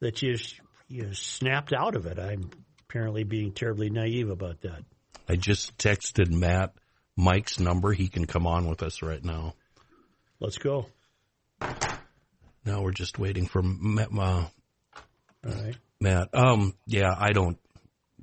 that 0.00 0.20
you 0.20 0.36
you 0.88 1.12
snapped 1.14 1.72
out 1.72 1.96
of 1.96 2.06
it. 2.06 2.18
I'm 2.18 2.50
apparently 2.88 3.24
being 3.24 3.52
terribly 3.52 3.90
naive 3.90 4.30
about 4.30 4.60
that. 4.62 4.84
I 5.28 5.36
just 5.36 5.76
texted 5.78 6.30
Matt 6.30 6.72
Mike's 7.16 7.58
number. 7.58 7.92
He 7.92 8.08
can 8.08 8.26
come 8.26 8.46
on 8.46 8.68
with 8.68 8.82
us 8.82 9.02
right 9.02 9.22
now. 9.24 9.54
Let's 10.40 10.58
go. 10.58 10.86
Now 11.60 12.82
we're 12.82 12.92
just 12.92 13.18
waiting 13.18 13.46
for 13.46 13.62
Matt. 13.62 14.08
Uh, 14.12 14.18
All 14.18 14.48
right. 15.44 15.76
Matt. 16.00 16.28
Um, 16.34 16.74
yeah, 16.86 17.14
I 17.16 17.32
don't. 17.32 17.58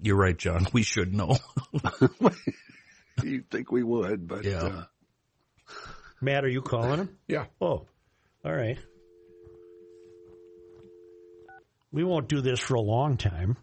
You're 0.02 0.18
right, 0.18 0.38
John. 0.38 0.68
We 0.74 0.84
should 0.84 1.14
know. 1.14 1.38
You'd 3.24 3.50
think 3.50 3.72
we 3.72 3.84
would, 3.84 4.28
but 4.28 4.44
Yeah. 4.44 4.64
uh, 4.64 4.84
Matt, 6.22 6.44
are 6.46 6.50
you 6.50 6.62
calling 6.62 7.00
him? 7.00 7.18
Yeah. 7.28 7.46
Oh, 7.62 7.86
all 8.46 8.54
right. 8.54 8.78
We 11.94 12.04
won't 12.04 12.28
do 12.28 12.42
this 12.42 12.60
for 12.60 12.74
a 12.74 12.82
long 12.82 13.16
time. 13.18 13.56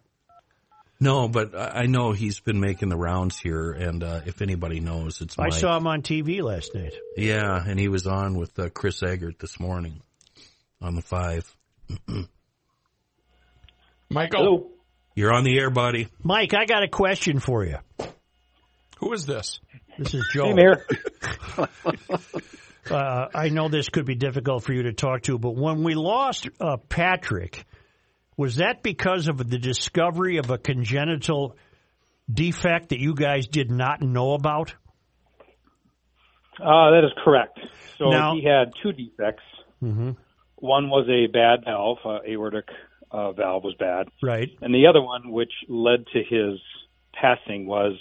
no, 1.01 1.29
but 1.29 1.55
I 1.55 1.83
I 1.83 1.87
know 1.87 2.13
he's 2.13 2.39
been 2.41 2.61
making 2.61 2.89
the 2.89 2.97
rounds 2.97 3.39
here, 3.39 3.73
and 3.73 4.03
uh, 4.03 4.21
if 4.25 4.41
anybody 4.41 4.81
knows, 4.81 5.21
it's 5.21 5.37
I 5.39 5.45
Mike. 5.49 5.53
saw 5.55 5.77
him 5.77 5.87
on 5.87 6.03
TV 6.03 6.41
last 6.43 6.75
night. 6.75 6.95
Yeah, 7.17 7.63
and 7.67 7.79
he 7.79 7.89
was 7.89 8.07
on 8.07 8.39
with 8.39 8.57
uh, 8.59 8.69
Chris 8.71 9.03
Eggert 9.03 9.39
this 9.41 9.59
morning 9.61 10.01
on 10.81 10.95
the 10.95 11.03
five. 11.03 11.45
Michael, 14.09 14.71
You're 15.15 15.33
on 15.33 15.45
the 15.45 15.59
air, 15.59 15.71
buddy. 15.71 16.09
Mike, 16.23 16.55
I 16.55 16.65
got 16.67 16.83
a 16.83 16.89
question 16.89 17.39
for 17.41 17.65
you. 17.65 17.77
who 18.99 19.13
is 19.13 19.27
this? 19.27 19.61
This 19.99 20.15
is 20.15 20.29
Joe. 20.33 20.47
Hey, 20.47 20.55
Mayor. 20.55 20.87
Uh, 22.91 23.29
I 23.33 23.51
know 23.51 23.69
this 23.69 23.89
could 23.89 24.07
be 24.07 24.17
difficult 24.17 24.65
for 24.65 24.73
you 24.73 24.85
to 24.85 24.93
talk 24.93 25.23
to, 25.23 25.39
but 25.39 25.55
when 25.55 25.85
we 25.85 25.95
lost 25.95 26.49
uh, 26.59 26.77
Patrick, 26.89 27.65
was 28.37 28.57
that 28.57 28.83
because 28.83 29.29
of 29.29 29.37
the 29.49 29.59
discovery 29.59 30.39
of 30.39 30.51
a 30.51 30.59
congenital 30.59 31.57
defect 32.33 32.91
that 32.91 32.99
you 33.01 33.15
guys 33.15 33.47
did 33.49 33.71
not 33.71 34.01
know 34.03 34.33
about? 34.35 34.75
Uh, 36.59 36.91
that 36.91 37.03
is 37.05 37.13
correct. 37.25 37.59
So 37.99 38.11
Now- 38.11 38.35
he 38.35 38.43
had 38.45 38.73
two 38.83 38.93
defects. 38.93 39.43
hmm 39.81 40.11
One 40.57 40.91
was 40.91 41.09
a 41.09 41.27
bad 41.27 41.65
valve, 41.65 41.99
uh, 42.05 42.19
aortic 42.29 42.69
uh, 43.11 43.33
valve 43.33 43.65
was 43.65 43.75
bad, 43.79 44.09
Right. 44.23 44.51
and 44.61 44.75
the 44.75 44.87
other 44.87 45.01
one, 45.03 45.33
which 45.33 45.53
led 45.69 46.07
to 46.09 46.23
his 46.23 46.61
passing, 47.15 47.67
was 47.67 47.95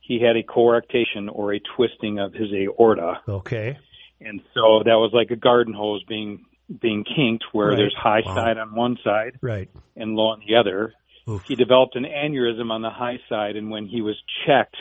he 0.00 0.20
had 0.20 0.36
a 0.36 0.42
coarctation 0.44 1.28
or 1.30 1.52
a 1.52 1.60
twisting 1.76 2.18
of 2.20 2.32
his 2.32 2.52
aorta, 2.52 3.20
Okay. 3.28 3.76
and 4.20 4.40
so 4.54 4.82
that 4.84 4.94
was 4.94 5.10
like 5.12 5.30
a 5.32 5.36
garden 5.36 5.74
hose 5.74 6.02
being 6.04 6.46
being 6.80 7.04
kinked, 7.04 7.44
where 7.52 7.68
Right. 7.68 7.76
there's 7.76 7.94
high 7.96 8.22
Wow. 8.24 8.34
side 8.34 8.58
on 8.58 8.74
one 8.74 8.98
side 9.02 9.38
Right. 9.40 9.68
and 9.96 10.14
low 10.14 10.28
on 10.28 10.40
the 10.46 10.56
other. 10.56 10.92
Oof. 11.28 11.42
He 11.46 11.54
developed 11.54 11.96
an 11.96 12.04
aneurysm 12.04 12.70
on 12.70 12.82
the 12.82 12.90
high 12.90 13.18
side, 13.28 13.56
and 13.56 13.70
when 13.70 13.86
he 13.86 14.00
was 14.02 14.16
checked 14.46 14.76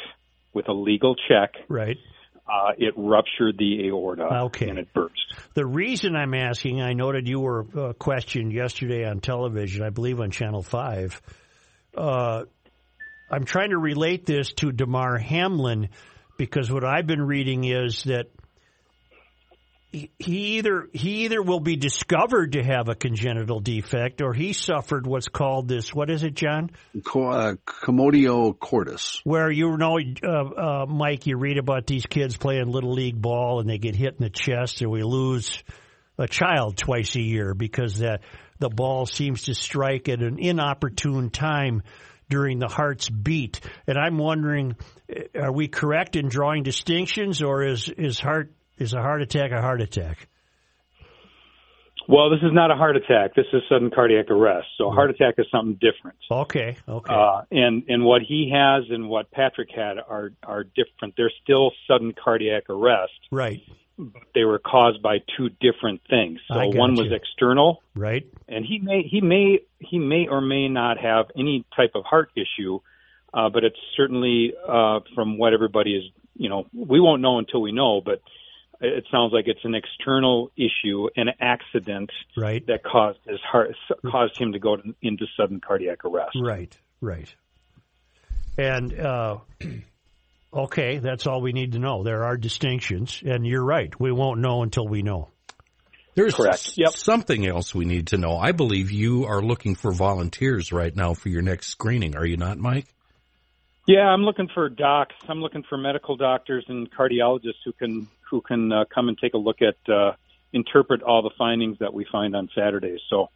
with 0.54 0.68
a 0.70 0.74
legal 0.74 1.16
check, 1.28 1.54
Right. 1.68 1.98
uh, 2.48 2.72
it 2.78 2.94
ruptured 2.98 3.58
the 3.58 3.88
aorta 3.88 4.44
Okay. 4.46 4.70
and 4.70 4.80
it 4.80 4.94
burst. 4.94 5.14
The 5.54 5.66
reason 5.66 6.16
I'm 6.16 6.34
asking, 6.34 6.82
I 6.82 6.94
noted 6.94 7.28
you 7.28 7.40
were 7.42 7.66
uh, 7.78 7.94
questioned 7.94 8.54
yesterday 8.54 9.06
on 9.06 9.20
television, 9.20 9.84
I 9.84 9.90
believe 9.90 10.20
on 10.22 10.32
Channel 10.32 10.64
5. 10.64 11.22
Uh, 11.96 12.46
I'm 13.30 13.44
trying 13.46 13.72
to 13.72 13.78
relate 13.78 14.26
this 14.26 14.54
to 14.54 14.72
Damar 14.72 15.18
Hamlin 15.18 15.90
because 16.38 16.72
what 16.72 16.86
I've 16.86 17.08
been 17.08 17.22
reading 17.22 17.66
is 17.66 18.04
that 18.06 18.28
he 19.98 20.12
he 20.20 20.58
either 20.58 20.88
he 20.94 21.26
either 21.26 21.42
will 21.42 21.60
be 21.60 21.76
discovered 21.76 22.54
to 22.54 22.64
have 22.64 22.90
a 22.90 22.96
congenital 22.96 23.60
defect 23.60 24.22
or 24.22 24.34
he 24.34 24.54
suffered 24.54 25.08
what's 25.08 25.28
called 25.28 25.68
this 25.68 25.94
what 25.94 26.10
is 26.10 26.24
it 26.24 26.34
John 26.34 26.70
Co- 27.04 27.30
uh, 27.30 27.56
Commodio 27.66 28.58
cordis. 28.58 29.22
where 29.24 29.50
you 29.50 29.78
know 29.78 30.00
uh, 30.24 30.28
uh, 30.28 30.86
Mike 30.86 31.26
you 31.26 31.38
read 31.38 31.58
about 31.58 31.88
these 31.88 32.06
kids 32.06 32.38
playing 32.38 32.68
little 32.68 32.94
league 32.94 33.20
ball 33.20 33.60
and 33.60 33.70
they 33.70 33.78
get 33.78 33.96
hit 33.96 34.16
in 34.20 34.24
the 34.24 34.30
chest 34.30 34.82
and 34.82 34.92
we 34.92 35.04
lose 35.04 35.64
a 36.18 36.28
child 36.28 36.78
twice 36.78 37.16
a 37.16 37.22
year 37.22 37.54
because 37.54 38.00
that 38.00 38.22
the 38.60 38.70
ball 38.70 39.06
seems 39.06 39.44
to 39.44 39.56
strike 39.56 40.10
at 40.10 40.22
an 40.22 40.40
inopportune 40.40 41.30
time 41.30 41.84
during 42.30 42.60
the 42.60 42.68
heart's 42.68 43.10
beat 43.10 43.62
and 43.88 43.98
I'm 43.98 44.18
wondering 44.18 44.76
uh, 45.10 45.42
are 45.42 45.52
we 45.52 45.68
correct 45.68 46.16
in 46.16 46.28
drawing 46.28 46.64
distinctions 46.64 47.42
or 47.42 47.64
is 47.64 47.90
is 47.90 48.20
heart 48.20 48.52
is 48.78 48.94
a 48.94 49.02
heart 49.02 49.22
attack 49.22 49.52
a 49.52 49.62
heart 49.62 49.82
attack 49.82 50.28
Well, 52.10 52.30
this 52.30 52.40
is 52.42 52.54
not 52.54 52.72
a 52.72 52.76
heart 52.76 52.96
attack. 52.96 53.36
This 53.36 53.48
is 53.52 53.62
sudden 53.68 53.92
cardiac 53.92 54.32
arrest. 54.32 54.68
So 54.78 54.88
a 54.88 54.92
heart 54.92 55.10
attack 55.10 55.34
is 55.38 55.46
something 55.52 55.74
different. 55.82 56.18
okay 56.32 56.78
okay 56.88 57.14
Uh, 57.14 57.42
and 57.52 57.84
and 57.90 58.04
what 58.06 58.22
he 58.22 58.52
has 58.54 58.86
and 58.90 59.10
what 59.10 59.30
Patrick 59.32 59.70
had 59.76 59.98
are 60.00 60.32
are 60.44 60.64
different. 60.64 61.16
They're 61.18 61.32
still 61.44 61.72
sudden 61.88 62.14
cardiac 62.14 62.70
arrest. 62.70 63.12
right 63.32 63.62
But 63.98 64.22
they 64.36 64.46
were 64.46 64.60
caused 64.60 65.02
by 65.02 65.18
two 65.36 65.50
different 65.60 66.02
things. 66.10 66.40
So 66.48 66.56
one 66.70 66.96
was 66.96 67.08
you. 67.08 67.16
external, 67.16 67.82
right 67.96 68.26
and 68.48 68.64
he 68.66 68.80
may 68.80 69.02
he 69.04 69.20
may 69.22 69.60
he 69.80 70.00
may 70.00 70.28
or 70.28 70.40
may 70.40 70.70
not 70.70 70.98
have 71.00 71.26
any 71.36 71.66
type 71.76 71.92
of 71.96 72.04
heart 72.06 72.30
issue, 72.36 72.80
uh, 73.34 73.50
but 73.50 73.64
it's 73.66 73.80
certainly 73.98 74.54
uh, 74.68 75.00
from 75.14 75.38
what 75.38 75.54
everybody 75.54 75.92
is. 75.98 76.04
You 76.36 76.50
know, 76.50 76.68
we 76.74 77.00
won't 77.00 77.22
know 77.24 77.40
until 77.40 77.62
we 77.64 77.72
know, 77.72 78.00
but 78.00 78.22
it 78.80 79.06
sounds 79.12 79.34
like 79.34 79.48
it's 79.48 79.64
an 79.64 79.76
external 79.76 80.52
issue, 80.56 81.08
an 81.16 81.30
accident 81.40 82.12
right 82.36 82.66
that 82.68 82.84
caused 82.84 83.20
his 83.26 83.40
heart 83.42 83.76
caused 84.10 84.38
him 84.38 84.54
to 84.54 84.60
go 84.60 84.78
to, 84.78 84.96
into 85.02 85.26
sudden 85.36 85.60
cardiac 85.60 86.06
arrest. 86.06 86.38
Right, 86.42 86.78
right. 87.02 87.34
And 88.58 89.00
uh, 89.00 89.38
okay, 90.54 90.98
that's 90.98 91.28
all 91.28 91.42
we 91.42 91.54
need 91.54 91.74
to 91.74 91.80
know. 91.80 92.04
There 92.04 92.24
are 92.24 92.38
distinctions, 92.38 93.22
and 93.26 93.46
you're 93.46 93.64
right. 93.64 93.98
We 94.00 94.12
won't 94.12 94.40
know 94.40 94.64
until 94.64 94.88
we 94.88 95.02
know. 95.02 95.30
There's 96.16 96.34
Correct. 96.34 96.74
Yep. 96.78 96.94
something 96.94 97.46
else 97.46 97.76
we 97.76 97.86
need 97.86 98.08
to 98.08 98.18
know. 98.18 98.38
I 98.38 98.52
believe 98.52 98.90
you 98.92 99.26
are 99.26 99.40
looking 99.40 99.76
for 99.76 99.92
volunteers 99.92 100.72
right 100.72 100.96
now 100.96 101.14
for 101.14 101.30
your 101.30 101.44
next 101.44 101.68
screening. 101.68 102.16
Are 102.16 102.26
you 102.26 102.38
not, 102.38 102.58
Mike? 102.58 102.88
Yeah, 103.88 104.02
I'm 104.02 104.24
looking 104.24 104.50
for 104.54 104.68
docs. 104.68 105.16
I'm 105.30 105.40
looking 105.40 105.64
for 105.68 105.78
medical 105.78 106.18
doctors 106.18 106.66
and 106.68 106.92
cardiologists 106.92 107.64
who 107.64 107.72
can 107.72 108.08
who 108.30 108.42
can 108.42 108.72
uh, 108.72 108.84
come 108.94 109.08
and 109.08 109.18
take 109.18 109.34
a 109.34 109.38
look 109.38 109.60
at 109.62 109.92
uh, 109.92 110.12
interpret 110.52 111.02
all 111.02 111.22
the 111.24 111.32
findings 111.38 111.80
that 111.80 111.94
we 111.94 112.06
find 112.12 112.36
on 112.36 112.50
Saturdays. 112.54 113.00
So, 113.10 113.30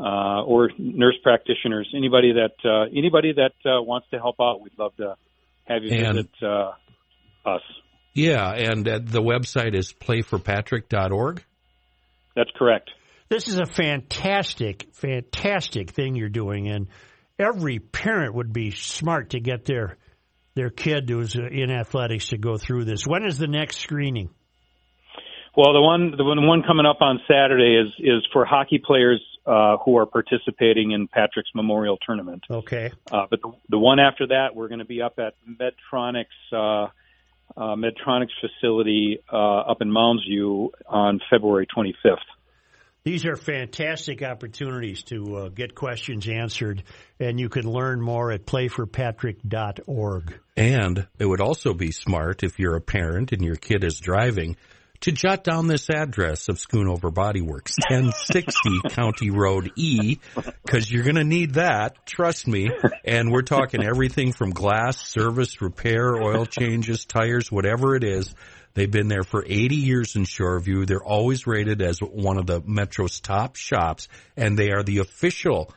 uh, 0.00 0.42
or 0.42 0.70
nurse 0.76 1.14
practitioners, 1.22 1.88
anybody 1.96 2.32
that 2.32 2.68
uh, 2.68 2.90
anybody 2.96 3.34
that 3.34 3.52
uh, 3.64 3.80
wants 3.82 4.08
to 4.10 4.18
help 4.18 4.36
out, 4.40 4.60
we'd 4.60 4.76
love 4.76 4.96
to 4.96 5.14
have 5.64 5.84
you 5.84 6.04
And- 6.04 6.16
visit 6.16 6.30
uh, 6.42 6.72
us. 7.48 7.62
Yeah, 8.16 8.48
and 8.52 8.86
uh, 8.88 9.00
the 9.02 9.20
website 9.20 9.74
is 9.74 9.92
playforpatrick.org. 9.92 11.42
That's 12.36 12.50
correct. 12.56 12.90
This 13.28 13.48
is 13.48 13.58
a 13.58 13.66
fantastic, 13.66 14.86
fantastic 14.92 15.90
thing 15.90 16.14
you're 16.14 16.28
doing, 16.28 16.68
and 16.68 16.86
every 17.38 17.78
parent 17.78 18.34
would 18.34 18.52
be 18.52 18.70
smart 18.70 19.30
to 19.30 19.40
get 19.40 19.64
their 19.64 19.96
their 20.54 20.70
kid 20.70 21.08
who's 21.08 21.36
uh, 21.36 21.42
in 21.42 21.70
athletics 21.70 22.28
to 22.28 22.38
go 22.38 22.56
through 22.56 22.84
this. 22.84 23.06
When 23.06 23.24
is 23.24 23.38
the 23.38 23.48
next 23.48 23.78
screening? 23.78 24.30
Well, 25.56 25.72
the 25.72 25.82
one 25.82 26.12
the 26.16 26.24
one 26.24 26.46
one 26.46 26.62
coming 26.66 26.86
up 26.86 26.98
on 27.00 27.20
Saturday 27.28 27.76
is 27.76 27.92
is 27.98 28.26
for 28.32 28.44
hockey 28.44 28.80
players 28.84 29.20
uh, 29.46 29.76
who 29.84 29.96
are 29.98 30.06
participating 30.06 30.92
in 30.92 31.06
Patrick's 31.06 31.50
Memorial 31.54 31.96
Tournament. 32.04 32.44
Okay, 32.50 32.90
Uh, 33.12 33.26
but 33.28 33.40
the, 33.42 33.52
the 33.68 33.78
one 33.78 34.00
after 34.00 34.26
that, 34.28 34.54
we're 34.54 34.68
going 34.68 34.78
to 34.78 34.84
be 34.84 35.02
up 35.02 35.18
at 35.18 35.34
Medtronic's 35.46 36.26
uh, 36.52 36.88
uh, 37.56 37.76
Medtronic's 37.76 38.32
facility 38.40 39.18
uh, 39.32 39.36
up 39.36 39.80
in 39.80 39.92
Mounds 39.92 40.24
View 40.24 40.72
on 40.88 41.20
February 41.30 41.66
25th. 41.76 42.16
These 43.04 43.26
are 43.26 43.36
fantastic 43.36 44.22
opportunities 44.22 45.02
to 45.04 45.36
uh, 45.36 45.48
get 45.50 45.74
questions 45.74 46.26
answered, 46.26 46.84
and 47.20 47.38
you 47.38 47.50
can 47.50 47.70
learn 47.70 48.00
more 48.00 48.32
at 48.32 48.46
playforpatrick.org. 48.46 50.40
And 50.56 51.06
it 51.18 51.26
would 51.26 51.42
also 51.42 51.74
be 51.74 51.92
smart 51.92 52.42
if 52.42 52.58
you're 52.58 52.76
a 52.76 52.80
parent 52.80 53.32
and 53.32 53.44
your 53.44 53.56
kid 53.56 53.84
is 53.84 54.00
driving 54.00 54.56
to 55.00 55.12
jot 55.12 55.44
down 55.44 55.66
this 55.66 55.90
address 55.90 56.48
of 56.48 56.56
Schoonover 56.56 57.12
Body 57.12 57.42
Works, 57.42 57.74
1060 57.90 58.88
County 58.88 59.28
Road 59.28 59.70
E, 59.76 60.16
because 60.64 60.90
you're 60.90 61.02
going 61.02 61.16
to 61.16 61.24
need 61.24 61.54
that. 61.54 62.06
Trust 62.06 62.46
me. 62.46 62.70
And 63.04 63.30
we're 63.30 63.42
talking 63.42 63.84
everything 63.84 64.32
from 64.32 64.48
glass, 64.48 64.96
service, 64.96 65.60
repair, 65.60 66.14
oil 66.16 66.46
changes, 66.46 67.04
tires, 67.04 67.52
whatever 67.52 67.96
it 67.96 68.02
is. 68.02 68.34
They've 68.74 68.90
been 68.90 69.08
there 69.08 69.22
for 69.22 69.44
80 69.46 69.76
years 69.76 70.16
in 70.16 70.24
Shoreview. 70.24 70.86
They're 70.86 71.02
always 71.02 71.46
rated 71.46 71.80
as 71.80 72.00
one 72.00 72.38
of 72.38 72.46
the 72.46 72.60
Metro's 72.66 73.20
top 73.20 73.54
shops, 73.56 74.08
and 74.36 74.58
they 74.58 74.72
are 74.72 74.82
the 74.82 74.98
official 74.98 75.72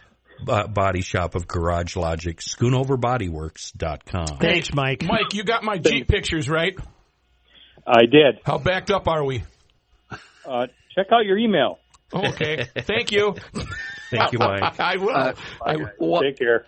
uh, 0.47 0.67
body 0.67 1.01
shop 1.01 1.35
of 1.35 1.47
Garage 1.47 1.95
Logic, 1.95 2.37
schoonoverbodyworks.com. 2.39 4.37
Thanks, 4.39 4.73
Mike. 4.73 5.03
Mike, 5.03 5.33
you 5.33 5.43
got 5.43 5.63
my 5.63 5.77
Jeep 5.77 6.07
pictures, 6.07 6.49
right? 6.49 6.75
I 7.85 8.01
did. 8.01 8.39
How 8.43 8.57
backed 8.57 8.91
up 8.91 9.07
are 9.07 9.23
we? 9.23 9.43
Uh, 10.45 10.67
check 10.95 11.07
out 11.11 11.25
your 11.25 11.37
email. 11.37 11.79
Okay. 12.13 12.65
Thank 12.79 13.11
you. 13.11 13.35
Thank 14.09 14.31
you, 14.31 14.39
Mike. 14.39 14.79
I 14.79 14.97
will. 14.97 15.09
Uh, 15.15 15.33
I, 15.65 15.75
What- 15.97 16.21
Take 16.23 16.37
care. 16.39 16.65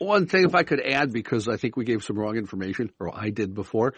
One 0.00 0.26
thing, 0.26 0.46
if 0.46 0.54
I 0.54 0.62
could 0.62 0.80
add, 0.80 1.12
because 1.12 1.46
I 1.46 1.58
think 1.58 1.76
we 1.76 1.84
gave 1.84 2.02
some 2.02 2.18
wrong 2.18 2.38
information, 2.38 2.90
or 2.98 3.14
I 3.14 3.28
did 3.28 3.54
before, 3.54 3.92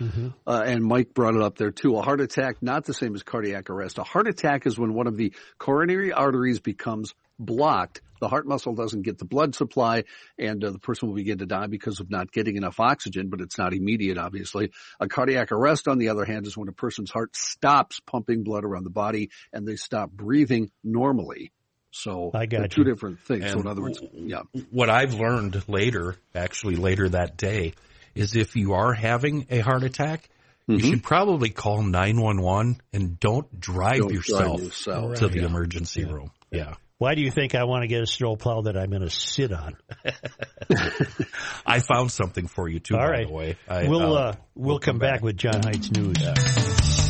uh, 0.44 0.62
and 0.66 0.82
Mike 0.84 1.14
brought 1.14 1.36
it 1.36 1.42
up 1.42 1.56
there 1.56 1.70
too. 1.70 1.96
A 1.96 2.02
heart 2.02 2.20
attack, 2.20 2.56
not 2.60 2.84
the 2.84 2.92
same 2.92 3.14
as 3.14 3.22
cardiac 3.22 3.70
arrest. 3.70 3.98
A 3.98 4.02
heart 4.02 4.26
attack 4.26 4.66
is 4.66 4.76
when 4.76 4.94
one 4.94 5.06
of 5.06 5.16
the 5.16 5.32
coronary 5.58 6.12
arteries 6.12 6.58
becomes 6.58 7.14
blocked. 7.38 8.00
The 8.20 8.26
heart 8.26 8.48
muscle 8.48 8.74
doesn't 8.74 9.02
get 9.02 9.18
the 9.18 9.24
blood 9.24 9.54
supply, 9.54 10.02
and 10.36 10.64
uh, 10.64 10.72
the 10.72 10.80
person 10.80 11.06
will 11.08 11.14
begin 11.14 11.38
to 11.38 11.46
die 11.46 11.68
because 11.68 12.00
of 12.00 12.10
not 12.10 12.32
getting 12.32 12.56
enough 12.56 12.80
oxygen. 12.80 13.30
But 13.30 13.40
it's 13.40 13.56
not 13.56 13.72
immediate, 13.72 14.18
obviously. 14.18 14.72
A 14.98 15.06
cardiac 15.06 15.52
arrest, 15.52 15.86
on 15.86 15.98
the 15.98 16.08
other 16.08 16.24
hand, 16.24 16.48
is 16.48 16.56
when 16.56 16.68
a 16.68 16.72
person's 16.72 17.12
heart 17.12 17.36
stops 17.36 18.00
pumping 18.00 18.42
blood 18.42 18.64
around 18.64 18.82
the 18.82 18.90
body 18.90 19.30
and 19.52 19.68
they 19.68 19.76
stop 19.76 20.10
breathing 20.10 20.72
normally. 20.82 21.52
So 21.92 22.30
I 22.34 22.46
got 22.46 22.70
two 22.70 22.84
different 22.84 23.20
things. 23.20 23.50
so 23.50 23.60
in 23.60 23.66
other 23.66 23.82
words, 23.82 24.00
yeah. 24.14 24.42
what 24.70 24.88
I've 24.88 25.14
learned 25.14 25.68
later, 25.68 26.16
actually 26.34 26.76
later 26.76 27.10
that 27.10 27.36
day, 27.36 27.74
is 28.14 28.34
if 28.34 28.56
you 28.56 28.72
are 28.72 28.92
having 28.92 29.46
a 29.50 29.58
heart 29.60 29.84
attack, 29.84 30.28
you 30.66 30.80
should 30.80 31.02
probably 31.02 31.50
call 31.50 31.82
911 31.82 32.80
and 32.92 33.20
don't 33.20 33.60
drive 33.60 33.98
Don't 33.98 34.08
drive 34.08 34.12
yourself 34.12 34.62
yourself. 34.62 35.14
to 35.16 35.28
the 35.28 35.44
emergency 35.44 36.04
room. 36.04 36.30
Yeah. 36.50 36.74
Why 36.98 37.14
do 37.14 37.20
you 37.20 37.32
think 37.32 37.54
I 37.56 37.64
want 37.64 37.82
to 37.82 37.88
get 37.88 38.00
a 38.00 38.06
snowplow 38.06 38.62
that 38.62 38.76
I'm 38.76 38.90
going 38.90 39.02
to 39.02 39.10
sit 39.10 39.52
on? 39.52 39.76
I 41.66 41.80
found 41.80 42.12
something 42.12 42.46
for 42.46 42.68
you 42.68 42.78
too, 42.78 42.94
All 42.94 43.00
by 43.00 43.10
right. 43.10 43.26
the 43.26 43.32
way. 43.32 43.56
I, 43.68 43.88
we'll 43.88 44.16
uh, 44.16 44.20
uh, 44.20 44.34
we'll, 44.54 44.78
come, 44.78 44.98
back. 44.98 45.20
with 45.20 45.36
John 45.36 45.62
Hines 45.64 45.90
News. 45.90 47.01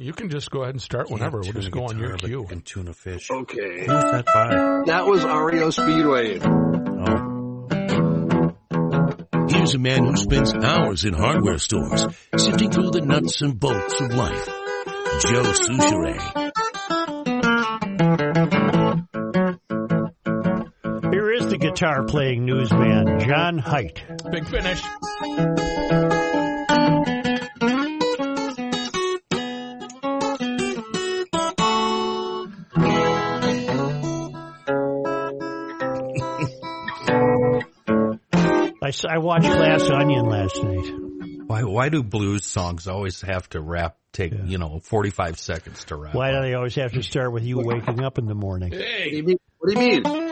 You 0.00 0.12
can 0.12 0.30
just 0.30 0.50
go 0.50 0.62
ahead 0.62 0.74
and 0.74 0.82
start 0.82 1.10
whenever. 1.10 1.40
We'll 1.40 1.52
just 1.52 1.70
go 1.70 1.84
on 1.84 1.98
your 1.98 2.16
cue. 2.16 2.46
And 2.50 2.64
tuna 2.64 2.92
fish. 2.92 3.30
Okay. 3.30 3.80
Who's 3.80 3.86
that 3.86 4.26
by? 4.26 4.82
That 4.86 5.06
was 5.06 5.24
REO 5.24 5.70
Speedway. 5.70 6.40
Oh. 6.40 7.28
Here's 9.48 9.68
Here's 9.68 9.74
a 9.74 9.78
man 9.80 10.02
who 10.06 10.16
spends 10.16 10.54
hours 10.54 11.04
in 11.04 11.12
hardware 11.12 11.58
stores, 11.58 12.06
sifting 12.38 12.70
through 12.70 12.90
the 12.90 13.02
nuts 13.02 13.42
and 13.42 13.60
bolts 13.60 14.00
of 14.00 14.14
life. 14.14 14.46
Joe 14.46 15.42
Soucheray. 15.42 16.18
Here 21.12 21.32
is 21.32 21.48
the 21.48 21.58
guitar 21.58 22.04
playing 22.06 22.46
newsman, 22.46 23.20
John 23.20 23.58
Height. 23.58 24.02
Big 24.30 24.48
finish. 24.48 24.82
I, 39.04 39.08
s- 39.08 39.14
I 39.14 39.18
watched 39.18 39.44
Glass 39.46 39.88
Onion 39.90 40.26
last 40.26 40.62
night. 40.62 40.92
Why 41.46 41.62
why 41.62 41.88
do 41.88 42.02
blues 42.02 42.44
songs 42.44 42.88
always 42.88 43.20
have 43.22 43.48
to 43.50 43.60
rap 43.60 43.96
take, 44.12 44.32
you 44.44 44.58
know, 44.58 44.80
45 44.82 45.38
seconds 45.38 45.84
to 45.86 45.96
rap? 45.96 46.14
Why 46.14 46.32
do 46.32 46.40
they 46.42 46.54
always 46.54 46.74
have 46.76 46.92
to 46.92 47.02
start 47.02 47.32
with 47.32 47.44
you 47.44 47.58
waking 47.60 48.02
up 48.02 48.18
in 48.18 48.26
the 48.26 48.34
morning? 48.34 48.70
What 48.70 48.80
do 48.80 49.16
you 49.16 49.22
mean? 49.24 49.38
What 49.58 49.74
do 49.74 49.80
you 49.80 49.88
mean? 49.88 50.04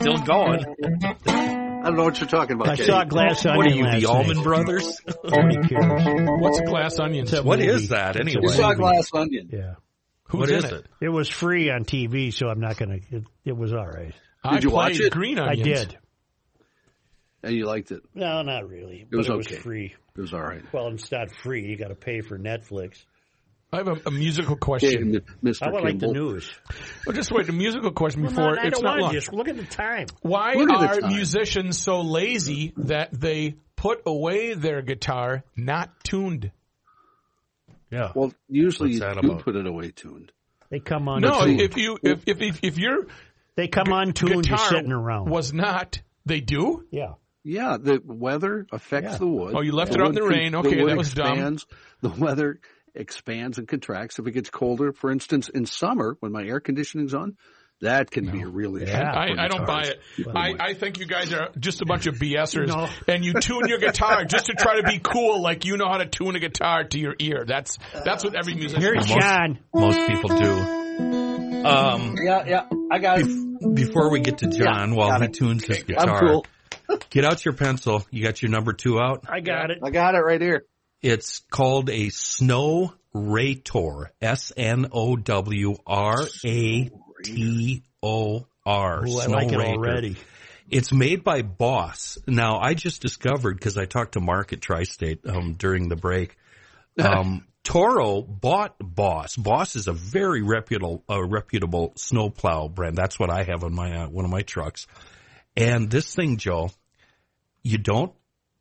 Still 0.00 0.18
going. 0.18 0.64
I 1.26 1.82
don't 1.84 1.96
know 1.96 2.04
what 2.04 2.20
you're 2.20 2.28
talking 2.28 2.56
about. 2.56 2.68
I 2.68 2.76
Kenny. 2.76 2.86
saw 2.86 3.04
Glass 3.04 3.44
Onion 3.46 3.56
What 3.58 3.66
are 3.66 3.70
you, 3.74 3.84
last 3.84 4.00
the 4.00 4.06
night. 4.06 4.14
Allman 4.16 4.42
Brothers? 4.42 5.00
Nobody 5.24 5.68
cares. 5.68 6.28
What's 6.40 6.60
glass 6.60 6.98
onions? 6.98 7.32
It's 7.32 7.40
a 7.40 7.42
What 7.42 7.58
movie. 7.58 7.70
is 7.70 7.88
that 7.88 8.20
anyway? 8.20 8.42
You 8.42 8.48
saw. 8.50 8.74
Glass 8.74 9.10
Onion. 9.14 9.48
Yeah. 9.52 9.74
Who's 10.24 10.40
What 10.40 10.50
in 10.50 10.56
is 10.58 10.64
it? 10.64 10.72
it? 10.72 10.86
It 11.00 11.08
was 11.08 11.28
free 11.28 11.70
on 11.70 11.84
TV, 11.84 12.32
so 12.32 12.48
I'm 12.48 12.60
not 12.60 12.76
going 12.76 13.00
to. 13.00 13.16
It, 13.16 13.24
it 13.46 13.56
was 13.56 13.72
all 13.72 13.86
right. 13.86 14.12
I 14.42 14.54
Did 14.54 14.64
you 14.64 14.70
watch 14.70 14.98
it? 14.98 15.12
Green 15.12 15.38
I 15.38 15.54
did. 15.54 15.96
And 17.42 17.54
you 17.54 17.66
liked 17.66 17.90
it. 17.90 18.02
No, 18.14 18.42
not 18.42 18.68
really. 18.68 19.06
It 19.10 19.16
was 19.16 19.26
but 19.28 19.34
it 19.34 19.36
was 19.36 19.48
free. 19.48 19.94
It 20.16 20.20
was 20.20 20.34
all 20.34 20.42
right. 20.42 20.62
Well, 20.72 20.88
it's 20.88 21.10
not 21.10 21.30
free. 21.30 21.66
You 21.66 21.76
got 21.76 21.88
to 21.88 21.94
pay 21.94 22.20
for 22.20 22.38
Netflix. 22.38 23.04
I 23.72 23.78
have 23.78 23.88
a, 23.88 23.96
a 24.06 24.10
musical 24.10 24.56
question. 24.56 25.16
M- 25.16 25.22
Mr. 25.44 25.62
I 25.62 25.70
would 25.70 25.84
like 25.84 25.98
the 25.98 26.08
news. 26.08 26.50
Well, 27.06 27.14
just 27.14 27.30
wait. 27.30 27.48
A 27.48 27.52
musical 27.52 27.92
question 27.92 28.22
before 28.22 28.58
I 28.58 28.66
it's 28.66 28.78
don't 28.78 28.84
not 28.84 28.98
long. 28.98 29.12
just 29.12 29.32
look 29.32 29.48
at 29.48 29.56
the 29.56 29.64
time. 29.64 30.06
Why 30.22 30.54
Look 30.54 30.70
are 30.70 31.00
time. 31.00 31.12
musicians 31.12 31.78
so 31.78 32.00
lazy 32.00 32.72
that 32.78 33.10
they 33.12 33.54
put 33.76 34.02
away 34.06 34.54
their 34.54 34.82
guitar 34.82 35.44
not 35.56 36.02
tuned? 36.02 36.50
Yeah. 37.90 38.12
Well, 38.14 38.32
usually 38.48 38.98
What's 38.98 39.16
you 39.16 39.22
do 39.22 39.36
put 39.36 39.56
it 39.56 39.66
away 39.66 39.92
tuned. 39.92 40.32
They 40.70 40.80
come 40.80 41.08
on. 41.08 41.20
No, 41.22 41.44
if 41.46 41.76
you 41.76 41.98
if 42.02 42.22
if 42.26 42.40
if, 42.40 42.60
if 42.62 42.78
your 42.78 43.06
they 43.56 43.68
come 43.68 43.92
on 43.92 44.12
tuned, 44.12 44.46
you're 44.48 44.58
sitting 44.58 44.92
around. 44.92 45.28
was 45.30 45.52
not, 45.52 46.00
they 46.26 46.40
do. 46.40 46.84
yeah. 46.90 47.14
Yeah, 47.42 47.78
the 47.80 48.02
weather 48.04 48.66
affects 48.70 49.12
Yeah. 49.12 49.18
the 49.18 49.26
wood. 49.26 49.54
Oh, 49.56 49.62
you 49.62 49.72
left 49.72 49.92
The 49.92 49.98
it 49.98 50.02
out 50.02 50.08
in 50.08 50.14
the 50.14 50.22
rain. 50.22 50.54
Okay, 50.54 50.82
wood 50.82 50.90
that 50.90 50.96
was 50.98 51.14
dumb. 51.14 51.56
The 52.02 52.10
weather 52.10 52.60
expands 52.94 53.56
and 53.56 53.66
contracts. 53.66 54.18
If 54.18 54.26
it 54.26 54.32
gets 54.32 54.50
colder, 54.50 54.92
for 54.92 55.10
instance, 55.10 55.48
in 55.48 55.64
summer 55.64 56.16
when 56.20 56.32
my 56.32 56.42
air 56.44 56.60
conditioning's 56.60 57.14
on, 57.14 57.38
that 57.80 58.10
can 58.10 58.30
be 58.30 58.42
a 58.42 58.46
really 58.46 58.84
Yeah. 58.86 59.10
I, 59.10 59.44
I 59.44 59.48
don't 59.48 59.66
buy 59.66 59.84
it. 59.84 60.00
I, 60.36 60.52
I 60.60 60.74
think 60.74 60.98
you 60.98 61.06
guys 61.06 61.32
are 61.32 61.48
just 61.58 61.80
a 61.80 61.86
bunch 61.86 62.06
of 62.06 62.16
BSers, 62.16 62.66
No. 62.68 62.90
and 63.08 63.24
you 63.24 63.32
tune 63.32 63.68
your 63.68 63.78
guitar 63.78 64.26
just 64.26 64.44
to 64.46 64.52
try 64.52 64.76
to 64.78 64.82
be 64.82 64.98
cool, 64.98 65.40
like 65.40 65.64
you 65.64 65.78
know 65.78 65.88
how 65.88 65.96
to 65.96 66.04
tune 66.04 66.36
a 66.36 66.40
guitar 66.40 66.84
to 66.84 66.98
your 66.98 67.14
ear. 67.18 67.44
That's 67.46 67.78
that's 68.04 68.22
what 68.22 68.34
every 68.34 68.54
musician. 68.54 68.82
Here's 68.82 69.06
does. 69.06 69.16
John. 69.16 69.60
Most 69.72 70.06
people 70.06 70.28
do. 70.36 71.29
Um, 71.64 72.16
Yeah, 72.22 72.44
yeah, 72.46 72.66
I 72.90 72.98
got 72.98 73.20
it. 73.20 73.74
before 73.74 74.10
we 74.10 74.20
get 74.20 74.38
to 74.38 74.48
John, 74.48 74.94
while 74.94 75.08
got 75.08 75.20
he 75.20 75.26
it. 75.26 75.34
tunes 75.34 75.64
his 75.64 75.78
I'm 75.80 75.86
guitar, 75.86 76.20
cool. 76.20 76.46
get 77.10 77.24
out 77.24 77.44
your 77.44 77.54
pencil. 77.54 78.06
You 78.10 78.22
got 78.22 78.42
your 78.42 78.50
number 78.50 78.72
two 78.72 78.98
out. 79.00 79.24
I 79.28 79.40
got 79.40 79.70
it. 79.70 79.78
I 79.82 79.90
got 79.90 80.14
it 80.14 80.18
right 80.20 80.40
here. 80.40 80.64
It's 81.02 81.40
called 81.50 81.88
a 81.90 82.08
Snow 82.10 82.92
Rator. 83.14 84.06
S 84.20 84.52
N 84.56 84.86
O 84.92 85.16
W 85.16 85.76
R 85.86 86.16
A 86.44 86.90
T 87.24 87.82
O 88.02 88.46
R. 88.66 89.06
Ooh, 89.06 89.18
I 89.18 89.24
Snow 89.24 89.34
like 89.34 89.52
it 89.52 89.60
already. 89.60 90.16
It's 90.68 90.92
made 90.92 91.24
by 91.24 91.42
Boss. 91.42 92.16
Now, 92.28 92.58
I 92.60 92.74
just 92.74 93.02
discovered 93.02 93.54
because 93.54 93.76
I 93.76 93.86
talked 93.86 94.12
to 94.12 94.20
Mark 94.20 94.52
at 94.52 94.60
Tri-State 94.60 95.26
um, 95.26 95.54
during 95.54 95.88
the 95.88 95.96
break. 95.96 96.36
Um, 96.98 97.46
Toro 97.62 98.22
bought 98.22 98.76
Boss. 98.80 99.36
Boss 99.36 99.76
is 99.76 99.86
a 99.86 99.92
very 99.92 100.42
reputable, 100.42 101.04
uh, 101.08 101.22
reputable 101.22 101.92
snowplow 101.96 102.68
brand. 102.68 102.96
That's 102.96 103.18
what 103.18 103.30
I 103.30 103.44
have 103.44 103.64
on 103.64 103.74
my 103.74 104.04
uh, 104.04 104.08
one 104.08 104.24
of 104.24 104.30
my 104.30 104.42
trucks. 104.42 104.86
And 105.56 105.90
this 105.90 106.14
thing, 106.14 106.36
Joe, 106.38 106.70
you 107.62 107.78
don't 107.78 108.12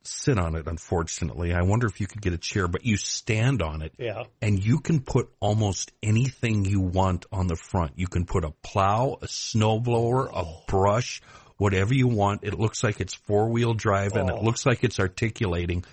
sit 0.04 0.38
on 0.38 0.56
it. 0.56 0.68
Unfortunately, 0.68 1.54
I 1.54 1.62
wonder 1.62 1.88
if 1.88 2.00
you 2.02 2.08
could 2.08 2.22
get 2.22 2.34
a 2.34 2.38
chair, 2.38 2.68
but 2.68 2.86
you 2.86 2.98
stand 2.98 3.62
on 3.62 3.82
it 3.82 3.94
Yeah. 3.98 4.24
and 4.42 4.64
you 4.64 4.80
can 4.80 5.02
put 5.02 5.30
almost 5.40 5.92
anything 6.02 6.66
you 6.66 6.82
want 6.82 7.26
on 7.32 7.48
the 7.48 7.56
front. 7.56 7.94
You 7.98 8.08
can 8.08 8.26
put 8.26 8.44
a 8.44 8.52
plow, 8.64 9.18
a 9.22 9.28
snowblower, 9.28 10.30
a 10.34 10.46
brush, 10.72 11.22
whatever 11.58 11.94
you 11.94 12.08
want. 12.08 12.44
It 12.44 12.58
looks 12.60 12.84
like 12.84 13.00
it's 13.02 13.14
four 13.14 13.50
wheel 13.50 13.74
drive 13.74 14.16
and 14.16 14.30
it 14.30 14.42
looks 14.44 14.66
like 14.66 14.84
it's 14.84 15.00
articulating. 15.00 15.84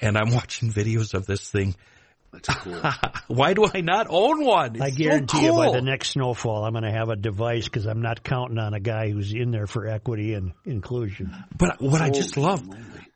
And 0.00 0.16
I'm 0.16 0.34
watching 0.34 0.72
videos 0.72 1.14
of 1.14 1.26
this 1.26 1.48
thing. 1.48 1.74
That's 2.32 2.48
cool. 2.48 2.80
Why 3.28 3.52
do 3.52 3.66
I 3.72 3.82
not 3.82 4.06
own 4.08 4.44
one? 4.44 4.76
It's 4.76 4.82
I 4.82 4.90
so 4.90 4.96
guarantee 4.96 5.44
you 5.44 5.52
by 5.52 5.70
the 5.70 5.82
next 5.82 6.10
snowfall, 6.12 6.64
I'm 6.64 6.72
going 6.72 6.84
to 6.84 6.90
have 6.90 7.10
a 7.10 7.16
device 7.16 7.64
because 7.64 7.86
I'm 7.86 8.00
not 8.00 8.24
counting 8.24 8.58
on 8.58 8.72
a 8.72 8.80
guy 8.80 9.10
who's 9.10 9.34
in 9.34 9.50
there 9.50 9.66
for 9.66 9.86
equity 9.86 10.32
and 10.32 10.52
inclusion. 10.64 11.34
But 11.56 11.80
what 11.80 12.00
I 12.00 12.08
just 12.08 12.38
love, 12.38 12.62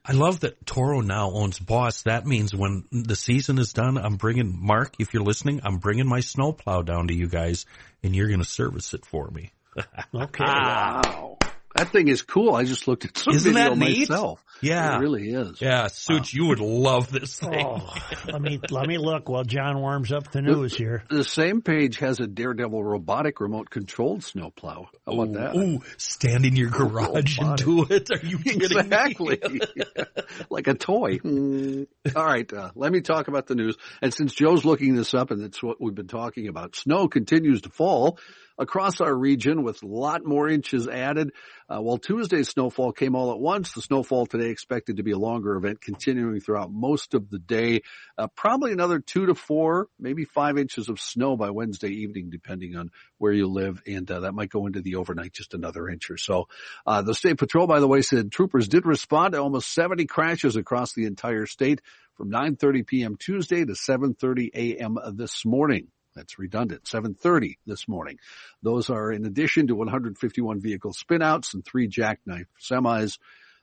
I 0.04 0.12
love 0.12 0.40
that 0.40 0.66
Toro 0.66 1.00
now 1.00 1.30
owns 1.30 1.58
Boss. 1.58 2.02
That 2.02 2.26
means 2.26 2.54
when 2.54 2.84
the 2.92 3.16
season 3.16 3.58
is 3.58 3.72
done, 3.72 3.96
I'm 3.96 4.16
bringing 4.16 4.54
Mark. 4.54 4.94
If 4.98 5.14
you're 5.14 5.24
listening, 5.24 5.62
I'm 5.64 5.78
bringing 5.78 6.06
my 6.06 6.20
snowplow 6.20 6.82
down 6.82 7.08
to 7.08 7.14
you 7.14 7.26
guys, 7.26 7.64
and 8.02 8.14
you're 8.14 8.28
going 8.28 8.40
to 8.40 8.44
service 8.48 8.92
it 8.92 9.06
for 9.06 9.30
me. 9.30 9.52
Okay. 10.14 10.44
Wow. 10.44 11.36
That 11.76 11.90
thing 11.92 12.08
is 12.08 12.22
cool. 12.22 12.54
I 12.54 12.64
just 12.64 12.88
looked 12.88 13.04
at 13.04 13.16
some 13.18 13.34
Isn't 13.34 13.52
video 13.52 13.70
that 13.70 13.78
neat? 13.78 14.08
myself. 14.08 14.42
Yeah. 14.62 14.96
It 14.96 15.00
really 15.00 15.28
is. 15.30 15.60
Yeah, 15.60 15.88
Suits, 15.88 16.32
you 16.32 16.46
would 16.46 16.60
love 16.60 17.10
this 17.12 17.38
thing. 17.38 17.62
Oh, 17.66 17.94
let 18.26 18.40
me 18.40 18.58
let 18.70 18.86
me 18.88 18.96
look 18.96 19.28
while 19.28 19.44
John 19.44 19.78
warms 19.80 20.10
up 20.12 20.30
the 20.32 20.40
news 20.40 20.74
here. 20.74 21.04
The 21.10 21.24
same 21.24 21.60
page 21.60 21.98
has 21.98 22.20
a 22.20 22.26
Daredevil 22.26 22.82
robotic 22.82 23.40
remote 23.40 23.68
controlled 23.68 24.24
snowplow. 24.24 24.88
How 25.06 25.12
about 25.12 25.32
that? 25.34 25.56
Ooh, 25.56 25.82
stand 25.98 26.46
in 26.46 26.56
your 26.56 26.70
garage 26.70 27.38
and 27.38 27.56
do 27.58 27.84
it. 27.90 28.10
Are 28.10 28.26
you 28.26 28.38
kidding 28.38 28.62
Exactly. 28.62 29.38
me? 29.46 29.60
like 30.50 30.68
a 30.68 30.74
toy. 30.74 31.18
Mm. 31.18 31.86
All 32.16 32.24
right, 32.24 32.50
uh, 32.50 32.70
let 32.74 32.92
me 32.92 33.02
talk 33.02 33.28
about 33.28 33.46
the 33.46 33.54
news. 33.54 33.76
And 34.00 34.14
since 34.14 34.32
Joe's 34.32 34.64
looking 34.64 34.94
this 34.94 35.12
up 35.12 35.30
and 35.30 35.42
that's 35.42 35.62
what 35.62 35.80
we've 35.80 35.94
been 35.94 36.08
talking 36.08 36.48
about, 36.48 36.76
snow 36.76 37.08
continues 37.08 37.60
to 37.62 37.68
fall 37.70 38.18
across 38.58 39.00
our 39.00 39.14
region 39.14 39.62
with 39.62 39.82
a 39.82 39.86
lot 39.86 40.24
more 40.24 40.48
inches 40.48 40.88
added. 40.88 41.32
Uh, 41.68 41.80
while 41.80 41.98
Tuesday's 41.98 42.48
snowfall 42.48 42.92
came 42.92 43.14
all 43.16 43.32
at 43.32 43.38
once, 43.38 43.72
the 43.72 43.82
snowfall 43.82 44.26
today 44.26 44.50
expected 44.50 44.98
to 44.98 45.02
be 45.02 45.10
a 45.10 45.18
longer 45.18 45.56
event 45.56 45.80
continuing 45.80 46.40
throughout 46.40 46.70
most 46.70 47.14
of 47.14 47.28
the 47.28 47.38
day. 47.38 47.82
Uh, 48.16 48.28
probably 48.28 48.72
another 48.72 49.00
two 49.00 49.26
to 49.26 49.34
four, 49.34 49.88
maybe 49.98 50.24
five 50.24 50.58
inches 50.58 50.88
of 50.88 51.00
snow 51.00 51.36
by 51.36 51.50
Wednesday 51.50 51.90
evening, 51.90 52.30
depending 52.30 52.76
on 52.76 52.90
where 53.18 53.32
you 53.32 53.46
live. 53.46 53.82
And 53.86 54.10
uh, 54.10 54.20
that 54.20 54.32
might 54.32 54.50
go 54.50 54.66
into 54.66 54.80
the 54.80 54.96
overnight, 54.96 55.32
just 55.32 55.54
another 55.54 55.88
inch 55.88 56.10
or 56.10 56.16
so. 56.16 56.48
Uh, 56.86 57.02
the 57.02 57.14
state 57.14 57.38
patrol, 57.38 57.66
by 57.66 57.80
the 57.80 57.88
way, 57.88 58.02
said 58.02 58.30
troopers 58.30 58.68
did 58.68 58.86
respond 58.86 59.32
to 59.32 59.42
almost 59.42 59.72
70 59.74 60.06
crashes 60.06 60.56
across 60.56 60.92
the 60.92 61.04
entire 61.04 61.46
state 61.46 61.80
from 62.16 62.30
9:30 62.30 62.86
p.m. 62.86 63.16
Tuesday 63.16 63.64
to 63.64 63.72
7:30 63.72 64.50
a.m. 64.54 64.98
this 65.14 65.44
morning. 65.44 65.88
That's 66.16 66.38
redundant. 66.38 66.84
7:30 66.84 67.58
this 67.66 67.86
morning. 67.86 68.18
Those 68.62 68.90
are 68.90 69.12
in 69.12 69.24
addition 69.26 69.68
to 69.68 69.76
151 69.76 70.60
vehicle 70.60 70.92
spinouts 70.92 71.54
and 71.54 71.64
three 71.64 71.86
jackknife 71.86 72.46
semis. 72.60 73.18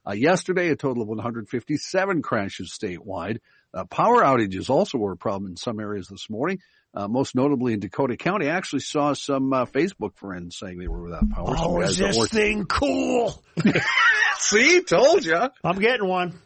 Uh, 0.07 0.13
yesterday, 0.13 0.69
a 0.69 0.75
total 0.75 1.01
of 1.03 1.09
157 1.09 2.21
crashes 2.21 2.77
statewide. 2.77 3.39
Uh, 3.73 3.85
power 3.85 4.21
outages 4.21 4.69
also 4.69 4.97
were 4.97 5.13
a 5.13 5.17
problem 5.17 5.49
in 5.51 5.57
some 5.57 5.79
areas 5.79 6.07
this 6.07 6.29
morning. 6.29 6.59
Uh, 6.95 7.07
most 7.07 7.33
notably 7.33 7.73
in 7.73 7.79
Dakota 7.79 8.15
County, 8.15 8.47
I 8.47 8.55
actually 8.55 8.81
saw 8.81 9.13
some 9.13 9.51
uh, 9.51 9.65
Facebook 9.65 10.15
friends 10.15 10.57
saying 10.57 10.77
they 10.77 10.87
were 10.87 11.03
without 11.03 11.27
power. 11.31 11.55
Oh, 11.57 11.81
is 11.81 11.97
this 11.97 12.29
thing 12.29 12.65
cool? 12.65 13.41
See, 14.37 14.81
told 14.81 15.25
you. 15.25 15.49
I'm 15.63 15.79
getting 15.79 16.07
one. 16.07 16.39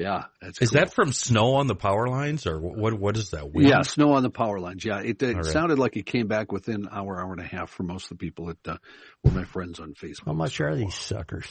Yeah, 0.00 0.24
that's 0.40 0.62
Is 0.62 0.70
cool. 0.70 0.80
that 0.80 0.94
from 0.94 1.12
snow 1.12 1.56
on 1.56 1.66
the 1.66 1.74
power 1.74 2.08
lines 2.08 2.46
or 2.46 2.58
what? 2.58 2.94
What 2.94 3.18
is 3.18 3.32
that? 3.32 3.52
Wind? 3.52 3.68
Yeah, 3.68 3.82
snow 3.82 4.12
on 4.14 4.22
the 4.22 4.30
power 4.30 4.58
lines. 4.58 4.82
Yeah, 4.82 5.00
it, 5.00 5.22
it 5.22 5.36
All 5.36 5.42
right. 5.42 5.44
sounded 5.44 5.78
like 5.78 5.94
it 5.98 6.06
came 6.06 6.26
back 6.26 6.50
within 6.52 6.88
hour, 6.90 7.20
hour 7.20 7.32
and 7.32 7.40
a 7.40 7.44
half 7.46 7.68
for 7.68 7.82
most 7.82 8.04
of 8.04 8.16
the 8.16 8.24
people 8.24 8.46
that 8.46 8.66
uh, 8.66 8.76
were 9.22 9.30
my 9.30 9.44
friends 9.44 9.78
on 9.78 9.92
Facebook. 9.92 10.24
How 10.24 10.32
much 10.32 10.58
are 10.62 10.74
these 10.74 10.94
suckers? 10.94 11.46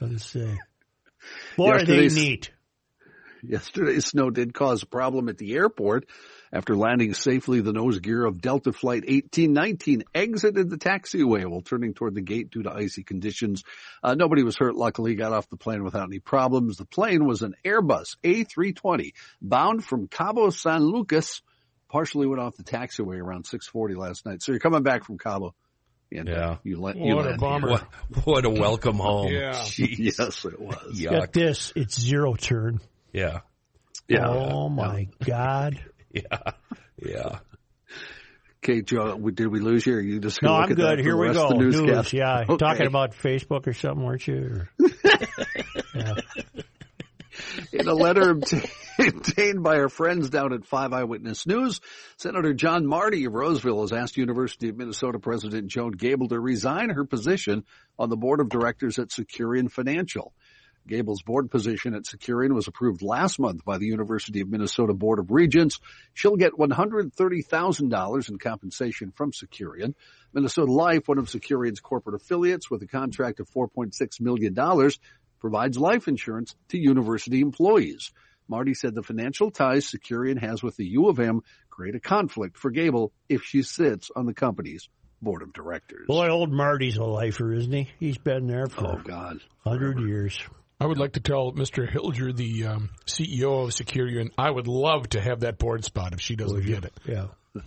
Let's 0.00 0.24
see. 0.24 0.56
Boy, 1.58 1.72
are 1.72 1.84
they 1.84 2.08
neat. 2.08 2.52
Yesterday's 3.42 4.06
snow 4.10 4.30
did 4.30 4.54
cause 4.54 4.82
a 4.82 4.86
problem 4.86 5.28
at 5.28 5.38
the 5.38 5.54
airport. 5.54 6.06
After 6.52 6.74
landing 6.76 7.12
safely, 7.12 7.60
the 7.60 7.72
nose 7.74 7.98
gear 7.98 8.24
of 8.24 8.40
Delta 8.40 8.72
Flight 8.72 9.02
1819 9.06 10.04
exited 10.14 10.70
the 10.70 10.78
taxiway 10.78 11.44
while 11.46 11.60
turning 11.60 11.92
toward 11.92 12.14
the 12.14 12.22
gate 12.22 12.50
due 12.50 12.62
to 12.62 12.72
icy 12.72 13.02
conditions. 13.04 13.64
Uh, 14.02 14.14
nobody 14.14 14.42
was 14.42 14.56
hurt. 14.56 14.74
Luckily, 14.74 15.14
got 15.14 15.32
off 15.32 15.48
the 15.50 15.56
plane 15.58 15.84
without 15.84 16.04
any 16.08 16.20
problems. 16.20 16.78
The 16.78 16.86
plane 16.86 17.26
was 17.26 17.42
an 17.42 17.54
Airbus 17.64 18.16
A320 18.24 19.12
bound 19.42 19.84
from 19.84 20.08
Cabo 20.08 20.50
San 20.50 20.82
Lucas. 20.82 21.42
Partially 21.90 22.26
went 22.26 22.40
off 22.40 22.56
the 22.56 22.64
taxiway 22.64 23.18
around 23.18 23.44
6:40 23.46 23.96
last 23.96 24.24
night. 24.26 24.42
So 24.42 24.52
you're 24.52 24.58
coming 24.60 24.82
back 24.82 25.04
from 25.04 25.18
Cabo. 25.18 25.54
And, 26.10 26.28
uh, 26.28 26.32
Yeah. 26.32 26.56
you 26.64 26.80
let 26.80 26.96
you 26.96 27.14
What 27.14 27.26
a 27.26 27.28
land 27.30 27.40
bummer. 27.40 27.70
What, 27.70 27.82
what 28.24 28.44
a 28.46 28.50
welcome 28.50 28.96
home. 28.96 29.30
Yeah. 29.32 29.52
Jeez. 29.52 29.98
Yes, 30.18 30.44
it 30.46 30.58
was. 30.58 30.98
Get 30.98 31.32
this, 31.34 31.72
it's 31.76 32.00
zero 32.00 32.34
turn. 32.34 32.80
Yeah. 33.12 33.40
Yeah. 34.08 34.28
Oh 34.28 34.68
my 34.68 35.08
God. 35.24 35.80
Yeah. 36.10 36.52
Yeah. 37.04 37.38
Okay, 38.64 38.80
Joe, 38.80 39.18
did 39.18 39.46
we 39.48 39.60
lose 39.60 39.86
you? 39.86 39.96
Or 39.96 40.00
you 40.00 40.20
just 40.20 40.42
No, 40.42 40.54
I'm 40.54 40.74
good. 40.74 40.98
Here 41.00 41.14
we 41.16 41.30
go. 41.32 41.44
of 41.44 41.50
the 41.50 41.56
News, 41.58 41.78
newscast? 41.80 42.12
yeah. 42.14 42.44
Okay. 42.48 42.56
Talking 42.56 42.86
about 42.86 43.12
Facebook 43.12 43.66
or 43.66 43.74
something, 43.74 44.04
weren't 44.04 44.26
you? 44.26 44.62
Or- 45.94 46.16
In 47.72 47.86
a 47.86 47.94
letter 47.94 48.30
obtained 48.30 48.68
obtained 48.98 49.62
by 49.62 49.76
our 49.78 49.88
friends 49.88 50.28
down 50.30 50.52
at 50.52 50.64
Five 50.64 50.92
Eyewitness 50.92 51.46
News, 51.46 51.80
Senator 52.16 52.52
John 52.52 52.84
Marty 52.86 53.26
of 53.26 53.34
Roseville 53.34 53.82
has 53.82 53.92
asked 53.92 54.16
University 54.16 54.70
of 54.70 54.76
Minnesota 54.76 55.18
President 55.20 55.68
Joan 55.68 55.92
Gabel 55.92 56.28
to 56.28 56.40
resign 56.40 56.90
her 56.90 57.04
position 57.04 57.64
on 57.98 58.08
the 58.10 58.16
board 58.16 58.40
of 58.40 58.48
directors 58.48 58.98
at 58.98 59.08
Securian 59.10 59.70
Financial. 59.70 60.32
Gabel's 60.88 61.22
board 61.22 61.50
position 61.50 61.94
at 61.94 62.04
Securian 62.04 62.54
was 62.54 62.66
approved 62.66 63.02
last 63.02 63.38
month 63.38 63.64
by 63.64 63.78
the 63.78 63.86
University 63.86 64.40
of 64.40 64.48
Minnesota 64.48 64.94
Board 64.94 65.18
of 65.18 65.30
Regents. 65.30 65.78
She'll 66.14 66.36
get 66.36 66.52
$130,000 66.54 68.28
in 68.28 68.38
compensation 68.38 69.12
from 69.14 69.32
Securian. 69.32 69.94
Minnesota 70.32 70.72
Life, 70.72 71.06
one 71.06 71.18
of 71.18 71.26
Securian's 71.26 71.80
corporate 71.80 72.20
affiliates 72.20 72.70
with 72.70 72.82
a 72.82 72.86
contract 72.86 73.40
of 73.40 73.48
$4.6 73.50 74.20
million, 74.20 74.90
provides 75.40 75.78
life 75.78 76.08
insurance 76.08 76.54
to 76.70 76.78
university 76.78 77.40
employees. 77.40 78.10
Marty 78.48 78.74
said 78.74 78.94
the 78.94 79.02
financial 79.02 79.50
ties 79.50 79.90
Securian 79.90 80.40
has 80.40 80.62
with 80.62 80.76
the 80.76 80.86
U 80.86 81.08
of 81.08 81.20
M 81.20 81.42
create 81.70 81.94
a 81.94 82.00
conflict 82.00 82.56
for 82.56 82.70
Gabel 82.70 83.12
if 83.28 83.44
she 83.44 83.62
sits 83.62 84.10
on 84.16 84.26
the 84.26 84.34
company's 84.34 84.88
board 85.20 85.42
of 85.42 85.52
directors. 85.52 86.06
Boy, 86.06 86.28
old 86.28 86.52
Marty's 86.52 86.96
a 86.96 87.04
lifer, 87.04 87.52
isn't 87.52 87.72
he? 87.72 87.88
He's 88.00 88.18
been 88.18 88.46
there 88.46 88.66
for 88.66 88.86
Oh 88.86 89.00
God. 89.04 89.40
hundred 89.64 90.00
years. 90.00 90.38
I 90.80 90.86
would 90.86 90.98
like 90.98 91.14
to 91.14 91.20
tell 91.20 91.52
Mr. 91.52 91.90
Hilger, 91.90 92.34
the 92.34 92.66
um, 92.66 92.90
CEO 93.04 93.64
of 93.64 93.74
Secure 93.74 94.06
Securian, 94.06 94.30
I 94.38 94.48
would 94.48 94.68
love 94.68 95.08
to 95.10 95.20
have 95.20 95.40
that 95.40 95.58
board 95.58 95.84
spot 95.84 96.12
if 96.12 96.20
she 96.20 96.36
doesn't 96.36 96.64
get 96.64 96.84
it. 96.84 96.92
Yeah. 97.04 97.26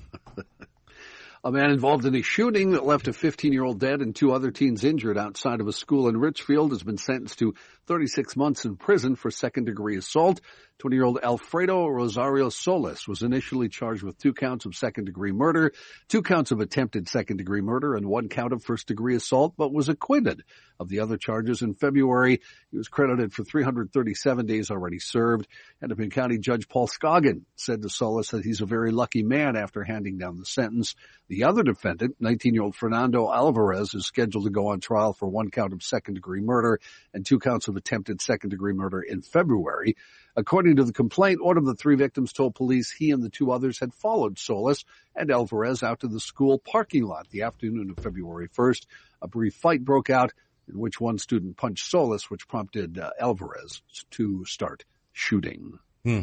A 1.43 1.51
man 1.51 1.72
involved 1.72 2.05
in 2.05 2.16
a 2.16 2.22
shooting 2.22 2.74
that 2.74 2.86
left 2.86 3.07
a 3.07 3.12
15-year-old 3.12 3.80
dead 3.80 4.01
and 4.01 4.16
two 4.16 4.32
other 4.32 4.51
teens 4.51 4.84
injured 4.84 5.18
outside 5.18 5.59
of 5.59 5.68
a 5.68 5.74
school 5.74 6.07
in 6.07 6.16
Richfield 6.16 6.70
has 6.70 6.84
been 6.84 6.99
sentenced 6.99 7.39
to 7.39 7.55
36 7.88 8.36
months 8.36 8.66
in 8.66 8.76
prison 8.76 9.16
for 9.16 9.32
second-degree 9.32 9.98
assault. 9.98 10.42
20-year-old 10.82 11.20
Alfredo 11.22 11.88
Rosario 11.88 12.50
Solis 12.50 13.08
was 13.08 13.22
initially 13.22 13.70
charged 13.70 14.02
with 14.02 14.18
two 14.18 14.34
counts 14.34 14.66
of 14.66 14.76
second-degree 14.76 15.32
murder, 15.32 15.74
two 16.08 16.24
counts 16.24 16.52
of 16.52 16.60
attempted 16.60 17.08
second-degree 17.08 17.62
murder, 17.62 17.96
and 17.96 18.08
one 18.08 18.30
count 18.30 18.52
of 18.52 18.64
first-degree 18.64 19.16
assault, 19.16 19.54
but 19.58 19.72
was 19.72 19.90
acquitted 19.90 20.44
of 20.80 20.90
the 20.90 21.02
other 21.02 21.18
charges 21.18 21.62
in 21.62 21.76
February. 21.76 22.42
He 22.72 22.78
was 22.78 22.88
credited 22.88 23.32
for 23.32 23.44
337 23.44 24.48
days 24.48 24.72
already 24.72 24.98
served. 24.98 25.48
Hennepin 25.80 26.10
County 26.10 26.40
Judge 26.40 26.68
Paul 26.68 26.88
Scoggin 26.88 27.42
said 27.56 27.84
to 27.84 27.90
Solis 27.90 28.32
that 28.32 28.44
he's 28.44 28.62
a 28.62 28.66
very 28.66 28.92
lucky 28.92 29.22
man 29.22 29.56
after 29.56 29.84
handing 29.84 30.18
down 30.18 30.38
the 30.38 30.46
sentence. 30.46 30.96
The 31.28 31.44
other 31.44 31.62
defendant, 31.62 32.20
19-year-old 32.20 32.76
Fernando 32.76 33.32
Alvarez, 33.32 33.94
is 33.94 34.08
scheduled 34.08 34.46
to 34.46 34.50
go 34.50 34.70
on 34.70 34.80
trial 34.80 35.14
for 35.14 35.28
one 35.28 35.52
count 35.52 35.74
of 35.74 35.84
second-degree 35.84 36.42
murder 36.42 36.80
and 37.14 37.24
two 37.24 37.38
counts 37.38 37.68
of 37.68 37.71
attempted 37.78 38.22
second-degree 38.22 38.74
murder 38.74 39.02
in 39.02 39.22
February. 39.22 39.96
According 40.36 40.78
to 40.78 40.84
the 40.84 40.94
complaint, 40.94 41.44
one 41.44 41.58
of 41.58 41.66
the 41.66 41.76
three 41.76 41.96
victims 41.96 42.34
told 42.34 42.56
police 42.56 42.92
he 42.92 43.12
and 43.12 43.22
the 43.22 43.30
two 43.30 43.52
others 43.52 43.80
had 43.80 43.94
followed 43.94 44.40
Solis 44.40 44.86
and 45.16 45.32
Alvarez 45.32 45.84
out 45.84 46.02
to 46.02 46.08
the 46.08 46.20
school 46.20 46.60
parking 46.60 47.04
lot 47.04 47.30
the 47.30 47.44
afternoon 47.44 47.90
of 47.90 48.04
February 48.04 48.48
1st. 48.50 48.86
A 49.22 49.28
brief 49.28 49.56
fight 49.56 49.84
broke 49.84 50.10
out 50.10 50.32
in 50.68 50.80
which 50.80 51.02
one 51.02 51.18
student 51.18 51.58
punched 51.58 51.90
Solis, 51.90 52.30
which 52.30 52.48
prompted 52.48 52.98
uh, 52.98 53.12
Alvarez 53.20 53.82
to 54.12 54.46
start 54.46 54.86
shooting. 55.12 55.80
Hmm. 56.04 56.22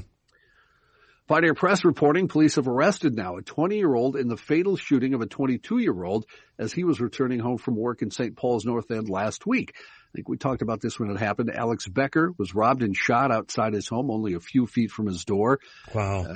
Pioneer 1.28 1.52
Press 1.52 1.84
reporting 1.84 2.26
police 2.26 2.54
have 2.54 2.68
arrested 2.68 3.14
now 3.14 3.36
a 3.36 3.42
20-year-old 3.42 4.16
in 4.16 4.28
the 4.28 4.36
fatal 4.38 4.78
shooting 4.78 5.12
of 5.12 5.20
a 5.20 5.26
22-year-old 5.26 6.24
as 6.58 6.72
he 6.72 6.84
was 6.84 7.02
returning 7.02 7.38
home 7.38 7.58
from 7.58 7.76
work 7.76 8.00
in 8.00 8.10
St. 8.10 8.34
Paul's 8.34 8.64
North 8.64 8.90
End 8.90 9.10
last 9.10 9.46
week. 9.46 9.74
I 10.08 10.16
think 10.16 10.28
we 10.28 10.38
talked 10.38 10.62
about 10.62 10.80
this 10.80 10.98
when 10.98 11.10
it 11.10 11.18
happened. 11.18 11.50
Alex 11.54 11.86
Becker 11.86 12.32
was 12.38 12.54
robbed 12.54 12.82
and 12.82 12.96
shot 12.96 13.30
outside 13.30 13.74
his 13.74 13.88
home, 13.88 14.10
only 14.10 14.34
a 14.34 14.40
few 14.40 14.66
feet 14.66 14.90
from 14.90 15.06
his 15.06 15.24
door. 15.24 15.60
Wow. 15.94 16.26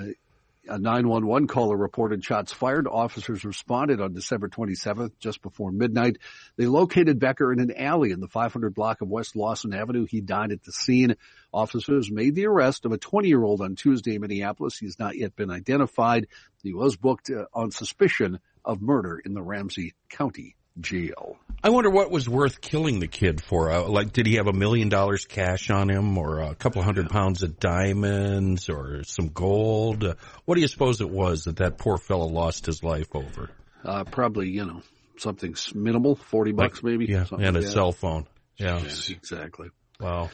A 0.69 0.79
911 0.79 1.49
caller 1.49 1.77
reported 1.77 2.23
shots 2.23 2.53
fired. 2.53 2.87
Officers 2.87 3.45
responded 3.45 4.01
on 4.01 4.13
December 4.13 4.49
27th, 4.49 5.11
just 5.19 5.43
before 5.43 5.73
midnight. 5.73 6.19
They 6.57 6.67
located 6.67 7.19
Becker 7.19 7.53
in 7.53 7.59
an 7.59 7.73
alley 7.77 8.13
in 8.13 8.21
the 8.21 8.29
500 8.29 8.73
block 8.73 9.01
of 9.01 9.09
West 9.09 9.35
Lawson 9.35 9.75
Avenue. 9.75 10.07
He 10.09 10.21
died 10.21 10.53
at 10.53 10.63
the 10.63 10.71
scene. 10.71 11.17
Officers 11.53 12.13
made 12.13 12.37
the 12.37 12.47
arrest 12.47 12.85
of 12.85 12.93
a 12.93 12.99
20-year-old 12.99 13.61
on 13.61 13.75
Tuesday 13.75 14.15
in 14.15 14.21
Minneapolis. 14.21 14.79
He's 14.79 15.01
not 15.01 15.17
yet 15.17 15.35
been 15.35 15.51
identified. 15.51 16.29
He 16.63 16.75
was 16.75 16.97
booked 16.97 17.31
uh, 17.31 17.47
on 17.53 17.73
suspicion 17.73 18.39
of 18.65 18.81
murder 18.81 19.19
in 19.19 19.35
the 19.35 19.43
Ramsey 19.43 19.95
County 20.11 20.55
Jail. 20.81 21.37
I 21.65 21.71
wonder 21.71 21.91
what 21.91 22.11
was 22.11 22.29
worth 22.29 22.61
killing 22.61 22.99
the 22.99 23.07
kid 23.07 23.41
for. 23.43 23.71
Uh, 23.71 23.89
like, 23.89 24.13
did 24.13 24.27
he 24.27 24.35
have 24.35 24.49
a 24.49 24.53
million 24.53 24.89
dollars 24.89 25.25
cash 25.27 25.71
on 25.71 25.89
him, 25.89 26.19
or 26.19 26.41
a 26.41 26.55
couple 26.55 26.83
hundred 26.83 27.09
pounds 27.09 27.43
of 27.43 27.61
diamonds, 27.61 28.69
or 28.69 29.05
some 29.05 29.29
gold? 29.29 30.05
Uh, 30.05 30.15
what 30.45 30.57
do 30.57 30.61
you 30.61 30.69
suppose 30.69 31.01
it 31.01 31.11
was 31.11 31.45
that 31.45 31.57
that 31.57 31.79
poor 31.79 31.99
fellow 31.99 32.27
lost 32.27 32.67
his 32.67 32.83
life 32.83 33.15
over? 33.15 33.51
Uh, 33.85 34.05
probably, 34.05 34.49
you 34.49 34.65
know, 34.65 34.83
something 35.19 35.55
minimal, 35.75 36.17
40 36.17 36.53
bucks 36.53 36.83
maybe. 36.83 37.07
Yeah, 37.07 37.27
and 37.31 37.57
a 37.57 37.61
that. 37.61 37.69
cell 37.69 37.93
phone. 37.93 38.27
Yeah. 38.57 38.81
Yes, 38.81 39.09
exactly. 39.11 39.71
Wow. 40.01 40.31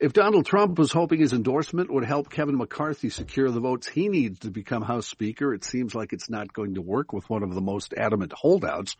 If 0.00 0.12
Donald 0.12 0.44
Trump 0.44 0.78
was 0.78 0.92
hoping 0.92 1.20
his 1.20 1.32
endorsement 1.32 1.90
would 1.90 2.04
help 2.04 2.28
Kevin 2.28 2.58
McCarthy 2.58 3.10
secure 3.10 3.50
the 3.50 3.60
votes 3.60 3.86
he 3.86 4.08
needs 4.08 4.40
to 4.40 4.50
become 4.50 4.82
House 4.82 5.06
Speaker, 5.06 5.54
it 5.54 5.64
seems 5.64 5.94
like 5.94 6.12
it's 6.12 6.28
not 6.28 6.52
going 6.52 6.74
to 6.74 6.82
work 6.82 7.12
with 7.12 7.30
one 7.30 7.42
of 7.42 7.54
the 7.54 7.60
most 7.60 7.94
adamant 7.96 8.32
holdouts. 8.32 8.96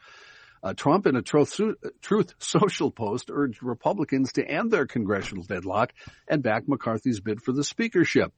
Uh, 0.64 0.72
Trump, 0.72 1.06
in 1.06 1.14
a 1.14 1.20
truth, 1.20 1.60
truth 2.00 2.34
Social 2.38 2.90
post, 2.90 3.30
urged 3.30 3.62
Republicans 3.62 4.32
to 4.32 4.44
end 4.44 4.70
their 4.70 4.86
congressional 4.86 5.44
deadlock 5.44 5.92
and 6.26 6.42
back 6.42 6.66
McCarthy's 6.66 7.20
bid 7.20 7.42
for 7.42 7.52
the 7.52 7.62
speakership. 7.62 8.32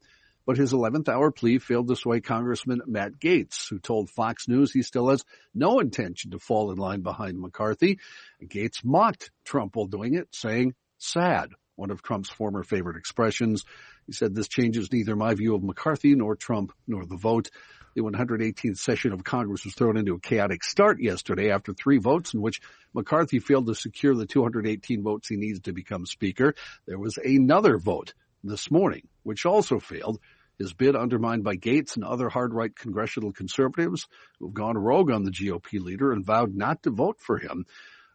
But 0.45 0.57
his 0.57 0.73
11th 0.73 1.09
hour 1.09 1.31
plea 1.31 1.59
failed 1.59 1.89
to 1.89 1.97
sway 1.97 2.21
Congressman 2.21 2.83
Matt 2.87 3.19
Gaetz, 3.21 3.69
who 3.71 3.79
told 3.79 4.11
Fox 4.11 4.49
News 4.49 4.73
he 4.73 4.83
still 4.83 5.09
has 5.09 5.25
no 5.55 5.79
intention 5.79 6.33
to 6.33 6.41
fall 6.41 6.73
in 6.73 6.79
line 6.79 7.03
behind 7.03 7.39
McCarthy. 7.39 8.01
Gaetz 8.43 8.85
mocked 8.85 9.31
Trump 9.45 9.77
while 9.77 9.87
doing 9.87 10.15
it, 10.15 10.29
saying, 10.33 10.75
sad, 10.99 11.51
one 11.77 11.91
of 11.91 12.03
Trump's 12.03 12.31
former 12.31 12.65
favorite 12.65 12.97
expressions. 12.97 13.65
He 14.07 14.13
said, 14.13 14.35
this 14.35 14.49
changes 14.49 14.93
neither 14.93 15.15
my 15.15 15.35
view 15.35 15.55
of 15.55 15.63
McCarthy 15.63 16.15
nor 16.15 16.35
Trump 16.35 16.73
nor 16.87 17.07
the 17.07 17.17
vote. 17.17 17.51
The 17.97 18.03
118th 18.03 18.77
session 18.77 19.13
of 19.15 19.25
Congress 19.25 19.65
was 19.65 19.75
thrown 19.75 19.97
into 19.97 20.13
a 20.13 20.21
chaotic 20.21 20.63
start 20.63 21.01
yesterday 21.01 21.51
after 21.51 21.73
three 21.73 21.97
votes 21.97 22.35
in 22.35 22.43
which 22.43 22.61
McCarthy 22.93 23.39
failed 23.39 23.69
to 23.69 23.75
secure 23.75 24.15
the 24.15 24.27
218 24.27 25.03
votes 25.03 25.29
he 25.29 25.37
needs 25.37 25.61
to 25.61 25.73
become 25.73 26.05
Speaker. 26.05 26.55
There 26.87 26.99
was 26.99 27.17
another 27.17 27.79
vote 27.79 28.13
this 28.45 28.71
morning, 28.71 29.09
which 29.23 29.47
also 29.47 29.81
failed. 29.81 30.21
His 30.59 30.75
bid 30.75 30.95
undermined 30.95 31.43
by 31.43 31.57
Gaetz 31.57 31.97
and 31.97 32.05
other 32.05 32.29
hard-right 32.29 32.77
congressional 32.77 33.33
conservatives 33.33 34.07
who 34.39 34.49
have 34.49 34.55
gone 34.55 34.77
rogue 34.77 35.11
on 35.11 35.25
the 35.25 35.31
GOP 35.31 35.81
leader 35.81 36.13
and 36.13 36.23
vowed 36.23 36.55
not 36.55 36.83
to 36.83 36.91
vote 36.91 37.17
for 37.19 37.39
him. 37.39 37.65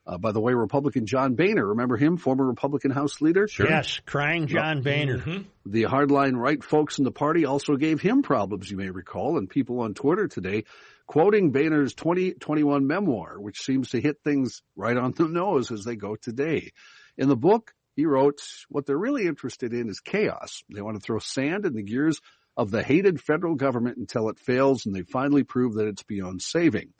Uh, 0.05 0.17
by 0.17 0.31
the 0.31 0.41
way, 0.41 0.53
Republican 0.53 1.05
John 1.05 1.35
Boehner, 1.35 1.67
remember 1.67 1.95
him, 1.95 2.17
former 2.17 2.45
Republican 2.45 2.89
House 2.89 3.21
leader? 3.21 3.47
Sure. 3.47 3.69
Yes, 3.69 4.01
crying 4.05 4.47
John 4.47 4.81
Boehner. 4.81 5.43
The 5.65 5.83
hardline 5.83 6.35
right 6.35 6.63
folks 6.63 6.97
in 6.97 7.03
the 7.03 7.11
party 7.11 7.45
also 7.45 7.75
gave 7.75 8.01
him 8.01 8.23
problems, 8.23 8.71
you 8.71 8.77
may 8.77 8.89
recall, 8.89 9.37
and 9.37 9.47
people 9.49 9.81
on 9.81 9.93
Twitter 9.93 10.27
today 10.27 10.63
quoting 11.11 11.51
Boehner's 11.51 11.93
2021 11.93 12.87
memoir, 12.87 13.37
which 13.37 13.59
seems 13.61 13.89
to 13.89 13.99
hit 13.99 14.23
things 14.23 14.61
right 14.77 14.95
on 14.95 15.11
the 15.11 15.25
nose 15.27 15.69
as 15.69 15.83
they 15.83 15.97
go 15.97 16.15
today. 16.15 16.71
In 17.17 17.27
the 17.27 17.35
book, 17.35 17.73
he 17.97 18.05
wrote, 18.05 18.39
what 18.69 18.85
they're 18.85 18.97
really 18.97 19.27
interested 19.27 19.73
in 19.73 19.89
is 19.89 19.99
chaos. 19.99 20.63
They 20.73 20.81
want 20.81 20.95
to 20.95 21.01
throw 21.01 21.19
sand 21.19 21.65
in 21.65 21.73
the 21.73 21.83
gears 21.83 22.21
of 22.55 22.71
the 22.71 22.81
hated 22.81 23.21
federal 23.21 23.55
government 23.55 23.97
until 23.97 24.29
it 24.29 24.39
fails 24.39 24.85
and 24.85 24.95
they 24.95 25.01
finally 25.01 25.43
prove 25.43 25.73
that 25.73 25.87
it's 25.87 26.03
beyond 26.03 26.41
saving. 26.41 26.93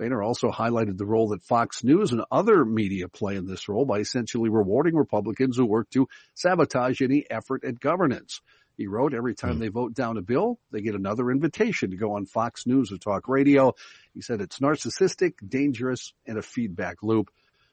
Boehner 0.00 0.22
also 0.22 0.50
highlighted 0.50 0.96
the 0.96 1.04
role 1.04 1.28
that 1.28 1.42
Fox 1.42 1.84
News 1.84 2.12
and 2.12 2.24
other 2.32 2.64
media 2.64 3.06
play 3.06 3.36
in 3.36 3.46
this 3.46 3.68
role 3.68 3.84
by 3.84 3.98
essentially 3.98 4.48
rewarding 4.48 4.94
Republicans 4.94 5.58
who 5.58 5.66
work 5.66 5.90
to 5.90 6.08
sabotage 6.34 7.02
any 7.02 7.26
effort 7.30 7.64
at 7.64 7.78
governance. 7.78 8.40
He 8.78 8.86
wrote, 8.86 9.12
every 9.12 9.34
time 9.34 9.56
hmm. 9.56 9.60
they 9.60 9.68
vote 9.68 9.92
down 9.92 10.16
a 10.16 10.22
bill, 10.22 10.58
they 10.70 10.80
get 10.80 10.94
another 10.94 11.30
invitation 11.30 11.90
to 11.90 11.98
go 11.98 12.14
on 12.14 12.24
Fox 12.24 12.66
News 12.66 12.90
or 12.90 12.96
talk 12.96 13.28
radio. 13.28 13.74
He 14.14 14.22
said 14.22 14.40
it's 14.40 14.58
narcissistic, 14.58 15.34
dangerous, 15.46 16.14
and 16.26 16.38
a 16.38 16.42
feedback 16.42 17.02
loop. 17.02 17.30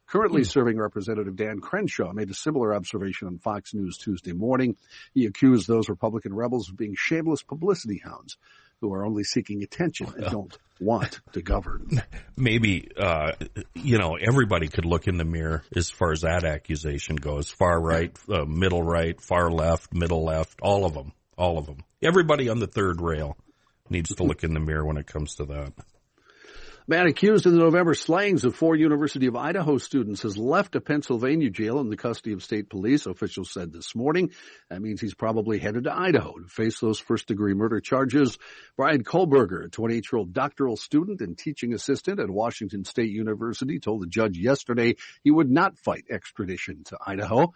Currently 0.08 0.42
hmm. 0.42 0.48
serving 0.48 0.78
Representative 0.78 1.38
Dan 1.38 1.62
Crenshaw 1.62 2.12
made 2.12 2.30
a 2.30 2.34
similar 2.34 2.76
observation 2.76 3.30
on 3.30 3.38
Fox 3.38 3.74
News 3.74 3.98
Tuesday 3.98 4.34
morning. 4.34 4.76
He 5.14 5.28
accused 5.28 5.66
those 5.66 5.88
Republican 5.88 6.34
rebels 6.34 6.68
of 6.68 6.76
being 6.76 6.96
shameless 6.98 7.42
publicity 7.42 8.02
hounds 8.04 8.38
who 8.82 8.94
are 8.94 9.06
only 9.06 9.24
seeking 9.24 9.64
attention 9.64 10.08
and 10.16 10.26
don't 10.26 10.58
want 10.80 11.20
to 11.34 11.42
govern. 11.42 12.02
maybe 12.38 12.90
uh, 12.98 13.32
you 13.74 13.98
know 13.98 14.16
everybody 14.16 14.68
could 14.68 14.86
look 14.86 15.08
in 15.08 15.18
the 15.18 15.26
mirror 15.26 15.64
as 15.76 15.90
far 15.90 16.12
as 16.12 16.22
that 16.22 16.44
accusation 16.44 17.16
goes. 17.16 17.50
Far 17.50 17.80
right, 17.80 18.16
uh, 18.30 18.46
middle 18.46 18.84
right, 18.84 19.20
far 19.20 19.50
left, 19.50 19.94
middle 19.94 20.24
left, 20.24 20.60
all 20.62 20.86
of 20.86 20.94
them, 20.94 21.14
all 21.38 21.58
of 21.58 21.66
them. 21.66 21.84
Everybody 22.02 22.50
on 22.50 22.60
the 22.60 22.68
third 22.68 23.02
rail 23.02 23.38
needs 23.90 24.14
to 24.16 24.24
look 24.24 24.44
in 24.44 24.54
the 24.54 24.60
mirror 24.60 24.86
when 24.86 24.98
it 24.98 25.08
comes 25.08 25.36
to 25.36 25.46
that. 25.46 25.74
Man 26.90 27.06
accused 27.06 27.46
in 27.46 27.52
the 27.52 27.60
November 27.60 27.94
slayings 27.94 28.46
of 28.46 28.56
four 28.56 28.74
University 28.74 29.28
of 29.28 29.36
Idaho 29.36 29.78
students 29.78 30.22
has 30.22 30.38
left 30.38 30.74
a 30.78 30.80
Pennsylvania 30.80 31.50
jail 31.50 31.82
in 31.82 31.90
the 31.90 31.98
custody 31.98 32.32
of 32.32 32.42
state 32.42 32.70
police, 32.70 33.06
officials 33.06 33.52
said 33.52 33.74
this 33.74 33.94
morning. 33.94 34.32
That 34.70 34.82
means 34.82 35.02
he's 35.02 35.14
probably 35.14 35.60
headed 35.60 35.84
to 35.84 35.94
Idaho 35.94 36.40
to 36.40 36.48
face 36.48 36.80
those 36.80 36.98
first 36.98 37.28
degree 37.28 37.54
murder 37.54 37.82
charges. 37.82 38.38
Bryan 38.78 39.04
Kohberger, 39.04 39.66
a 39.66 39.70
28 39.70 40.06
year 40.10 40.20
old 40.20 40.32
doctoral 40.32 40.78
student 40.78 41.20
and 41.20 41.38
teaching 41.38 41.74
assistant 41.74 42.22
at 42.22 42.30
Washington 42.30 42.86
State 42.86 43.12
University, 43.12 43.80
told 43.80 44.02
the 44.02 44.08
judge 44.08 44.38
yesterday 44.38 44.96
he 45.26 45.30
would 45.30 45.52
not 45.52 45.78
fight 45.78 46.06
extradition 46.10 46.86
to 46.86 46.98
Idaho. 47.06 47.52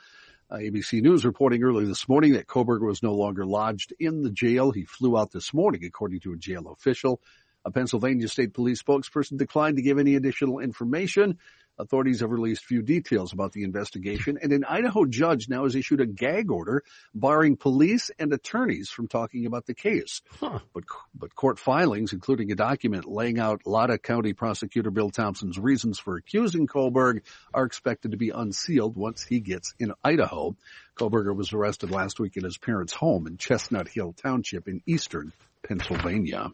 Uh, 0.49 0.57
ABC 0.57 1.01
News 1.01 1.23
reporting 1.23 1.63
early 1.63 1.85
this 1.85 2.09
morning 2.09 2.33
that 2.33 2.47
Kohlberger 2.47 2.85
was 2.85 3.01
no 3.01 3.13
longer 3.13 3.45
lodged 3.45 3.93
in 3.97 4.23
the 4.23 4.29
jail. 4.29 4.71
He 4.71 4.83
flew 4.83 5.17
out 5.17 5.31
this 5.31 5.53
morning, 5.53 5.85
according 5.85 6.19
to 6.21 6.33
a 6.33 6.37
jail 6.37 6.67
official. 6.67 7.21
A 7.63 7.71
Pennsylvania 7.71 8.27
State 8.27 8.53
Police 8.53 8.81
spokesperson 8.81 9.37
declined 9.37 9.77
to 9.77 9.83
give 9.83 9.99
any 9.99 10.15
additional 10.15 10.59
information. 10.59 11.37
Authorities 11.77 12.19
have 12.19 12.29
released 12.29 12.65
few 12.65 12.81
details 12.81 13.33
about 13.33 13.53
the 13.53 13.63
investigation, 13.63 14.37
and 14.41 14.51
an 14.51 14.65
Idaho 14.65 15.05
judge 15.05 15.49
now 15.49 15.63
has 15.63 15.75
issued 15.75 16.01
a 16.01 16.05
gag 16.05 16.51
order 16.51 16.83
barring 17.15 17.55
police 17.55 18.11
and 18.19 18.31
attorneys 18.33 18.89
from 18.89 19.07
talking 19.07 19.45
about 19.45 19.65
the 19.65 19.73
case. 19.73 20.21
Huh. 20.39 20.59
But 20.73 20.83
but 21.15 21.33
court 21.33 21.57
filings, 21.57 22.13
including 22.13 22.51
a 22.51 22.55
document 22.55 23.05
laying 23.05 23.39
out 23.39 23.63
Latah 23.63 24.01
County 24.01 24.33
Prosecutor 24.33 24.91
Bill 24.91 25.09
Thompson's 25.09 25.57
reasons 25.57 25.97
for 25.97 26.17
accusing 26.17 26.67
Kohberger, 26.67 27.21
are 27.53 27.65
expected 27.65 28.11
to 28.11 28.17
be 28.17 28.29
unsealed 28.29 28.95
once 28.95 29.23
he 29.23 29.39
gets 29.39 29.73
in 29.79 29.93
Idaho. 30.03 30.55
Kohberger 30.95 31.35
was 31.35 31.53
arrested 31.53 31.89
last 31.89 32.19
week 32.19 32.37
at 32.37 32.43
his 32.43 32.57
parents' 32.57 32.93
home 32.93 33.25
in 33.25 33.37
Chestnuthill 33.37 34.15
Township 34.17 34.67
in 34.67 34.83
eastern 34.85 35.33
Pennsylvania. 35.63 36.51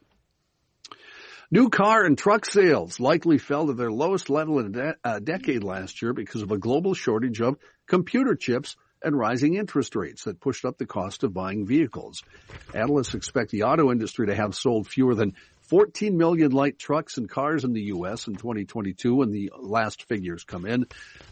New 1.49 1.69
car 1.69 2.03
and 2.03 2.17
truck 2.17 2.45
sales 2.45 2.99
likely 2.99 3.37
fell 3.37 3.67
to 3.67 3.73
their 3.73 3.91
lowest 3.91 4.29
level 4.29 4.59
in 4.59 4.65
a, 4.65 4.69
de- 4.69 4.95
a 5.05 5.21
decade 5.21 5.63
last 5.63 6.01
year 6.01 6.11
because 6.11 6.41
of 6.41 6.51
a 6.51 6.57
global 6.57 6.93
shortage 6.93 7.39
of 7.39 7.55
computer 7.87 8.35
chips 8.35 8.75
and 9.01 9.17
rising 9.17 9.53
interest 9.53 9.95
rates 9.95 10.25
that 10.25 10.41
pushed 10.41 10.65
up 10.65 10.77
the 10.77 10.85
cost 10.85 11.23
of 11.23 11.33
buying 11.33 11.65
vehicles. 11.65 12.21
Analysts 12.73 13.13
expect 13.13 13.51
the 13.51 13.63
auto 13.63 13.93
industry 13.93 14.27
to 14.27 14.35
have 14.35 14.55
sold 14.55 14.89
fewer 14.89 15.15
than 15.15 15.35
14 15.69 16.17
million 16.17 16.51
light 16.51 16.77
trucks 16.77 17.17
and 17.17 17.29
cars 17.29 17.63
in 17.63 17.71
the 17.71 17.83
U.S. 17.83 18.27
in 18.27 18.35
2022 18.35 19.15
when 19.15 19.31
the 19.31 19.49
last 19.57 20.03
figures 20.03 20.43
come 20.43 20.65
in. 20.65 20.85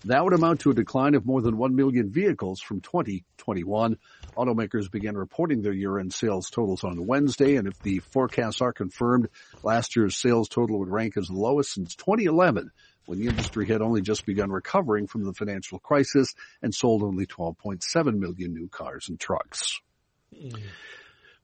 That 0.06 0.24
would 0.24 0.34
amount 0.34 0.62
to 0.62 0.70
a 0.70 0.76
decline 0.76 1.16
of 1.16 1.26
more 1.26 1.42
than 1.42 1.58
1 1.58 1.76
million 1.76 2.10
vehicles 2.10 2.62
from 2.62 2.80
2021. 2.80 3.98
Automakers 4.36 4.92
began 4.92 5.16
reporting 5.16 5.62
their 5.62 5.74
year-end 5.74 6.14
sales 6.14 6.50
totals 6.50 6.84
on 6.84 7.06
Wednesday, 7.06 7.56
and 7.56 7.68
if 7.68 7.80
the 7.80 8.00
forecasts 8.12 8.62
are 8.62 8.74
confirmed, 8.74 9.30
last 9.64 9.96
year's 9.96 10.18
sales 10.18 10.50
total 10.50 10.80
would 10.80 10.90
rank 10.90 11.18
as 11.18 11.28
the 11.28 11.34
lowest 11.34 11.74
since 11.74 11.96
2011 11.96 12.72
when 13.06 13.20
the 13.20 13.28
industry 13.28 13.68
had 13.68 13.82
only 13.82 14.02
just 14.02 14.26
begun 14.26 14.52
recovering 14.52 15.08
from 15.08 15.24
the 15.24 15.34
financial 15.34 15.80
crisis 15.80 16.34
and 16.62 16.74
sold 16.74 17.04
only 17.04 17.26
12.7 17.26 18.16
million 18.16 18.54
new 18.54 18.68
cars 18.68 19.08
and 19.10 19.20
trucks. 19.20 19.80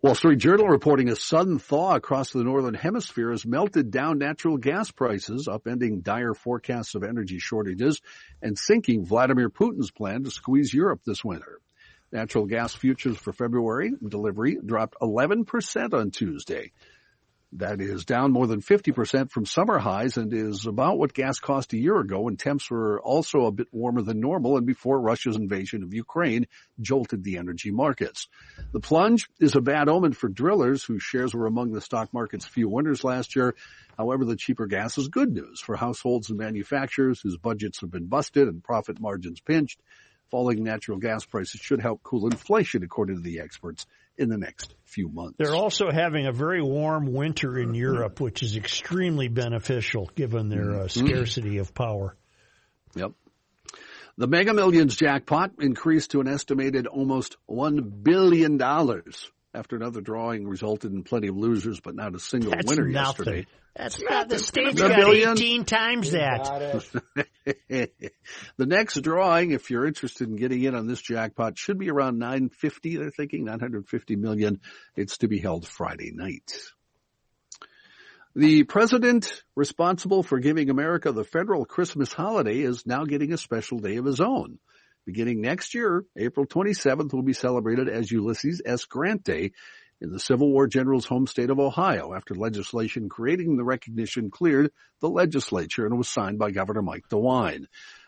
Wall 0.01 0.15
Street 0.15 0.39
Journal 0.39 0.67
reporting 0.67 1.09
a 1.09 1.15
sudden 1.15 1.59
thaw 1.59 1.93
across 1.93 2.31
the 2.31 2.43
northern 2.43 2.73
hemisphere 2.73 3.29
has 3.29 3.45
melted 3.45 3.91
down 3.91 4.17
natural 4.17 4.57
gas 4.57 4.89
prices, 4.89 5.47
upending 5.47 6.01
dire 6.01 6.33
forecasts 6.33 6.95
of 6.95 7.03
energy 7.03 7.37
shortages 7.37 8.01
and 8.41 8.57
sinking 8.57 9.05
Vladimir 9.05 9.51
Putin's 9.51 9.91
plan 9.91 10.23
to 10.23 10.31
squeeze 10.31 10.73
Europe 10.73 11.01
this 11.05 11.23
winter. 11.23 11.59
Natural 12.11 12.45
gas 12.45 12.73
futures 12.73 13.17
for 13.17 13.31
February 13.31 13.93
delivery 14.05 14.57
dropped 14.63 14.95
11% 15.01 15.93
on 15.93 16.11
Tuesday. 16.11 16.71
That 17.55 17.81
is 17.81 18.05
down 18.05 18.31
more 18.31 18.47
than 18.47 18.61
50% 18.61 19.29
from 19.29 19.45
summer 19.45 19.77
highs 19.77 20.15
and 20.15 20.33
is 20.33 20.65
about 20.65 20.97
what 20.97 21.13
gas 21.13 21.39
cost 21.39 21.73
a 21.73 21.77
year 21.77 21.97
ago 21.97 22.21
when 22.21 22.37
temps 22.37 22.69
were 22.71 23.01
also 23.01 23.45
a 23.45 23.51
bit 23.51 23.67
warmer 23.73 24.01
than 24.01 24.21
normal 24.21 24.55
and 24.55 24.65
before 24.65 25.01
Russia's 25.01 25.35
invasion 25.35 25.83
of 25.83 25.93
Ukraine 25.93 26.47
jolted 26.79 27.25
the 27.25 27.37
energy 27.37 27.69
markets. 27.71 28.29
The 28.71 28.79
plunge 28.79 29.29
is 29.41 29.55
a 29.55 29.61
bad 29.61 29.89
omen 29.89 30.13
for 30.13 30.29
drillers 30.29 30.85
whose 30.85 31.03
shares 31.03 31.33
were 31.33 31.45
among 31.45 31.73
the 31.73 31.81
stock 31.81 32.13
market's 32.13 32.45
few 32.45 32.69
winners 32.69 33.03
last 33.03 33.35
year. 33.35 33.53
However, 33.97 34.23
the 34.23 34.37
cheaper 34.37 34.65
gas 34.65 34.97
is 34.97 35.09
good 35.09 35.33
news 35.33 35.59
for 35.59 35.75
households 35.75 36.29
and 36.29 36.39
manufacturers 36.39 37.19
whose 37.19 37.35
budgets 37.35 37.81
have 37.81 37.91
been 37.91 38.07
busted 38.07 38.47
and 38.47 38.63
profit 38.63 39.01
margins 39.01 39.41
pinched. 39.41 39.81
Falling 40.31 40.63
natural 40.63 40.97
gas 40.97 41.25
prices 41.25 41.59
should 41.59 41.81
help 41.81 42.01
cool 42.03 42.25
inflation, 42.25 42.83
according 42.83 43.17
to 43.17 43.21
the 43.21 43.41
experts, 43.41 43.85
in 44.17 44.29
the 44.29 44.37
next 44.37 44.73
few 44.85 45.09
months. 45.09 45.35
They're 45.37 45.55
also 45.55 45.91
having 45.91 46.25
a 46.25 46.31
very 46.31 46.61
warm 46.61 47.11
winter 47.11 47.59
in 47.59 47.73
Europe, 47.73 48.19
which 48.19 48.41
is 48.41 48.55
extremely 48.55 49.27
beneficial 49.27 50.09
given 50.15 50.49
their 50.49 50.81
uh, 50.81 50.87
scarcity 50.87 51.57
of 51.57 51.73
power. 51.73 52.15
Yep. 52.95 53.11
The 54.17 54.27
Mega 54.27 54.53
Millions 54.53 54.95
jackpot 54.95 55.51
increased 55.59 56.11
to 56.11 56.21
an 56.21 56.27
estimated 56.27 56.87
almost 56.87 57.37
$1 57.49 58.03
billion 58.03 58.57
after 59.53 59.75
another 59.75 60.01
drawing 60.01 60.47
resulted 60.47 60.91
in 60.93 61.03
plenty 61.03 61.27
of 61.27 61.37
losers, 61.37 61.79
but 61.79 61.95
not 61.95 62.15
a 62.15 62.19
single 62.19 62.51
That's 62.51 62.67
winner 62.69 62.87
nothing. 62.87 63.25
yesterday. 63.25 63.47
That's 63.75 64.01
not 64.01 64.27
the 64.27 64.39
stage 64.39 64.75
The 64.75 64.89
got 64.89 64.97
billion? 64.97 65.31
18 65.31 65.65
times 65.65 66.11
that. 66.11 66.83
the 68.57 68.65
next 68.65 69.01
drawing, 69.01 69.51
if 69.51 69.69
you're 69.69 69.87
interested 69.87 70.27
in 70.27 70.35
getting 70.35 70.63
in 70.63 70.75
on 70.75 70.87
this 70.87 71.01
jackpot, 71.01 71.57
should 71.57 71.77
be 71.77 71.89
around 71.89 72.19
950. 72.19 72.97
They're 72.97 73.11
thinking 73.11 73.45
950 73.45 74.15
million. 74.17 74.59
It's 74.95 75.19
to 75.19 75.27
be 75.27 75.39
held 75.39 75.67
Friday 75.67 76.11
night. 76.13 76.51
The 78.35 78.63
president 78.63 79.43
responsible 79.55 80.23
for 80.23 80.39
giving 80.39 80.69
America 80.69 81.11
the 81.11 81.25
federal 81.25 81.65
Christmas 81.65 82.13
holiday 82.13 82.59
is 82.59 82.85
now 82.85 83.03
getting 83.03 83.33
a 83.33 83.37
special 83.37 83.79
day 83.79 83.97
of 83.97 84.05
his 84.05 84.21
own. 84.21 84.59
Beginning 85.05 85.41
next 85.41 85.73
year, 85.73 86.05
April 86.15 86.45
27th 86.45 87.13
will 87.13 87.23
be 87.23 87.33
celebrated 87.33 87.89
as 87.89 88.11
Ulysses 88.11 88.61
S. 88.63 88.85
Grant 88.85 89.23
Day 89.23 89.51
in 89.99 90.11
the 90.11 90.19
Civil 90.19 90.51
War 90.51 90.67
general's 90.67 91.05
home 91.05 91.27
state 91.27 91.49
of 91.49 91.59
Ohio 91.59 92.13
after 92.13 92.35
legislation 92.35 93.09
creating 93.09 93.57
the 93.57 93.63
recognition 93.63 94.29
cleared 94.29 94.71
the 94.99 95.09
legislature 95.09 95.85
and 95.85 95.97
was 95.97 96.09
signed 96.09 96.39
by 96.39 96.51
Governor 96.51 96.81
Mike 96.81 97.07
DeWine. 97.09 97.65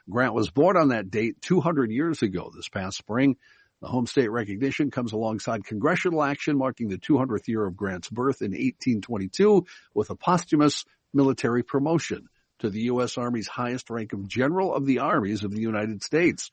Grant 0.10 0.34
was 0.34 0.52
born 0.52 0.78
on 0.78 0.90
that 0.90 1.10
date 1.10 1.42
200 1.42 1.92
years 1.92 2.22
ago 2.22 2.52
this 2.56 2.70
past 2.70 2.98
spring. 2.98 3.38
The 3.82 3.88
home 3.88 4.06
state 4.06 4.32
recognition 4.32 4.92
comes 4.92 5.14
alongside 5.14 5.66
congressional 5.66 6.24
action 6.24 6.58
marking 6.58 6.90
the 6.90 6.98
200th 6.98 7.48
year 7.48 7.66
of 7.66 7.76
Grant's 7.76 8.10
birth 8.10 8.42
in 8.42 8.52
1822 8.52 9.66
with 9.94 10.10
a 10.10 10.16
posthumous 10.16 10.86
military 11.14 11.64
promotion 11.64 12.28
to 12.60 12.70
the 12.70 12.84
U.S. 12.84 13.18
Army's 13.18 13.48
highest 13.48 13.90
rank 13.90 14.14
of 14.14 14.28
General 14.28 14.74
of 14.74 14.86
the 14.86 15.00
Armies 15.00 15.44
of 15.44 15.52
the 15.52 15.62
United 15.62 16.02
States. 16.04 16.50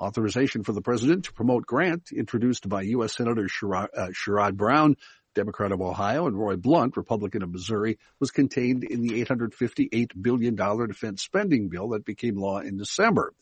Authorization 0.00 0.64
for 0.64 0.72
the 0.72 0.80
president 0.80 1.24
to 1.26 1.32
promote 1.32 1.66
Grant, 1.66 2.10
introduced 2.10 2.68
by 2.68 2.82
U.S. 2.82 3.14
Senator 3.14 3.48
Sherrod, 3.48 3.88
uh, 3.94 4.08
Sherrod 4.08 4.56
Brown, 4.56 4.96
Democrat 5.34 5.72
of 5.72 5.80
Ohio, 5.80 6.26
and 6.26 6.38
Roy 6.38 6.56
Blunt, 6.56 6.96
Republican 6.96 7.42
of 7.42 7.50
Missouri, 7.50 7.98
was 8.18 8.30
contained 8.30 8.82
in 8.82 9.02
the 9.02 9.24
$858 9.24 10.10
billion 10.20 10.56
defense 10.56 11.22
spending 11.22 11.68
bill 11.68 11.90
that 11.90 12.04
became 12.04 12.36
law 12.36 12.58
in 12.58 12.78
December. 12.78 13.32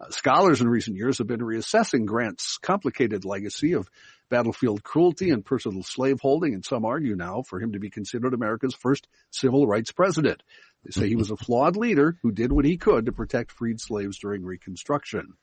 Uh, 0.00 0.10
scholars 0.10 0.60
in 0.60 0.68
recent 0.68 0.96
years 0.96 1.18
have 1.18 1.26
been 1.26 1.40
reassessing 1.40 2.06
Grant's 2.06 2.58
complicated 2.58 3.24
legacy 3.24 3.74
of 3.74 3.88
battlefield 4.30 4.82
cruelty 4.82 5.30
and 5.30 5.44
personal 5.44 5.82
slaveholding, 5.82 6.54
and 6.54 6.64
some 6.64 6.84
argue 6.84 7.16
now 7.16 7.42
for 7.42 7.60
him 7.60 7.72
to 7.72 7.78
be 7.78 7.90
considered 7.90 8.32
America's 8.32 8.74
first 8.74 9.08
civil 9.30 9.66
rights 9.66 9.92
president. 9.92 10.42
They 10.84 10.92
say 10.92 11.08
he 11.08 11.16
was 11.16 11.30
a 11.30 11.36
flawed 11.36 11.76
leader 11.76 12.16
who 12.22 12.32
did 12.32 12.50
what 12.52 12.64
he 12.64 12.78
could 12.78 13.06
to 13.06 13.12
protect 13.12 13.52
freed 13.52 13.80
slaves 13.80 14.18
during 14.18 14.44
Reconstruction. 14.44 15.34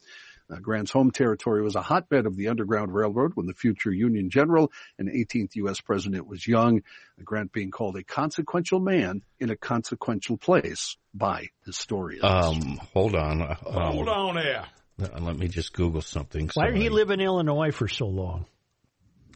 Uh, 0.50 0.60
Grant's 0.60 0.92
home 0.92 1.12
territory 1.12 1.62
was 1.62 1.76
a 1.76 1.82
hotbed 1.82 2.26
of 2.26 2.36
the 2.38 2.48
Underground 2.48 2.94
Railroad 2.94 3.32
when 3.36 3.48
the 3.48 3.54
future 3.54 3.92
Union 3.92 4.30
general 4.30 4.72
and 4.98 5.10
18th 5.10 5.56
U.S. 5.56 5.82
president 5.82 6.26
was 6.28 6.48
young. 6.48 6.78
Uh, 7.20 7.24
Grant 7.24 7.52
being 7.52 7.72
called 7.72 7.98
a 7.98 8.04
consequential 8.04 8.80
man 8.80 9.22
in 9.40 9.50
a 9.50 9.56
consequential 9.58 10.38
place 10.38 10.96
by 11.14 11.48
historians. 11.66 12.24
Um, 12.24 12.80
hold 12.94 13.16
on. 13.16 13.42
Uh, 13.42 13.56
Um, 13.66 13.94
Hold 13.96 14.10
on 14.10 14.36
there. 14.36 14.66
uh, 15.02 15.20
Let 15.20 15.38
me 15.38 15.48
just 15.50 15.74
Google 15.74 16.02
something. 16.02 16.50
Why 16.54 16.68
so 16.68 16.72
did 16.72 16.82
he 16.82 16.88
I- 16.88 16.92
live 16.92 17.10
in 17.12 17.20
Illinois 17.20 17.72
for 17.72 17.88
so 17.88 18.08
long? 18.08 18.46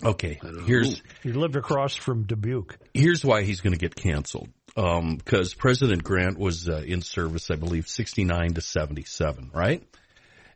Okay, 0.03 0.39
here's 0.65 0.99
He 1.21 1.31
lived 1.31 1.55
across 1.55 1.93
from 1.95 2.23
Dubuque. 2.23 2.75
here's 2.93 3.23
why 3.23 3.43
he's 3.43 3.61
going 3.61 3.73
to 3.73 3.79
get 3.79 3.93
canceled. 3.95 4.49
Because 4.73 5.53
President 5.53 6.03
Grant 6.03 6.39
was 6.39 6.67
uh, 6.67 6.77
in 6.77 7.01
service, 7.03 7.51
I 7.51 7.55
believe, 7.55 7.87
69 7.87 8.53
to 8.55 8.61
77, 8.61 9.51
right? 9.53 9.83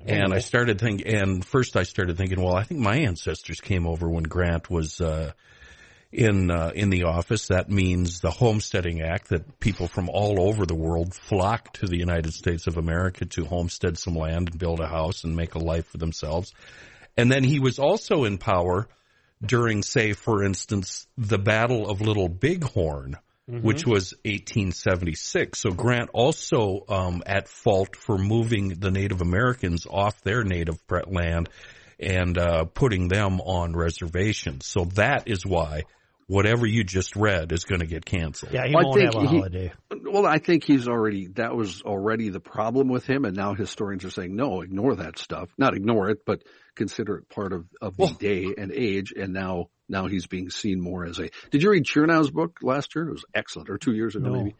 And 0.05 0.33
I 0.33 0.39
started 0.39 0.79
thinking, 0.79 1.07
and 1.07 1.45
first 1.45 1.75
I 1.75 1.83
started 1.83 2.17
thinking, 2.17 2.41
well, 2.41 2.55
I 2.55 2.63
think 2.63 2.79
my 2.79 2.97
ancestors 2.97 3.59
came 3.59 3.87
over 3.87 4.09
when 4.09 4.23
Grant 4.23 4.69
was 4.69 5.01
uh, 5.01 5.31
in 6.11 6.51
uh, 6.51 6.71
in 6.73 6.89
the 6.89 7.03
office. 7.03 7.47
That 7.47 7.69
means 7.69 8.19
the 8.19 8.31
Homesteading 8.31 9.01
Act 9.01 9.29
that 9.29 9.59
people 9.59 9.87
from 9.87 10.09
all 10.09 10.41
over 10.41 10.65
the 10.65 10.75
world 10.75 11.13
flocked 11.13 11.79
to 11.79 11.87
the 11.87 11.97
United 11.97 12.33
States 12.33 12.67
of 12.67 12.77
America 12.77 13.25
to 13.25 13.45
homestead 13.45 13.97
some 13.97 14.15
land 14.15 14.49
and 14.49 14.59
build 14.59 14.79
a 14.79 14.87
house 14.87 15.23
and 15.23 15.35
make 15.35 15.55
a 15.55 15.59
life 15.59 15.87
for 15.87 15.97
themselves. 15.97 16.53
And 17.17 17.31
then 17.31 17.43
he 17.43 17.59
was 17.59 17.79
also 17.79 18.25
in 18.25 18.37
power 18.37 18.87
during, 19.45 19.83
say, 19.83 20.13
for 20.13 20.43
instance, 20.43 21.07
the 21.17 21.37
Battle 21.37 21.89
of 21.89 22.01
Little 22.01 22.29
Bighorn, 22.29 23.17
which 23.47 23.85
was 23.85 24.13
1876. 24.23 25.59
So 25.59 25.71
Grant 25.71 26.09
also 26.13 26.83
um, 26.89 27.21
at 27.25 27.47
fault 27.47 27.95
for 27.95 28.17
moving 28.17 28.69
the 28.69 28.91
Native 28.91 29.21
Americans 29.21 29.85
off 29.89 30.19
their 30.21 30.43
native 30.43 30.79
land 31.07 31.49
and 31.99 32.37
uh, 32.37 32.65
putting 32.65 33.07
them 33.07 33.39
on 33.39 33.75
reservations. 33.75 34.65
So 34.65 34.85
that 34.95 35.27
is 35.27 35.45
why 35.45 35.83
whatever 36.27 36.65
you 36.65 36.83
just 36.83 37.15
read 37.15 37.51
is 37.51 37.65
going 37.65 37.81
to 37.81 37.87
get 37.87 38.03
canceled. 38.03 38.51
Yeah, 38.51 38.65
he 38.65 38.73
Well, 38.73 38.81
I 38.81 38.85
won't 38.85 38.99
think 38.99 39.13
have 39.13 39.23
a 39.23 39.27
he- 39.27 39.35
holiday. 39.37 39.73
Well, 40.03 40.25
I 40.25 40.39
think 40.39 40.63
he's 40.63 40.87
already, 40.87 41.27
that 41.35 41.55
was 41.55 41.83
already 41.83 42.29
the 42.29 42.39
problem 42.39 42.89
with 42.89 43.05
him. 43.05 43.25
And 43.25 43.35
now 43.35 43.53
historians 43.53 44.05
are 44.05 44.09
saying, 44.09 44.35
no, 44.35 44.61
ignore 44.61 44.95
that 44.95 45.19
stuff. 45.19 45.49
Not 45.57 45.75
ignore 45.75 46.09
it, 46.09 46.25
but 46.25 46.41
consider 46.75 47.17
it 47.17 47.29
part 47.29 47.53
of, 47.53 47.65
of 47.79 47.95
the 47.95 48.07
day 48.19 48.47
and 48.57 48.71
age. 48.71 49.13
And 49.15 49.33
now, 49.33 49.67
now 49.89 50.07
he's 50.07 50.27
being 50.27 50.49
seen 50.49 50.81
more 50.81 51.05
as 51.05 51.19
a, 51.19 51.29
did 51.51 51.63
you 51.63 51.69
read 51.71 51.85
Chernow's 51.85 52.31
book 52.31 52.59
last 52.61 52.95
year? 52.95 53.07
It 53.07 53.11
was 53.11 53.25
excellent 53.33 53.69
or 53.69 53.77
two 53.77 53.93
years 53.93 54.15
ago, 54.15 54.29
No. 54.29 54.33
maybe. 54.33 54.55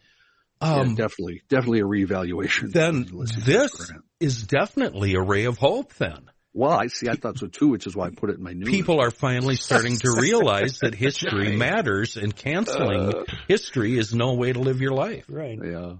Um, 0.60 0.90
yeah, 0.90 0.94
definitely, 0.94 1.42
definitely 1.48 1.80
a 1.80 1.84
reevaluation. 1.84 2.72
then 2.72 3.06
this 3.44 3.92
is 4.20 4.42
definitely 4.44 5.14
a 5.14 5.20
ray 5.20 5.44
of 5.44 5.58
hope 5.58 5.92
then. 5.94 6.30
Well, 6.54 6.72
I 6.72 6.86
see. 6.86 7.10
I 7.10 7.16
thought 7.16 7.36
so 7.38 7.48
too, 7.48 7.68
which 7.68 7.86
is 7.86 7.94
why 7.94 8.06
I 8.06 8.10
put 8.10 8.30
it 8.30 8.38
in 8.38 8.42
my 8.42 8.54
news. 8.54 8.70
People 8.70 8.98
are 9.02 9.10
finally 9.10 9.56
starting 9.56 9.98
to 9.98 10.16
realize 10.18 10.78
that 10.78 10.94
history 10.94 11.54
matters 11.58 12.16
and 12.16 12.34
canceling 12.34 13.12
history 13.46 13.98
is 13.98 14.14
no 14.14 14.32
way 14.34 14.54
to 14.54 14.58
live 14.60 14.80
your 14.80 14.94
life. 14.94 15.26
Right. 15.28 15.58
Yeah. 15.62 15.96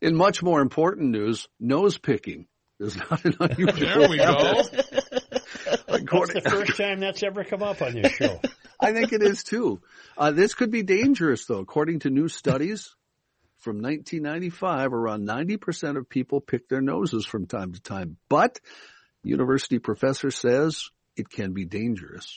In 0.00 0.14
much 0.14 0.44
more 0.44 0.60
important 0.60 1.10
news, 1.10 1.48
nose 1.58 1.98
picking 1.98 2.46
is 2.78 2.96
not 2.96 3.24
an 3.24 3.34
unusual. 3.40 3.74
There 3.98 4.08
we 4.08 4.18
go. 4.18 4.62
That's 6.04 6.30
According, 6.30 6.42
the 6.42 6.50
first 6.66 6.76
time 6.76 7.00
that's 7.00 7.22
ever 7.22 7.44
come 7.44 7.62
up 7.62 7.82
on 7.82 7.94
this 7.94 8.12
show. 8.12 8.40
I 8.80 8.92
think 8.92 9.12
it 9.12 9.22
is 9.22 9.42
too. 9.44 9.80
Uh, 10.16 10.30
this 10.30 10.54
could 10.54 10.70
be 10.70 10.82
dangerous 10.82 11.46
though. 11.46 11.60
According 11.60 12.00
to 12.00 12.10
new 12.10 12.28
studies 12.28 12.94
from 13.58 13.80
1995, 13.80 14.92
around 14.92 15.26
90% 15.26 15.96
of 15.96 16.08
people 16.08 16.40
pick 16.40 16.68
their 16.68 16.82
noses 16.82 17.24
from 17.24 17.46
time 17.46 17.72
to 17.72 17.80
time. 17.80 18.16
But 18.28 18.60
university 19.22 19.78
professor 19.78 20.30
says 20.30 20.90
it 21.16 21.30
can 21.30 21.52
be 21.52 21.64
dangerous. 21.64 22.36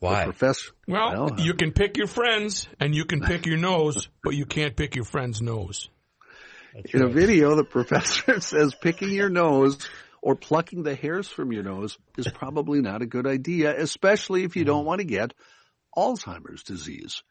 The 0.00 0.06
Why? 0.06 0.24
professor, 0.24 0.70
Well, 0.88 1.26
Well, 1.26 1.40
you 1.40 1.52
can 1.54 1.72
pick 1.72 1.98
your 1.98 2.06
friends 2.06 2.66
and 2.78 2.94
you 2.94 3.04
can 3.04 3.20
pick 3.20 3.44
your 3.44 3.58
nose, 3.58 4.08
but 4.24 4.34
you 4.34 4.46
can't 4.46 4.74
pick 4.74 4.96
your 4.96 5.04
friend's 5.04 5.42
nose. 5.42 5.90
That's 6.74 6.94
in 6.94 7.02
a 7.02 7.08
video, 7.08 7.54
the 7.56 7.64
professor 7.70 8.40
says 8.40 8.74
picking 8.80 9.10
your 9.10 9.28
nose 9.28 9.76
or 10.22 10.36
plucking 10.36 10.82
the 10.82 10.94
hairs 10.94 11.28
from 11.28 11.52
your 11.52 11.62
nose 11.62 11.98
is 12.16 12.28
probably 12.28 12.80
not 12.80 13.02
a 13.02 13.06
good 13.06 13.26
idea, 13.26 13.74
especially 13.76 14.44
if 14.44 14.56
you 14.56 14.64
don't 14.64 14.84
want 14.84 15.00
to 15.00 15.06
get 15.06 15.32
Alzheimer's 15.96 16.62
disease. 16.62 17.22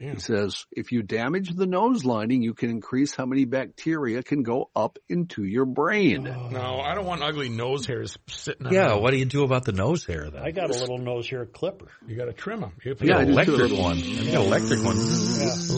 Damn. 0.00 0.14
He 0.14 0.20
says 0.20 0.64
if 0.72 0.92
you 0.92 1.02
damage 1.02 1.50
the 1.54 1.66
nose 1.66 2.06
lining, 2.06 2.40
you 2.40 2.54
can 2.54 2.70
increase 2.70 3.14
how 3.14 3.26
many 3.26 3.44
bacteria 3.44 4.22
can 4.22 4.42
go 4.42 4.70
up 4.74 4.98
into 5.10 5.44
your 5.44 5.66
brain. 5.66 6.26
Oh. 6.26 6.48
No, 6.48 6.80
I 6.80 6.94
don't 6.94 7.04
want 7.04 7.22
ugly 7.22 7.50
nose 7.50 7.84
hairs 7.84 8.16
sitting 8.28 8.66
on 8.66 8.72
Yeah, 8.72 8.94
what 8.94 9.10
do 9.10 9.18
you 9.18 9.26
do 9.26 9.44
about 9.44 9.66
the 9.66 9.72
nose 9.72 10.06
hair 10.06 10.30
then? 10.30 10.42
I 10.42 10.52
got 10.52 10.70
a 10.70 10.72
little 10.72 10.96
nose 10.96 11.28
hair 11.28 11.44
clipper. 11.44 11.88
You 12.06 12.16
got 12.16 12.24
to 12.26 12.32
trim 12.32 12.62
them. 12.62 12.72
You 12.82 12.96
Yeah, 13.02 13.18
I 13.18 13.22
electric 13.24 13.72
one. 13.72 13.98
I 13.98 14.32
got 14.32 14.46
electric 14.46 14.82
one. 14.82 14.96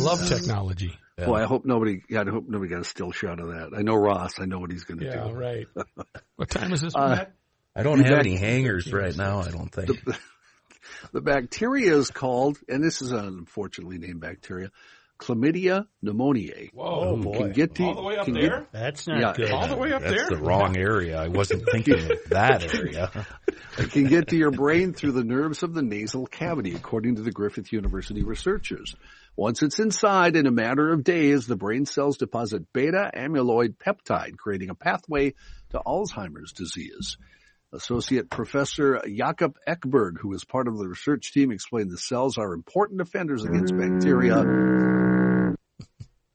love 0.04 0.28
technology. 0.28 0.96
Boy, 1.26 1.36
I 1.42 1.44
hope 1.44 1.64
nobody, 1.64 2.02
yeah, 2.08 2.22
I 2.26 2.30
hope 2.30 2.48
nobody 2.48 2.70
got 2.70 2.80
a 2.80 2.84
still 2.84 3.12
shot 3.12 3.40
of 3.40 3.48
that. 3.48 3.70
I 3.76 3.82
know 3.82 3.94
Ross. 3.94 4.40
I 4.40 4.44
know 4.46 4.58
what 4.58 4.70
he's 4.70 4.84
going 4.84 5.00
to 5.00 5.06
Yeah, 5.06 5.28
do. 5.28 5.32
right. 5.32 5.66
What 6.36 6.50
time 6.50 6.72
is 6.72 6.80
this? 6.80 6.94
Uh, 6.94 7.26
I 7.76 7.82
don't 7.82 8.00
have 8.00 8.18
any 8.18 8.36
hangers 8.36 8.92
right 8.92 9.16
now, 9.16 9.40
I 9.40 9.50
don't 9.50 9.70
think. 9.70 9.90
The 11.12 11.20
bacteria 11.20 11.94
is 11.94 12.10
called, 12.10 12.58
and 12.68 12.82
this 12.82 13.02
is 13.02 13.12
an 13.12 13.24
unfortunately 13.24 13.98
named 13.98 14.20
bacteria, 14.20 14.70
Chlamydia 15.22 15.86
pneumoniae. 16.04 16.70
Whoa, 16.72 16.84
oh, 17.10 17.16
boy. 17.16 17.38
Can 17.38 17.52
get 17.52 17.74
to 17.76 17.84
all 17.84 17.94
the 17.94 18.02
way 18.02 18.16
up 18.16 18.26
there. 18.26 18.60
Get, 18.60 18.72
That's 18.72 19.06
not 19.06 19.20
Yeah. 19.20 19.32
good. 19.34 19.50
all 19.52 19.68
the 19.68 19.76
way 19.76 19.92
up 19.92 20.02
That's 20.02 20.14
there. 20.14 20.28
the 20.30 20.36
wrong 20.44 20.76
area. 20.76 21.20
I 21.20 21.28
wasn't 21.28 21.62
thinking 21.70 21.94
of 22.10 22.10
that 22.30 22.74
area. 22.74 23.26
it 23.78 23.90
can 23.92 24.04
get 24.08 24.28
to 24.28 24.36
your 24.36 24.50
brain 24.50 24.92
through 24.92 25.12
the 25.12 25.24
nerves 25.24 25.62
of 25.62 25.74
the 25.74 25.82
nasal 25.82 26.26
cavity, 26.26 26.74
according 26.74 27.16
to 27.16 27.22
the 27.22 27.30
Griffith 27.32 27.72
University 27.72 28.22
researchers. 28.24 28.94
Once 29.36 29.62
it's 29.62 29.78
inside, 29.78 30.36
in 30.36 30.46
a 30.46 30.50
matter 30.50 30.90
of 30.92 31.04
days, 31.04 31.46
the 31.46 31.56
brain 31.56 31.86
cells 31.86 32.18
deposit 32.18 32.70
beta 32.72 33.10
amyloid 33.14 33.76
peptide, 33.76 34.36
creating 34.36 34.68
a 34.70 34.74
pathway 34.74 35.32
to 35.70 35.78
Alzheimer's 35.86 36.52
disease. 36.52 37.16
Associate 37.72 38.28
Professor 38.28 39.00
Jakob 39.06 39.56
Ekberg, 39.66 40.18
who 40.18 40.32
is 40.34 40.44
part 40.44 40.68
of 40.68 40.76
the 40.76 40.86
research 40.86 41.32
team, 41.32 41.50
explained 41.52 41.90
the 41.90 41.96
cells 41.96 42.36
are 42.38 42.52
important 42.52 42.98
defenders 42.98 43.44
against 43.44 43.76
bacteria. 43.76 45.54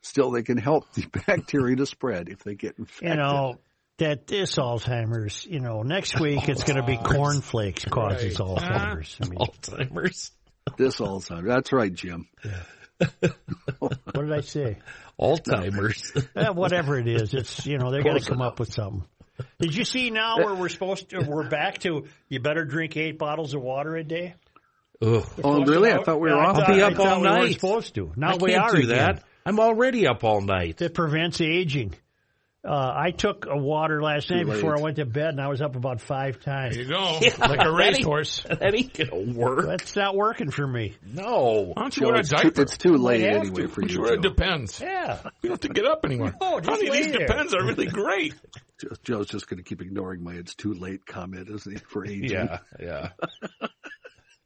Still, 0.02 0.32
they 0.32 0.44
can 0.44 0.58
help 0.58 0.92
the 0.94 1.06
bacteria 1.28 1.76
to 1.76 1.86
spread 1.86 2.30
if 2.30 2.44
they 2.44 2.56
get 2.56 2.80
infected. 2.80 3.10
You 3.10 3.16
know, 3.16 3.60
that 3.98 4.26
this 4.28 4.56
Alzheimer's, 4.56 5.46
you 5.46 5.60
know, 5.60 5.84
next 5.84 6.20
week 6.20 6.48
it's 6.50 6.64
going 6.64 6.78
to 6.78 6.86
be 6.86 6.98
cornflakes 6.98 7.86
causes 7.86 8.40
Right. 8.40 8.48
Alzheimer's. 8.50 9.18
I 9.22 9.28
mean, 9.28 9.40
Alzheimer's. 9.40 10.32
This 10.78 10.98
Alzheimer's. 10.98 11.48
That's 11.48 11.72
right, 11.72 11.94
Jim. 11.94 12.28
what 13.80 14.16
did 14.16 14.34
I 14.34 14.42
say? 14.42 14.78
Alzheimer's. 15.20 16.14
Whatever 16.56 16.98
it 16.98 17.08
is, 17.08 17.34
it's, 17.34 17.66
you 17.66 17.78
know, 17.78 17.92
they're 17.92 18.04
going 18.04 18.20
to 18.20 18.30
come 18.30 18.42
up 18.42 18.60
with 18.60 18.74
something. 18.74 19.04
Did 19.60 19.76
you 19.76 19.84
see 19.84 20.10
now 20.10 20.38
where 20.38 20.56
we're 20.56 20.70
supposed 20.70 21.10
to, 21.10 21.20
we're 21.22 21.50
back 21.50 21.80
to, 21.80 22.06
you 22.30 22.40
better 22.40 22.66
drink 22.66 22.98
eight 22.98 23.18
bottles 23.18 23.54
of 23.54 23.62
water 23.62 23.96
a 23.96 24.04
day? 24.04 24.36
Ugh. 25.02 25.24
Oh, 25.44 25.64
really? 25.64 25.92
I 25.92 26.02
thought 26.04 26.20
we 26.20 26.30
were 26.32 26.38
I 26.38 26.46
off. 26.48 26.58
I'll 26.58 26.74
be 26.76 26.82
up 26.82 26.96
thought 26.96 27.08
all 27.08 27.22
we 27.22 27.28
weren't 27.28 27.54
supposed 27.54 27.96
to. 27.96 28.12
Now 28.16 28.32
I 28.32 28.38
we 28.38 28.52
can't 28.52 28.64
are 28.64 28.72
do 28.72 28.78
again. 28.84 28.98
that. 28.98 29.24
I'm 29.46 29.60
already 29.60 30.08
up 30.08 30.24
all 30.24 30.42
night. 30.42 30.82
It 30.82 30.94
prevents 30.94 31.40
aging. 31.40 31.94
Uh, 32.66 32.92
I 32.96 33.12
took 33.12 33.46
a 33.50 33.56
water 33.56 34.02
last 34.02 34.30
night 34.30 34.46
late. 34.46 34.56
before 34.56 34.78
I 34.78 34.82
went 34.82 34.98
to 34.98 35.06
bed, 35.06 35.30
and 35.30 35.40
I 35.40 35.48
was 35.48 35.62
up 35.62 35.76
about 35.76 36.02
five 36.02 36.42
times. 36.42 36.76
There 36.76 36.84
you 36.84 36.90
go. 36.90 37.20
like 37.40 37.64
a 37.64 37.72
racehorse. 37.72 38.42
That 38.44 38.76
ain't 38.76 38.94
gonna 38.94 39.34
work. 39.34 39.66
That's 39.66 39.96
not 39.96 40.16
working 40.16 40.52
for 40.52 40.68
me. 40.68 40.96
No. 41.06 41.72
Why 41.74 41.82
don't 41.84 41.96
you 41.96 42.02
Joe, 42.02 42.08
wear 42.08 42.16
a 42.16 42.20
it's, 42.20 42.30
too, 42.30 42.36
diaper? 42.36 42.62
it's 42.64 42.78
too 42.78 42.98
late 42.98 43.24
anyway 43.24 43.62
to. 43.64 43.68
for 43.70 43.84
you. 43.84 43.90
you 43.96 44.02
wear 44.02 44.14
a 44.14 44.18
Joe. 44.18 44.22
Yeah. 44.24 44.30
depends. 44.30 44.80
You 44.82 44.88
don't 44.88 45.28
have 45.52 45.60
to 45.62 45.70
get 45.70 45.86
up 45.86 46.04
anymore. 46.04 46.34
No, 46.42 46.60
just 46.60 46.70
Honey, 46.70 46.90
these 46.90 47.12
there. 47.12 47.28
depends 47.28 47.54
are 47.54 47.64
really 47.64 47.86
great. 47.88 48.34
Joe's 49.04 49.28
just 49.28 49.48
going 49.48 49.58
to 49.58 49.64
keep 49.64 49.82
ignoring 49.82 50.24
my 50.24 50.34
"it's 50.34 50.54
too 50.54 50.74
late" 50.74 51.06
comment, 51.06 51.48
isn't 51.50 51.72
he? 51.72 51.78
For 51.80 52.06
aging. 52.06 52.32
Yeah, 52.32 52.60
yeah. 52.80 53.10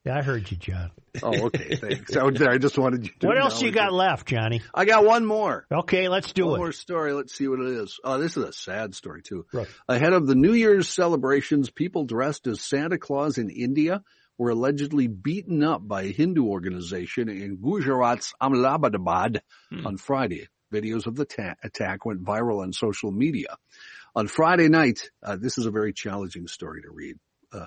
Yeah, 0.03 0.17
I 0.17 0.23
heard 0.23 0.49
you, 0.49 0.57
John. 0.57 0.91
Oh, 1.21 1.45
okay. 1.45 1.75
Thanks. 1.75 2.15
I, 2.17 2.25
I 2.25 2.57
just 2.57 2.77
wanted 2.77 3.05
you 3.05 3.11
to. 3.19 3.27
What 3.27 3.37
else 3.37 3.61
you 3.61 3.71
got 3.71 3.89
it. 3.89 3.93
left, 3.93 4.27
Johnny? 4.27 4.61
I 4.73 4.85
got 4.85 5.05
one 5.05 5.25
more. 5.25 5.67
Okay, 5.71 6.07
let's 6.09 6.33
do 6.33 6.45
it. 6.45 6.49
One 6.49 6.55
it. 6.55 6.63
more 6.63 6.71
story. 6.71 7.13
Let's 7.13 7.35
see 7.35 7.47
what 7.47 7.59
it 7.59 7.67
is. 7.67 7.99
Oh, 8.03 8.17
this 8.17 8.35
is 8.35 8.43
a 8.43 8.53
sad 8.53 8.95
story 8.95 9.21
too. 9.21 9.45
Right. 9.53 9.67
Ahead 9.87 10.13
of 10.13 10.25
the 10.25 10.33
New 10.33 10.53
Year's 10.53 10.89
celebrations, 10.89 11.69
people 11.69 12.05
dressed 12.05 12.47
as 12.47 12.61
Santa 12.61 12.97
Claus 12.97 13.37
in 13.37 13.51
India 13.51 14.01
were 14.39 14.49
allegedly 14.49 15.07
beaten 15.07 15.63
up 15.63 15.87
by 15.87 16.03
a 16.03 16.11
Hindu 16.11 16.45
organization 16.45 17.29
in 17.29 17.57
Gujarat's 17.57 18.33
Ahmedabad 18.41 19.43
on 19.85 19.97
Friday. 19.97 20.47
Videos 20.73 21.05
of 21.05 21.15
the 21.15 21.25
ta- 21.25 21.55
attack 21.63 22.05
went 22.05 22.23
viral 22.23 22.63
on 22.63 22.73
social 22.73 23.11
media. 23.11 23.57
On 24.15 24.27
Friday 24.27 24.67
night, 24.67 25.11
uh, 25.21 25.35
this 25.35 25.57
is 25.59 25.67
a 25.67 25.71
very 25.71 25.93
challenging 25.93 26.47
story 26.47 26.81
to 26.81 26.89
read. 26.89 27.17
Uh, 27.53 27.65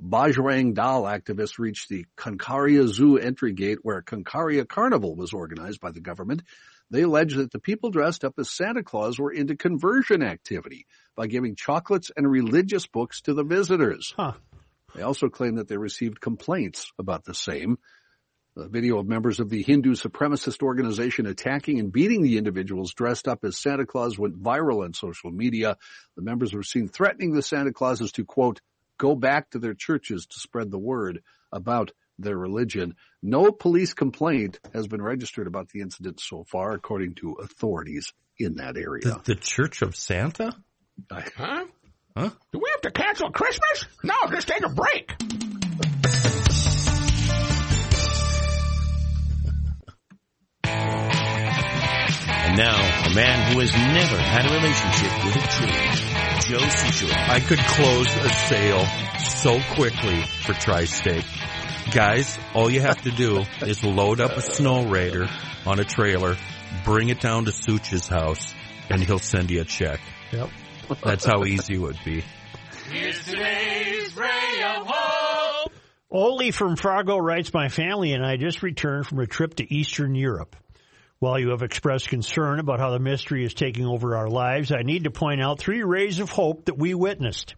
Bajrang 0.00 0.74
Dal 0.74 1.02
activists 1.02 1.58
reached 1.58 1.88
the 1.88 2.04
Kankaria 2.16 2.86
Zoo 2.88 3.16
entry 3.16 3.52
gate 3.52 3.78
where 3.82 4.02
Kankaria 4.02 4.66
carnival 4.68 5.14
was 5.14 5.32
organized 5.32 5.80
by 5.80 5.92
the 5.92 6.00
government. 6.00 6.42
They 6.90 7.02
allege 7.02 7.34
that 7.34 7.52
the 7.52 7.60
people 7.60 7.90
dressed 7.90 8.24
up 8.24 8.34
as 8.38 8.50
Santa 8.50 8.82
Claus 8.82 9.18
were 9.18 9.32
into 9.32 9.56
conversion 9.56 10.22
activity 10.22 10.86
by 11.16 11.28
giving 11.28 11.54
chocolates 11.54 12.10
and 12.16 12.28
religious 12.28 12.86
books 12.86 13.20
to 13.22 13.34
the 13.34 13.44
visitors. 13.44 14.12
Huh. 14.16 14.32
They 14.94 15.02
also 15.02 15.28
claim 15.28 15.56
that 15.56 15.68
they 15.68 15.76
received 15.76 16.20
complaints 16.20 16.92
about 16.98 17.24
the 17.24 17.34
same. 17.34 17.78
A 18.56 18.68
video 18.68 18.98
of 18.98 19.08
members 19.08 19.40
of 19.40 19.48
the 19.48 19.62
Hindu 19.62 19.94
supremacist 19.94 20.62
organization 20.62 21.26
attacking 21.26 21.80
and 21.80 21.90
beating 21.90 22.22
the 22.22 22.38
individuals 22.38 22.94
dressed 22.94 23.26
up 23.26 23.44
as 23.44 23.56
Santa 23.56 23.86
Claus 23.86 24.16
went 24.16 24.40
viral 24.40 24.84
on 24.84 24.92
social 24.92 25.32
media. 25.32 25.76
The 26.16 26.22
members 26.22 26.52
were 26.52 26.62
seen 26.62 26.86
threatening 26.86 27.32
the 27.32 27.42
Santa 27.42 27.72
Clauses 27.72 28.12
to 28.12 28.24
quote, 28.24 28.60
go 28.98 29.14
back 29.14 29.50
to 29.50 29.58
their 29.58 29.74
churches 29.74 30.26
to 30.26 30.38
spread 30.40 30.70
the 30.70 30.78
word 30.78 31.22
about 31.52 31.92
their 32.18 32.36
religion. 32.36 32.94
No 33.22 33.50
police 33.50 33.94
complaint 33.94 34.60
has 34.72 34.86
been 34.86 35.02
registered 35.02 35.46
about 35.46 35.68
the 35.70 35.80
incident 35.80 36.20
so 36.20 36.44
far, 36.44 36.72
according 36.72 37.14
to 37.16 37.32
authorities 37.32 38.12
in 38.38 38.56
that 38.56 38.76
area. 38.76 39.02
The, 39.02 39.20
the 39.24 39.34
Church 39.34 39.82
of 39.82 39.96
Santa? 39.96 40.54
Huh? 41.10 41.64
Huh? 42.16 42.30
Do 42.52 42.58
we 42.58 42.70
have 42.70 42.82
to 42.82 42.90
cancel 42.92 43.30
Christmas? 43.30 43.86
No, 44.04 44.14
just 44.30 44.46
take 44.46 44.64
a 44.64 44.68
break. 44.68 45.12
And 52.46 52.56
now, 52.56 52.76
a 53.10 53.14
man 53.14 53.52
who 53.52 53.60
has 53.60 53.72
never 53.72 54.16
had 54.16 54.46
a 54.46 54.54
relationship 54.54 55.24
with 55.24 55.34
a 55.34 55.46
tree, 55.48 56.13
Joe 56.46 56.58
Soucheray. 56.58 57.28
I 57.30 57.40
could 57.40 57.58
close 57.58 58.14
a 58.16 58.28
sale 58.28 58.84
so 59.18 59.58
quickly 59.74 60.22
for 60.42 60.52
Tri-State. 60.52 61.24
Guys, 61.90 62.38
all 62.54 62.70
you 62.70 62.82
have 62.82 63.00
to 63.02 63.10
do 63.10 63.44
is 63.62 63.82
load 63.82 64.20
up 64.20 64.32
a 64.32 64.42
snow 64.42 64.84
raider 64.84 65.26
on 65.64 65.80
a 65.80 65.84
trailer, 65.84 66.36
bring 66.84 67.08
it 67.08 67.20
down 67.20 67.46
to 67.46 67.52
Such's 67.52 68.08
house, 68.08 68.54
and 68.90 69.02
he'll 69.02 69.18
send 69.18 69.50
you 69.50 69.62
a 69.62 69.64
check. 69.64 70.00
Yep. 70.32 70.50
That's 71.02 71.24
how 71.24 71.44
easy 71.44 71.74
it 71.74 71.78
would 71.78 71.98
be. 72.04 72.22
Here's 72.90 73.24
today's 73.24 74.14
ray 74.14 74.62
of 74.66 74.86
hope. 74.86 75.72
Oli 76.10 76.50
from 76.50 76.76
Fargo 76.76 77.16
writes, 77.16 77.54
My 77.54 77.70
family 77.70 78.12
and 78.12 78.24
I 78.24 78.36
just 78.36 78.62
returned 78.62 79.06
from 79.06 79.20
a 79.20 79.26
trip 79.26 79.54
to 79.56 79.74
Eastern 79.74 80.14
Europe. 80.14 80.56
While 81.20 81.38
you 81.38 81.50
have 81.50 81.62
expressed 81.62 82.08
concern 82.08 82.58
about 82.58 82.80
how 82.80 82.90
the 82.90 82.98
mystery 82.98 83.44
is 83.44 83.54
taking 83.54 83.86
over 83.86 84.16
our 84.16 84.28
lives, 84.28 84.72
I 84.72 84.82
need 84.82 85.04
to 85.04 85.10
point 85.10 85.42
out 85.42 85.58
three 85.58 85.82
rays 85.82 86.20
of 86.20 86.30
hope 86.30 86.66
that 86.66 86.78
we 86.78 86.92
witnessed. 86.94 87.54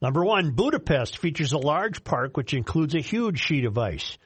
Number 0.00 0.24
one, 0.24 0.50
Budapest 0.50 1.18
features 1.18 1.52
a 1.52 1.58
large 1.58 2.04
park 2.04 2.36
which 2.36 2.54
includes 2.54 2.94
a 2.94 3.00
huge 3.00 3.40
sheet 3.40 3.64
of 3.64 3.78
ice. 3.78 4.18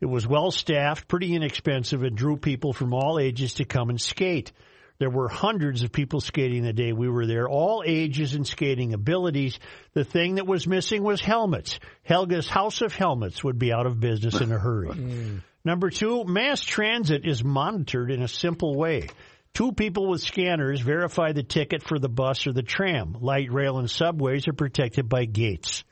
It 0.00 0.06
was 0.06 0.26
well 0.26 0.50
staffed, 0.50 1.08
pretty 1.08 1.34
inexpensive, 1.34 2.02
and 2.02 2.16
drew 2.16 2.38
people 2.38 2.72
from 2.72 2.94
all 2.94 3.18
ages 3.18 3.54
to 3.54 3.66
come 3.66 3.90
and 3.90 4.00
skate. 4.00 4.50
There 4.98 5.10
were 5.10 5.28
hundreds 5.28 5.82
of 5.82 5.92
people 5.92 6.20
skating 6.20 6.62
the 6.62 6.72
day 6.72 6.92
we 6.92 7.08
were 7.08 7.26
there, 7.26 7.48
all 7.48 7.82
ages 7.86 8.34
and 8.34 8.46
skating 8.46 8.92
abilities. 8.92 9.58
The 9.94 10.04
thing 10.04 10.34
that 10.36 10.46
was 10.46 10.66
missing 10.66 11.02
was 11.02 11.20
helmets. 11.20 11.80
Helga's 12.02 12.48
House 12.48 12.80
of 12.80 12.94
Helmets 12.94 13.44
would 13.44 13.58
be 13.58 13.72
out 13.72 13.86
of 13.86 14.00
business 14.00 14.40
in 14.40 14.52
a 14.52 14.58
hurry. 14.58 14.88
Mm. 14.88 15.42
Number 15.64 15.90
two, 15.90 16.24
mass 16.24 16.62
transit 16.62 17.26
is 17.26 17.44
monitored 17.44 18.10
in 18.10 18.22
a 18.22 18.28
simple 18.28 18.74
way. 18.74 19.08
Two 19.52 19.72
people 19.72 20.08
with 20.08 20.22
scanners 20.22 20.80
verify 20.80 21.32
the 21.32 21.42
ticket 21.42 21.82
for 21.82 21.98
the 21.98 22.08
bus 22.08 22.46
or 22.46 22.52
the 22.52 22.62
tram. 22.62 23.16
Light 23.20 23.52
rail 23.52 23.78
and 23.78 23.90
subways 23.90 24.48
are 24.48 24.54
protected 24.54 25.08
by 25.08 25.26
gates. 25.26 25.84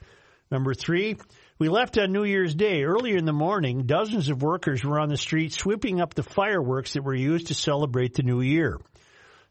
Number 0.51 0.73
three, 0.73 1.19
we 1.59 1.69
left 1.69 1.99
on 1.99 2.13
New 2.13 2.25
Year's 2.25 2.55
Day. 2.55 2.85
Early 2.85 3.15
in 3.15 3.27
the 3.27 3.33
morning, 3.35 3.83
dozens 3.85 4.31
of 4.31 4.43
workers 4.43 4.83
were 4.83 4.99
on 4.99 5.11
the 5.11 5.19
street 5.19 5.53
sweeping 5.53 6.01
up 6.01 6.15
the 6.15 6.23
fireworks 6.23 6.95
that 6.95 7.05
were 7.05 7.15
used 7.15 7.49
to 7.49 7.55
celebrate 7.55 8.15
the 8.15 8.23
new 8.23 8.41
year. 8.41 8.79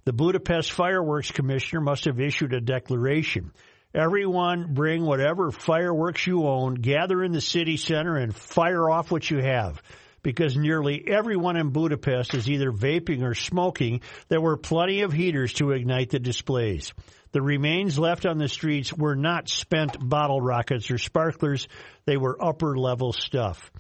The 0.06 0.14
Budapest 0.14 0.72
Fireworks 0.72 1.32
Commissioner 1.32 1.82
must 1.82 2.06
have 2.06 2.20
issued 2.20 2.54
a 2.54 2.62
declaration. 2.62 3.52
Everyone 3.94 4.74
bring 4.74 5.06
whatever 5.06 5.52
fireworks 5.52 6.26
you 6.26 6.48
own, 6.48 6.76
gather 6.76 7.24
in 7.24 7.34
the 7.34 7.42
city 7.42 7.78
center 7.78 8.16
and 8.16 8.34
fire 8.34 8.90
off 8.90 9.12
what 9.12 9.30
you 9.30 9.40
have. 9.40 9.82
Because 10.24 10.58
nearly 10.58 11.04
everyone 11.08 11.56
in 11.56 11.70
Budapest 11.70 12.34
is 12.34 12.50
either 12.50 12.72
vaping 12.72 13.24
or 13.24 13.34
smoking, 13.36 14.02
there 14.28 14.42
were 14.42 14.58
plenty 14.58 15.02
of 15.02 15.14
heaters 15.14 15.54
to 15.54 15.72
ignite 15.72 16.10
the 16.10 16.20
displays. 16.20 16.94
The 17.32 17.42
remains 17.42 18.00
left 18.00 18.26
on 18.26 18.38
the 18.38 18.48
streets 18.48 18.94
were 18.94 19.16
not 19.16 19.50
spent 19.50 19.98
bottle 20.00 20.42
rockets 20.42 20.90
or 20.92 20.98
sparklers, 20.98 21.68
they 22.06 22.18
were 22.18 22.44
upper 22.44 22.78
level 22.78 23.14
stuff. 23.14 23.72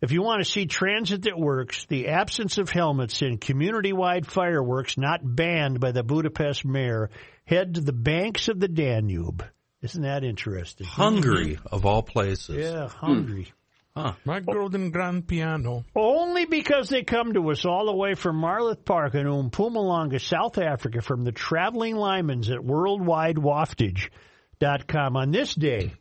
If 0.00 0.12
you 0.12 0.20
want 0.20 0.44
to 0.44 0.50
see 0.50 0.66
transit 0.66 1.22
that 1.22 1.38
works, 1.38 1.86
the 1.86 2.08
absence 2.08 2.58
of 2.58 2.68
helmets 2.68 3.22
and 3.22 3.40
community-wide 3.40 4.26
fireworks 4.26 4.98
not 4.98 5.20
banned 5.22 5.80
by 5.80 5.92
the 5.92 6.02
Budapest 6.02 6.64
mayor, 6.64 7.10
head 7.46 7.76
to 7.76 7.80
the 7.80 7.92
banks 7.92 8.48
of 8.48 8.60
the 8.60 8.68
Danube. 8.68 9.44
Isn't 9.80 10.02
that 10.02 10.24
interesting? 10.24 10.86
Hungary, 10.86 11.58
of 11.70 11.86
all 11.86 12.02
places. 12.02 12.56
Yeah, 12.56 12.88
Hungary. 12.88 13.44
Hmm. 13.44 13.63
My 13.96 14.40
golden 14.40 14.90
grand 14.90 15.28
piano. 15.28 15.84
Only 15.94 16.46
because 16.46 16.88
they 16.88 17.04
come 17.04 17.34
to 17.34 17.52
us 17.52 17.64
all 17.64 17.86
the 17.86 17.94
way 17.94 18.14
from 18.14 18.42
Marloth 18.42 18.84
Park 18.84 19.14
in 19.14 19.24
Mpumalanga, 19.24 20.20
South 20.20 20.58
Africa, 20.58 21.00
from 21.00 21.22
the 21.22 21.30
traveling 21.30 21.94
Lymans 21.94 22.50
at 22.50 22.58
worldwidewaftage.com. 22.58 25.16
On 25.16 25.30
this 25.30 25.54
day, 25.54 25.94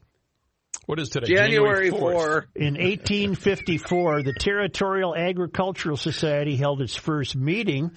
What 0.87 0.99
is 0.99 1.09
today? 1.09 1.35
January 1.35 1.91
4th. 1.91 1.99
4. 1.99 2.47
In 2.55 2.73
1854, 2.73 4.23
the 4.23 4.33
Territorial 4.39 5.15
Agricultural 5.15 5.95
Society 5.95 6.55
held 6.55 6.81
its 6.81 6.95
first 6.95 7.35
meeting. 7.35 7.91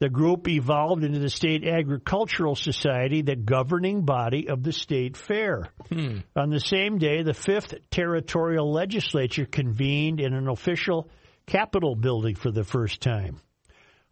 The 0.00 0.08
group 0.08 0.46
evolved 0.46 1.02
into 1.02 1.18
the 1.18 1.28
State 1.28 1.66
Agricultural 1.66 2.54
Society, 2.54 3.22
the 3.22 3.34
governing 3.34 4.04
body 4.04 4.48
of 4.48 4.62
the 4.62 4.72
state 4.72 5.16
fair. 5.16 5.70
Hmm. 5.88 6.18
On 6.36 6.50
the 6.50 6.60
same 6.60 6.98
day, 6.98 7.22
the 7.24 7.34
fifth 7.34 7.74
territorial 7.90 8.72
legislature 8.72 9.44
convened 9.44 10.20
in 10.20 10.34
an 10.34 10.48
official 10.48 11.10
Capitol 11.46 11.96
building 11.96 12.36
for 12.36 12.52
the 12.52 12.62
first 12.62 13.00
time. 13.00 13.40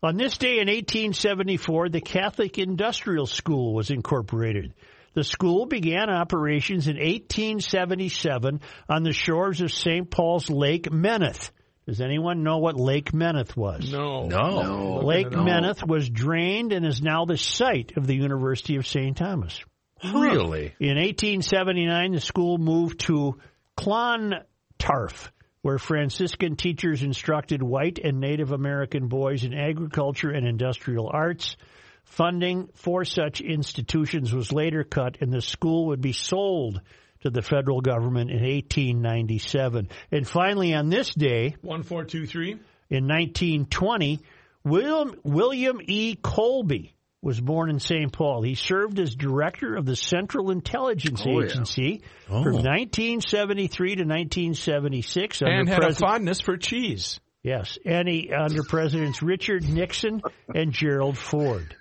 On 0.02 0.16
this 0.16 0.38
day 0.38 0.58
in 0.58 0.68
1874, 0.68 1.90
the 1.90 2.00
Catholic 2.00 2.58
Industrial 2.58 3.26
School 3.26 3.72
was 3.72 3.90
incorporated. 3.90 4.74
The 5.14 5.24
school 5.24 5.66
began 5.66 6.10
operations 6.10 6.88
in 6.88 6.96
1877 6.96 8.60
on 8.88 9.02
the 9.02 9.12
shores 9.12 9.60
of 9.60 9.72
St. 9.72 10.10
Paul's 10.10 10.50
Lake 10.50 10.90
Mennith. 10.90 11.50
Does 11.86 12.00
anyone 12.00 12.42
know 12.42 12.58
what 12.58 12.76
Lake 12.76 13.12
Mennith 13.12 13.56
was? 13.56 13.92
No. 13.92 14.26
No. 14.26 15.00
Lake 15.04 15.30
Mennith 15.30 15.86
was 15.86 16.10
drained 16.10 16.72
and 16.72 16.84
is 16.84 17.00
now 17.00 17.26
the 17.26 17.36
site 17.36 17.96
of 17.96 18.08
the 18.08 18.16
University 18.16 18.74
of 18.76 18.86
St. 18.86 19.16
Thomas. 19.16 19.60
Really? 20.02 20.74
In 20.80 20.96
1879, 20.96 22.12
the 22.12 22.20
school 22.20 22.58
moved 22.58 23.00
to 23.00 23.38
Clontarf, 23.76 25.32
where 25.62 25.78
Franciscan 25.78 26.56
teachers 26.56 27.04
instructed 27.04 27.62
white 27.62 28.00
and 28.02 28.18
Native 28.18 28.50
American 28.50 29.06
boys 29.06 29.44
in 29.44 29.54
agriculture 29.54 30.30
and 30.30 30.46
industrial 30.46 31.08
arts. 31.12 31.56
Funding 32.02 32.68
for 32.74 33.04
such 33.04 33.40
institutions 33.40 34.34
was 34.34 34.52
later 34.52 34.84
cut, 34.84 35.18
and 35.20 35.32
the 35.32 35.40
school 35.40 35.86
would 35.86 36.00
be 36.00 36.12
sold 36.12 36.80
to 37.26 37.30
the 37.30 37.42
federal 37.42 37.80
government 37.80 38.30
in 38.30 38.42
1897. 38.42 39.88
And 40.12 40.26
finally, 40.26 40.74
on 40.74 40.88
this 40.88 41.12
day, 41.12 41.56
1423. 41.62 42.52
in 42.90 43.06
1920, 43.08 44.20
William, 44.64 45.14
William 45.24 45.80
E. 45.84 46.16
Colby 46.22 46.94
was 47.22 47.40
born 47.40 47.70
in 47.70 47.80
St. 47.80 48.12
Paul. 48.12 48.42
He 48.42 48.54
served 48.54 48.98
as 49.00 49.14
director 49.14 49.74
of 49.74 49.84
the 49.84 49.96
Central 49.96 50.50
Intelligence 50.50 51.22
Oh, 51.26 51.40
yeah. 51.40 51.44
Agency 51.46 52.02
Oh. 52.28 52.42
from 52.44 52.52
1973 52.62 53.96
to 53.96 54.04
1976. 54.04 55.42
And 55.42 55.68
had 55.68 55.82
a 55.82 55.94
fondness 55.94 56.40
for 56.40 56.56
cheese. 56.56 57.18
yes, 57.42 57.78
and 57.84 58.08
he, 58.08 58.30
under 58.32 58.62
Presidents 58.62 59.22
Richard 59.22 59.68
Nixon 59.68 60.22
and 60.54 60.72
Gerald 60.72 61.18
Ford. 61.18 61.74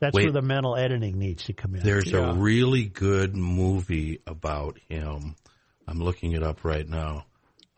That's 0.00 0.14
Wait. 0.14 0.24
where 0.24 0.32
the 0.32 0.42
mental 0.42 0.76
editing 0.76 1.18
needs 1.18 1.44
to 1.44 1.52
come 1.52 1.74
in. 1.74 1.82
There's 1.82 2.10
Yeah. 2.12 2.30
a 2.30 2.34
really 2.34 2.84
good 2.84 3.34
movie 3.36 4.20
about 4.26 4.78
him. 4.88 5.34
I'm 5.86 6.00
looking 6.00 6.32
it 6.32 6.42
up 6.42 6.64
right 6.64 6.88
now. 6.88 7.24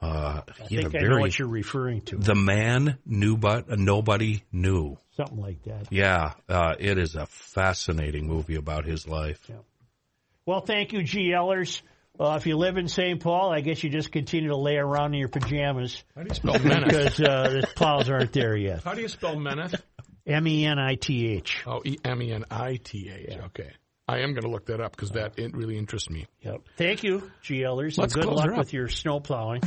Uh, 0.03 0.41
I 0.49 0.67
he 0.69 0.77
had 0.77 0.85
think 0.93 0.95
a 0.95 0.99
I 1.07 1.09
know 1.09 1.19
what 1.21 1.39
you're 1.39 1.47
referring 1.49 2.01
to. 2.03 2.17
the 2.17 2.35
man 2.35 2.97
knew 3.05 3.37
but 3.37 3.69
nobody 3.79 4.43
knew. 4.51 4.97
Something 5.17 5.39
like 5.39 5.63
that. 5.65 5.89
Yeah, 5.93 6.33
uh, 6.49 6.75
it 6.79 6.97
is 6.99 7.15
a 7.17 7.27
fascinating 7.27 8.27
movie 8.27 8.57
about 8.57 8.87
his 8.87 9.07
life. 9.07 9.51
Well, 10.47 10.61
thank 10.63 10.93
you, 10.95 11.01
GLers. 11.01 11.83
Uh, 12.19 12.35
if 12.39 12.47
you 12.47 12.57
live 12.57 12.77
in 12.77 12.89
St. 12.89 13.21
Paul, 13.21 13.51
I 13.53 13.61
guess 13.61 13.83
you 13.83 13.89
just 13.91 14.11
continue 14.13 14.49
to 14.51 14.57
lay 14.57 14.77
around 14.77 15.15
in 15.15 15.21
your 15.21 15.29
pajamas 15.29 16.03
How 16.15 16.23
do 16.23 16.29
you 16.29 16.35
spell 16.35 16.55
Mennith? 16.55 16.85
because 16.85 17.21
uh, 17.21 17.49
the 17.61 17.67
plows 17.77 18.11
aren't 18.11 18.33
there 18.33 18.57
yet. 18.57 18.83
How 18.83 18.95
do 18.95 19.01
you 19.01 19.09
spell 19.09 19.37
Mennith? 19.37 19.81
M 20.27 20.47
E 20.47 20.67
N 20.67 20.79
I 20.79 20.95
T 20.95 21.29
H. 21.29 21.63
Oh, 21.67 21.81
E 21.85 21.99
M 22.05 22.23
E 22.23 22.33
N 22.33 22.45
I 22.51 22.77
T 22.77 23.11
H. 23.11 23.39
Okay. 23.47 23.71
I 24.07 24.19
am 24.19 24.33
going 24.33 24.43
to 24.43 24.51
look 24.51 24.67
that 24.67 24.81
up 24.81 24.91
because 24.97 25.11
that 25.11 25.39
it 25.39 25.55
really 25.55 25.79
interests 25.79 26.11
me. 26.11 26.27
Yep. 26.41 26.63
Thank 26.77 27.05
you, 27.05 27.31
GLers. 27.45 27.97
Let's 27.97 28.15
and 28.15 28.25
good 28.25 28.33
luck 28.33 28.57
with 28.57 28.73
your 28.73 28.89
snow 28.89 29.21
plowing. 29.21 29.63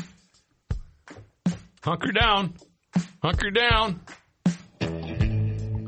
Hunker 1.82 2.12
down. 2.12 2.54
Hunker 3.22 3.52
down. 3.52 4.02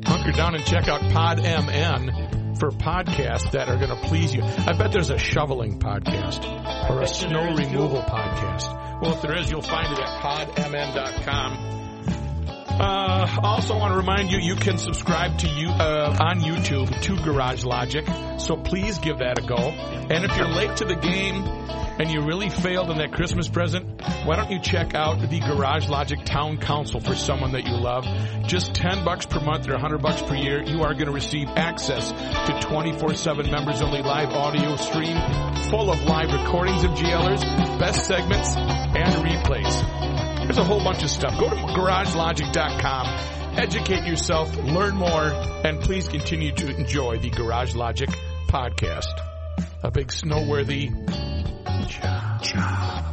Hunker 0.06 0.32
down 0.32 0.56
and 0.56 0.66
check 0.66 0.88
out 0.88 1.02
Pod 1.12 1.40
MN 1.40 2.56
for 2.56 2.72
podcasts 2.72 3.52
that 3.52 3.68
are 3.68 3.76
going 3.76 3.90
to 3.90 4.08
please 4.08 4.34
you. 4.34 4.42
I 4.42 4.74
bet 4.78 4.94
there's 4.94 5.10
a 5.10 5.18
shoveling 5.18 5.80
podcast 5.80 6.90
or 6.90 7.02
a 7.02 7.08
snow 7.08 7.56
removal 7.56 8.02
podcast. 8.04 9.02
Well, 9.02 9.16
if 9.16 9.22
there 9.22 9.38
is, 9.38 9.52
you'll 9.52 9.62
find 9.62 9.92
it 9.92 10.00
at 10.00 10.22
podmn.com. 10.22 11.75
Uh, 12.80 13.40
also 13.44 13.78
want 13.78 13.94
to 13.94 13.98
remind 13.98 14.32
you, 14.32 14.38
you 14.40 14.56
can 14.56 14.78
subscribe 14.78 15.38
to 15.40 15.48
you 15.48 15.70
uh, 15.70 16.18
on 16.20 16.42
YouTube 16.42 17.02
to 17.02 17.16
Garage 17.24 17.64
Logic. 17.64 18.06
So 18.38 18.58
please 18.58 19.00
give 19.00 19.20
that 19.20 19.40
a 19.40 19.42
go. 19.42 19.56
And 19.56 20.26
if 20.26 20.36
you're 20.36 20.50
late 20.50 20.76
to 20.78 20.86
the 20.86 20.96
game, 20.96 21.44
and 21.98 22.12
you 22.12 22.22
really 22.22 22.50
failed 22.50 22.90
in 22.90 22.98
that 22.98 23.14
Christmas 23.14 23.48
present, 23.48 24.02
why 24.26 24.36
don't 24.36 24.52
you 24.52 24.60
check 24.60 24.94
out 24.94 25.22
the 25.22 25.40
Garage 25.40 25.88
Logic 25.88 26.20
Town 26.26 26.58
Council 26.58 27.00
for 27.00 27.16
someone 27.16 27.54
that 27.54 27.66
you 27.66 27.78
love? 27.78 28.06
Just 28.46 28.76
10 28.76 29.06
bucks 29.06 29.26
per 29.26 29.40
month 29.40 29.70
or 29.70 29.74
100 29.74 30.02
bucks 30.02 30.22
per 30.22 30.36
year, 30.36 30.62
you 30.62 30.82
are 30.82 30.94
going 30.94 31.06
to 31.06 31.14
receive 31.14 31.48
access 31.56 32.12
to 32.12 32.68
24-7 32.68 33.50
members 33.50 33.82
only 33.82 34.02
live 34.02 34.30
audio 34.30 34.76
stream 34.76 35.18
full 35.70 35.90
of 35.90 36.04
live 36.04 36.34
recordings 36.34 36.84
of 36.84 36.92
GLers, 36.92 37.42
best 37.80 38.06
segments, 38.06 38.56
and 38.56 39.14
replays. 39.26 40.35
There's 40.46 40.60
a 40.60 40.64
whole 40.64 40.84
bunch 40.84 41.04
of 41.04 41.10
stuff. 41.10 41.40
Go 41.40 41.50
to 41.50 41.56
garagelogic.com, 41.56 43.58
educate 43.58 44.06
yourself, 44.06 44.56
learn 44.58 44.96
more, 44.96 45.32
and 45.66 45.82
please 45.82 46.08
continue 46.08 46.52
to 46.54 46.76
enjoy 46.76 47.18
the 47.18 47.32
Garage 47.32 47.74
Logic 47.74 48.10
podcast. 48.48 49.10
A 49.82 49.90
big 49.90 50.08
snowworthy 50.08 50.92
ciao. 51.88 52.38
ciao. 52.42 53.12